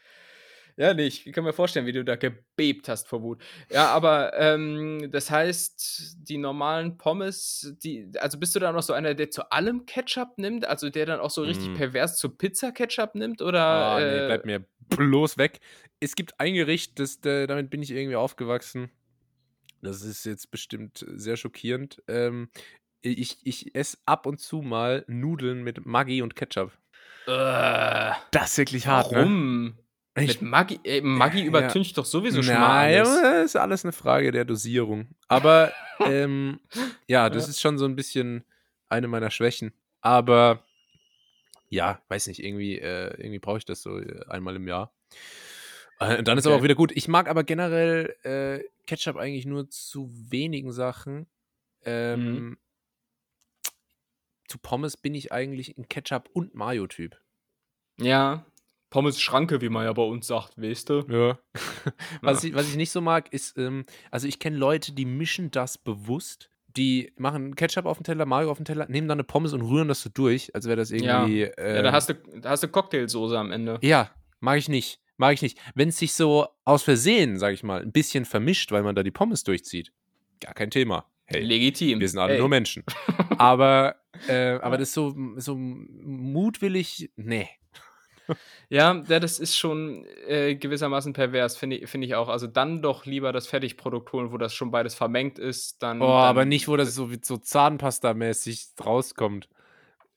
Ja, 0.75 0.93
nee, 0.95 1.05
ich 1.05 1.31
kann 1.31 1.43
mir 1.43 1.53
vorstellen, 1.53 1.85
wie 1.85 1.91
du 1.91 2.03
da 2.03 2.15
gebebt 2.15 2.89
hast 2.89 3.07
vor 3.07 3.21
Wut. 3.21 3.39
Ja, 3.71 3.89
aber 3.89 4.33
ähm, 4.39 5.09
das 5.11 5.29
heißt, 5.29 6.15
die 6.27 6.39
normalen 6.39 6.97
Pommes, 6.97 7.75
die, 7.83 8.09
also 8.19 8.39
bist 8.39 8.55
du 8.55 8.59
da 8.59 8.71
noch 8.71 8.81
so 8.81 8.93
einer, 8.93 9.13
der 9.13 9.29
zu 9.29 9.51
allem 9.51 9.85
Ketchup 9.85 10.37
nimmt? 10.37 10.65
Also 10.65 10.89
der 10.89 11.05
dann 11.05 11.19
auch 11.19 11.29
so 11.29 11.43
richtig 11.43 11.69
Mm. 11.69 11.73
pervers 11.75 12.17
zu 12.17 12.29
Pizza 12.35 12.71
Ketchup 12.71 13.13
nimmt? 13.13 13.43
Oder 13.43 13.61
Ah, 13.61 13.99
nee, 13.99 14.05
äh, 14.05 14.25
bleib 14.25 14.45
mir 14.45 14.65
bloß 14.89 15.37
weg. 15.37 15.59
Es 15.99 16.15
gibt 16.15 16.39
ein 16.39 16.55
Gericht, 16.55 16.99
das, 16.99 17.17
äh, 17.23 17.45
damit 17.45 17.69
bin 17.69 17.83
ich 17.83 17.91
irgendwie 17.91 18.15
aufgewachsen. 18.15 18.89
Das 19.83 20.01
ist 20.01 20.25
jetzt 20.25 20.49
bestimmt 20.49 21.05
sehr 21.07 21.35
schockierend. 21.37 22.01
Ähm, 22.07 22.49
ich, 23.11 23.37
ich 23.43 23.75
esse 23.75 23.97
ab 24.05 24.25
und 24.25 24.39
zu 24.39 24.61
mal 24.61 25.03
Nudeln 25.07 25.63
mit 25.63 25.85
Maggi 25.85 26.21
und 26.21 26.35
Ketchup. 26.35 26.71
äh, 27.27 28.11
Das 28.31 28.51
ist 28.51 28.57
wirklich 28.57 28.87
hart, 28.87 29.11
ne? 29.11 29.17
warum? 29.17 29.77
Ich, 30.15 30.27
Mit 30.27 30.41
Maggi, 30.43 30.79
äh, 30.83 31.01
Maggi 31.01 31.39
Ja. 31.39 31.47
übertüncht 31.47 31.97
doch 31.97 32.05
sowieso 32.05 32.41
schon 32.43 32.59
mal 32.59 32.69
Nein, 32.69 33.03
alles. 33.03 33.21
das 33.21 33.45
ist 33.45 33.55
alles 33.55 33.83
eine 33.85 33.91
Frage 33.93 34.31
der 34.31 34.45
Dosierung. 34.45 35.07
Aber 35.27 35.71
ähm, 36.07 36.59
ja, 37.07 37.29
das 37.29 37.45
Ja. 37.45 37.49
ist 37.49 37.61
schon 37.61 37.77
so 37.77 37.85
ein 37.85 37.95
bisschen 37.95 38.43
eine 38.89 39.07
meiner 39.07 39.31
Schwächen. 39.31 39.73
Aber 40.01 40.63
ja, 41.69 41.99
weiß 42.09 42.27
nicht, 42.27 42.43
irgendwie, 42.43 42.77
äh, 42.79 43.07
irgendwie 43.17 43.39
brauche 43.39 43.57
ich 43.57 43.65
das 43.65 43.81
so 43.81 43.97
äh, 43.99 44.23
einmal 44.27 44.55
im 44.55 44.67
Jahr. 44.67 44.93
Äh, 45.99 46.21
dann 46.23 46.37
ist 46.37 46.45
aber 46.45 46.55
Okay. 46.55 46.59
auch 46.61 46.63
wieder 46.63 46.75
gut. 46.75 46.91
Ich 46.95 47.07
mag 47.07 47.27
aber 47.29 47.43
generell 47.43 48.15
äh, 48.23 48.63
Ketchup 48.85 49.15
eigentlich 49.17 49.45
nur 49.45 49.69
zu 49.69 50.11
wenigen 50.29 50.71
Sachen. 50.71 51.27
Ähm, 51.85 52.49
Mhm. 52.49 52.57
Zu 54.47 54.57
Pommes 54.57 54.97
bin 54.97 55.15
ich 55.15 55.31
eigentlich 55.31 55.77
ein 55.77 55.87
Ketchup- 55.87 56.29
und 56.33 56.53
Mayo-Typ. 56.55 57.17
Ja. 57.99 58.45
Pommes 58.89 59.19
Schranke, 59.19 59.61
wie 59.61 59.69
man 59.69 59.85
ja 59.85 59.93
bei 59.93 60.03
uns 60.03 60.27
sagt, 60.27 60.61
weißt 60.61 60.89
du? 60.89 61.05
Ja. 61.09 61.39
was, 62.21 62.43
Ja. 62.43 62.49
ich, 62.49 62.55
was 62.55 62.69
ich 62.69 62.75
nicht 62.75 62.91
so 62.91 63.01
mag, 63.01 63.31
ist, 63.33 63.57
ähm, 63.57 63.85
also 64.11 64.27
ich 64.27 64.39
kenne 64.39 64.57
Leute, 64.57 64.91
die 64.93 65.05
mischen 65.05 65.49
das 65.51 65.77
bewusst. 65.77 66.49
Die 66.75 67.11
machen 67.17 67.55
Ketchup 67.55 67.85
auf 67.85 67.97
den 67.97 68.03
Teller, 68.03 68.25
Mayo 68.25 68.49
auf 68.51 68.57
den 68.57 68.65
Teller, 68.65 68.87
nehmen 68.89 69.07
dann 69.07 69.17
eine 69.17 69.23
Pommes 69.23 69.53
und 69.53 69.61
rühren 69.61 69.87
das 69.87 70.01
so 70.01 70.09
durch, 70.13 70.53
als 70.55 70.65
wäre 70.65 70.77
das 70.77 70.89
Ja. 70.89 71.21
irgendwie. 71.21 71.41
Ja, 71.41 71.51
ähm, 71.57 71.83
da 71.83 71.91
hast 71.91 72.09
du, 72.09 72.13
da 72.15 72.49
hast 72.49 72.63
du 72.63 72.67
Cocktailsoße 72.67 73.37
am 73.37 73.51
Ende. 73.51 73.79
ja, 73.81 74.09
mag 74.39 74.57
ich 74.57 74.69
nicht. 74.69 74.99
Mag 75.17 75.33
ich 75.35 75.43
nicht. 75.43 75.59
Wenn 75.75 75.89
es 75.89 75.97
sich 75.97 76.13
so 76.13 76.47
aus 76.65 76.81
Versehen, 76.83 77.37
sag 77.37 77.53
ich 77.53 77.61
mal, 77.63 77.81
ein 77.81 77.91
bisschen 77.91 78.25
vermischt, 78.25 78.71
weil 78.71 78.81
man 78.81 78.95
da 78.95 79.03
die 79.03 79.11
Pommes 79.11 79.43
durchzieht, 79.43 79.93
gar 80.39 80.55
kein 80.55 80.71
Thema. 80.71 81.05
Hey, 81.25 81.41
Legitim. 81.43 81.99
wir 81.99 82.09
sind 82.09 82.19
alle 82.19 82.33
Ey. 82.33 82.39
nur 82.39 82.49
Menschen. 82.49 82.83
aber, 83.37 83.95
äh, 84.27 84.53
aber 84.61 84.77
das 84.77 84.89
ist 84.89 84.93
so, 84.95 85.15
so 85.37 85.55
mutwillig, 85.55 87.11
nee. 87.15 87.49
Ja, 88.69 88.93
das 88.93 89.37
ist 89.39 89.57
schon 89.57 90.05
äh, 90.27 90.55
gewissermaßen 90.55 91.11
pervers, 91.13 91.57
finde 91.57 91.75
ich, 91.77 91.89
find 91.89 92.05
ich 92.05 92.15
auch. 92.15 92.29
Also 92.29 92.47
dann 92.47 92.81
doch 92.81 93.05
lieber 93.05 93.33
das 93.33 93.47
Fertigprodukt 93.47 94.11
holen, 94.13 94.31
wo 94.31 94.37
das 94.37 94.53
schon 94.53 94.71
beides 94.71 94.95
vermengt 94.95 95.39
ist. 95.39 95.83
Dann, 95.83 96.01
Oh, 96.01 96.07
dann, 96.07 96.15
aber 96.15 96.45
nicht, 96.45 96.67
wo 96.69 96.77
das 96.77 96.95
so, 96.95 97.11
wie 97.11 97.19
so 97.21 97.35
Zahnpasta-mäßig 97.35 98.69
rauskommt. 98.83 99.49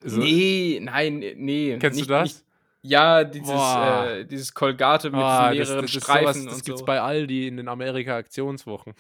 So, 0.05 0.21
Nee, 0.21 0.79
nein, 0.83 1.19
nee. 1.37 1.77
Kennst 1.81 1.97
nicht, 1.99 2.09
du 2.09 2.15
das? 2.15 2.25
Nicht, 2.35 2.45
ja, 2.83 3.25
dieses, 3.25 3.49
Boah. 3.49 4.07
äh, 4.09 4.25
dieses 4.25 4.55
Kolgate 4.55 5.11
mit 5.11 5.19
Ah, 5.21 5.51
so 5.53 5.59
das, 5.59 5.69
mehreren 5.69 5.83
das, 5.83 5.95
ist 5.97 6.03
Streifen 6.05 6.27
sowas, 6.35 6.45
das 6.45 6.55
und 6.55 6.65
gibt's 6.65 6.81
so. 6.81 6.87
bei 6.87 7.01
Aldi 7.01 7.49
in 7.49 7.57
den 7.57 7.67
Amerika-Aktionswochen. 7.69 8.95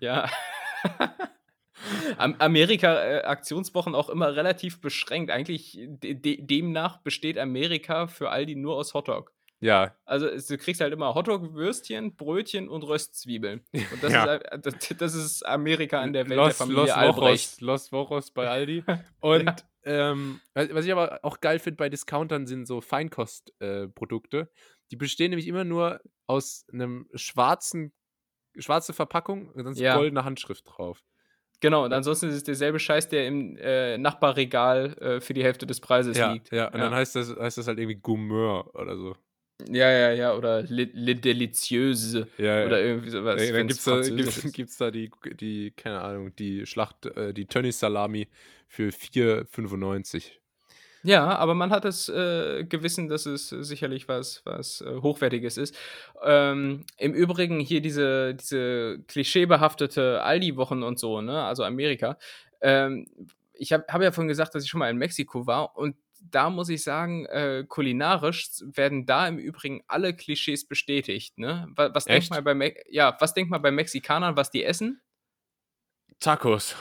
Ja. 0.00 0.28
Am 2.18 2.34
Amerika-Aktionswochen 2.38 3.94
auch 3.94 4.08
immer 4.08 4.34
relativ 4.36 4.80
beschränkt. 4.80 5.30
Eigentlich 5.30 5.78
de 5.80 6.14
de 6.14 6.40
demnach 6.42 6.98
besteht 7.02 7.38
Amerika 7.38 8.06
für 8.06 8.30
Aldi 8.30 8.56
nur 8.56 8.76
aus 8.76 8.94
Hotdog. 8.94 9.32
Ja, 9.60 9.94
Also 10.04 10.26
du 10.28 10.58
kriegst 10.58 10.80
halt 10.80 10.92
immer 10.92 11.14
Hotdog-Würstchen, 11.14 12.16
Brötchen 12.16 12.68
und 12.68 12.82
Röstzwiebeln. 12.82 13.60
Und 13.92 14.02
das, 14.02 14.12
Ja. 14.12 14.34
ist, 14.34 15.00
das, 15.00 15.14
ist 15.14 15.46
Amerika 15.46 16.00
an 16.00 16.12
der 16.12 16.28
Welt 16.28 16.36
Los, 16.36 16.46
der 16.48 16.54
Familie 16.56 16.82
Los 16.82 16.90
Albrecht. 16.90 17.52
Wochos, 17.52 17.60
Los 17.60 17.92
Wochos 17.92 18.30
bei 18.32 18.48
Aldi. 18.48 18.82
Und 19.20 19.44
Ja. 19.84 20.10
ähm, 20.10 20.40
was 20.54 20.84
ich 20.84 20.90
aber 20.90 21.20
auch 21.22 21.38
geil 21.40 21.60
finde 21.60 21.76
bei 21.76 21.88
Discountern 21.88 22.48
sind 22.48 22.66
so 22.66 22.80
Feinkostprodukte. 22.80 24.38
Äh. 24.38 24.46
Die 24.90 24.96
bestehen 24.96 25.30
nämlich 25.30 25.46
immer 25.46 25.62
nur 25.64 26.00
aus 26.26 26.66
einem 26.72 27.08
schwarzen, 27.14 27.92
schwarze 28.58 28.92
Verpackung 28.92 29.48
und 29.50 29.62
dann 29.64 29.72
ist 29.74 29.78
Ja. 29.78 29.94
goldene 29.96 30.24
Handschrift 30.24 30.64
drauf. 30.66 31.04
Genau, 31.62 31.84
und 31.84 31.92
ansonsten 31.92 32.28
ist 32.28 32.34
es 32.34 32.42
derselbe 32.44 32.78
Scheiß, 32.80 33.08
der 33.08 33.26
im 33.26 33.56
äh, 33.56 33.96
Nachbarregal 33.96 34.94
äh, 35.00 35.20
für 35.20 35.32
die 35.32 35.44
Hälfte 35.44 35.64
des 35.64 35.80
Preises 35.80 36.18
Ja, 36.18 36.32
liegt. 36.32 36.52
ja. 36.52 36.66
Und 36.66 36.80
dann 36.80 36.92
heißt 36.92 37.14
das, 37.16 37.34
heißt 37.36 37.56
das 37.56 37.68
halt 37.68 37.78
irgendwie 37.78 38.00
Gourmet 38.00 38.64
oder 38.74 38.96
so. 38.96 39.16
ja, 39.68 39.88
ja, 39.90 40.10
ja, 40.12 40.34
oder 40.34 40.62
Le, 40.62 40.90
Le 40.92 41.14
Delicieuse 41.14 42.26
Ja, 42.36 42.66
oder 42.66 42.80
ja. 42.80 42.86
irgendwie 42.86 43.10
sowas. 43.10 43.40
Ey, 43.40 43.52
dann 43.52 43.68
gibt's 43.68 43.84
da, 43.84 44.00
gibt's, 44.00 44.52
gibt's 44.52 44.76
da 44.76 44.90
die, 44.90 45.10
die, 45.40 45.70
keine 45.70 46.00
Ahnung, 46.02 46.34
die 46.36 46.66
Schlacht, 46.66 47.06
äh, 47.06 47.32
die 47.32 47.46
Tönnies-Salami 47.46 48.26
für 48.66 48.90
4,95. 48.90 50.32
Ja, 51.04 51.36
aber 51.36 51.54
man 51.54 51.70
hat 51.70 51.84
das 51.84 52.08
äh, 52.08 52.64
Gewissen, 52.64 53.08
dass 53.08 53.26
es 53.26 53.48
sicherlich 53.48 54.06
was, 54.08 54.42
was 54.44 54.82
äh, 54.82 55.00
Hochwertiges 55.00 55.56
ist. 55.56 55.76
Ähm, 56.22 56.84
Im 56.96 57.12
Übrigen 57.12 57.58
hier 57.58 57.80
diese, 57.80 58.34
diese 58.34 59.00
klischeebehaftete 59.08 60.22
Aldi-Wochen 60.22 60.82
und 60.82 60.98
so, 60.98 61.20
ne, 61.20 61.42
also 61.42 61.64
Amerika. 61.64 62.18
Ähm, 62.60 63.08
ich 63.52 63.72
habe 63.72 63.84
hab 63.88 64.00
ja 64.02 64.12
vorhin 64.12 64.28
gesagt, 64.28 64.54
dass 64.54 64.64
ich 64.64 64.70
schon 64.70 64.78
mal 64.78 64.90
in 64.90 64.96
Mexiko 64.96 65.46
war 65.46 65.76
und 65.76 65.96
da 66.30 66.50
muss 66.50 66.68
ich 66.68 66.84
sagen, 66.84 67.26
äh, 67.26 67.64
kulinarisch 67.68 68.48
werden 68.60 69.06
da 69.06 69.26
im 69.26 69.38
Übrigen 69.38 69.82
alle 69.88 70.14
Klischees 70.14 70.66
bestätigt. 70.66 71.38
Ne? 71.38 71.66
Was, 71.74 71.94
was 71.94 72.04
denkt 72.04 72.30
man 72.30 72.44
bei 72.44 72.54
Me 72.54 72.74
ja, 72.88 73.16
was 73.18 73.34
denkt 73.34 73.50
man 73.50 73.60
bei 73.60 73.72
Mexikanern, 73.72 74.36
was 74.36 74.50
die 74.50 74.64
essen? 74.64 75.00
Tacos. 76.20 76.76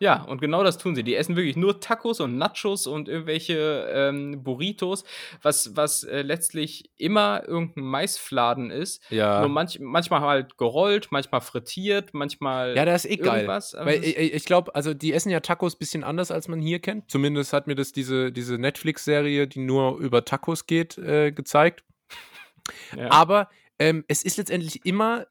Ja, 0.00 0.22
und 0.22 0.40
genau 0.40 0.64
das 0.64 0.78
tun 0.78 0.94
sie. 0.94 1.04
Die 1.04 1.14
essen 1.14 1.36
wirklich 1.36 1.56
nur 1.56 1.78
Tacos 1.78 2.20
und 2.20 2.38
Nachos 2.38 2.86
und 2.86 3.06
irgendwelche 3.06 3.86
ähm, 3.92 4.42
Burritos, 4.42 5.04
was, 5.42 5.76
was 5.76 6.04
äh, 6.04 6.22
letztlich 6.22 6.90
immer 6.96 7.46
irgendein 7.46 7.84
Maisfladen 7.84 8.70
ist. 8.70 9.02
Ja. 9.10 9.40
Nur 9.40 9.50
manch, 9.50 9.78
manchmal 9.78 10.22
halt 10.22 10.56
gerollt, 10.56 11.08
manchmal 11.10 11.42
frittiert, 11.42 12.14
manchmal 12.14 12.74
Ja, 12.74 12.86
das 12.86 13.04
ist 13.04 13.10
eh 13.10 13.16
geil. 13.16 13.46
Weil 13.46 14.02
ich, 14.02 14.16
ich 14.16 14.44
glaube, 14.46 14.74
also 14.74 14.94
die 14.94 15.12
essen 15.12 15.28
ja 15.28 15.40
Tacos 15.40 15.74
ein 15.74 15.78
bisschen 15.78 16.02
anders, 16.02 16.30
als 16.30 16.48
man 16.48 16.60
hier 16.60 16.78
kennt. 16.78 17.10
Zumindest 17.10 17.52
hat 17.52 17.66
mir 17.66 17.74
das 17.74 17.92
diese, 17.92 18.32
diese 18.32 18.56
Netflix-Serie, 18.56 19.48
die 19.48 19.60
nur 19.60 19.98
über 19.98 20.24
Tacos 20.24 20.64
geht, 20.64 20.96
äh, 20.96 21.30
gezeigt. 21.30 21.84
ja. 22.96 23.10
Aber 23.10 23.50
ähm, 23.78 24.04
es 24.08 24.22
ist 24.22 24.38
letztendlich 24.38 24.86
immer 24.86 25.26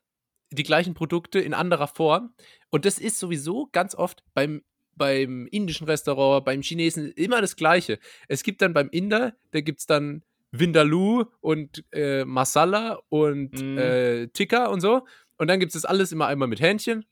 die 0.51 0.63
gleichen 0.63 0.93
Produkte 0.93 1.39
in 1.39 1.53
anderer 1.53 1.87
Form. 1.87 2.33
Und 2.69 2.85
das 2.85 2.99
ist 2.99 3.19
sowieso 3.19 3.69
ganz 3.71 3.95
oft 3.95 4.23
beim, 4.33 4.63
beim 4.95 5.47
indischen 5.51 5.87
Restaurant, 5.87 6.45
beim 6.45 6.61
Chinesen 6.61 7.11
immer 7.11 7.41
das 7.41 7.55
Gleiche. 7.55 7.99
Es 8.27 8.43
gibt 8.43 8.61
dann 8.61 8.73
beim 8.73 8.89
Inder, 8.89 9.35
da 9.51 9.61
gibt 9.61 9.79
es 9.79 9.85
dann 9.85 10.23
Vindaloo 10.51 11.25
und 11.41 11.83
äh, 11.91 12.25
Masala 12.25 12.99
und 13.09 13.53
Mhm. 13.61 13.77
äh, 13.77 14.27
Tikka 14.29 14.65
und 14.67 14.81
so. 14.81 15.05
Und 15.37 15.47
dann 15.47 15.59
gibt 15.59 15.69
es 15.75 15.81
das 15.81 15.85
alles 15.85 16.11
immer 16.11 16.27
einmal 16.27 16.47
mit 16.47 16.59
Hähnchen, 16.59 17.05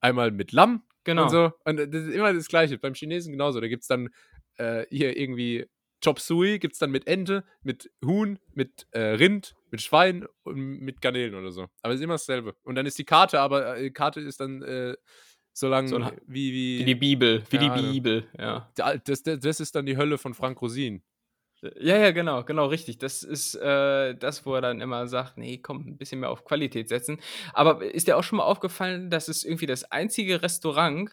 einmal 0.00 0.30
mit 0.30 0.52
Lamm 0.52 0.82
genau. 1.04 1.24
und 1.24 1.30
so. 1.30 1.52
Und 1.64 1.76
das 1.76 2.02
ist 2.04 2.14
immer 2.14 2.32
das 2.32 2.48
Gleiche. 2.48 2.78
Beim 2.78 2.94
Chinesen 2.94 3.32
genauso. 3.32 3.60
Da 3.60 3.68
gibt 3.68 3.82
es 3.82 3.88
dann 3.88 4.08
äh, 4.56 4.86
hier 4.90 5.16
irgendwie 5.16 5.66
Chop 6.04 6.20
Suey, 6.20 6.58
gibt 6.58 6.74
es 6.74 6.78
dann 6.78 6.90
mit 6.90 7.06
Ente, 7.06 7.44
mit 7.62 7.90
Huhn, 8.04 8.38
mit 8.54 8.86
äh, 8.92 9.00
Rind, 9.00 9.54
mit 9.70 9.80
Schwein 9.80 10.26
und 10.44 10.56
mit 10.56 11.00
Garnelen 11.00 11.34
oder 11.34 11.50
so. 11.50 11.66
Aber 11.82 11.92
es 11.92 12.00
ist 12.00 12.04
immer 12.04 12.14
dasselbe. 12.14 12.54
Und 12.62 12.76
dann 12.76 12.86
ist 12.86 12.98
die 12.98 13.04
Karte, 13.04 13.40
aber 13.40 13.76
äh, 13.76 13.82
die 13.84 13.92
Karte 13.92 14.20
ist 14.20 14.40
dann 14.40 14.62
äh, 14.62 14.96
so 15.52 15.68
lang 15.68 15.88
So 15.88 15.98
wie, 16.26 16.52
wie, 16.52 16.78
Wie 16.80 16.84
die 16.84 16.94
Bibel, 16.94 17.42
wie 17.50 17.56
Ja, 17.56 17.74
die 17.74 17.82
ne. 17.82 17.92
Bibel, 17.92 18.28
ja. 18.38 18.70
das, 18.76 19.22
das, 19.22 19.40
das 19.40 19.60
ist 19.60 19.74
dann 19.74 19.86
die 19.86 19.96
Hölle 19.96 20.18
von 20.18 20.34
Frank 20.34 20.62
Rosin. 20.62 21.02
Ja, 21.80 21.96
ja, 21.96 22.12
genau, 22.12 22.44
genau, 22.44 22.66
richtig. 22.66 22.98
Das 22.98 23.24
ist 23.24 23.56
äh, 23.56 24.14
das, 24.14 24.46
wo 24.46 24.54
er 24.54 24.60
dann 24.60 24.80
immer 24.80 25.08
sagt, 25.08 25.38
nee, 25.38 25.58
komm, 25.58 25.88
ein 25.88 25.96
bisschen 25.96 26.20
mehr 26.20 26.30
auf 26.30 26.44
Qualität 26.44 26.88
setzen. 26.88 27.20
Aber 27.52 27.84
ist 27.84 28.06
dir 28.06 28.16
auch 28.16 28.22
schon 28.22 28.36
mal 28.38 28.44
aufgefallen, 28.44 29.10
dass 29.10 29.26
es 29.26 29.42
irgendwie 29.42 29.66
das 29.66 29.82
einzige 29.90 30.40
Restaurant 30.42 31.10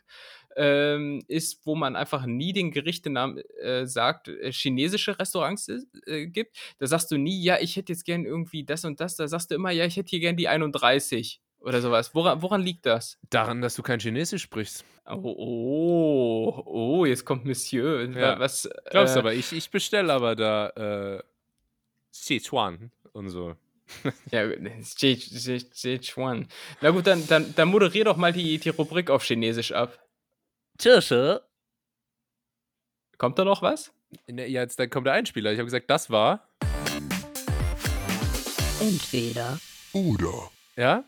ähm, 0.55 1.23
ist, 1.27 1.65
wo 1.65 1.75
man 1.75 1.95
einfach 1.95 2.25
nie 2.25 2.53
den 2.53 2.71
Gerichtenamen 2.71 3.39
äh, 3.61 3.85
sagt, 3.85 4.27
äh, 4.27 4.51
chinesische 4.51 5.17
Restaurants 5.19 5.69
äh, 6.05 6.27
gibt? 6.27 6.57
Da 6.79 6.87
sagst 6.87 7.11
du 7.11 7.17
nie, 7.17 7.41
ja, 7.41 7.57
ich 7.59 7.75
hätte 7.75 7.91
jetzt 7.91 8.05
gern 8.05 8.25
irgendwie 8.25 8.63
das 8.63 8.85
und 8.85 8.99
das. 8.99 9.15
Da 9.15 9.27
sagst 9.27 9.51
du 9.51 9.55
immer, 9.55 9.71
ja, 9.71 9.85
ich 9.85 9.97
hätte 9.97 10.09
hier 10.09 10.19
gern 10.19 10.37
die 10.37 10.47
31 10.47 11.41
oder 11.59 11.81
sowas. 11.81 12.13
Woran, 12.13 12.41
woran 12.41 12.61
liegt 12.61 12.85
das? 12.85 13.17
Daran, 13.29 13.61
dass 13.61 13.75
du 13.75 13.81
kein 13.81 13.99
Chinesisch 13.99 14.43
sprichst. 14.43 14.85
Oh, 15.07 15.35
oh, 15.37 16.63
oh, 16.65 17.05
jetzt 17.05 17.25
kommt 17.25 17.45
Monsieur. 17.45 18.09
Ja. 18.09 18.39
Was, 18.39 18.69
Glaubst 18.89 19.15
äh, 19.15 19.19
aber, 19.19 19.33
ich, 19.33 19.51
ich 19.51 19.69
bestelle 19.69 20.13
aber 20.13 20.35
da 20.35 20.69
äh, 20.69 21.23
Sichuan 22.11 22.91
und 23.13 23.29
so. 23.29 23.55
Ja, 24.31 24.49
Sichuan. 24.81 26.47
Na 26.81 26.89
gut, 26.89 27.05
dann, 27.05 27.27
dann, 27.27 27.53
dann 27.55 27.67
moderier 27.67 28.05
doch 28.05 28.17
mal 28.17 28.33
die, 28.33 28.57
die 28.57 28.69
Rubrik 28.69 29.11
auf 29.11 29.23
Chinesisch 29.23 29.71
ab. 29.71 30.04
Tschüss. 30.77 31.13
Kommt 33.17 33.39
da 33.39 33.45
noch 33.45 33.61
was? 33.61 33.91
Ne, 34.27 34.47
Ja, 34.47 34.61
jetzt 34.61 34.77
dann 34.79 34.89
kommt 34.89 35.07
der 35.07 35.13
Einspieler. 35.13 35.51
Ich 35.51 35.57
habe 35.59 35.65
gesagt, 35.65 35.89
das 35.89 36.09
war. 36.09 36.47
Entweder 38.81 39.57
Oder. 39.93 40.51
Ja? 40.75 41.05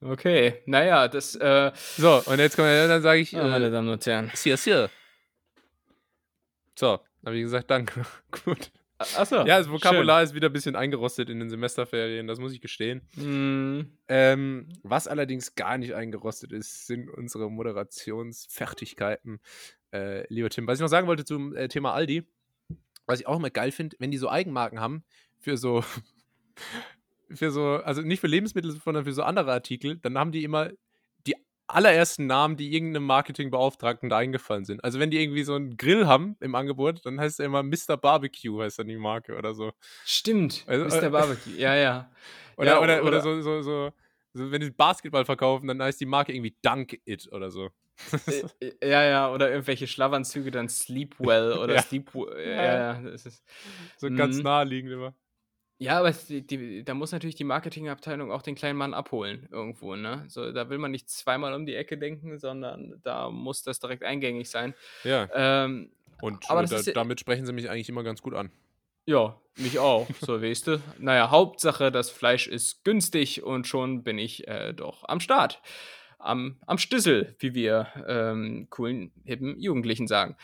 Okay, 0.00 0.62
naja, 0.66 1.08
das, 1.08 1.34
äh, 1.36 1.72
So, 1.96 2.22
und 2.26 2.38
jetzt 2.38 2.56
kommt 2.56 2.68
dann 2.68 3.00
sage 3.02 3.20
ich. 3.20 3.32
ja, 3.32 3.44
meine 3.44 3.66
Äh, 3.66 3.70
Damen 3.70 3.88
und 3.88 4.04
Herren. 4.04 4.30
Sia, 4.34 4.56
sia. 4.56 4.90
So, 6.78 7.00
habe 7.24 7.36
ich 7.36 7.42
gesagt, 7.42 7.70
danke. 7.70 8.04
Gut. 8.44 8.70
Achso. 8.98 9.44
Ja, 9.44 9.58
das 9.58 9.70
Vokabular 9.70 10.22
ist 10.22 10.34
wieder 10.34 10.48
ein 10.48 10.52
bisschen 10.52 10.74
eingerostet 10.76 11.28
in 11.28 11.38
den 11.38 11.50
Semesterferien, 11.50 12.26
das 12.26 12.38
muss 12.38 12.52
ich 12.52 12.60
gestehen. 12.60 13.02
Hm, 13.14 13.90
Ähm, 14.08 14.68
was 14.82 15.06
allerdings 15.06 15.54
gar 15.54 15.76
nicht 15.76 15.94
eingerostet 15.94 16.52
ist, 16.52 16.86
sind 16.86 17.10
unsere 17.10 17.50
Moderationsfertigkeiten, 17.50 19.40
äh, 19.92 20.26
lieber 20.32 20.48
Tim. 20.50 20.66
Was 20.66 20.78
ich 20.78 20.82
noch 20.82 20.88
sagen 20.88 21.06
wollte 21.06 21.24
zum 21.24 21.54
äh, 21.54 21.68
Thema 21.68 21.92
Aldi, 21.92 22.24
was 23.06 23.20
ich 23.20 23.26
auch 23.26 23.36
immer 23.36 23.50
geil 23.50 23.70
finde, 23.72 23.96
wenn 23.98 24.10
die 24.10 24.18
so 24.18 24.30
Eigenmarken 24.30 24.80
haben 24.80 25.04
für 25.38 25.56
so, 25.56 25.84
für 27.30 27.50
so, 27.50 27.76
also 27.76 28.02
nicht 28.02 28.20
für 28.20 28.26
Lebensmittel, 28.28 28.70
sondern 28.72 29.04
für 29.04 29.12
so 29.12 29.22
andere 29.22 29.52
Artikel, 29.52 29.96
dann 29.98 30.16
haben 30.18 30.32
die 30.32 30.42
immer 30.44 30.70
allerersten 31.68 32.26
Namen, 32.26 32.56
die 32.56 32.72
irgendeinem 32.72 33.04
Marketingbeauftragten 33.06 34.08
da 34.08 34.18
eingefallen 34.18 34.64
sind. 34.64 34.82
Also 34.84 34.98
wenn 35.00 35.10
die 35.10 35.20
irgendwie 35.20 35.42
so 35.44 35.54
einen 35.54 35.76
Grill 35.76 36.06
haben 36.06 36.36
im 36.40 36.54
Angebot, 36.54 37.04
dann 37.04 37.18
heißt 37.20 37.40
er 37.40 37.46
immer 37.46 37.62
Mr. 37.62 37.96
Barbecue, 37.96 38.62
heißt 38.62 38.78
dann 38.78 38.88
die 38.88 38.96
Marke 38.96 39.36
oder 39.36 39.54
so. 39.54 39.72
stimmt. 40.04 40.64
Also, 40.66 40.84
Mr. 40.84 41.02
äh, 41.04 41.10
Barbecue. 41.10 41.52
Ja, 41.56 41.74
ja. 41.74 42.10
Oder, 42.56 42.70
Ja, 42.72 42.80
oder, 42.80 43.02
oder, 43.02 43.08
oder- 43.08 43.20
so, 43.20 43.40
so, 43.42 43.60
so, 43.62 43.92
so, 44.32 44.50
wenn 44.50 44.60
die 44.62 44.70
Basketball 44.70 45.24
verkaufen, 45.26 45.66
dann 45.68 45.82
heißt 45.82 46.00
die 46.00 46.06
Marke 46.06 46.32
irgendwie 46.32 46.56
Dunk 46.62 46.98
It 47.04 47.28
oder 47.32 47.50
so. 47.50 47.68
Äh, 48.26 48.42
Ja, 48.82 49.02
ja, 49.04 49.30
oder 49.32 49.50
irgendwelche 49.50 49.86
Schlafanzüge, 49.86 50.50
dann 50.50 50.68
Sleepwell 50.68 51.52
oder 51.58 51.74
Ja. 51.74 51.82
Sleepwell. 51.82 52.46
Ja, 52.48 52.64
Ja. 52.64 52.92
ja, 52.94 53.10
das 53.10 53.26
ist. 53.26 53.42
so 53.98 54.08
ganz 54.10 54.36
Mhm. 54.38 54.42
naheliegend 54.44 54.92
immer. 54.92 55.14
Ja, 55.78 55.98
aber 55.98 56.08
es, 56.08 56.26
die, 56.26 56.46
die, 56.46 56.84
da 56.84 56.94
muss 56.94 57.12
natürlich 57.12 57.34
die 57.34 57.44
Marketingabteilung 57.44 58.32
auch 58.32 58.40
den 58.40 58.54
kleinen 58.54 58.78
Mann 58.78 58.94
abholen 58.94 59.46
irgendwo, 59.50 59.94
ne? 59.94 60.24
So, 60.28 60.50
da 60.52 60.70
will 60.70 60.78
man 60.78 60.90
nicht 60.90 61.10
zweimal 61.10 61.52
um 61.52 61.66
die 61.66 61.74
Ecke 61.74 61.98
denken, 61.98 62.38
sondern 62.38 62.98
da 63.02 63.30
muss 63.30 63.62
das 63.62 63.78
direkt 63.78 64.02
eingängig 64.02 64.48
sein. 64.48 64.74
Ja, 65.04 65.28
Ähm, 65.34 65.90
und 66.22 66.48
Aber 66.50 66.64
da, 66.64 66.76
ist 66.76 66.96
damit 66.96 67.20
sprechen 67.20 67.44
sie 67.44 67.52
mich 67.52 67.68
eigentlich 67.68 67.90
immer 67.90 68.02
ganz 68.02 68.22
gut 68.22 68.34
an. 68.34 68.50
ja, 69.04 69.38
mich 69.56 69.78
auch, 69.78 70.08
so 70.20 70.40
weißt 70.42 70.66
du. 70.66 70.82
Naja, 70.98 71.30
Hauptsache, 71.30 71.92
das 71.92 72.10
Fleisch 72.10 72.46
ist 72.46 72.84
günstig 72.84 73.42
und 73.42 73.66
schon 73.66 74.02
bin 74.02 74.18
ich 74.18 74.48
äh, 74.48 74.72
doch 74.72 75.04
am 75.06 75.20
Start. 75.20 75.60
Am, 76.18 76.56
am 76.66 76.78
Stissel, 76.78 77.36
wie 77.38 77.54
wir 77.54 77.88
ähm, 78.08 78.68
coolen, 78.70 79.12
hippen 79.24 79.60
Jugendlichen 79.60 80.06
sagen. 80.06 80.36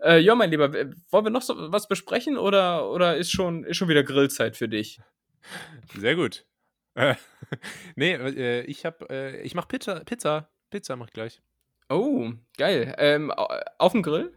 Äh, 0.00 0.18
ja, 0.20 0.34
mein 0.34 0.50
Lieber, 0.50 0.72
wollen 0.72 1.24
wir 1.24 1.30
noch 1.30 1.42
so 1.42 1.72
was 1.72 1.88
besprechen 1.88 2.36
oder, 2.36 2.90
oder 2.90 3.16
ist, 3.16 3.30
schon, 3.30 3.64
ist 3.64 3.76
schon 3.76 3.88
wieder 3.88 4.02
Grillzeit 4.02 4.56
für 4.56 4.68
dich? 4.68 5.00
Sehr 5.96 6.16
gut. 6.16 6.46
Äh, 6.94 7.14
nee, 7.96 8.12
äh, 8.14 8.62
ich 8.62 8.84
hab, 8.84 9.10
äh, 9.10 9.40
ich 9.42 9.54
mach 9.54 9.68
Pizza, 9.68 10.00
Pizza, 10.04 10.50
Pizza 10.70 10.96
mach 10.96 11.06
ich 11.08 11.12
gleich. 11.12 11.42
Oh, 11.88 12.32
geil. 12.56 12.94
Ähm, 12.98 13.30
au- 13.30 13.48
auf 13.78 13.92
dem 13.92 14.02
Grill? 14.02 14.32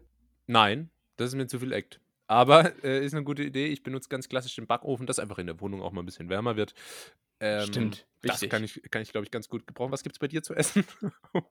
Nein, 0.48 0.90
das 1.18 1.30
ist 1.30 1.36
mir 1.36 1.48
zu 1.48 1.60
viel 1.60 1.72
Act. 1.74 2.00
Aber 2.28 2.74
äh, 2.84 3.06
ist 3.06 3.14
eine 3.14 3.24
gute 3.24 3.44
Idee. 3.44 3.68
Ich 3.68 3.84
benutze 3.84 4.10
ganz 4.10 4.28
klassisch 4.28 4.56
den 4.56 4.68
Backofen, 4.68 5.08
dass 5.08 5.18
einfach 5.20 5.38
in 5.38 5.48
der 5.48 5.60
Wohnung 5.62 5.82
auch 5.82 5.94
mal 5.94 6.02
ein 6.02 6.06
bisschen 6.06 6.28
wärmer 6.30 6.58
wird. 6.58 6.74
Ähm, 7.40 7.68
Stimmt, 7.68 8.08
Das 8.22 8.34
wichtig. 8.34 8.50
kann 8.52 8.64
ich, 8.64 8.82
kann 8.92 9.02
ich 9.02 9.12
glaube 9.12 9.24
ich, 9.26 9.32
ganz 9.32 9.48
gut 9.48 9.66
gebrauchen. 9.66 9.92
Was 9.94 10.04
gibt's 10.04 10.20
bei 10.20 10.28
dir 10.28 10.44
zu 10.44 10.54
essen? 10.54 10.84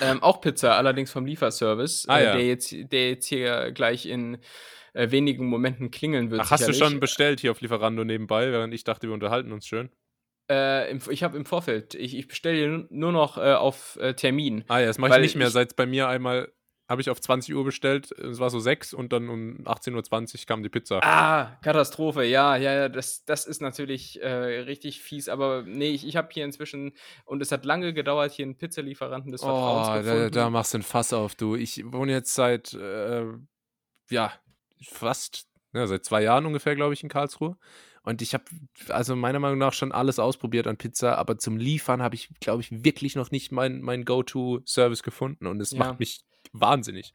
Ähm, 0.00 0.22
auch 0.22 0.40
Pizza, 0.40 0.76
allerdings 0.76 1.10
vom 1.10 1.26
Lieferservice, 1.26 2.06
Ah, 2.08 2.18
äh, 2.18 2.24
ja. 2.24 2.32
der, 2.36 2.46
jetzt, 2.46 2.72
der 2.72 3.10
jetzt 3.10 3.26
hier 3.26 3.72
gleich 3.72 4.06
in 4.06 4.38
äh, 4.92 5.10
wenigen 5.10 5.46
Momenten 5.46 5.90
klingeln 5.90 6.30
wird. 6.30 6.42
Ach, 6.42 6.50
hast 6.50 6.68
du 6.68 6.72
schon 6.72 7.00
bestellt 7.00 7.40
hier 7.40 7.50
auf 7.50 7.60
Lieferando 7.60 8.04
nebenbei, 8.04 8.50
während 8.52 8.74
ich 8.74 8.84
dachte, 8.84 9.06
wir 9.08 9.14
unterhalten 9.14 9.52
uns 9.52 9.66
schön? 9.66 9.90
Äh, 10.50 10.90
im, 10.90 11.00
ich 11.10 11.22
habe 11.22 11.36
im 11.36 11.44
Vorfeld, 11.44 11.94
ich, 11.94 12.16
ich 12.16 12.28
bestelle 12.28 12.86
nur 12.90 13.10
noch 13.12 13.36
äh, 13.36 13.54
auf 13.54 13.96
äh, 14.00 14.14
Termin. 14.14 14.64
Ah 14.68 14.78
ja, 14.78 14.86
das 14.86 14.98
mache 14.98 15.14
ich 15.14 15.22
nicht 15.22 15.36
mehr, 15.36 15.50
seit 15.50 15.70
es 15.70 15.74
bei 15.74 15.86
mir 15.86 16.08
einmal 16.08 16.52
habe 16.88 17.00
ich 17.00 17.10
auf 17.10 17.20
20 17.20 17.54
Uhr 17.54 17.64
bestellt. 17.64 18.12
Es 18.12 18.38
war 18.38 18.50
so 18.50 18.60
6 18.60 18.94
und 18.94 19.12
dann 19.12 19.28
um 19.28 19.58
18.20 19.64 20.40
Uhr 20.40 20.46
kam 20.46 20.62
die 20.62 20.68
Pizza. 20.68 21.00
Ah, 21.02 21.56
Katastrophe, 21.62 22.24
ja, 22.24 22.56
ja, 22.56 22.72
ja, 22.74 22.88
das, 22.88 23.24
das 23.24 23.46
ist 23.46 23.60
natürlich 23.60 24.22
äh, 24.22 24.28
richtig 24.28 25.00
fies, 25.02 25.28
aber 25.28 25.62
nee, 25.62 25.90
ich, 25.90 26.06
ich 26.06 26.16
habe 26.16 26.28
hier 26.32 26.44
inzwischen, 26.44 26.92
und 27.24 27.42
es 27.42 27.50
hat 27.50 27.64
lange 27.64 27.92
gedauert, 27.92 28.32
hier 28.32 28.44
einen 28.44 28.56
Pizzalieferanten 28.56 29.32
des 29.32 29.40
Vertrauens 29.40 29.88
Oh, 29.88 29.92
gefunden. 29.98 30.32
da, 30.32 30.44
da 30.44 30.50
machst 30.50 30.74
du 30.74 30.78
ein 30.78 30.82
Fass 30.82 31.12
auf, 31.12 31.34
du. 31.34 31.56
Ich 31.56 31.82
wohne 31.92 32.12
jetzt 32.12 32.34
seit, 32.34 32.72
äh, 32.74 33.24
ja, 34.10 34.32
fast, 34.84 35.46
ja, 35.72 35.86
seit 35.86 36.04
zwei 36.04 36.22
Jahren 36.22 36.46
ungefähr, 36.46 36.76
glaube 36.76 36.94
ich, 36.94 37.02
in 37.02 37.08
Karlsruhe. 37.08 37.56
Und 38.02 38.22
ich 38.22 38.34
habe, 38.34 38.44
also 38.90 39.16
meiner 39.16 39.40
Meinung 39.40 39.58
nach, 39.58 39.72
schon 39.72 39.90
alles 39.90 40.20
ausprobiert 40.20 40.68
an 40.68 40.76
Pizza, 40.76 41.18
aber 41.18 41.38
zum 41.38 41.56
Liefern 41.56 42.02
habe 42.02 42.14
ich, 42.14 42.30
glaube 42.38 42.62
ich, 42.62 42.84
wirklich 42.84 43.16
noch 43.16 43.32
nicht 43.32 43.50
meinen 43.50 43.82
mein 43.82 44.04
Go-To-Service 44.04 45.02
gefunden. 45.02 45.46
Und 45.48 45.60
es 45.60 45.72
Ja. 45.72 45.78
macht 45.80 45.98
mich 45.98 46.20
wahnsinnig. 46.52 47.14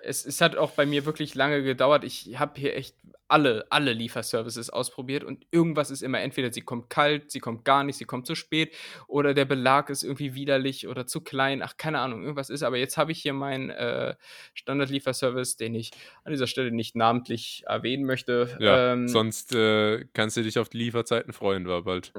Es, 0.00 0.24
es 0.24 0.40
hat 0.40 0.56
auch 0.56 0.72
bei 0.72 0.86
mir 0.86 1.04
wirklich 1.06 1.34
lange 1.34 1.62
gedauert. 1.62 2.04
Ich 2.04 2.38
habe 2.38 2.60
hier 2.60 2.76
echt 2.76 2.94
alle, 3.28 3.66
alle 3.68 3.92
Lieferservices 3.92 4.70
ausprobiert 4.70 5.22
und 5.22 5.46
irgendwas 5.50 5.90
ist 5.90 6.02
immer, 6.02 6.20
entweder 6.20 6.50
sie 6.52 6.62
kommt 6.62 6.88
kalt, 6.88 7.30
sie 7.30 7.40
kommt 7.40 7.64
gar 7.64 7.84
nicht, 7.84 7.96
sie 7.96 8.06
kommt 8.06 8.26
zu 8.26 8.34
spät 8.34 8.74
oder 9.06 9.34
der 9.34 9.44
Belag 9.44 9.90
ist 9.90 10.02
irgendwie 10.02 10.34
widerlich 10.34 10.88
oder 10.88 11.06
zu 11.06 11.20
klein. 11.20 11.62
Ach, 11.62 11.76
keine 11.76 12.00
Ahnung, 12.00 12.22
irgendwas 12.22 12.48
ist. 12.48 12.62
Aber 12.62 12.78
jetzt 12.78 12.96
habe 12.96 13.12
ich 13.12 13.20
hier 13.20 13.34
meinen 13.34 13.68
äh, 13.70 14.14
Standardlieferservice, 14.54 15.56
den 15.56 15.74
ich 15.74 15.90
an 16.24 16.32
dieser 16.32 16.46
Stelle 16.46 16.72
nicht 16.72 16.96
namentlich 16.96 17.64
erwähnen 17.66 18.04
möchte. 18.04 18.56
Ja, 18.58 18.92
Ähm, 18.92 19.08
sonst 19.08 19.54
äh, 19.54 20.06
kannst 20.14 20.38
du 20.38 20.42
dich 20.42 20.58
auf 20.58 20.70
die 20.70 20.78
Lieferzeiten 20.78 21.32
freuen, 21.32 21.68
war 21.68 21.82
bald. 21.82 22.12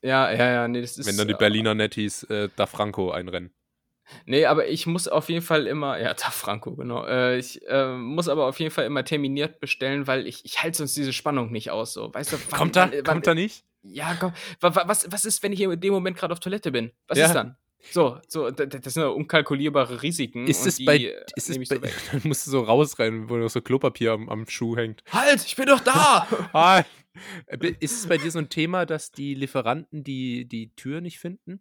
ja, 0.00 0.30
ja, 0.30 0.52
ja, 0.52 0.68
nee, 0.68 0.80
das 0.80 0.96
ist. 0.96 1.06
Wenn 1.06 1.16
dann 1.16 1.28
die 1.28 1.34
äh, 1.34 1.38
Berliner 1.38 1.74
Nettis 1.74 2.22
äh, 2.24 2.48
da 2.54 2.66
Franco 2.66 3.10
einrennen. 3.10 3.52
Nee, 4.26 4.46
aber 4.46 4.68
ich 4.68 4.86
muss 4.86 5.08
auf 5.08 5.28
jeden 5.28 5.42
Fall 5.42 5.66
immer, 5.66 5.98
ja, 6.00 6.14
da 6.14 6.30
Franco, 6.30 6.74
genau. 6.76 7.04
Äh, 7.06 7.38
ich 7.38 7.60
äh, 7.68 7.92
muss 7.96 8.28
aber 8.28 8.46
auf 8.46 8.58
jeden 8.60 8.70
Fall 8.70 8.84
immer 8.86 9.04
terminiert 9.04 9.60
bestellen, 9.60 10.06
weil 10.06 10.26
ich, 10.26 10.44
ich 10.44 10.62
halte 10.62 10.78
sonst 10.78 10.96
diese 10.96 11.12
Spannung 11.12 11.50
nicht 11.52 11.70
aus. 11.70 11.92
So. 11.92 12.12
Weißt 12.12 12.32
du, 12.32 12.36
wann- 12.50 12.58
Kommt 12.58 12.76
da? 12.76 12.90
wann- 12.92 13.04
Kommt 13.04 13.26
da 13.26 13.34
nicht? 13.34 13.64
Ja, 13.82 14.14
komm. 14.18 14.32
Wa- 14.60 14.74
wa- 14.74 14.84
Was, 14.86 15.10
was 15.10 15.24
ist, 15.24 15.42
wenn 15.42 15.52
ich 15.52 15.60
in 15.60 15.80
dem 15.80 15.92
Moment 15.92 16.16
gerade 16.16 16.32
auf 16.32 16.40
Toilette 16.40 16.70
bin? 16.70 16.92
Was 17.08 17.18
Ja. 17.18 17.26
ist 17.26 17.34
dann? 17.34 17.56
So, 17.90 18.20
so, 18.28 18.48
das 18.52 18.94
sind 18.94 19.02
unkalkulierbare 19.02 20.02
Risiken. 20.04 20.46
Ist 20.46 20.64
es 20.66 20.84
bei, 20.84 20.98
äh, 20.98 21.24
ist 21.34 21.50
es 21.50 21.58
bei, 21.58 21.64
so 21.64 21.80
dann 22.12 22.20
musst 22.22 22.46
du 22.46 22.52
so 22.52 22.60
rausrennen, 22.60 23.28
wo 23.28 23.36
noch 23.36 23.48
so 23.50 23.60
Klopapier 23.60 24.12
am, 24.12 24.28
am 24.28 24.46
Schuh 24.48 24.76
hängt. 24.76 25.02
Halt, 25.10 25.44
ich 25.44 25.56
bin 25.56 25.66
doch 25.66 25.80
da! 25.80 26.28
Ah, 26.52 26.84
äh, 27.46 27.72
ist 27.80 27.98
es 27.98 28.06
bei 28.06 28.18
dir 28.18 28.30
so 28.30 28.38
ein 28.38 28.48
Thema, 28.48 28.86
dass 28.86 29.10
die 29.10 29.34
Lieferanten 29.34 30.04
die, 30.04 30.46
die 30.46 30.72
Tür 30.76 31.00
nicht 31.00 31.18
finden? 31.18 31.60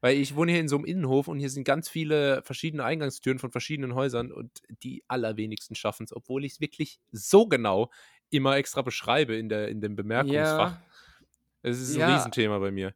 Weil 0.00 0.16
ich 0.18 0.36
wohne 0.36 0.52
hier 0.52 0.60
in 0.60 0.68
so 0.68 0.76
einem 0.76 0.84
Innenhof 0.84 1.28
und 1.28 1.38
hier 1.38 1.50
sind 1.50 1.64
ganz 1.64 1.88
viele 1.88 2.42
verschiedene 2.42 2.84
Eingangstüren 2.84 3.38
von 3.38 3.50
verschiedenen 3.50 3.94
Häusern 3.94 4.32
und 4.32 4.62
die 4.82 5.02
allerwenigsten 5.08 5.74
schaffen 5.74 6.04
es, 6.04 6.14
obwohl 6.14 6.44
ich 6.44 6.52
es 6.52 6.60
wirklich 6.60 7.00
so 7.12 7.46
genau 7.46 7.90
immer 8.30 8.56
extra 8.56 8.82
beschreibe 8.82 9.36
in, 9.36 9.48
der, 9.48 9.68
in 9.68 9.80
dem 9.80 9.96
Bemerkungsfach. 9.96 10.72
ja, 10.72 10.82
Es 11.62 11.80
ist 11.80 11.96
ein 11.96 12.00
Ja. 12.00 12.14
Riesenthema 12.14 12.58
bei 12.58 12.70
mir. 12.70 12.94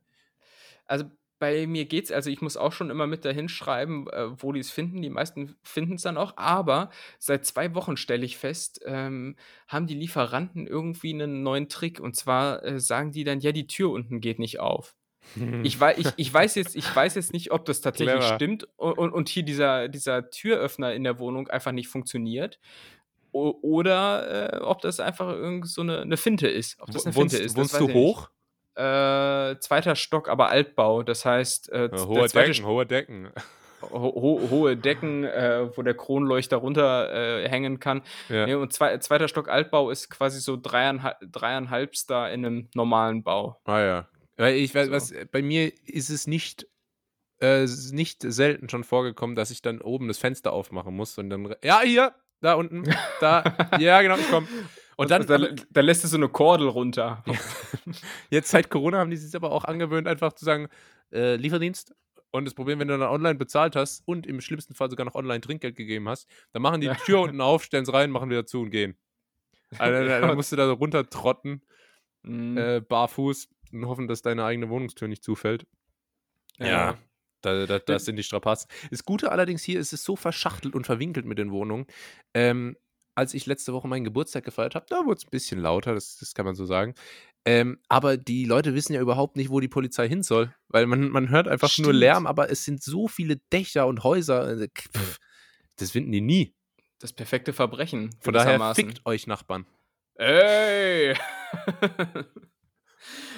also 0.87 1.05
bei 1.39 1.69
mir 1.69 1.85
geht's, 1.85 2.11
also 2.11 2.31
ich 2.31 2.41
muss 2.41 2.57
auch 2.57 2.73
schon 2.73 2.91
immer 2.91 3.07
mit 3.07 3.25
dahin 3.25 3.49
schreiben, 3.49 4.09
äh, 4.11 4.43
wo 4.43 4.53
die 4.53 4.59
es 4.61 4.73
finden. 4.73 5.03
Die 5.03 5.11
meisten 5.11 5.55
finden 5.63 5.95
es 5.95 6.03
dann 6.03 6.17
auch, 6.17 6.37
aber 6.37 6.91
seit 7.21 7.47
zwei 7.47 7.75
Wochen 7.77 7.97
stelle 7.97 8.25
ich 8.27 8.37
fest, 8.37 8.81
ähm, 8.85 9.37
haben 9.69 9.87
die 9.87 9.95
Lieferanten 9.95 10.67
irgendwie 10.67 11.15
einen 11.15 11.45
neuen 11.45 11.69
Trick. 11.69 12.01
Und 12.01 12.17
zwar 12.17 12.65
äh, 12.65 12.81
sagen 12.81 13.13
die 13.13 13.23
dann, 13.23 13.39
ja, 13.41 13.53
die 13.53 13.69
Tür 13.69 13.91
unten 13.91 14.21
geht 14.21 14.41
nicht 14.41 14.59
auf. 14.59 14.97
Ich, 15.63 15.81
wei 15.81 15.95
ich, 15.97 16.09
ich, 16.17 16.33
weiß 16.33 16.55
jetzt, 16.55 16.77
ich 16.77 16.95
weiß 16.95 17.15
jetzt 17.15 17.33
nicht, 17.33 17.53
ob 17.53 17.65
das 17.65 17.81
tatsächlich 17.81 18.21
Clever. 18.21 18.35
stimmt 18.35 18.69
und, 18.77 19.13
und, 19.13 19.29
hier 19.29 19.43
dieser, 19.43 19.89
dieser 19.89 20.31
Türöffner 20.31 20.95
in 20.95 21.05
der 21.05 21.19
Wohnung 21.19 21.49
einfach 21.49 21.73
nicht 21.73 21.89
funktioniert. 21.89 22.59
O 23.33 23.55
oder 23.63 24.55
äh, 24.55 24.57
ob 24.59 24.81
das 24.81 25.01
einfach 25.01 25.29
irgend 25.29 25.69
so 25.69 25.83
eine, 25.83 26.01
eine 26.01 26.17
Finte 26.17 26.49
ist. 26.49 26.81
Ob 26.81 26.91
das 26.91 27.05
eine 27.05 27.15
wohnst 27.15 27.35
Finte 27.37 27.47
ist. 27.47 27.59
das 27.59 27.81
wohnst 27.81 27.81
du 27.81 27.93
hoch? 27.93 28.31
Äh, 28.75 29.59
zweiter 29.59 29.97
Stock, 29.97 30.29
aber 30.29 30.49
Altbau. 30.49 31.03
Das 31.03 31.25
heißt, 31.25 31.71
äh, 31.73 31.91
Ja, 31.93 32.07
hohe 32.07 32.29
Decken, 32.29 32.65
hohe 32.65 32.87
Decken. 32.87 33.31
ho 33.83 34.15
ho 34.15 34.49
hohe 34.51 34.77
Decken, 34.77 35.25
äh, 35.25 35.69
wo 35.77 35.83
der 35.83 35.95
Kronleuchter 35.95 36.57
runter 36.59 37.13
äh, 37.13 37.49
hängen 37.49 37.81
kann. 37.81 38.03
Ja. 38.29 38.47
Nee, 38.47 38.55
und 38.55 38.73
zwei, 38.73 38.97
zweiter 38.99 39.29
Stock 39.29 39.49
Altbau 39.49 39.91
ist 39.91 40.11
quasi 40.11 40.41
so 40.41 40.57
dreieinhalb, 40.57 41.19
dreieinhalbster 41.21 42.31
in 42.31 42.47
einem 42.47 42.69
normalen 42.75 43.23
Bau. 43.23 43.61
Ah 43.65 43.81
ja. 43.81 44.09
Weil 44.39 44.55
ich 44.57 44.75
weiß, 44.75 44.87
So. 44.87 44.93
was, 44.93 45.13
bei 45.31 45.43
mir 45.43 45.71
ist 45.87 46.09
es 46.09 46.27
nicht, 46.27 46.67
äh, 47.41 47.63
es 47.65 47.93
nicht 47.93 48.23
selten 48.23 48.69
schon 48.71 48.85
vorgekommen, 48.85 49.37
dass 49.37 49.51
ich 49.51 49.61
dann 49.63 49.81
oben 49.83 50.09
das 50.09 50.19
Fenster 50.19 50.53
aufmachen 50.53 50.95
muss 50.97 51.19
und 51.19 51.29
dann, 51.29 51.55
ja, 51.63 51.81
hier, 51.83 52.15
da 52.41 52.55
unten, 52.55 52.85
da, 53.21 53.45
ja, 53.79 54.01
genau, 54.01 54.17
ich 54.17 54.31
komm. 54.31 54.49
Und 54.97 55.11
dann, 55.11 55.27
da, 55.27 55.39
da 55.71 55.81
lässt 55.81 56.03
du 56.03 56.09
so 56.09 56.17
eine 56.17 56.29
Kordel 56.29 56.69
runter. 56.69 57.23
jetzt 58.31 58.51
seit 58.51 58.71
Corona 58.71 58.99
haben 58.99 59.11
die 59.11 59.17
sich 59.17 59.35
aber 59.37 59.53
auch 59.53 59.65
angewöhnt, 59.65 60.09
einfach 60.09 60.33
zu 60.33 60.45
sagen, 60.45 60.69
äh, 61.13 61.37
Lieferdienst. 61.37 61.95
Und 62.31 62.45
das 62.45 62.55
Problem, 62.55 62.79
wenn 62.79 62.89
du 62.89 62.99
dann 62.99 63.09
online 63.09 63.37
bezahlt 63.37 63.75
hast 63.75 64.03
und 64.07 64.27
im 64.27 64.41
schlimmsten 64.41 64.75
Fall 64.75 64.91
sogar 64.91 65.07
noch 65.07 65.15
online 65.15 65.41
Trinkgeld 65.41 65.77
gegeben 65.77 66.09
hast, 66.09 66.29
dann 66.53 66.63
machen 66.63 66.81
die 66.81 66.89
die 66.89 66.95
Tür 66.97 67.21
unten 67.23 67.41
auf, 67.41 67.65
stellen 67.65 67.85
es 67.85 67.93
rein, 67.93 68.11
machen 68.11 68.29
wieder 68.29 68.45
zu 68.45 68.61
und 68.63 68.71
gehen. 68.71 68.97
Also, 69.79 70.07
da, 70.07 70.21
da 70.21 70.35
musst 70.35 70.53
du 70.53 70.57
da 70.57 70.67
so 70.67 70.75
runtertrotten, 70.75 71.63
Mhm. 72.25 72.59
äh, 72.59 72.81
barfuß 72.81 73.49
und 73.73 73.87
hoffen, 73.87 74.09
dass 74.09 74.23
deine 74.23 74.45
eigene 74.45 74.69
Wohnungstür 74.69 75.09
nicht 75.09 75.23
zufällt. 75.25 75.67
Ja, 76.59 76.99
da, 77.41 77.67
da, 77.67 77.79
das 77.79 78.05
sind 78.05 78.17
die 78.17 78.23
Strapazen. 78.25 78.69
Das 78.91 79.05
Gute 79.05 79.31
allerdings 79.31 79.63
hier 79.63 79.79
ist 79.79 79.93
es 79.93 80.03
so 80.03 80.17
verschachtelt 80.17 80.75
und 80.75 80.87
verwinkelt 80.87 81.25
mit 81.25 81.39
den 81.39 81.53
Wohnungen. 81.53 81.87
Ähm, 82.35 82.77
als 83.15 83.35
ich 83.35 83.47
letzte 83.47 83.73
Woche 83.73 83.89
meinen 83.89 84.05
Geburtstag 84.05 84.45
gefeiert 84.45 84.75
habe, 84.75 84.87
da 84.89 85.05
wurde 85.05 85.19
es 85.19 85.25
ein 85.25 85.31
bisschen 85.31 85.61
lauter, 85.61 85.95
das, 85.95 86.17
das 86.19 86.35
kann 86.35 86.47
man 86.47 86.55
so 86.55 86.67
sagen. 86.67 86.95
Ähm, 87.45 87.81
aber 87.89 88.17
die 88.17 88.45
Leute 88.45 88.75
wissen 88.75 88.93
ja 88.93 89.01
überhaupt 89.01 89.37
nicht, 89.37 89.51
wo 89.51 89.61
die 89.61 89.69
Polizei 89.69 90.09
hin 90.09 90.23
soll, 90.23 90.55
weil 90.69 90.87
man, 90.87 91.09
man 91.09 91.31
hört 91.31 91.49
einfach 91.49 91.69
nur 91.79 91.87
Stimmt. 91.87 91.99
Lärm, 92.01 92.27
aber 92.27 92.51
es 92.51 92.65
sind 92.65 92.83
so 92.83 93.09
viele 93.09 93.37
Dächer 93.53 93.87
und 93.87 94.05
Häuser. 94.05 94.61
äh, 94.61 94.69
pff, 94.69 95.19
Das 95.77 95.93
finden 95.93 96.13
die 96.13 96.21
nie. 96.21 96.55
Das 96.99 97.13
perfekte 97.13 97.53
Verbrechen. 97.53 98.11
Von 98.21 98.35
daher 98.35 98.75
fickt 98.75 99.07
euch 99.07 99.27
Nachbarn. 99.29 99.67
Ey! 100.15 101.17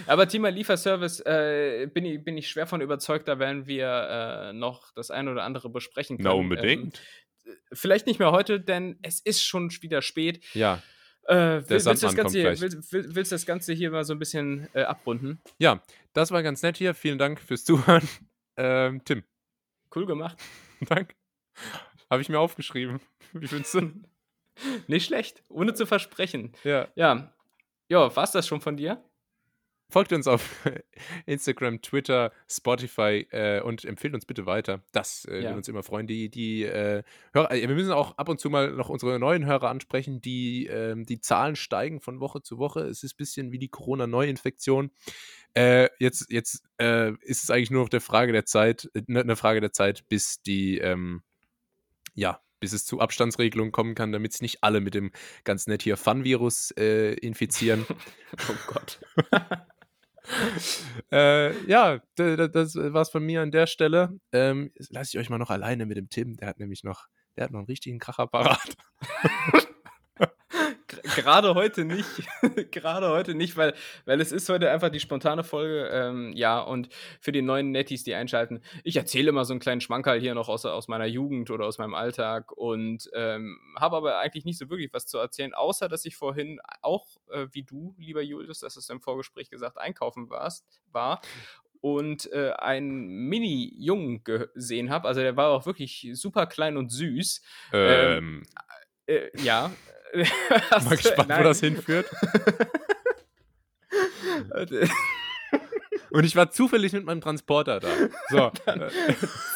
Aber 0.07 0.29
Thema 0.29 0.51
Lieferservice 0.51 1.21
äh, 1.21 1.87
bin, 1.93 2.05
ich, 2.05 2.25
bin 2.25 2.37
ich 2.37 2.49
schwer 2.49 2.67
von 2.67 2.81
überzeugt, 2.81 3.29
da 3.29 3.39
werden 3.39 3.67
wir 3.67 3.87
äh, 3.87 4.53
noch 4.53 4.93
das 4.95 5.11
ein 5.11 5.29
oder 5.29 5.45
andere 5.45 5.71
besprechen 5.71 6.19
können. 6.19 6.53
Ähm, 6.63 6.93
vielleicht 7.73 8.07
nicht 8.07 8.19
mehr 8.19 8.33
heute, 8.33 8.61
denn 8.61 8.99
es 9.03 9.21
ist 9.21 9.45
schon 9.45 9.71
wieder 9.81 10.03
spät. 10.03 10.45
ja, 10.55 10.83
Äh, 11.25 11.35
will, 11.37 11.65
willst, 11.69 11.87
du 11.87 12.07
das 12.07 12.15
Ganze 12.15 12.39
hier, 12.39 12.61
willst 12.61 13.31
du 13.31 13.35
das 13.35 13.47
Ganze 13.47 13.73
hier 13.73 13.91
mal 13.91 14.05
so 14.05 14.15
ein 14.15 14.19
bisschen 14.19 14.69
äh, 14.73 14.83
abrunden? 14.83 15.41
ja, 15.59 15.83
das 16.13 16.31
war 16.31 16.43
ganz 16.43 16.63
nett 16.63 16.77
hier. 16.77 16.95
Vielen 16.95 17.19
Dank 17.19 17.41
fürs 17.41 17.65
Zuhören. 17.65 18.09
Ähm, 18.57 19.03
Tim, 19.05 19.23
Cool 19.95 20.07
gemacht. 20.07 20.39
Danke. 20.89 21.15
Habe 22.09 22.23
ich 22.23 22.29
mir 22.29 22.39
aufgeschrieben. 22.39 23.01
Wie 23.33 23.47
findest 23.47 23.75
du? 23.75 23.93
Nicht 24.87 25.07
schlecht, 25.07 25.43
ohne 25.49 25.75
zu 25.75 25.87
versprechen. 25.87 26.53
Ja. 26.65 26.89
Ja, 26.95 27.33
ja, 27.89 28.15
war's 28.15 28.33
das 28.33 28.47
schon 28.47 28.61
von 28.61 28.77
dir? 28.77 29.03
Folgt 29.91 30.12
uns 30.12 30.27
auf 30.27 30.65
Instagram, 31.27 31.83
Twitter, 31.83 32.33
Spotify 32.49 33.27
äh, 33.31 33.61
und 33.61 33.85
empfehlt 33.85 34.15
uns 34.15 34.25
bitte 34.25 34.47
weiter. 34.47 34.83
Das 34.93 35.25
äh, 35.27 35.37
Ja. 35.39 35.43
würde 35.51 35.57
uns 35.57 35.69
immer 35.69 35.83
freuen. 35.83 36.07
Die, 36.07 36.29
die 36.31 36.62
äh, 36.65 37.03
Hörer, 37.35 37.51
äh, 37.53 37.69
wir 37.69 37.75
müssen 37.75 37.93
auch 37.93 38.17
ab 38.19 38.29
und 38.29 38.41
zu 38.41 38.51
mal 38.51 38.73
noch 38.73 38.89
unsere 38.89 39.19
neuen 39.19 39.45
Hörer 39.47 39.69
ansprechen. 39.69 40.21
Die, 40.21 40.67
ähm, 40.67 41.05
die 41.05 41.21
Zahlen 41.21 41.57
steigen 41.57 42.01
von 42.01 42.21
Woche 42.21 42.41
zu 42.43 42.59
Woche. 42.59 42.81
Es 42.81 43.03
ist 43.03 43.15
ein 43.15 43.17
bisschen 43.19 43.53
wie 43.53 43.59
die 43.59 43.69
Corona-Neuinfektion. 43.69 44.91
Äh, 45.55 45.89
jetzt 45.99 46.31
jetzt 46.31 46.62
äh, 46.79 47.11
ist 47.23 47.43
es 47.43 47.51
eigentlich 47.51 47.71
nur 47.73 47.83
noch 47.83 47.89
der 47.89 48.01
Frage 48.01 48.33
der 48.33 48.45
Zeit, 48.47 48.89
ne- 49.07 49.21
eine 49.21 49.35
Frage 49.37 49.61
der 49.61 49.73
Zeit, 49.73 50.09
bis 50.09 50.41
die, 50.43 50.79
ähm, 50.79 51.23
ja, 52.15 52.41
bis 52.61 52.73
es 52.75 52.85
zu 52.85 53.01
Abstandsregelungen 53.01 53.73
kommen 53.73 53.95
kann, 53.95 54.12
damit 54.12 54.33
es 54.33 54.43
nicht 54.43 54.62
alle 54.62 54.81
mit 54.81 54.95
dem 54.95 55.11
ganz 55.45 55.67
nett 55.67 55.83
hier 55.83 55.97
Fun-Virus 55.97 56.73
äh, 56.77 57.15
infizieren. 57.15 57.87
Oh 58.49 58.55
Gott. 58.73 59.01
äh, 61.12 61.65
ja, 61.66 62.01
das 62.16 62.74
war's 62.77 63.11
von 63.11 63.24
mir 63.24 63.43
an 63.43 63.51
der 63.51 63.66
Stelle. 63.66 64.19
Ähm, 64.32 64.73
lasse 64.90 65.16
ich 65.16 65.19
euch 65.19 65.31
mal 65.31 65.39
noch 65.39 65.51
alleine 65.51 65.86
mit 65.86 65.97
dem 65.97 66.09
Tim. 66.09 66.36
Der 66.36 66.48
hat 66.48 66.59
nämlich 66.59 66.85
noch, 66.85 67.07
der 67.36 67.44
hat 67.44 67.51
noch 67.51 67.61
einen 67.61 67.66
richtigen 67.66 67.98
Kracher 67.98 68.27
parat. 68.27 68.77
Gerade 71.03 71.55
heute 71.55 71.85
nicht. 71.85 72.09
Gerade 72.71 73.09
heute 73.09 73.35
nicht, 73.35 73.57
weil, 73.57 73.75
weil 74.05 74.21
es 74.21 74.33
ist 74.33 74.49
heute 74.49 74.71
einfach 74.71 74.91
die 74.91 75.01
spontane 75.01 75.45
Folge. 75.45 75.89
Ähm, 75.93 76.33
ja, 76.35 76.61
und 76.61 76.89
für 77.21 77.33
die 77.33 77.43
neuen 77.43 77.71
Netties, 77.71 78.05
die 78.05 78.15
einschalten, 78.15 78.61
ich 78.85 78.97
erzähle 78.97 79.31
immer 79.31 79.45
so 79.45 79.53
einen 79.53 79.61
kleinen 79.61 79.81
Schmankerl 79.81 80.21
hier 80.21 80.35
noch 80.35 80.49
aus, 80.49 80.65
aus 80.67 80.89
meiner 80.89 81.07
Jugend 81.07 81.51
oder 81.51 81.67
aus 81.67 81.79
meinem 81.79 81.95
Alltag 81.95 82.53
und 82.53 83.11
ähm, 83.15 83.59
habe 83.79 83.97
aber 83.97 84.19
eigentlich 84.19 84.45
nicht 84.45 84.59
so 84.59 84.71
wirklich 84.71 84.93
was 84.93 85.07
zu 85.07 85.19
erzählen, 85.19 85.55
außer 85.55 85.89
dass 85.89 86.05
ich 86.05 86.17
vorhin 86.17 86.61
auch, 86.83 87.07
äh, 87.31 87.47
wie 87.53 87.63
du, 87.63 87.95
lieber 87.99 88.23
Julius, 88.23 88.61
das 88.61 88.77
ist 88.77 88.91
im 88.91 89.01
Vorgespräch 89.01 89.51
gesagt, 89.51 89.79
einkaufen 89.79 90.31
warst, 90.31 90.65
war 90.93 91.21
und 91.81 92.31
äh, 92.33 92.53
einen 92.59 93.07
Mini-Jungen 93.29 94.23
gesehen 94.25 94.91
habe. 94.91 95.09
Also 95.09 95.21
der 95.23 95.37
war 95.37 95.51
auch 95.51 95.65
wirklich 95.67 96.11
super 96.13 96.47
klein 96.47 96.77
und 96.77 96.91
süß. 96.91 97.43
Ähm, 97.73 98.43
Äh, 99.07 99.31
ja. 99.43 99.73
mal 100.70 100.97
gespannt, 100.97 101.31
wo 101.31 101.43
das 101.43 101.61
hinführt. 101.61 102.07
Und 106.11 106.24
ich 106.24 106.35
war 106.35 106.51
zufällig 106.51 106.93
mit 106.93 107.05
meinem 107.05 107.20
Transporter 107.20 107.81
da. 107.81 107.89
So. 108.31 108.51
äh, 108.66 108.91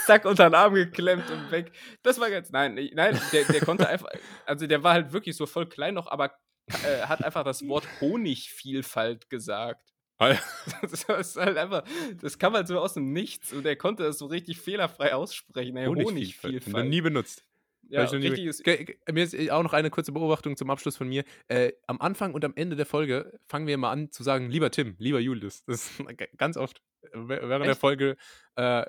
Zack, 0.06 0.24
unter 0.24 0.48
den 0.48 0.54
Arm 0.54 0.74
geklemmt 0.74 1.28
und 1.30 1.50
weg. 1.50 1.72
Das 2.02 2.20
war 2.20 2.30
ganz. 2.30 2.50
Nein, 2.50 2.74
nein, 2.94 3.20
der, 3.32 3.44
der 3.44 3.60
konnte 3.60 3.88
einfach. 3.88 4.08
Also 4.46 4.66
der 4.66 4.82
war 4.82 4.94
halt 4.94 5.12
wirklich 5.12 5.36
so 5.36 5.46
voll 5.46 5.66
klein 5.66 5.94
noch, 5.94 6.06
aber 6.06 6.32
äh, 6.68 7.06
hat 7.06 7.24
einfach 7.24 7.44
das 7.44 7.66
Wort 7.66 7.86
Honigvielfalt 8.00 9.28
gesagt. 9.28 9.92
Das 10.18 11.04
ist 11.04 11.36
halt 11.36 11.56
einfach, 11.56 11.82
das 12.20 12.38
kam 12.38 12.54
halt 12.54 12.68
so 12.68 12.78
aus 12.78 12.94
dem 12.94 13.12
Nichts 13.12 13.52
und 13.52 13.66
er 13.66 13.76
konnte 13.76 14.04
das 14.04 14.18
so 14.18 14.26
richtig 14.26 14.60
fehlerfrei 14.60 15.12
aussprechen. 15.12 15.76
Ey, 15.76 15.86
Honigvielfalt. 15.86 16.44
Honigvielfalt. 16.44 16.88
Nie 16.88 17.00
benutzt. 17.00 17.44
Ja, 17.88 18.04
Ge- 18.06 18.84
ge- 18.84 18.96
Mir 19.12 19.24
ist 19.24 19.50
auch 19.50 19.62
noch 19.62 19.72
eine 19.72 19.90
kurze 19.90 20.12
Beobachtung 20.12 20.56
zum 20.56 20.70
Abschluss 20.70 20.96
von 20.96 21.08
mir. 21.08 21.24
Äh, 21.48 21.72
am 21.86 22.00
Anfang 22.00 22.34
und 22.34 22.44
am 22.44 22.52
Ende 22.56 22.76
der 22.76 22.86
Folge 22.86 23.38
fangen 23.46 23.66
wir 23.66 23.74
immer 23.74 23.90
an 23.90 24.10
zu 24.10 24.22
sagen, 24.22 24.48
lieber 24.50 24.70
Tim, 24.70 24.96
lieber 24.98 25.20
Julius. 25.20 25.64
Das 25.64 25.90
ist 25.90 25.92
ganz 26.38 26.56
oft 26.56 26.80
äh, 27.02 27.08
während 27.14 27.64
der 27.64 27.72
Echt? 27.72 27.80
Folge 27.80 28.16
äh, 28.56 28.84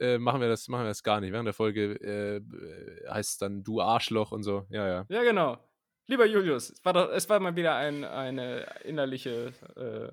äh, 0.00 0.18
machen, 0.18 0.40
wir 0.40 0.48
das, 0.48 0.68
machen 0.68 0.82
wir 0.84 0.88
das 0.88 1.02
gar 1.02 1.20
nicht. 1.20 1.32
Während 1.32 1.46
der 1.46 1.54
Folge 1.54 1.94
äh, 2.02 2.36
äh, 2.36 3.08
heißt 3.10 3.30
es 3.32 3.38
dann 3.38 3.62
du 3.62 3.80
Arschloch 3.80 4.32
und 4.32 4.42
so. 4.42 4.66
Ja, 4.70 4.86
ja. 4.88 5.06
Ja, 5.08 5.22
genau. 5.22 5.58
Lieber 6.06 6.26
Julius, 6.26 6.70
es 6.70 6.84
war, 6.84 6.92
doch, 6.92 7.10
es 7.10 7.28
war 7.30 7.40
mal 7.40 7.56
wieder 7.56 7.76
ein, 7.76 8.04
eine 8.04 8.66
innerliche 8.84 9.52
äh, 9.76 10.12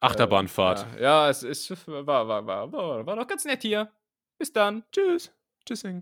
Achterbahnfahrt. 0.00 0.86
Ja, 0.96 1.00
ja, 1.00 1.30
es 1.30 1.42
ist, 1.42 1.86
war, 1.86 2.06
war, 2.06 2.28
war, 2.46 2.72
war, 2.72 3.06
war 3.06 3.16
doch 3.16 3.26
ganz 3.26 3.44
nett 3.44 3.62
hier. 3.62 3.90
Bis 4.38 4.52
dann. 4.52 4.82
Tschüss. 4.92 5.32
Tschüssing. 5.64 6.00